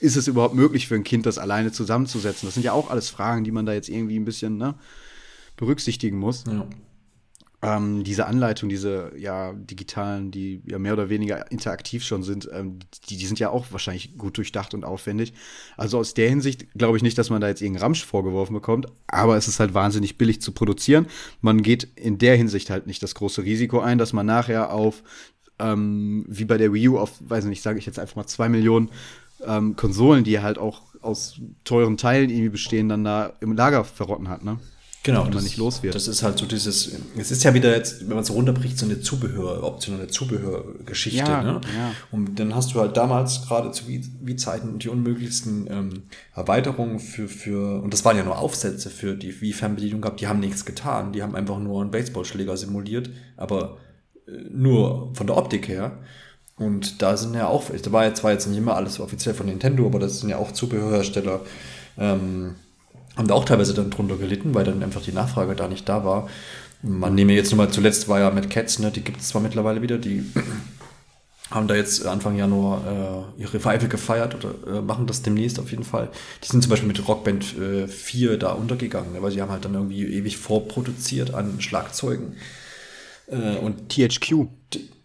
Ist 0.00 0.16
es 0.16 0.26
überhaupt 0.26 0.54
möglich 0.54 0.88
für 0.88 0.96
ein 0.96 1.04
Kind, 1.04 1.26
das 1.26 1.38
alleine 1.38 1.70
zusammenzusetzen? 1.70 2.46
Das 2.48 2.54
sind 2.54 2.64
ja 2.64 2.72
auch 2.72 2.90
alles 2.90 3.08
Fragen, 3.08 3.44
die 3.44 3.52
man 3.52 3.66
da 3.66 3.72
jetzt 3.72 3.88
irgendwie 3.88 4.18
ein 4.18 4.24
bisschen 4.24 4.58
ne, 4.58 4.74
berücksichtigen 5.56 6.18
muss. 6.18 6.44
Ja. 6.46 6.66
Ähm, 7.62 8.04
diese 8.04 8.26
Anleitung, 8.26 8.68
diese 8.68 9.12
ja 9.16 9.54
digitalen, 9.54 10.30
die 10.30 10.60
ja 10.66 10.78
mehr 10.78 10.92
oder 10.92 11.08
weniger 11.08 11.50
interaktiv 11.50 12.04
schon 12.04 12.22
sind, 12.22 12.48
ähm, 12.52 12.80
die, 13.08 13.16
die 13.16 13.26
sind 13.26 13.38
ja 13.38 13.48
auch 13.48 13.66
wahrscheinlich 13.70 14.18
gut 14.18 14.36
durchdacht 14.36 14.74
und 14.74 14.84
aufwendig. 14.84 15.32
Also 15.78 15.98
aus 15.98 16.12
der 16.12 16.28
Hinsicht 16.28 16.66
glaube 16.74 16.98
ich 16.98 17.02
nicht, 17.02 17.16
dass 17.16 17.30
man 17.30 17.40
da 17.40 17.48
jetzt 17.48 17.62
irgendeinen 17.62 17.84
Ramsch 17.84 18.04
vorgeworfen 18.04 18.52
bekommt, 18.52 18.86
aber 19.06 19.38
es 19.38 19.48
ist 19.48 19.58
halt 19.58 19.72
wahnsinnig 19.72 20.18
billig 20.18 20.42
zu 20.42 20.52
produzieren. 20.52 21.06
Man 21.40 21.62
geht 21.62 21.84
in 21.96 22.18
der 22.18 22.36
Hinsicht 22.36 22.68
halt 22.68 22.86
nicht 22.86 23.02
das 23.02 23.14
große 23.14 23.42
Risiko 23.42 23.80
ein, 23.80 23.96
dass 23.96 24.12
man 24.12 24.26
nachher 24.26 24.70
auf, 24.70 25.02
ähm, 25.58 26.26
wie 26.28 26.44
bei 26.44 26.58
der 26.58 26.74
Wii 26.74 26.88
U, 26.90 26.98
auf, 26.98 27.14
weiß 27.20 27.44
ich 27.44 27.50
nicht, 27.50 27.62
sage 27.62 27.78
ich 27.78 27.86
jetzt 27.86 27.98
einfach 27.98 28.16
mal 28.16 28.26
zwei 28.26 28.50
Millionen 28.50 28.90
ähm, 29.46 29.76
Konsolen, 29.76 30.24
die 30.24 30.40
halt 30.40 30.58
auch 30.58 30.82
aus 31.00 31.40
teuren 31.64 31.96
Teilen 31.96 32.28
irgendwie 32.28 32.50
bestehen, 32.50 32.90
dann 32.90 33.04
da 33.04 33.32
im 33.40 33.52
Lager 33.56 33.84
verrotten 33.84 34.28
hat, 34.28 34.44
ne? 34.44 34.58
Genau, 35.06 35.20
Wenn 35.20 35.26
man 35.26 35.34
das, 35.34 35.44
nicht 35.44 35.56
los 35.56 35.84
wird. 35.84 35.94
Das 35.94 36.08
ist 36.08 36.24
halt 36.24 36.36
so 36.36 36.46
dieses, 36.46 36.90
es 37.16 37.30
ist 37.30 37.44
ja 37.44 37.54
wieder 37.54 37.72
jetzt, 37.72 38.00
wenn 38.00 38.16
man 38.16 38.24
es 38.24 38.30
runterbricht, 38.32 38.76
so 38.76 38.86
eine 38.86 38.98
Zubehör, 38.98 39.62
optionale 39.62 40.08
Zubehörgeschichte. 40.08 41.20
Ja, 41.20 41.44
ne? 41.44 41.60
ja. 41.76 41.92
Und 42.10 42.40
dann 42.40 42.56
hast 42.56 42.74
du 42.74 42.80
halt 42.80 42.96
damals 42.96 43.46
gerade 43.46 43.70
zu 43.70 43.86
Wii-Zeiten 43.86 44.80
die 44.80 44.88
unmöglichsten 44.88 45.68
ähm, 45.70 46.02
Erweiterungen 46.34 46.98
für, 46.98 47.28
für, 47.28 47.80
und 47.80 47.92
das 47.92 48.04
waren 48.04 48.16
ja 48.16 48.24
nur 48.24 48.36
Aufsätze 48.36 48.90
für 48.90 49.14
die 49.14 49.40
Wii-Fernbedienung 49.40 50.00
gehabt, 50.00 50.20
die 50.20 50.26
haben 50.26 50.40
nichts 50.40 50.64
getan. 50.64 51.12
Die 51.12 51.22
haben 51.22 51.36
einfach 51.36 51.60
nur 51.60 51.82
einen 51.82 51.92
Baseballschläger 51.92 52.56
simuliert, 52.56 53.08
aber 53.36 53.76
äh, 54.26 54.32
nur 54.50 55.14
von 55.14 55.28
der 55.28 55.36
Optik 55.36 55.68
her. 55.68 55.98
Und 56.56 57.00
da 57.00 57.16
sind 57.16 57.34
ja 57.34 57.46
auch, 57.46 57.70
da 57.70 57.92
war 57.92 58.06
jetzt 58.06 58.22
zwar 58.22 58.32
jetzt 58.32 58.48
nicht 58.48 58.58
immer 58.58 58.74
alles 58.74 58.98
offiziell 58.98 59.36
von 59.36 59.46
Nintendo, 59.46 59.86
aber 59.86 60.00
das 60.00 60.18
sind 60.18 60.30
ja 60.30 60.38
auch 60.38 60.50
Zubehörhersteller, 60.50 61.42
ähm, 61.96 62.56
haben 63.16 63.28
da 63.28 63.34
auch 63.34 63.44
teilweise 63.44 63.74
dann 63.74 63.90
drunter 63.90 64.16
gelitten, 64.16 64.54
weil 64.54 64.64
dann 64.64 64.82
einfach 64.82 65.02
die 65.02 65.12
Nachfrage 65.12 65.54
da 65.54 65.68
nicht 65.68 65.88
da 65.88 66.04
war. 66.04 66.28
Man 66.82 67.14
nehme 67.14 67.32
jetzt 67.32 67.50
nur 67.50 67.58
mal 67.64 67.70
zuletzt 67.72 68.08
war 68.08 68.20
ja 68.20 68.30
mit 68.30 68.50
Cats, 68.50 68.78
ne, 68.78 68.90
die 68.90 69.00
gibt 69.00 69.20
es 69.20 69.28
zwar 69.28 69.40
mittlerweile 69.40 69.82
wieder, 69.82 69.98
die 69.98 70.24
haben 71.50 71.68
da 71.68 71.74
jetzt 71.74 72.06
Anfang 72.06 72.36
Januar 72.36 73.32
äh, 73.38 73.42
ihre 73.42 73.54
Revival 73.54 73.88
gefeiert 73.88 74.34
oder 74.34 74.78
äh, 74.78 74.80
machen 74.82 75.06
das 75.06 75.22
demnächst 75.22 75.58
auf 75.58 75.70
jeden 75.70 75.84
Fall. 75.84 76.10
Die 76.44 76.48
sind 76.48 76.62
zum 76.62 76.70
Beispiel 76.70 76.88
mit 76.88 77.08
Rockband 77.08 77.56
äh, 77.58 77.88
4 77.88 78.36
da 78.36 78.52
untergegangen, 78.52 79.12
ne, 79.12 79.22
weil 79.22 79.30
sie 79.30 79.40
haben 79.40 79.50
halt 79.50 79.64
dann 79.64 79.74
irgendwie 79.74 80.04
ewig 80.04 80.36
vorproduziert 80.36 81.32
an 81.34 81.60
Schlagzeugen. 81.60 82.36
Äh, 83.28 83.56
und 83.56 83.88
THQ. 83.88 84.46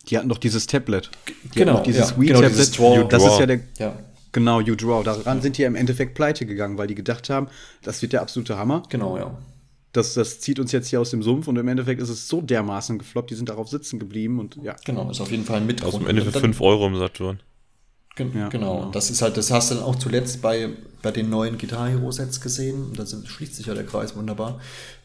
Die 0.07 0.17
hatten 0.17 0.29
doch 0.29 0.37
dieses 0.37 0.67
Tablet. 0.67 1.09
Die 1.53 1.59
Genau, 1.59 1.81
dieses 1.83 2.11
ja, 2.11 2.19
Wii-Tablet. 2.19 2.27
genau, 2.27 2.49
dieses 2.49 2.71
Draw. 2.71 3.07
das 3.07 3.23
ist 3.23 3.39
ja 3.39 3.45
der. 3.45 3.59
ja, 3.77 3.93
Genau, 4.31 4.59
U-Draw. 4.59 5.03
Daran 5.03 5.41
sind 5.41 5.57
die 5.57 5.63
ja 5.63 5.67
im 5.67 5.75
Endeffekt 5.75 6.13
pleite 6.15 6.45
gegangen, 6.45 6.77
weil 6.77 6.87
die 6.87 6.95
gedacht 6.95 7.29
haben, 7.29 7.47
das 7.83 8.01
wird 8.01 8.13
der 8.13 8.21
absolute 8.21 8.57
Hammer. 8.57 8.83
genau, 8.89 9.17
ja. 9.17 9.37
Das, 9.93 10.13
das 10.13 10.39
zieht 10.39 10.57
uns 10.57 10.71
jetzt 10.71 10.87
hier 10.87 11.01
aus 11.01 11.09
dem 11.09 11.21
Sumpf 11.21 11.49
und 11.49 11.57
im 11.57 11.67
Endeffekt 11.67 12.01
ist 12.01 12.07
es 12.07 12.29
so 12.29 12.39
dermaßen 12.39 12.97
gefloppt, 12.97 13.29
die 13.29 13.35
sind 13.35 13.49
darauf 13.49 13.67
sitzen 13.67 13.99
geblieben 13.99 14.39
und 14.39 14.55
ja. 14.63 14.73
Genau, 14.85 15.09
ist 15.11 15.19
auf 15.19 15.31
jeden 15.31 15.43
Fall 15.43 15.57
ein 15.57 15.65
Mitgrund. 15.67 15.93
Aus 15.93 15.99
dem 15.99 16.07
Ende 16.07 16.21
für 16.21 16.27
Und 16.29 16.35
dann- 16.35 16.41
5 16.43 16.61
Euro 16.61 16.87
im 16.87 16.95
Saturn. 16.95 17.41
Gen 18.29 18.39
Ja, 18.39 18.49
genau. 18.49 18.77
genau. 18.79 18.91
Das 18.91 19.09
ist 19.09 19.21
halt, 19.21 19.37
das 19.37 19.51
hast 19.51 19.71
du 19.71 19.75
dann 19.75 19.83
auch 19.83 19.95
zuletzt 19.95 20.41
bei, 20.41 20.69
bei 21.01 21.11
den 21.11 21.29
neuen 21.29 21.57
Guitar 21.57 21.89
Hero 21.89 22.11
Sets 22.11 22.41
gesehen. 22.41 22.93
Da 22.95 23.05
sind- 23.05 23.27
schließt 23.27 23.55
sich 23.55 23.65
ja 23.65 23.73
der 23.73 23.85
Kreis 23.85 24.15
wunderbar. 24.15 24.59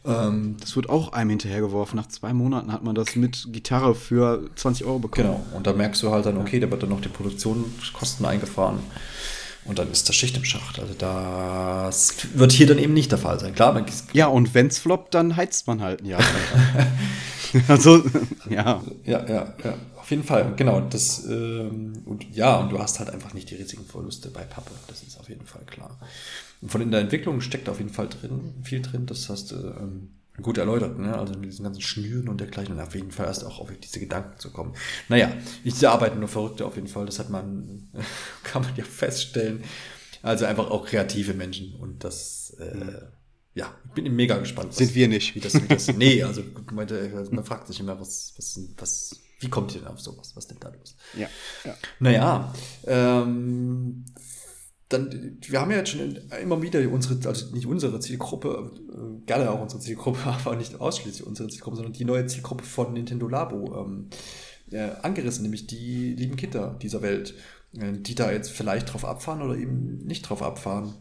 Ähm, 0.05 0.55
Das 0.59 0.75
wird 0.75 0.89
auch 0.89 1.11
einem 1.13 1.31
hinterhergeworfen. 1.31 1.97
Nach 1.97 2.07
zwei 2.07 2.33
Monaten 2.33 2.71
hat 2.71 2.83
man 2.83 2.95
das 2.95 3.15
mit 3.15 3.47
Gitarre 3.51 3.95
für 3.95 4.49
20 4.55 4.85
Euro 4.85 4.99
bekommen. 4.99 5.27
genau. 5.27 5.45
Und 5.53 5.67
da 5.67 5.73
merkst 5.73 6.01
du 6.03 6.11
halt 6.11 6.25
dann, 6.25 6.37
okay, 6.37 6.59
da 6.59 6.69
wird 6.71 6.83
dann 6.83 6.89
noch 6.89 7.01
die 7.01 7.09
Produktionskosten 7.09 8.25
eingefahren. 8.25 8.79
Und 9.65 9.79
dann 9.79 9.91
ist 9.91 10.07
das 10.07 10.15
Schicht 10.15 10.37
im 10.37 10.45
Schacht. 10.45 10.79
Also 10.79 10.93
das 10.97 12.13
wird 12.35 12.53
hier 12.53 12.67
dann 12.67 12.77
eben 12.79 12.93
nicht 12.93 13.11
der 13.11 13.17
Fall 13.19 13.37
sein. 13.37 13.53
Klar, 13.53 13.73
man, 13.73 13.83
Ja, 14.13 14.27
und 14.27 14.53
wenn's 14.53 14.79
floppt, 14.79 15.13
dann 15.13 15.35
heizt 15.35 15.67
man 15.67 15.81
halt 15.81 16.01
ein 16.03 16.05
Jahr. 16.05 16.21
also, 17.67 18.01
ja. 18.49 18.81
Ja, 19.05 19.25
ja, 19.27 19.53
ja, 19.63 19.73
auf 20.07 20.11
jeden 20.11 20.23
Fall, 20.23 20.53
genau. 20.55 20.79
Das, 20.79 21.25
ähm, 21.25 22.01
und 22.05 22.33
ja, 22.33 22.55
und 22.61 22.69
du 22.69 22.79
hast 22.79 22.99
halt 22.99 23.09
einfach 23.09 23.33
nicht 23.33 23.51
die 23.51 23.55
riesigen 23.55 23.83
Verluste 23.83 24.29
bei 24.29 24.45
Pappe, 24.45 24.71
das 24.87 25.03
ist 25.03 25.19
auf 25.19 25.27
jeden 25.27 25.45
Fall 25.45 25.63
klar. 25.65 25.99
Und 26.61 26.71
von 26.71 26.79
in 26.79 26.91
der 26.91 27.01
Entwicklung 27.01 27.41
steckt 27.41 27.67
auf 27.67 27.79
jeden 27.79 27.89
Fall 27.89 28.07
drin, 28.07 28.53
viel 28.63 28.81
drin, 28.81 29.05
das 29.05 29.27
hast 29.27 29.51
du 29.51 29.55
ähm, 29.57 30.11
gut 30.41 30.59
erläutert, 30.59 30.97
ne? 30.97 31.13
Also 31.17 31.33
mit 31.33 31.51
diesen 31.51 31.65
ganzen 31.65 31.81
Schnüren 31.81 32.29
und 32.29 32.39
dergleichen 32.39 32.73
und 32.73 32.79
auf 32.79 32.95
jeden 32.95 33.11
Fall 33.11 33.25
erst 33.25 33.43
auch 33.43 33.59
auf 33.59 33.69
diese 33.83 33.99
Gedanken 33.99 34.39
zu 34.39 34.49
kommen. 34.51 34.75
Naja, 35.09 35.29
ich 35.65 35.77
da 35.77 35.91
arbeiten 35.91 36.19
nur 36.19 36.29
Verrückte 36.29 36.65
auf 36.65 36.77
jeden 36.77 36.87
Fall, 36.87 37.05
das 37.05 37.19
hat 37.19 37.29
man, 37.29 37.89
kann 38.45 38.61
man 38.61 38.73
ja 38.77 38.85
feststellen. 38.85 39.61
Also 40.21 40.45
einfach 40.45 40.71
auch 40.71 40.85
kreative 40.85 41.33
Menschen 41.33 41.75
und 41.75 42.05
das, 42.05 42.55
äh, 42.59 43.01
ja, 43.57 43.73
ich 43.87 43.91
bin 44.03 44.15
mega 44.15 44.37
gespannt. 44.37 44.69
was- 44.69 44.77
Sind 44.77 44.93
wir 44.95 45.07
nicht. 45.07 45.33
wie 45.35 45.39
das, 45.39 45.53
wie 45.55 45.67
das, 45.67 45.87
nee, 45.95 46.21
also 46.23 46.43
meinte, 46.71 47.27
man 47.31 47.43
fragt 47.43 47.67
sich 47.67 47.79
immer, 47.79 47.99
was, 47.99 48.33
was, 48.37 48.59
was, 48.77 49.19
wie 49.39 49.49
kommt 49.49 49.73
ihr 49.75 49.81
denn 49.81 49.89
auf 49.89 49.99
sowas? 49.99 50.35
Was 50.35 50.47
denn 50.47 50.57
da 50.59 50.69
los? 50.69 50.95
Ja. 51.17 51.27
ja. 51.65 51.75
Naja, 51.99 52.53
ähm, 52.85 54.05
dann, 54.89 55.37
wir 55.45 55.59
haben 55.59 55.71
ja 55.71 55.77
jetzt 55.77 55.89
schon 55.89 56.15
immer 56.41 56.61
wieder 56.61 56.79
unsere, 56.89 57.27
also 57.27 57.53
nicht 57.53 57.65
unsere 57.65 57.99
Zielgruppe, 57.99 58.71
äh, 58.89 59.25
gerne 59.25 59.51
auch 59.51 59.61
unsere 59.61 59.81
Zielgruppe, 59.81 60.19
aber 60.25 60.55
nicht 60.55 60.79
ausschließlich 60.79 61.25
unsere 61.27 61.49
Zielgruppe, 61.49 61.75
sondern 61.77 61.93
die 61.93 62.05
neue 62.05 62.25
Zielgruppe 62.27 62.63
von 62.63 62.93
Nintendo 62.93 63.27
Labo 63.27 63.83
ähm, 63.83 64.09
äh, 64.71 64.91
angerissen, 65.01 65.43
nämlich 65.43 65.67
die 65.67 66.13
lieben 66.13 66.35
Kinder 66.37 66.77
dieser 66.81 67.01
Welt, 67.01 67.33
äh, 67.77 67.93
die 67.93 68.15
da 68.15 68.31
jetzt 68.31 68.51
vielleicht 68.51 68.93
drauf 68.93 69.03
abfahren 69.03 69.41
oder 69.41 69.57
eben 69.57 69.97
nicht 70.05 70.21
drauf 70.29 70.41
abfahren. 70.41 70.93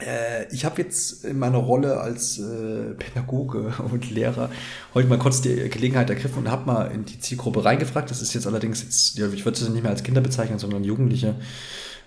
Äh, 0.00 0.52
ich 0.52 0.64
habe 0.64 0.80
jetzt 0.82 1.24
in 1.24 1.38
meiner 1.38 1.58
Rolle 1.58 2.00
als 2.00 2.38
äh, 2.38 2.94
Pädagoge 2.98 3.74
und 3.90 4.10
Lehrer 4.10 4.50
heute 4.94 5.08
mal 5.08 5.18
kurz 5.18 5.40
die 5.40 5.68
Gelegenheit 5.68 6.10
ergriffen 6.10 6.38
und 6.38 6.50
habe 6.50 6.66
mal 6.66 6.84
in 6.86 7.04
die 7.04 7.20
Zielgruppe 7.20 7.64
reingefragt. 7.64 8.10
Das 8.10 8.22
ist 8.22 8.34
jetzt 8.34 8.46
allerdings 8.46 8.82
jetzt, 8.82 9.18
ja, 9.18 9.28
ich 9.28 9.44
würde 9.44 9.60
es 9.60 9.68
nicht 9.68 9.82
mehr 9.82 9.92
als 9.92 10.02
Kinder 10.02 10.20
bezeichnen, 10.20 10.58
sondern 10.58 10.84
Jugendliche 10.84 11.36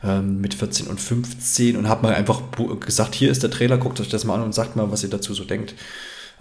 ähm, 0.04 0.42
mit 0.42 0.54
14 0.54 0.88
und 0.88 1.00
15 1.00 1.78
und 1.78 1.88
habe 1.88 2.04
mal 2.04 2.16
einfach 2.16 2.42
gesagt, 2.80 3.16
hier 3.16 3.32
ist 3.32 3.44
der 3.44 3.52
Trailer, 3.52 3.78
guckt 3.78 4.00
euch 4.02 4.10
das 4.10 4.26
mal 4.26 4.36
an 4.36 4.44
und 4.44 4.54
sagt 4.54 4.76
mal, 4.76 4.92
was 4.92 5.04
ihr 5.04 5.10
dazu 5.10 5.34
so 5.34 5.46
denkt. 5.46 5.76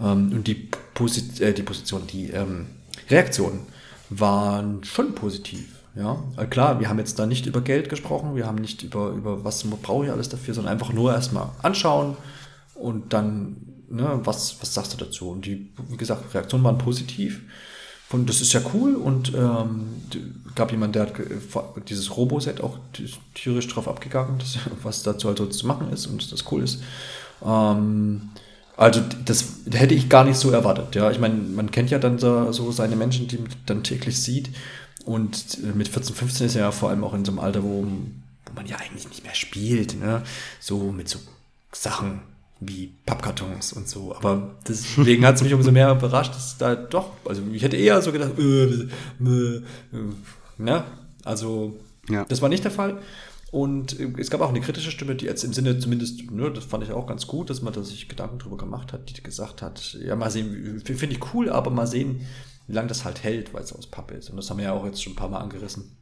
Ähm, 0.00 0.32
und 0.32 0.46
die, 0.46 0.68
Posi 0.94 1.42
äh, 1.42 1.52
die 1.52 1.62
Position, 1.62 2.06
die 2.06 2.30
ähm, 2.30 2.66
Reaktionen 3.08 3.60
waren 4.10 4.84
schon 4.84 5.14
positiv. 5.14 5.81
Ja, 5.94 6.22
äh, 6.38 6.46
klar, 6.46 6.80
wir 6.80 6.88
haben 6.88 6.98
jetzt 6.98 7.18
da 7.18 7.26
nicht 7.26 7.44
über 7.46 7.60
Geld 7.60 7.88
gesprochen, 7.90 8.34
wir 8.34 8.46
haben 8.46 8.56
nicht 8.56 8.82
über, 8.82 9.10
über 9.10 9.44
was 9.44 9.62
brauche 9.64 10.06
ich 10.06 10.10
alles 10.10 10.28
dafür, 10.30 10.54
sondern 10.54 10.72
einfach 10.72 10.92
nur 10.92 11.12
erstmal 11.12 11.50
anschauen 11.62 12.16
und 12.74 13.12
dann, 13.12 13.56
ne, 13.90 14.20
was, 14.24 14.56
was 14.62 14.72
sagst 14.72 14.94
du 14.94 14.96
dazu? 15.04 15.30
Und 15.30 15.44
die, 15.44 15.70
wie 15.90 15.96
gesagt, 15.98 16.32
Reaktionen 16.34 16.64
waren 16.64 16.78
positiv. 16.78 17.42
Und 18.10 18.28
das 18.28 18.40
ist 18.42 18.52
ja 18.52 18.60
cool 18.74 18.94
und 18.94 19.32
ähm, 19.34 19.86
gab 20.54 20.70
jemand, 20.70 20.94
der 20.94 21.02
hat 21.02 21.12
vor- 21.48 21.74
dieses 21.88 22.14
Robo-Set 22.16 22.60
auch 22.62 22.78
tierisch 23.34 23.68
drauf 23.68 23.88
abgegangen, 23.88 24.38
das, 24.38 24.58
was 24.82 25.02
dazu 25.02 25.28
also 25.28 25.46
zu 25.46 25.66
machen 25.66 25.90
ist 25.92 26.06
und 26.06 26.30
das 26.32 26.44
cool 26.52 26.62
ist. 26.62 26.82
Ähm, 27.44 28.30
also 28.76 29.00
das 29.24 29.44
hätte 29.70 29.94
ich 29.94 30.08
gar 30.08 30.24
nicht 30.24 30.36
so 30.36 30.50
erwartet. 30.50 30.94
Ja, 30.94 31.10
ich 31.10 31.18
meine, 31.18 31.34
man 31.34 31.70
kennt 31.70 31.90
ja 31.90 31.98
dann 31.98 32.18
so, 32.18 32.50
so 32.52 32.72
seine 32.72 32.96
Menschen, 32.96 33.28
die 33.28 33.38
man 33.38 33.48
dann 33.66 33.82
täglich 33.84 34.20
sieht. 34.22 34.50
Und 35.04 35.58
mit 35.74 35.88
14, 35.88 36.14
15 36.14 36.46
ist 36.46 36.54
er 36.56 36.62
ja 36.62 36.70
vor 36.72 36.90
allem 36.90 37.02
auch 37.04 37.14
in 37.14 37.24
so 37.24 37.32
einem 37.32 37.40
Alter, 37.40 37.62
wo, 37.64 37.84
wo 37.84 38.52
man 38.54 38.66
ja 38.66 38.76
eigentlich 38.76 39.08
nicht 39.08 39.24
mehr 39.24 39.34
spielt. 39.34 39.98
Ne? 39.98 40.22
So 40.60 40.92
mit 40.92 41.08
so 41.08 41.18
Sachen 41.72 42.20
wie 42.60 42.92
Pappkartons 43.06 43.72
und 43.72 43.88
so. 43.88 44.14
Aber 44.14 44.54
deswegen 44.68 45.26
hat 45.26 45.34
es 45.36 45.42
mich 45.42 45.52
umso 45.54 45.72
mehr 45.72 45.90
überrascht, 45.90 46.34
dass 46.34 46.56
da 46.58 46.76
doch, 46.76 47.10
also 47.24 47.42
ich 47.52 47.62
hätte 47.62 47.76
eher 47.76 48.00
so 48.02 48.12
gedacht, 48.12 48.38
äh, 48.38 48.42
äh, 48.64 49.56
äh, 49.56 49.62
ne? 50.58 50.84
Also 51.24 51.76
Ja. 52.08 52.24
das 52.26 52.40
war 52.40 52.48
nicht 52.48 52.62
der 52.64 52.70
Fall. 52.70 52.98
Und 53.50 53.98
es 54.18 54.30
gab 54.30 54.40
auch 54.40 54.48
eine 54.48 54.60
kritische 54.62 54.90
Stimme, 54.90 55.14
die 55.14 55.26
jetzt 55.26 55.44
im 55.44 55.52
Sinne 55.52 55.78
zumindest, 55.78 56.30
ne, 56.30 56.50
das 56.50 56.64
fand 56.64 56.84
ich 56.84 56.92
auch 56.92 57.06
ganz 57.06 57.26
gut, 57.26 57.50
dass 57.50 57.60
man 57.60 57.74
da 57.74 57.82
sich 57.82 58.08
Gedanken 58.08 58.38
drüber 58.38 58.56
gemacht 58.56 58.94
hat, 58.94 59.10
die 59.14 59.22
gesagt 59.22 59.60
hat, 59.60 59.98
ja, 60.02 60.16
mal 60.16 60.30
sehen, 60.30 60.80
finde 60.84 61.14
ich 61.16 61.34
cool, 61.34 61.50
aber 61.50 61.70
mal 61.70 61.86
sehen, 61.86 62.22
wie 62.72 62.76
lange 62.76 62.88
das 62.88 63.04
halt 63.04 63.22
hält, 63.22 63.52
weil 63.52 63.62
es 63.62 63.74
aus 63.74 63.86
Pappe 63.86 64.14
ist. 64.14 64.30
Und 64.30 64.38
das 64.38 64.48
haben 64.48 64.56
wir 64.56 64.64
ja 64.64 64.72
auch 64.72 64.86
jetzt 64.86 65.02
schon 65.02 65.12
ein 65.12 65.16
paar 65.16 65.28
Mal 65.28 65.40
angerissen. 65.40 65.94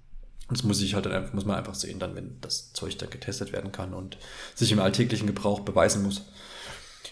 Das 0.49 0.63
muss 0.63 0.81
ich 0.81 0.95
halt 0.95 1.07
dann 1.07 1.29
muss 1.33 1.45
man 1.45 1.57
einfach 1.57 1.75
sehen, 1.75 1.99
dann, 1.99 2.15
wenn 2.15 2.41
das 2.43 2.73
Zeug 2.73 2.97
dann 2.97 3.11
getestet 3.11 3.53
werden 3.53 3.73
kann 3.73 3.93
und 3.93 4.19
sich 4.55 4.71
im 4.71 4.79
alltäglichen 4.79 5.27
Gebrauch 5.27 5.61
beweisen 5.61 6.05
muss. 6.05 6.27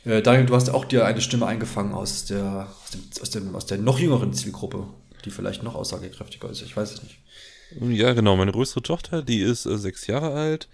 Äh, 0.04 0.22
Daniel, 0.22 0.46
du 0.46 0.54
hast 0.54 0.70
auch 0.70 0.84
dir 0.84 1.04
eine 1.04 1.20
Stimme 1.20 1.46
eingefangen 1.46 1.92
aus 1.92 2.24
der, 2.26 2.68
aus, 2.68 2.90
dem, 2.92 3.00
aus, 3.20 3.30
dem, 3.30 3.56
aus 3.56 3.66
der 3.66 3.78
noch 3.78 3.98
jüngeren 3.98 4.32
Zielgruppe, 4.32 4.86
die 5.24 5.30
vielleicht 5.32 5.64
noch 5.64 5.74
aussagekräftiger 5.74 6.48
ist. 6.48 6.62
Ich 6.62 6.76
weiß 6.76 6.92
es 6.92 7.02
nicht. 7.02 7.18
Ja, 7.80 8.12
genau. 8.12 8.36
Meine 8.36 8.52
größere 8.52 8.82
Tochter, 8.82 9.22
die 9.22 9.40
ist 9.40 9.66
äh, 9.66 9.76
sechs 9.76 10.06
Jahre 10.06 10.34
alt. 10.34 10.68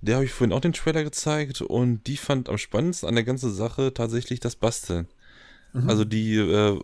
der 0.00 0.16
habe 0.16 0.24
ich 0.24 0.32
vorhin 0.32 0.52
auch 0.52 0.60
den 0.60 0.72
Trailer 0.72 1.04
gezeigt 1.04 1.60
und 1.60 2.04
die 2.08 2.16
fand 2.16 2.48
am 2.48 2.58
spannendsten 2.58 3.08
an 3.08 3.14
der 3.14 3.22
ganzen 3.24 3.54
Sache 3.54 3.94
tatsächlich 3.94 4.40
das 4.40 4.56
Basteln. 4.56 5.06
Mhm. 5.72 5.90
Also 5.90 6.04
die 6.04 6.36
äh, 6.36 6.78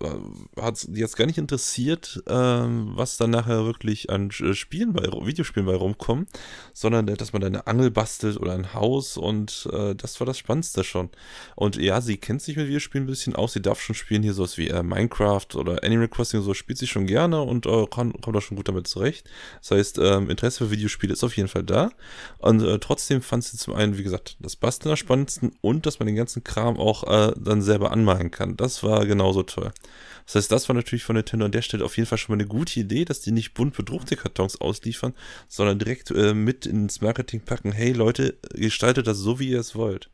hat 0.61 0.87
die 0.89 1.01
jetzt 1.01 1.16
gar 1.16 1.26
nicht 1.26 1.39
interessiert, 1.39 2.22
äh, 2.26 2.33
was 2.33 3.16
dann 3.16 3.30
nachher 3.30 3.64
wirklich 3.64 4.11
an 4.11 4.30
äh, 4.41 4.55
Spielen 4.55 4.93
bei 4.93 5.05
Videospielen 5.05 5.66
bei 5.66 5.74
rumkommen, 5.74 6.26
sondern 6.72 7.07
dass 7.07 7.33
man 7.33 7.41
da 7.41 7.47
eine 7.47 7.66
Angel 7.66 7.91
bastelt 7.91 8.39
oder 8.39 8.53
ein 8.53 8.74
Haus 8.74 9.16
und 9.16 9.68
äh, 9.72 9.95
das 9.95 10.20
war 10.20 10.26
das 10.26 10.39
Spannendste 10.39 10.85
schon. 10.85 11.11
Und 11.57 11.76
ja, 11.76 12.01
sie 12.01 12.16
kennt 12.16 12.43
sich 12.43 12.57
mit 12.57 12.66
Videospielen 12.66 13.07
ein 13.07 13.11
bisschen 13.11 13.35
aus, 13.35 13.53
sie 13.53 13.62
darf 13.62 13.80
schon 13.80 13.95
spielen 13.95 14.22
hier 14.22 14.35
sowas 14.35 14.59
wie 14.59 14.68
äh, 14.68 14.83
Minecraft 14.83 15.47
oder 15.55 15.83
Animal 15.83 16.09
Crossing, 16.09 16.43
so 16.43 16.55
spielt 16.55 16.78
sie 16.78 16.87
schon 16.87 17.07
gerne 17.07 17.41
und 17.41 17.66
äh, 17.66 17.87
kann, 17.87 18.12
kommt 18.20 18.37
da 18.37 18.41
schon 18.41 18.57
gut 18.57 18.68
damit 18.68 18.87
zurecht. 18.87 19.28
Das 19.61 19.70
heißt, 19.70 19.99
ähm, 19.99 20.28
Interesse 20.28 20.66
für 20.66 20.70
Videospiele 20.70 21.12
ist 21.12 21.24
auf 21.24 21.37
jeden 21.37 21.49
Fall 21.49 21.62
da. 21.62 21.91
Und 22.39 22.62
äh, 22.62 22.78
trotzdem 22.78 23.22
fand 23.22 23.45
sie 23.45 23.57
zum 23.57 23.74
einen, 23.74 23.97
wie 23.99 24.03
gesagt, 24.03 24.37
das 24.41 24.57
Basteln 24.57 24.91
am 24.91 24.97
spannendsten 24.97 25.53
und 25.61 25.87
dass 25.87 25.99
man 25.99 26.07
den 26.07 26.16
ganzen 26.16 26.45
Kram 26.45 26.76
auch 26.78 27.05
äh, 27.05 27.33
dann 27.39 27.62
selber 27.62 27.93
anmalen 27.93 28.30
kann. 28.30 28.57
Das 28.57 28.72
war 28.83 29.07
genauso 29.07 29.43
toll. 29.43 29.73
Das 30.27 30.37
heißt, 30.37 30.53
das 30.53 30.68
war 30.68 30.75
natürlich 30.75 31.05
von 31.05 31.16
Nintendo 31.16 31.47
an 31.47 31.53
der 31.53 31.62
Stelle 31.62 31.85
auf 31.85 31.97
jeden 31.97 32.09
Fall 32.09 32.18
schon 32.18 32.35
mal 32.35 32.41
eine 32.41 32.49
gute 32.49 32.79
Idee, 32.79 33.05
dass 33.05 33.20
die 33.20 33.33
nicht 33.33 33.55
bunt 33.55 33.77
bedruckte 33.77 34.16
Kartons 34.16 34.61
ausliefern, 34.61 35.14
sondern 35.49 35.79
direkt 35.79 36.11
äh, 36.11 36.35
mit 36.35 36.64
ins 36.66 37.01
Marketing 37.01 37.41
packen, 37.41 37.73
hey 37.73 37.93
Leute, 37.93 38.39
gestaltet 38.55 39.07
das 39.07 39.18
so, 39.18 39.39
wie 39.39 39.51
ihr 39.51 39.61
es 39.61 39.75
wollt. 39.75 40.11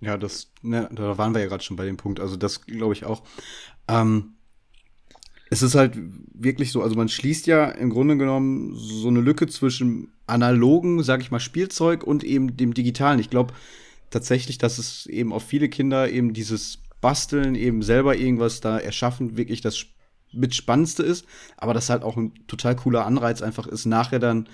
Ja, 0.00 0.16
das, 0.16 0.52
ne, 0.62 0.88
da 0.92 1.18
waren 1.18 1.34
wir 1.34 1.40
ja 1.40 1.48
gerade 1.48 1.64
schon 1.64 1.76
bei 1.76 1.86
dem 1.86 1.96
Punkt. 1.96 2.20
Also 2.20 2.36
das 2.36 2.64
glaube 2.64 2.92
ich 2.92 3.04
auch. 3.04 3.22
Ähm, 3.88 4.34
es 5.48 5.62
ist 5.62 5.74
halt 5.74 5.96
wirklich 6.34 6.72
so, 6.72 6.82
also 6.82 6.96
man 6.96 7.08
schließt 7.08 7.46
ja 7.46 7.70
im 7.70 7.90
Grunde 7.90 8.16
genommen 8.16 8.74
so 8.74 9.08
eine 9.08 9.20
Lücke 9.20 9.46
zwischen 9.46 10.12
analogen, 10.26 11.02
sag 11.02 11.20
ich 11.20 11.30
mal, 11.30 11.40
Spielzeug 11.40 12.04
und 12.04 12.24
eben 12.24 12.56
dem 12.56 12.74
digitalen. 12.74 13.20
Ich 13.20 13.30
glaube, 13.30 13.54
tatsächlich, 14.16 14.56
dass 14.56 14.78
es 14.78 15.04
eben 15.04 15.30
auf 15.30 15.42
viele 15.42 15.68
Kinder 15.68 16.08
eben 16.10 16.32
dieses 16.32 16.78
Basteln, 17.02 17.54
eben 17.54 17.82
selber 17.82 18.16
irgendwas 18.16 18.62
da 18.62 18.78
erschaffen, 18.78 19.36
wirklich 19.36 19.60
das 19.60 19.84
mit 20.32 20.54
Spannendste 20.54 21.02
ist, 21.02 21.26
aber 21.58 21.74
das 21.74 21.90
halt 21.90 22.02
auch 22.02 22.16
ein 22.16 22.32
total 22.46 22.76
cooler 22.76 23.04
Anreiz 23.04 23.42
einfach 23.42 23.66
ist, 23.66 23.84
nachher 23.84 24.18
dann 24.18 24.48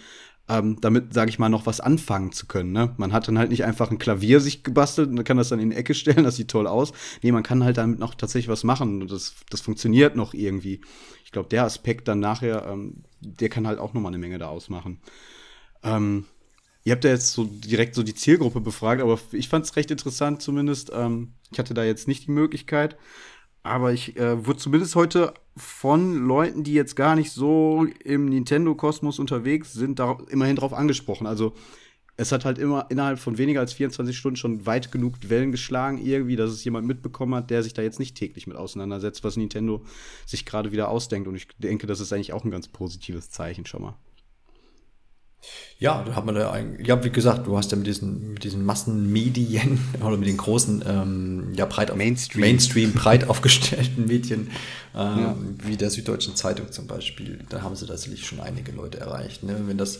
ähm, 0.48 0.78
damit, 0.80 1.14
sage 1.14 1.30
ich 1.30 1.38
mal, 1.38 1.48
noch 1.48 1.66
was 1.66 1.78
anfangen 1.80 2.32
zu 2.32 2.46
können. 2.46 2.72
Ne? 2.72 2.92
Man 2.96 3.12
hat 3.12 3.28
dann 3.28 3.38
halt 3.38 3.50
nicht 3.50 3.64
einfach 3.64 3.92
ein 3.92 3.98
Klavier 3.98 4.40
sich 4.40 4.64
gebastelt 4.64 5.08
und 5.10 5.22
kann 5.22 5.36
das 5.36 5.50
dann 5.50 5.60
in 5.60 5.70
die 5.70 5.76
Ecke 5.76 5.94
stellen, 5.94 6.24
das 6.24 6.34
sieht 6.34 6.48
toll 6.48 6.66
aus. 6.66 6.92
Nee, 7.22 7.30
man 7.30 7.44
kann 7.44 7.62
halt 7.62 7.78
damit 7.78 8.00
noch 8.00 8.16
tatsächlich 8.16 8.48
was 8.48 8.64
machen 8.64 9.00
und 9.00 9.12
das, 9.12 9.36
das 9.48 9.60
funktioniert 9.60 10.16
noch 10.16 10.34
irgendwie. 10.34 10.80
Ich 11.24 11.30
glaube, 11.30 11.48
der 11.48 11.62
Aspekt 11.62 12.08
dann 12.08 12.18
nachher, 12.18 12.66
ähm, 12.66 13.04
der 13.20 13.48
kann 13.48 13.68
halt 13.68 13.78
auch 13.78 13.94
noch 13.94 14.00
mal 14.00 14.08
eine 14.08 14.18
Menge 14.18 14.38
da 14.38 14.48
ausmachen. 14.48 14.98
Ähm, 15.84 16.26
Ihr 16.84 16.92
habt 16.92 17.04
ja 17.04 17.10
jetzt 17.10 17.32
so 17.32 17.44
direkt 17.44 17.94
so 17.94 18.02
die 18.02 18.14
Zielgruppe 18.14 18.60
befragt, 18.60 19.02
aber 19.02 19.18
ich 19.32 19.48
fand 19.48 19.64
es 19.64 19.76
recht 19.76 19.90
interessant 19.90 20.42
zumindest. 20.42 20.90
Ähm, 20.92 21.34
ich 21.50 21.58
hatte 21.58 21.74
da 21.74 21.84
jetzt 21.84 22.08
nicht 22.08 22.26
die 22.26 22.32
Möglichkeit, 22.32 22.96
aber 23.62 23.92
ich 23.92 24.16
äh, 24.16 24.44
wurde 24.44 24.58
zumindest 24.58 24.96
heute 24.96 25.34
von 25.56 26.26
Leuten, 26.26 26.64
die 26.64 26.72
jetzt 26.72 26.96
gar 26.96 27.14
nicht 27.14 27.30
so 27.30 27.86
im 28.04 28.26
Nintendo-Kosmos 28.26 29.18
unterwegs 29.18 29.72
sind, 29.72 29.98
da 29.98 30.18
immerhin 30.28 30.56
drauf 30.56 30.72
angesprochen. 30.72 31.26
Also 31.26 31.54
es 32.16 32.32
hat 32.32 32.44
halt 32.44 32.58
immer 32.58 32.86
innerhalb 32.90 33.18
von 33.18 33.38
weniger 33.38 33.60
als 33.60 33.72
24 33.72 34.16
Stunden 34.16 34.36
schon 34.36 34.66
weit 34.66 34.92
genug 34.92 35.14
Wellen 35.28 35.52
geschlagen, 35.52 35.98
irgendwie, 35.98 36.36
dass 36.36 36.50
es 36.50 36.64
jemand 36.64 36.86
mitbekommen 36.86 37.34
hat, 37.34 37.50
der 37.50 37.62
sich 37.62 37.74
da 37.74 37.82
jetzt 37.82 38.00
nicht 38.00 38.16
täglich 38.16 38.46
mit 38.46 38.56
auseinandersetzt, 38.56 39.24
was 39.24 39.36
Nintendo 39.36 39.84
sich 40.26 40.44
gerade 40.44 40.72
wieder 40.72 40.88
ausdenkt. 40.88 41.28
Und 41.28 41.36
ich 41.36 41.48
denke, 41.58 41.86
das 41.86 42.00
ist 42.00 42.12
eigentlich 42.12 42.32
auch 42.32 42.44
ein 42.44 42.50
ganz 42.50 42.68
positives 42.68 43.30
Zeichen 43.30 43.66
schon 43.66 43.82
mal. 43.82 43.96
Ja, 45.82 46.04
da 46.04 46.14
hat 46.14 46.24
man 46.24 46.36
da 46.36 46.52
eigentlich, 46.52 46.86
ja, 46.86 47.02
wie 47.02 47.10
gesagt, 47.10 47.48
du 47.48 47.56
hast 47.56 47.72
ja 47.72 47.76
mit 47.76 47.88
diesen, 47.88 48.34
mit 48.34 48.44
diesen 48.44 48.64
Massenmedien 48.64 49.80
oder 50.00 50.16
mit 50.16 50.28
den 50.28 50.36
großen, 50.36 50.84
ähm, 50.86 51.52
ja, 51.54 51.66
breit 51.66 51.94
Mainstream. 51.96 52.40
Mainstream, 52.40 52.92
breit 52.92 53.24
aufgestellten 53.28 54.06
Medien, 54.06 54.52
ähm, 54.94 55.18
ja. 55.18 55.36
wie 55.64 55.76
der 55.76 55.90
Süddeutschen 55.90 56.36
Zeitung 56.36 56.70
zum 56.70 56.86
Beispiel, 56.86 57.40
da 57.48 57.62
haben 57.62 57.74
sie 57.74 57.86
tatsächlich 57.86 58.24
schon 58.24 58.38
einige 58.38 58.70
Leute 58.70 59.00
erreicht. 59.00 59.42
Ne? 59.42 59.56
Wenn 59.66 59.76
das, 59.76 59.98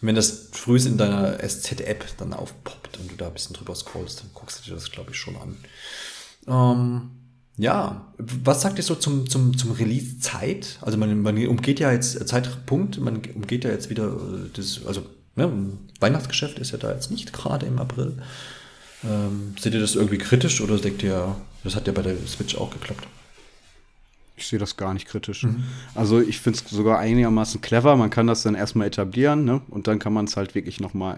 wenn 0.00 0.14
das 0.14 0.48
früh 0.52 0.78
in 0.78 0.96
deiner 0.96 1.46
SZ-App 1.46 2.06
dann 2.16 2.32
aufpoppt 2.32 2.98
und 2.98 3.12
du 3.12 3.16
da 3.16 3.26
ein 3.26 3.34
bisschen 3.34 3.54
drüber 3.54 3.74
scrollst, 3.74 4.20
dann 4.20 4.30
guckst 4.32 4.60
du 4.60 4.70
dir 4.70 4.76
das, 4.76 4.90
glaube 4.90 5.10
ich, 5.10 5.18
schon 5.18 5.36
an. 5.36 5.56
Ähm, 6.48 7.10
ja, 7.58 8.14
was 8.16 8.62
sagt 8.62 8.78
ihr 8.78 8.84
so 8.84 8.94
zum, 8.94 9.28
zum, 9.28 9.58
zum 9.58 9.72
Release-Zeit? 9.72 10.78
Also 10.80 10.96
man, 10.96 11.20
man 11.20 11.46
umgeht 11.48 11.80
ja 11.80 11.92
jetzt, 11.92 12.26
Zeitpunkt, 12.26 12.98
man 12.98 13.20
umgeht 13.34 13.64
ja 13.64 13.70
jetzt 13.70 13.90
wieder 13.90 14.06
äh, 14.06 14.48
das, 14.54 14.86
also 14.86 15.02
ne, 15.38 15.50
Weihnachtsgeschäft 16.00 16.58
ist 16.58 16.72
ja 16.72 16.78
da 16.78 16.92
jetzt 16.92 17.10
nicht 17.10 17.32
gerade 17.32 17.64
im 17.64 17.78
April. 17.78 18.12
Ähm, 19.04 19.54
seht 19.58 19.74
ihr 19.74 19.80
das 19.80 19.94
irgendwie 19.94 20.18
kritisch 20.18 20.60
oder 20.60 20.76
denkt 20.78 21.02
ihr, 21.02 21.36
das 21.64 21.76
hat 21.76 21.86
ja 21.86 21.92
bei 21.92 22.02
der 22.02 22.16
Switch 22.26 22.56
auch 22.56 22.70
geklappt? 22.70 23.06
Ich 24.36 24.46
sehe 24.46 24.58
das 24.58 24.76
gar 24.76 24.94
nicht 24.94 25.06
kritisch. 25.06 25.44
Mhm. 25.44 25.64
Also 25.94 26.20
ich 26.20 26.40
finde 26.40 26.58
es 26.58 26.70
sogar 26.70 26.98
einigermaßen 26.98 27.60
clever. 27.60 27.96
Man 27.96 28.10
kann 28.10 28.26
das 28.26 28.42
dann 28.42 28.54
erstmal 28.54 28.86
etablieren 28.86 29.44
ne? 29.44 29.60
und 29.70 29.86
dann 29.86 29.98
kann 29.98 30.12
man 30.12 30.26
es 30.26 30.36
halt 30.36 30.54
wirklich 30.54 30.80
nochmal 30.80 31.16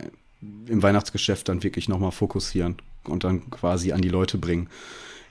im 0.67 0.83
Weihnachtsgeschäft 0.83 1.49
dann 1.49 1.63
wirklich 1.63 1.89
nochmal 1.89 2.13
fokussieren 2.13 2.77
und 3.05 3.25
dann 3.25 3.51
quasi 3.51 3.93
an 3.93 4.01
die 4.01 4.09
Leute 4.09 4.39
bringen. 4.39 4.69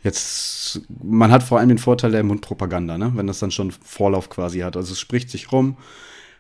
Jetzt, 0.04 0.82
man 1.04 1.32
hat 1.32 1.44
vor 1.44 1.60
allem 1.60 1.70
den 1.70 1.78
Vorteil 1.78 2.12
der 2.12 2.24
Mundpropaganda, 2.24 2.98
ne? 2.98 3.12
wenn 3.16 3.28
das 3.28 3.40
dann 3.40 3.52
schon 3.52 3.72
Vorlauf 3.72 4.30
quasi 4.30 4.60
hat. 4.60 4.78
Also 4.78 4.94
es 4.94 5.00
spricht 5.00 5.30
sich 5.30 5.52
rum. 5.52 5.78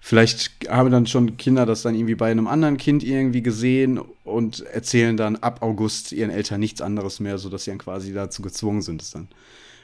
Vielleicht 0.01 0.69
haben 0.69 0.91
dann 0.91 1.05
schon 1.07 1.37
Kinder 1.37 1.65
das 1.65 1.81
dann 1.81 1.93
irgendwie 1.93 2.15
bei 2.15 2.31
einem 2.31 2.47
anderen 2.47 2.77
Kind 2.77 3.03
irgendwie 3.03 3.43
gesehen 3.43 3.99
und 4.23 4.61
erzählen 4.61 5.17
dann 5.17 5.35
ab 5.35 5.61
August 5.61 6.11
ihren 6.11 6.31
Eltern 6.31 6.59
nichts 6.59 6.81
anderes 6.81 7.19
mehr, 7.19 7.37
sodass 7.37 7.65
sie 7.65 7.71
dann 7.71 7.79
quasi 7.79 8.13
dazu 8.13 8.41
gezwungen 8.41 8.81
sind, 8.81 9.01
es 9.01 9.11
dann 9.11 9.27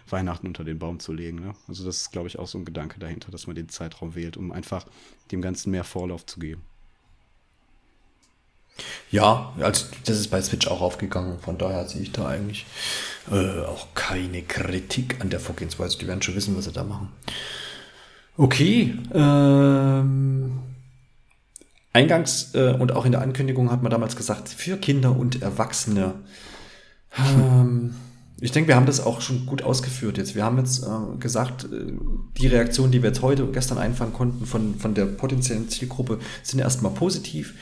Weihnachten 0.09 0.47
unter 0.47 0.63
den 0.63 0.79
Baum 0.79 0.99
zu 0.99 1.13
legen. 1.13 1.39
Ne? 1.39 1.53
Also 1.67 1.85
das 1.85 1.97
ist, 1.97 2.11
glaube 2.11 2.27
ich, 2.27 2.39
auch 2.39 2.47
so 2.47 2.57
ein 2.57 2.65
Gedanke 2.65 2.99
dahinter, 2.99 3.31
dass 3.31 3.47
man 3.47 3.55
den 3.55 3.69
Zeitraum 3.69 4.15
wählt, 4.15 4.37
um 4.37 4.51
einfach 4.51 4.85
dem 5.31 5.41
Ganzen 5.41 5.71
mehr 5.71 5.83
Vorlauf 5.83 6.25
zu 6.25 6.39
geben. 6.39 6.61
Ja, 9.09 9.53
also 9.59 9.85
das 10.05 10.19
ist 10.19 10.27
bei 10.29 10.41
Switch 10.41 10.67
auch 10.67 10.81
aufgegangen, 10.81 11.39
von 11.39 11.57
daher 11.57 11.87
sehe 11.87 12.01
ich 12.01 12.11
da 12.11 12.27
eigentlich 12.27 12.65
äh, 13.31 13.61
auch 13.61 13.87
keine 13.95 14.41
Kritik 14.41 15.21
an 15.21 15.29
der 15.29 15.39
Vorgehensweise. 15.39 15.97
Die 15.97 16.07
werden 16.07 16.21
schon 16.21 16.35
wissen, 16.35 16.57
was 16.57 16.65
sie 16.65 16.73
da 16.73 16.83
machen. 16.83 17.09
Okay, 18.37 18.95
ähm, 19.13 20.59
eingangs 21.93 22.53
äh, 22.53 22.73
und 22.73 22.91
auch 22.91 23.05
in 23.05 23.13
der 23.13 23.21
Ankündigung 23.21 23.71
hat 23.71 23.81
man 23.81 23.89
damals 23.89 24.17
gesagt, 24.17 24.49
für 24.49 24.75
Kinder 24.75 25.17
und 25.17 25.41
Erwachsene. 25.41 26.15
Ähm, 27.17 27.95
ich 28.41 28.51
denke, 28.51 28.67
wir 28.67 28.75
haben 28.75 28.85
das 28.85 28.99
auch 28.99 29.21
schon 29.21 29.45
gut 29.45 29.61
ausgeführt 29.61 30.17
jetzt. 30.17 30.35
Wir 30.35 30.43
haben 30.43 30.57
jetzt 30.57 30.83
äh, 30.83 31.17
gesagt, 31.17 31.63
äh, 31.65 31.93
die 32.37 32.47
Reaktionen, 32.47 32.91
die 32.91 33.01
wir 33.01 33.09
jetzt 33.09 33.21
heute 33.21 33.45
und 33.45 33.53
gestern 33.53 33.77
einfangen 33.77 34.11
konnten 34.11 34.45
von, 34.45 34.75
von 34.75 34.93
der 34.93 35.05
potenziellen 35.05 35.69
Zielgruppe, 35.69 36.19
sind 36.43 36.59
erstmal 36.59 36.91
positiv. 36.91 37.53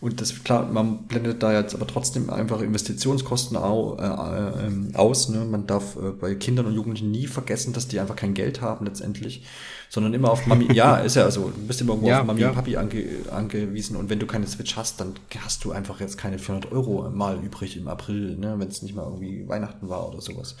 Und 0.00 0.20
das 0.20 0.42
klar, 0.42 0.66
man 0.66 1.04
blendet 1.04 1.44
da 1.44 1.52
jetzt 1.52 1.76
aber 1.76 1.86
trotzdem 1.86 2.28
einfach 2.28 2.60
Investitionskosten 2.60 3.56
au, 3.56 3.96
äh, 3.98 4.02
äh, 4.02 4.66
ähm, 4.66 4.90
aus. 4.94 5.28
Ne? 5.28 5.44
Man 5.44 5.68
darf 5.68 5.94
äh, 5.96 6.10
bei 6.10 6.34
Kindern 6.34 6.66
und 6.66 6.74
Jugendlichen 6.74 7.12
nie 7.12 7.28
vergessen, 7.28 7.72
dass 7.72 7.86
die 7.86 8.00
einfach 8.00 8.16
kein 8.16 8.34
Geld 8.34 8.62
haben 8.62 8.84
letztendlich, 8.84 9.44
sondern 9.92 10.14
immer 10.14 10.30
auf 10.30 10.46
Mami. 10.46 10.72
ja, 10.72 10.96
ist 11.04 11.16
ja 11.16 11.30
so. 11.30 11.50
Du 11.50 11.66
bist 11.66 11.82
immer 11.82 11.92
irgendwo 11.92 12.08
ja, 12.08 12.20
auf 12.20 12.26
Mami 12.26 12.40
ja. 12.40 12.48
und 12.48 12.54
Papi 12.54 12.78
ange, 12.78 13.04
angewiesen. 13.30 13.94
Und 13.96 14.08
wenn 14.08 14.18
du 14.18 14.26
keine 14.26 14.46
Switch 14.46 14.74
hast, 14.74 14.98
dann 15.00 15.12
hast 15.38 15.64
du 15.64 15.72
einfach 15.72 16.00
jetzt 16.00 16.16
keine 16.16 16.38
400 16.38 16.72
Euro 16.72 17.10
mal 17.10 17.38
übrig 17.44 17.76
im 17.76 17.88
April, 17.88 18.38
ne? 18.38 18.54
wenn 18.56 18.68
es 18.68 18.80
nicht 18.80 18.94
mal 18.94 19.04
irgendwie 19.04 19.46
Weihnachten 19.46 19.90
war 19.90 20.08
oder 20.08 20.22
sowas 20.22 20.56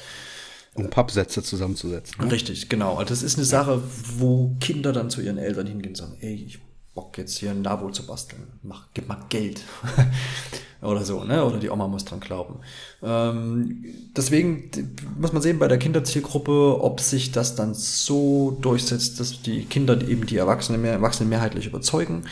um 0.74 0.88
Pappsätze 0.88 1.42
zusammenzusetzen. 1.42 2.24
Ne? 2.24 2.32
Richtig, 2.32 2.70
genau. 2.70 2.96
Also 2.96 3.10
das 3.10 3.22
ist 3.22 3.36
eine 3.36 3.44
Sache, 3.44 3.82
wo 4.16 4.56
Kinder 4.58 4.94
dann 4.94 5.10
zu 5.10 5.20
ihren 5.20 5.36
Eltern 5.36 5.66
hingehen 5.66 5.90
und 5.90 5.96
sagen, 5.96 6.16
ey, 6.20 6.34
ich 6.34 6.60
Bock 6.94 7.16
jetzt 7.16 7.38
hier 7.38 7.50
ein 7.50 7.64
Labo 7.64 7.90
zu 7.90 8.06
basteln. 8.06 8.42
Mach, 8.62 8.88
gib 8.92 9.08
mal 9.08 9.18
Geld. 9.30 9.62
oder 10.82 11.04
so, 11.04 11.24
ne? 11.24 11.44
Oder 11.44 11.58
die 11.58 11.70
Oma 11.70 11.88
muss 11.88 12.04
dran 12.04 12.20
glauben. 12.20 12.60
Ähm, 13.02 13.84
deswegen 14.16 14.70
muss 15.18 15.32
man 15.32 15.40
sehen 15.40 15.58
bei 15.58 15.68
der 15.68 15.78
Kinderzielgruppe, 15.78 16.78
ob 16.80 17.00
sich 17.00 17.32
das 17.32 17.54
dann 17.54 17.74
so 17.74 18.58
durchsetzt, 18.60 19.20
dass 19.20 19.40
die 19.42 19.64
Kinder 19.64 20.00
eben 20.06 20.26
die 20.26 20.36
Erwachsenen, 20.36 20.82
mehr, 20.82 20.92
Erwachsenen 20.92 21.30
mehrheitlich 21.30 21.66
überzeugen. 21.66 22.24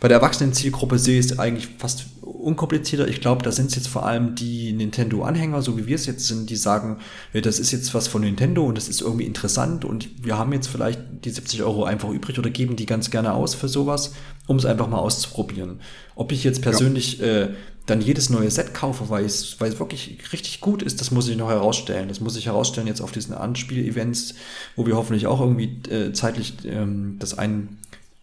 Bei 0.00 0.08
der 0.08 0.18
Erwachsenen-Zielgruppe 0.18 0.98
sehe 0.98 1.18
ich 1.18 1.26
es 1.26 1.38
eigentlich 1.38 1.68
fast 1.78 2.06
unkomplizierter. 2.20 3.08
Ich 3.08 3.20
glaube, 3.20 3.42
da 3.42 3.50
sind 3.50 3.70
es 3.70 3.76
jetzt 3.76 3.88
vor 3.88 4.06
allem 4.06 4.34
die 4.34 4.72
Nintendo-Anhänger, 4.72 5.62
so 5.62 5.76
wie 5.76 5.86
wir 5.86 5.96
es 5.96 6.06
jetzt 6.06 6.26
sind, 6.26 6.48
die 6.50 6.56
sagen, 6.56 6.98
ja, 7.32 7.40
das 7.40 7.58
ist 7.58 7.72
jetzt 7.72 7.92
was 7.94 8.06
von 8.06 8.22
Nintendo 8.22 8.64
und 8.64 8.76
das 8.76 8.88
ist 8.88 9.00
irgendwie 9.00 9.24
interessant 9.24 9.84
und 9.84 10.08
wir 10.24 10.38
haben 10.38 10.52
jetzt 10.52 10.68
vielleicht 10.68 11.00
die 11.24 11.30
70 11.30 11.62
Euro 11.62 11.84
einfach 11.84 12.10
übrig 12.10 12.38
oder 12.38 12.50
geben 12.50 12.76
die 12.76 12.86
ganz 12.86 13.10
gerne 13.10 13.32
aus 13.32 13.54
für 13.54 13.68
sowas, 13.68 14.12
um 14.46 14.56
es 14.56 14.64
einfach 14.64 14.88
mal 14.88 14.98
auszuprobieren. 14.98 15.80
Ob 16.14 16.30
ich 16.30 16.44
jetzt 16.44 16.62
persönlich 16.62 17.18
ja. 17.18 17.26
äh, 17.26 17.48
dann 17.86 18.00
jedes 18.00 18.30
neue 18.30 18.50
Set 18.50 18.74
kaufe, 18.74 19.08
weil 19.08 19.24
es, 19.24 19.60
weil 19.60 19.72
es 19.72 19.78
wirklich 19.78 20.18
richtig 20.32 20.60
gut 20.60 20.82
ist, 20.82 21.00
das 21.00 21.12
muss 21.12 21.28
ich 21.28 21.36
noch 21.36 21.48
herausstellen. 21.48 22.08
Das 22.08 22.20
muss 22.20 22.36
ich 22.36 22.46
herausstellen 22.46 22.88
jetzt 22.88 23.00
auf 23.00 23.12
diesen 23.12 23.34
Anspiel-Events, 23.34 24.34
wo 24.74 24.86
wir 24.86 24.96
hoffentlich 24.96 25.26
auch 25.28 25.40
irgendwie 25.40 25.82
äh, 25.88 26.12
zeitlich 26.12 26.54
ähm, 26.64 27.16
das 27.20 27.38
ein 27.38 27.78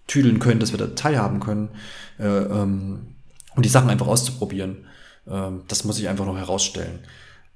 tüdeln 0.08 0.39
können, 0.39 0.60
dass 0.60 0.72
wir 0.72 0.80
da 0.80 0.88
teilhaben 0.88 1.39
können 1.39 1.70
äh, 2.20 2.26
ähm, 2.26 3.16
und 3.56 3.66
die 3.66 3.70
Sachen 3.70 3.89
einfach 3.89 4.08
auszuprobieren. 4.08 4.86
Ähm, 5.28 5.64
das 5.68 5.84
muss 5.84 5.99
ich 5.99 6.10
einfach 6.10 6.26
noch 6.26 6.38
herausstellen. 6.38 6.99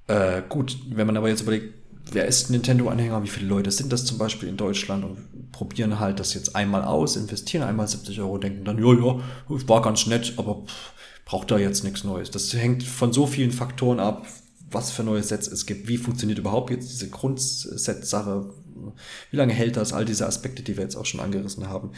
Äh, 0.07 0.41
gut, 0.47 0.77
wenn 0.89 1.07
man 1.07 1.17
aber 1.17 1.29
jetzt 1.29 1.41
überlegt, 1.41 1.73
wer 2.11 2.25
ist 2.25 2.49
Nintendo-Anhänger, 2.49 3.23
wie 3.23 3.27
viele 3.27 3.47
Leute 3.47 3.71
sind 3.71 3.91
das 3.91 4.05
zum 4.05 4.17
Beispiel 4.17 4.47
in 4.49 4.57
Deutschland 4.57 5.03
und 5.03 5.51
probieren 5.51 5.99
halt 5.99 6.19
das 6.19 6.33
jetzt 6.33 6.55
einmal 6.55 6.83
aus, 6.83 7.15
investieren 7.15 7.63
einmal 7.63 7.87
70 7.87 8.19
Euro, 8.21 8.37
denken 8.37 8.63
dann, 8.63 8.77
ja, 8.77 8.93
ja, 8.93 9.19
war 9.67 9.81
ganz 9.81 10.07
nett, 10.07 10.33
aber 10.37 10.63
pff, 10.65 10.93
braucht 11.25 11.51
da 11.51 11.57
jetzt 11.57 11.83
nichts 11.83 12.03
Neues. 12.03 12.31
Das 12.31 12.53
hängt 12.53 12.83
von 12.83 13.11
so 13.11 13.27
vielen 13.27 13.51
Faktoren 13.51 13.99
ab, 13.99 14.25
was 14.71 14.91
für 14.91 15.03
neue 15.03 15.23
Sets 15.23 15.47
es 15.47 15.65
gibt, 15.65 15.87
wie 15.87 15.97
funktioniert 15.97 16.39
überhaupt 16.39 16.71
jetzt 16.71 16.89
diese 16.89 17.09
Grundset-Sache, 17.09 18.53
wie 19.31 19.37
lange 19.37 19.53
hält 19.53 19.77
das, 19.77 19.93
all 19.93 20.05
diese 20.05 20.27
Aspekte, 20.27 20.63
die 20.63 20.77
wir 20.77 20.83
jetzt 20.83 20.95
auch 20.95 21.05
schon 21.05 21.19
angerissen 21.19 21.67
haben. 21.67 21.91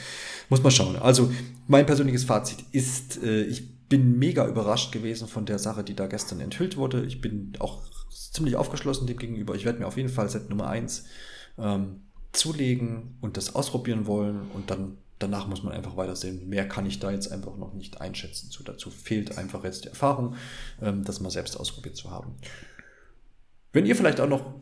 Muss 0.50 0.64
man 0.64 0.72
schauen. 0.72 0.96
Also 0.96 1.32
mein 1.68 1.86
persönliches 1.86 2.24
Fazit 2.24 2.64
ist, 2.72 3.22
äh, 3.24 3.44
ich 3.44 3.88
bin 3.90 4.20
mega 4.20 4.48
überrascht 4.48 4.92
gewesen 4.92 5.28
von 5.28 5.46
der 5.46 5.60
Sache, 5.60 5.84
die 5.84 5.96
da 5.96 6.08
gestern 6.08 6.40
enthüllt 6.40 6.78
wurde. 6.78 7.06
Ich 7.06 7.22
bin 7.22 7.54
auch 7.60 7.82
ziemlich 8.32 8.56
aufgeschlossen 8.56 9.08
dem 9.08 9.18
gegenüber. 9.18 9.56
Ich 9.56 9.66
werde 9.66 9.80
mir 9.80 9.88
auf 9.88 9.98
jeden 9.98 10.10
Fall 10.10 10.30
Set 10.30 10.50
Nummer 10.50 10.68
1 10.68 11.06
ähm, 11.58 12.02
zulegen 12.32 13.18
und 13.22 13.38
das 13.38 13.56
ausprobieren 13.56 14.06
wollen 14.06 14.52
und 14.54 14.70
dann 14.70 14.98
danach 15.20 15.48
muss 15.48 15.64
man 15.64 15.74
einfach 15.74 15.98
weitersehen. 15.98 16.48
Mehr 16.48 16.68
kann 16.68 16.86
ich 16.86 17.00
da 17.00 17.12
jetzt 17.12 17.32
einfach 17.32 17.58
noch 17.58 17.74
nicht 17.74 18.02
einschätzen. 18.02 18.50
Zu. 18.50 18.64
Dazu 18.64 18.90
fehlt 18.90 19.38
einfach 19.38 19.64
jetzt 19.64 19.84
die 19.84 19.90
Erfahrung, 19.90 20.36
ähm, 20.82 21.04
das 21.04 21.20
mal 21.20 21.30
selbst 21.30 21.60
ausprobiert 21.60 21.98
zu 21.98 22.10
haben. 22.10 22.36
Wenn 23.74 23.86
ihr 23.86 23.96
vielleicht 23.96 24.20
auch 24.20 24.30
noch 24.30 24.54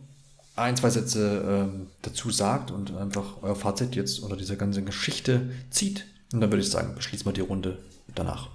ein, 0.57 0.75
zwei 0.75 0.89
Sätze 0.89 1.43
ähm, 1.47 1.87
dazu 2.01 2.31
sagt 2.31 2.71
und 2.71 2.95
einfach 2.95 3.41
euer 3.41 3.55
Fazit 3.55 3.95
jetzt 3.95 4.19
unter 4.19 4.35
dieser 4.35 4.55
ganzen 4.55 4.85
Geschichte 4.85 5.49
zieht, 5.69 6.05
und 6.33 6.41
dann 6.41 6.51
würde 6.51 6.61
ich 6.61 6.69
sagen, 6.69 6.93
beschließen 6.95 7.25
wir 7.25 7.33
die 7.33 7.41
Runde 7.41 7.79
danach. 8.13 8.49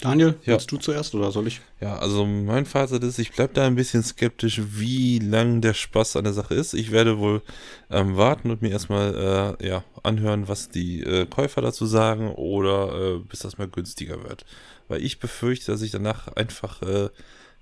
Daniel, 0.00 0.36
ja. 0.42 0.52
willst 0.52 0.70
du 0.70 0.76
zuerst 0.76 1.14
oder 1.14 1.32
soll 1.32 1.48
ich? 1.48 1.60
Ja, 1.80 1.98
also 1.98 2.24
mein 2.24 2.66
Fazit 2.66 3.02
ist, 3.02 3.18
ich 3.18 3.32
bleibe 3.32 3.54
da 3.54 3.66
ein 3.66 3.74
bisschen 3.74 4.04
skeptisch, 4.04 4.60
wie 4.64 5.18
lang 5.18 5.60
der 5.60 5.74
Spaß 5.74 6.16
an 6.16 6.24
der 6.24 6.32
Sache 6.32 6.54
ist. 6.54 6.74
Ich 6.74 6.92
werde 6.92 7.18
wohl 7.18 7.42
ähm, 7.90 8.16
warten 8.16 8.50
und 8.50 8.62
mir 8.62 8.70
erstmal 8.70 9.56
äh, 9.60 9.66
ja, 9.66 9.84
anhören, 10.04 10.46
was 10.46 10.68
die 10.68 11.02
äh, 11.02 11.26
Käufer 11.26 11.62
dazu 11.62 11.86
sagen 11.86 12.30
oder 12.32 13.16
äh, 13.16 13.18
bis 13.18 13.40
das 13.40 13.58
mal 13.58 13.66
günstiger 13.66 14.22
wird. 14.22 14.44
Weil 14.86 15.02
ich 15.02 15.18
befürchte, 15.18 15.72
dass 15.72 15.82
ich 15.82 15.90
danach 15.90 16.28
einfach 16.28 16.80
äh, 16.82 17.08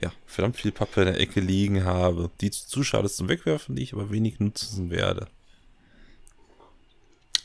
ja, 0.00 0.12
verdammt 0.26 0.56
viel 0.56 0.72
Pappe 0.72 1.02
in 1.02 1.06
der 1.06 1.20
Ecke 1.20 1.40
liegen 1.40 1.84
habe, 1.84 2.30
die 2.40 2.50
zu 2.50 2.82
schade 2.82 3.06
ist 3.06 3.16
zum 3.16 3.28
Wegwerfen, 3.28 3.76
die 3.76 3.82
ich 3.82 3.94
aber 3.94 4.10
wenig 4.10 4.40
nutzen 4.40 4.90
werde. 4.90 5.26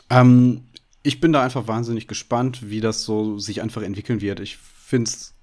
Ähm, 0.10 0.64
ich 1.04 1.22
bin 1.22 1.32
da 1.32 1.44
einfach 1.44 1.68
wahnsinnig 1.68 2.08
gespannt, 2.08 2.70
wie 2.70 2.82
das 2.82 3.04
so 3.04 3.40
sich 3.40 3.62
einfach 3.62 3.82
entwickeln 3.82 4.22
wird. 4.22 4.40
Ich 4.40 4.58
finde 4.58 5.10
es, 5.10 5.34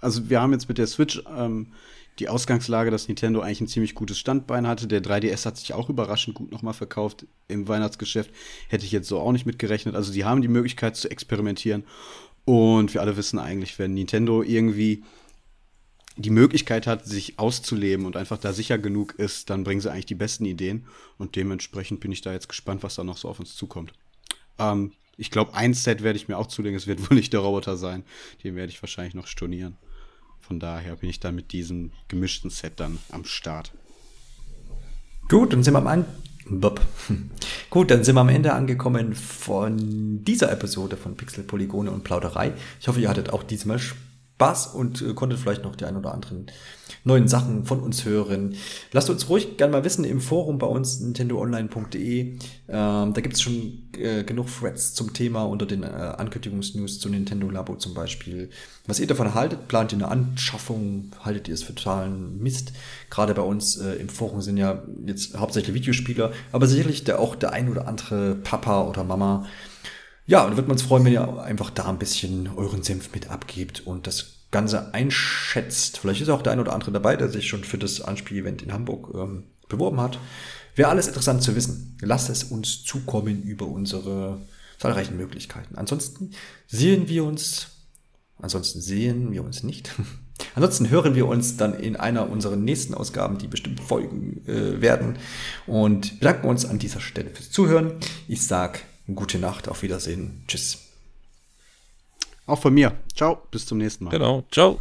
also 0.00 0.28
wir 0.28 0.40
haben 0.40 0.52
jetzt 0.52 0.68
mit 0.68 0.78
der 0.78 0.86
Switch 0.86 1.22
ähm, 1.34 1.68
die 2.18 2.28
Ausgangslage, 2.28 2.90
dass 2.90 3.08
Nintendo 3.08 3.40
eigentlich 3.40 3.62
ein 3.62 3.68
ziemlich 3.68 3.94
gutes 3.94 4.18
Standbein 4.18 4.66
hatte. 4.66 4.86
Der 4.86 5.02
3DS 5.02 5.46
hat 5.46 5.56
sich 5.56 5.72
auch 5.72 5.88
überraschend 5.88 6.36
gut 6.36 6.52
nochmal 6.52 6.74
verkauft 6.74 7.26
im 7.48 7.66
Weihnachtsgeschäft. 7.66 8.30
Hätte 8.68 8.84
ich 8.84 8.92
jetzt 8.92 9.08
so 9.08 9.18
auch 9.18 9.32
nicht 9.32 9.46
mitgerechnet. 9.46 9.94
Also 9.94 10.12
die 10.12 10.24
haben 10.24 10.42
die 10.42 10.48
Möglichkeit 10.48 10.94
zu 10.96 11.10
experimentieren. 11.10 11.84
Und 12.44 12.92
wir 12.92 13.00
alle 13.00 13.16
wissen 13.16 13.38
eigentlich, 13.38 13.78
wenn 13.78 13.94
Nintendo 13.94 14.42
irgendwie 14.42 15.02
die 16.16 16.30
Möglichkeit 16.30 16.86
hat, 16.86 17.06
sich 17.06 17.38
auszuleben 17.38 18.06
und 18.06 18.16
einfach 18.16 18.38
da 18.38 18.52
sicher 18.52 18.78
genug 18.78 19.14
ist, 19.14 19.50
dann 19.50 19.64
bringen 19.64 19.80
sie 19.80 19.90
eigentlich 19.90 20.06
die 20.06 20.14
besten 20.14 20.44
Ideen. 20.44 20.86
Und 21.18 21.36
dementsprechend 21.36 22.00
bin 22.00 22.12
ich 22.12 22.20
da 22.20 22.32
jetzt 22.32 22.48
gespannt, 22.48 22.82
was 22.82 22.96
da 22.96 23.04
noch 23.04 23.16
so 23.16 23.28
auf 23.28 23.40
uns 23.40 23.56
zukommt. 23.56 23.92
Ähm, 24.58 24.92
ich 25.16 25.30
glaube, 25.30 25.54
ein 25.54 25.74
Set 25.74 26.02
werde 26.02 26.18
ich 26.18 26.28
mir 26.28 26.36
auch 26.36 26.46
zulegen. 26.46 26.76
Es 26.76 26.86
wird 26.86 27.00
wohl 27.10 27.16
nicht 27.16 27.32
der 27.32 27.40
Roboter 27.40 27.76
sein. 27.76 28.04
Den 28.44 28.56
werde 28.56 28.70
ich 28.70 28.82
wahrscheinlich 28.82 29.14
noch 29.14 29.26
stornieren. 29.26 29.76
Von 30.40 30.60
daher 30.60 30.96
bin 30.96 31.08
ich 31.08 31.20
dann 31.20 31.34
mit 31.34 31.52
diesem 31.52 31.92
gemischten 32.08 32.50
Set 32.50 32.74
dann 32.76 32.98
am 33.10 33.24
Start. 33.24 33.72
Gut, 35.28 35.52
dann 35.52 35.62
sind 35.62 35.74
wir 35.74 35.78
am 35.78 35.86
An 35.86 36.04
Bob. 36.46 36.80
Gut, 37.70 37.90
dann 37.90 38.04
sind 38.04 38.16
wir 38.16 38.20
am 38.20 38.28
Ende 38.28 38.52
angekommen 38.52 39.14
von 39.14 40.24
dieser 40.24 40.50
Episode 40.50 40.96
von 40.96 41.16
Pixel, 41.16 41.44
Polygone 41.44 41.90
und 41.90 42.04
Plauderei. 42.04 42.52
Ich 42.80 42.88
hoffe, 42.88 43.00
ihr 43.00 43.08
hattet 43.08 43.30
auch 43.30 43.42
diesmal 43.44 43.78
Spaß 44.42 44.68
und 44.68 45.02
äh, 45.02 45.14
konntet 45.14 45.38
vielleicht 45.38 45.62
noch 45.62 45.76
die 45.76 45.84
ein 45.84 45.96
oder 45.96 46.12
anderen 46.12 46.46
neuen 47.04 47.28
Sachen 47.28 47.64
von 47.64 47.80
uns 47.80 48.04
hören. 48.04 48.54
Lasst 48.92 49.10
uns 49.10 49.28
ruhig 49.28 49.56
gerne 49.56 49.72
mal 49.72 49.84
wissen 49.84 50.04
im 50.04 50.20
Forum 50.20 50.58
bei 50.58 50.66
uns 50.66 51.00
nintendoonline.de. 51.00 52.20
Ähm, 52.20 52.38
da 52.68 53.20
gibt 53.20 53.34
es 53.34 53.42
schon 53.42 53.88
äh, 53.96 54.24
genug 54.24 54.48
Threads 54.48 54.94
zum 54.94 55.12
Thema 55.12 55.44
unter 55.44 55.66
den 55.66 55.82
äh, 55.82 55.86
Ankündigungsnews 55.86 56.98
zu 56.98 57.08
Nintendo 57.08 57.50
Labo 57.50 57.76
zum 57.76 57.94
Beispiel. 57.94 58.50
Was 58.86 59.00
ihr 59.00 59.06
davon 59.06 59.34
haltet, 59.34 59.68
plant 59.68 59.92
ihr 59.92 59.98
eine 59.98 60.08
Anschaffung, 60.08 61.12
haltet 61.20 61.48
ihr 61.48 61.54
es 61.54 61.62
für 61.62 61.74
totalen 61.74 62.40
Mist? 62.42 62.72
Gerade 63.10 63.34
bei 63.34 63.42
uns 63.42 63.76
äh, 63.76 63.94
im 63.94 64.08
Forum 64.08 64.42
sind 64.42 64.56
ja 64.56 64.82
jetzt 65.06 65.36
hauptsächlich 65.36 65.74
Videospieler, 65.74 66.32
aber 66.50 66.66
sicherlich 66.66 67.04
der, 67.04 67.20
auch 67.20 67.36
der 67.36 67.52
ein 67.52 67.68
oder 67.68 67.86
andere 67.86 68.34
Papa 68.36 68.82
oder 68.88 69.04
Mama. 69.04 69.46
Ja, 70.26 70.44
und 70.44 70.52
da 70.52 70.56
wird 70.56 70.68
man 70.68 70.76
uns 70.76 70.82
freuen, 70.82 71.04
wenn 71.04 71.12
ihr 71.12 71.42
einfach 71.42 71.70
da 71.70 71.88
ein 71.88 71.98
bisschen 71.98 72.48
euren 72.56 72.82
Senf 72.82 73.12
mit 73.12 73.30
abgebt 73.30 73.80
und 73.86 74.06
das 74.06 74.42
Ganze 74.52 74.94
einschätzt. 74.94 75.98
Vielleicht 75.98 76.20
ist 76.20 76.28
auch 76.28 76.42
der 76.42 76.52
ein 76.52 76.60
oder 76.60 76.74
andere 76.74 76.92
dabei, 76.92 77.16
der 77.16 77.28
sich 77.28 77.48
schon 77.48 77.64
für 77.64 77.78
das 77.78 78.00
Anspiel-Event 78.00 78.62
in 78.62 78.72
Hamburg 78.72 79.12
ähm, 79.14 79.44
beworben 79.68 80.00
hat. 80.00 80.18
Wäre 80.76 80.90
alles 80.90 81.08
interessant 81.08 81.42
zu 81.42 81.56
wissen. 81.56 81.98
Lasst 82.00 82.30
es 82.30 82.44
uns 82.44 82.84
zukommen 82.84 83.42
über 83.42 83.66
unsere 83.66 84.38
zahlreichen 84.78 85.16
Möglichkeiten. 85.16 85.76
Ansonsten 85.76 86.32
sehen 86.66 87.08
wir 87.08 87.24
uns, 87.24 87.68
ansonsten 88.38 88.80
sehen 88.80 89.32
wir 89.32 89.42
uns 89.42 89.62
nicht. 89.62 89.92
ansonsten 90.54 90.90
hören 90.90 91.14
wir 91.14 91.26
uns 91.26 91.56
dann 91.56 91.74
in 91.74 91.96
einer 91.96 92.30
unserer 92.30 92.56
nächsten 92.56 92.94
Ausgaben, 92.94 93.38
die 93.38 93.48
bestimmt 93.48 93.80
folgen 93.80 94.46
äh, 94.46 94.80
werden. 94.80 95.16
Und 95.66 96.20
bedanken 96.20 96.48
uns 96.48 96.64
an 96.64 96.78
dieser 96.78 97.00
Stelle 97.00 97.30
fürs 97.30 97.50
Zuhören. 97.50 97.94
Ich 98.28 98.46
sage 98.46 98.80
gute 99.06 99.38
Nacht, 99.38 99.68
auf 99.68 99.82
Wiedersehen. 99.82 100.44
Tschüss. 100.48 100.78
Auch 102.46 102.58
von 102.58 102.74
mir. 102.74 102.96
Ciao, 103.14 103.38
bis 103.50 103.66
zum 103.66 103.78
nächsten 103.78 104.04
Mal. 104.04 104.10
Genau, 104.10 104.44
ciao. 104.50 104.80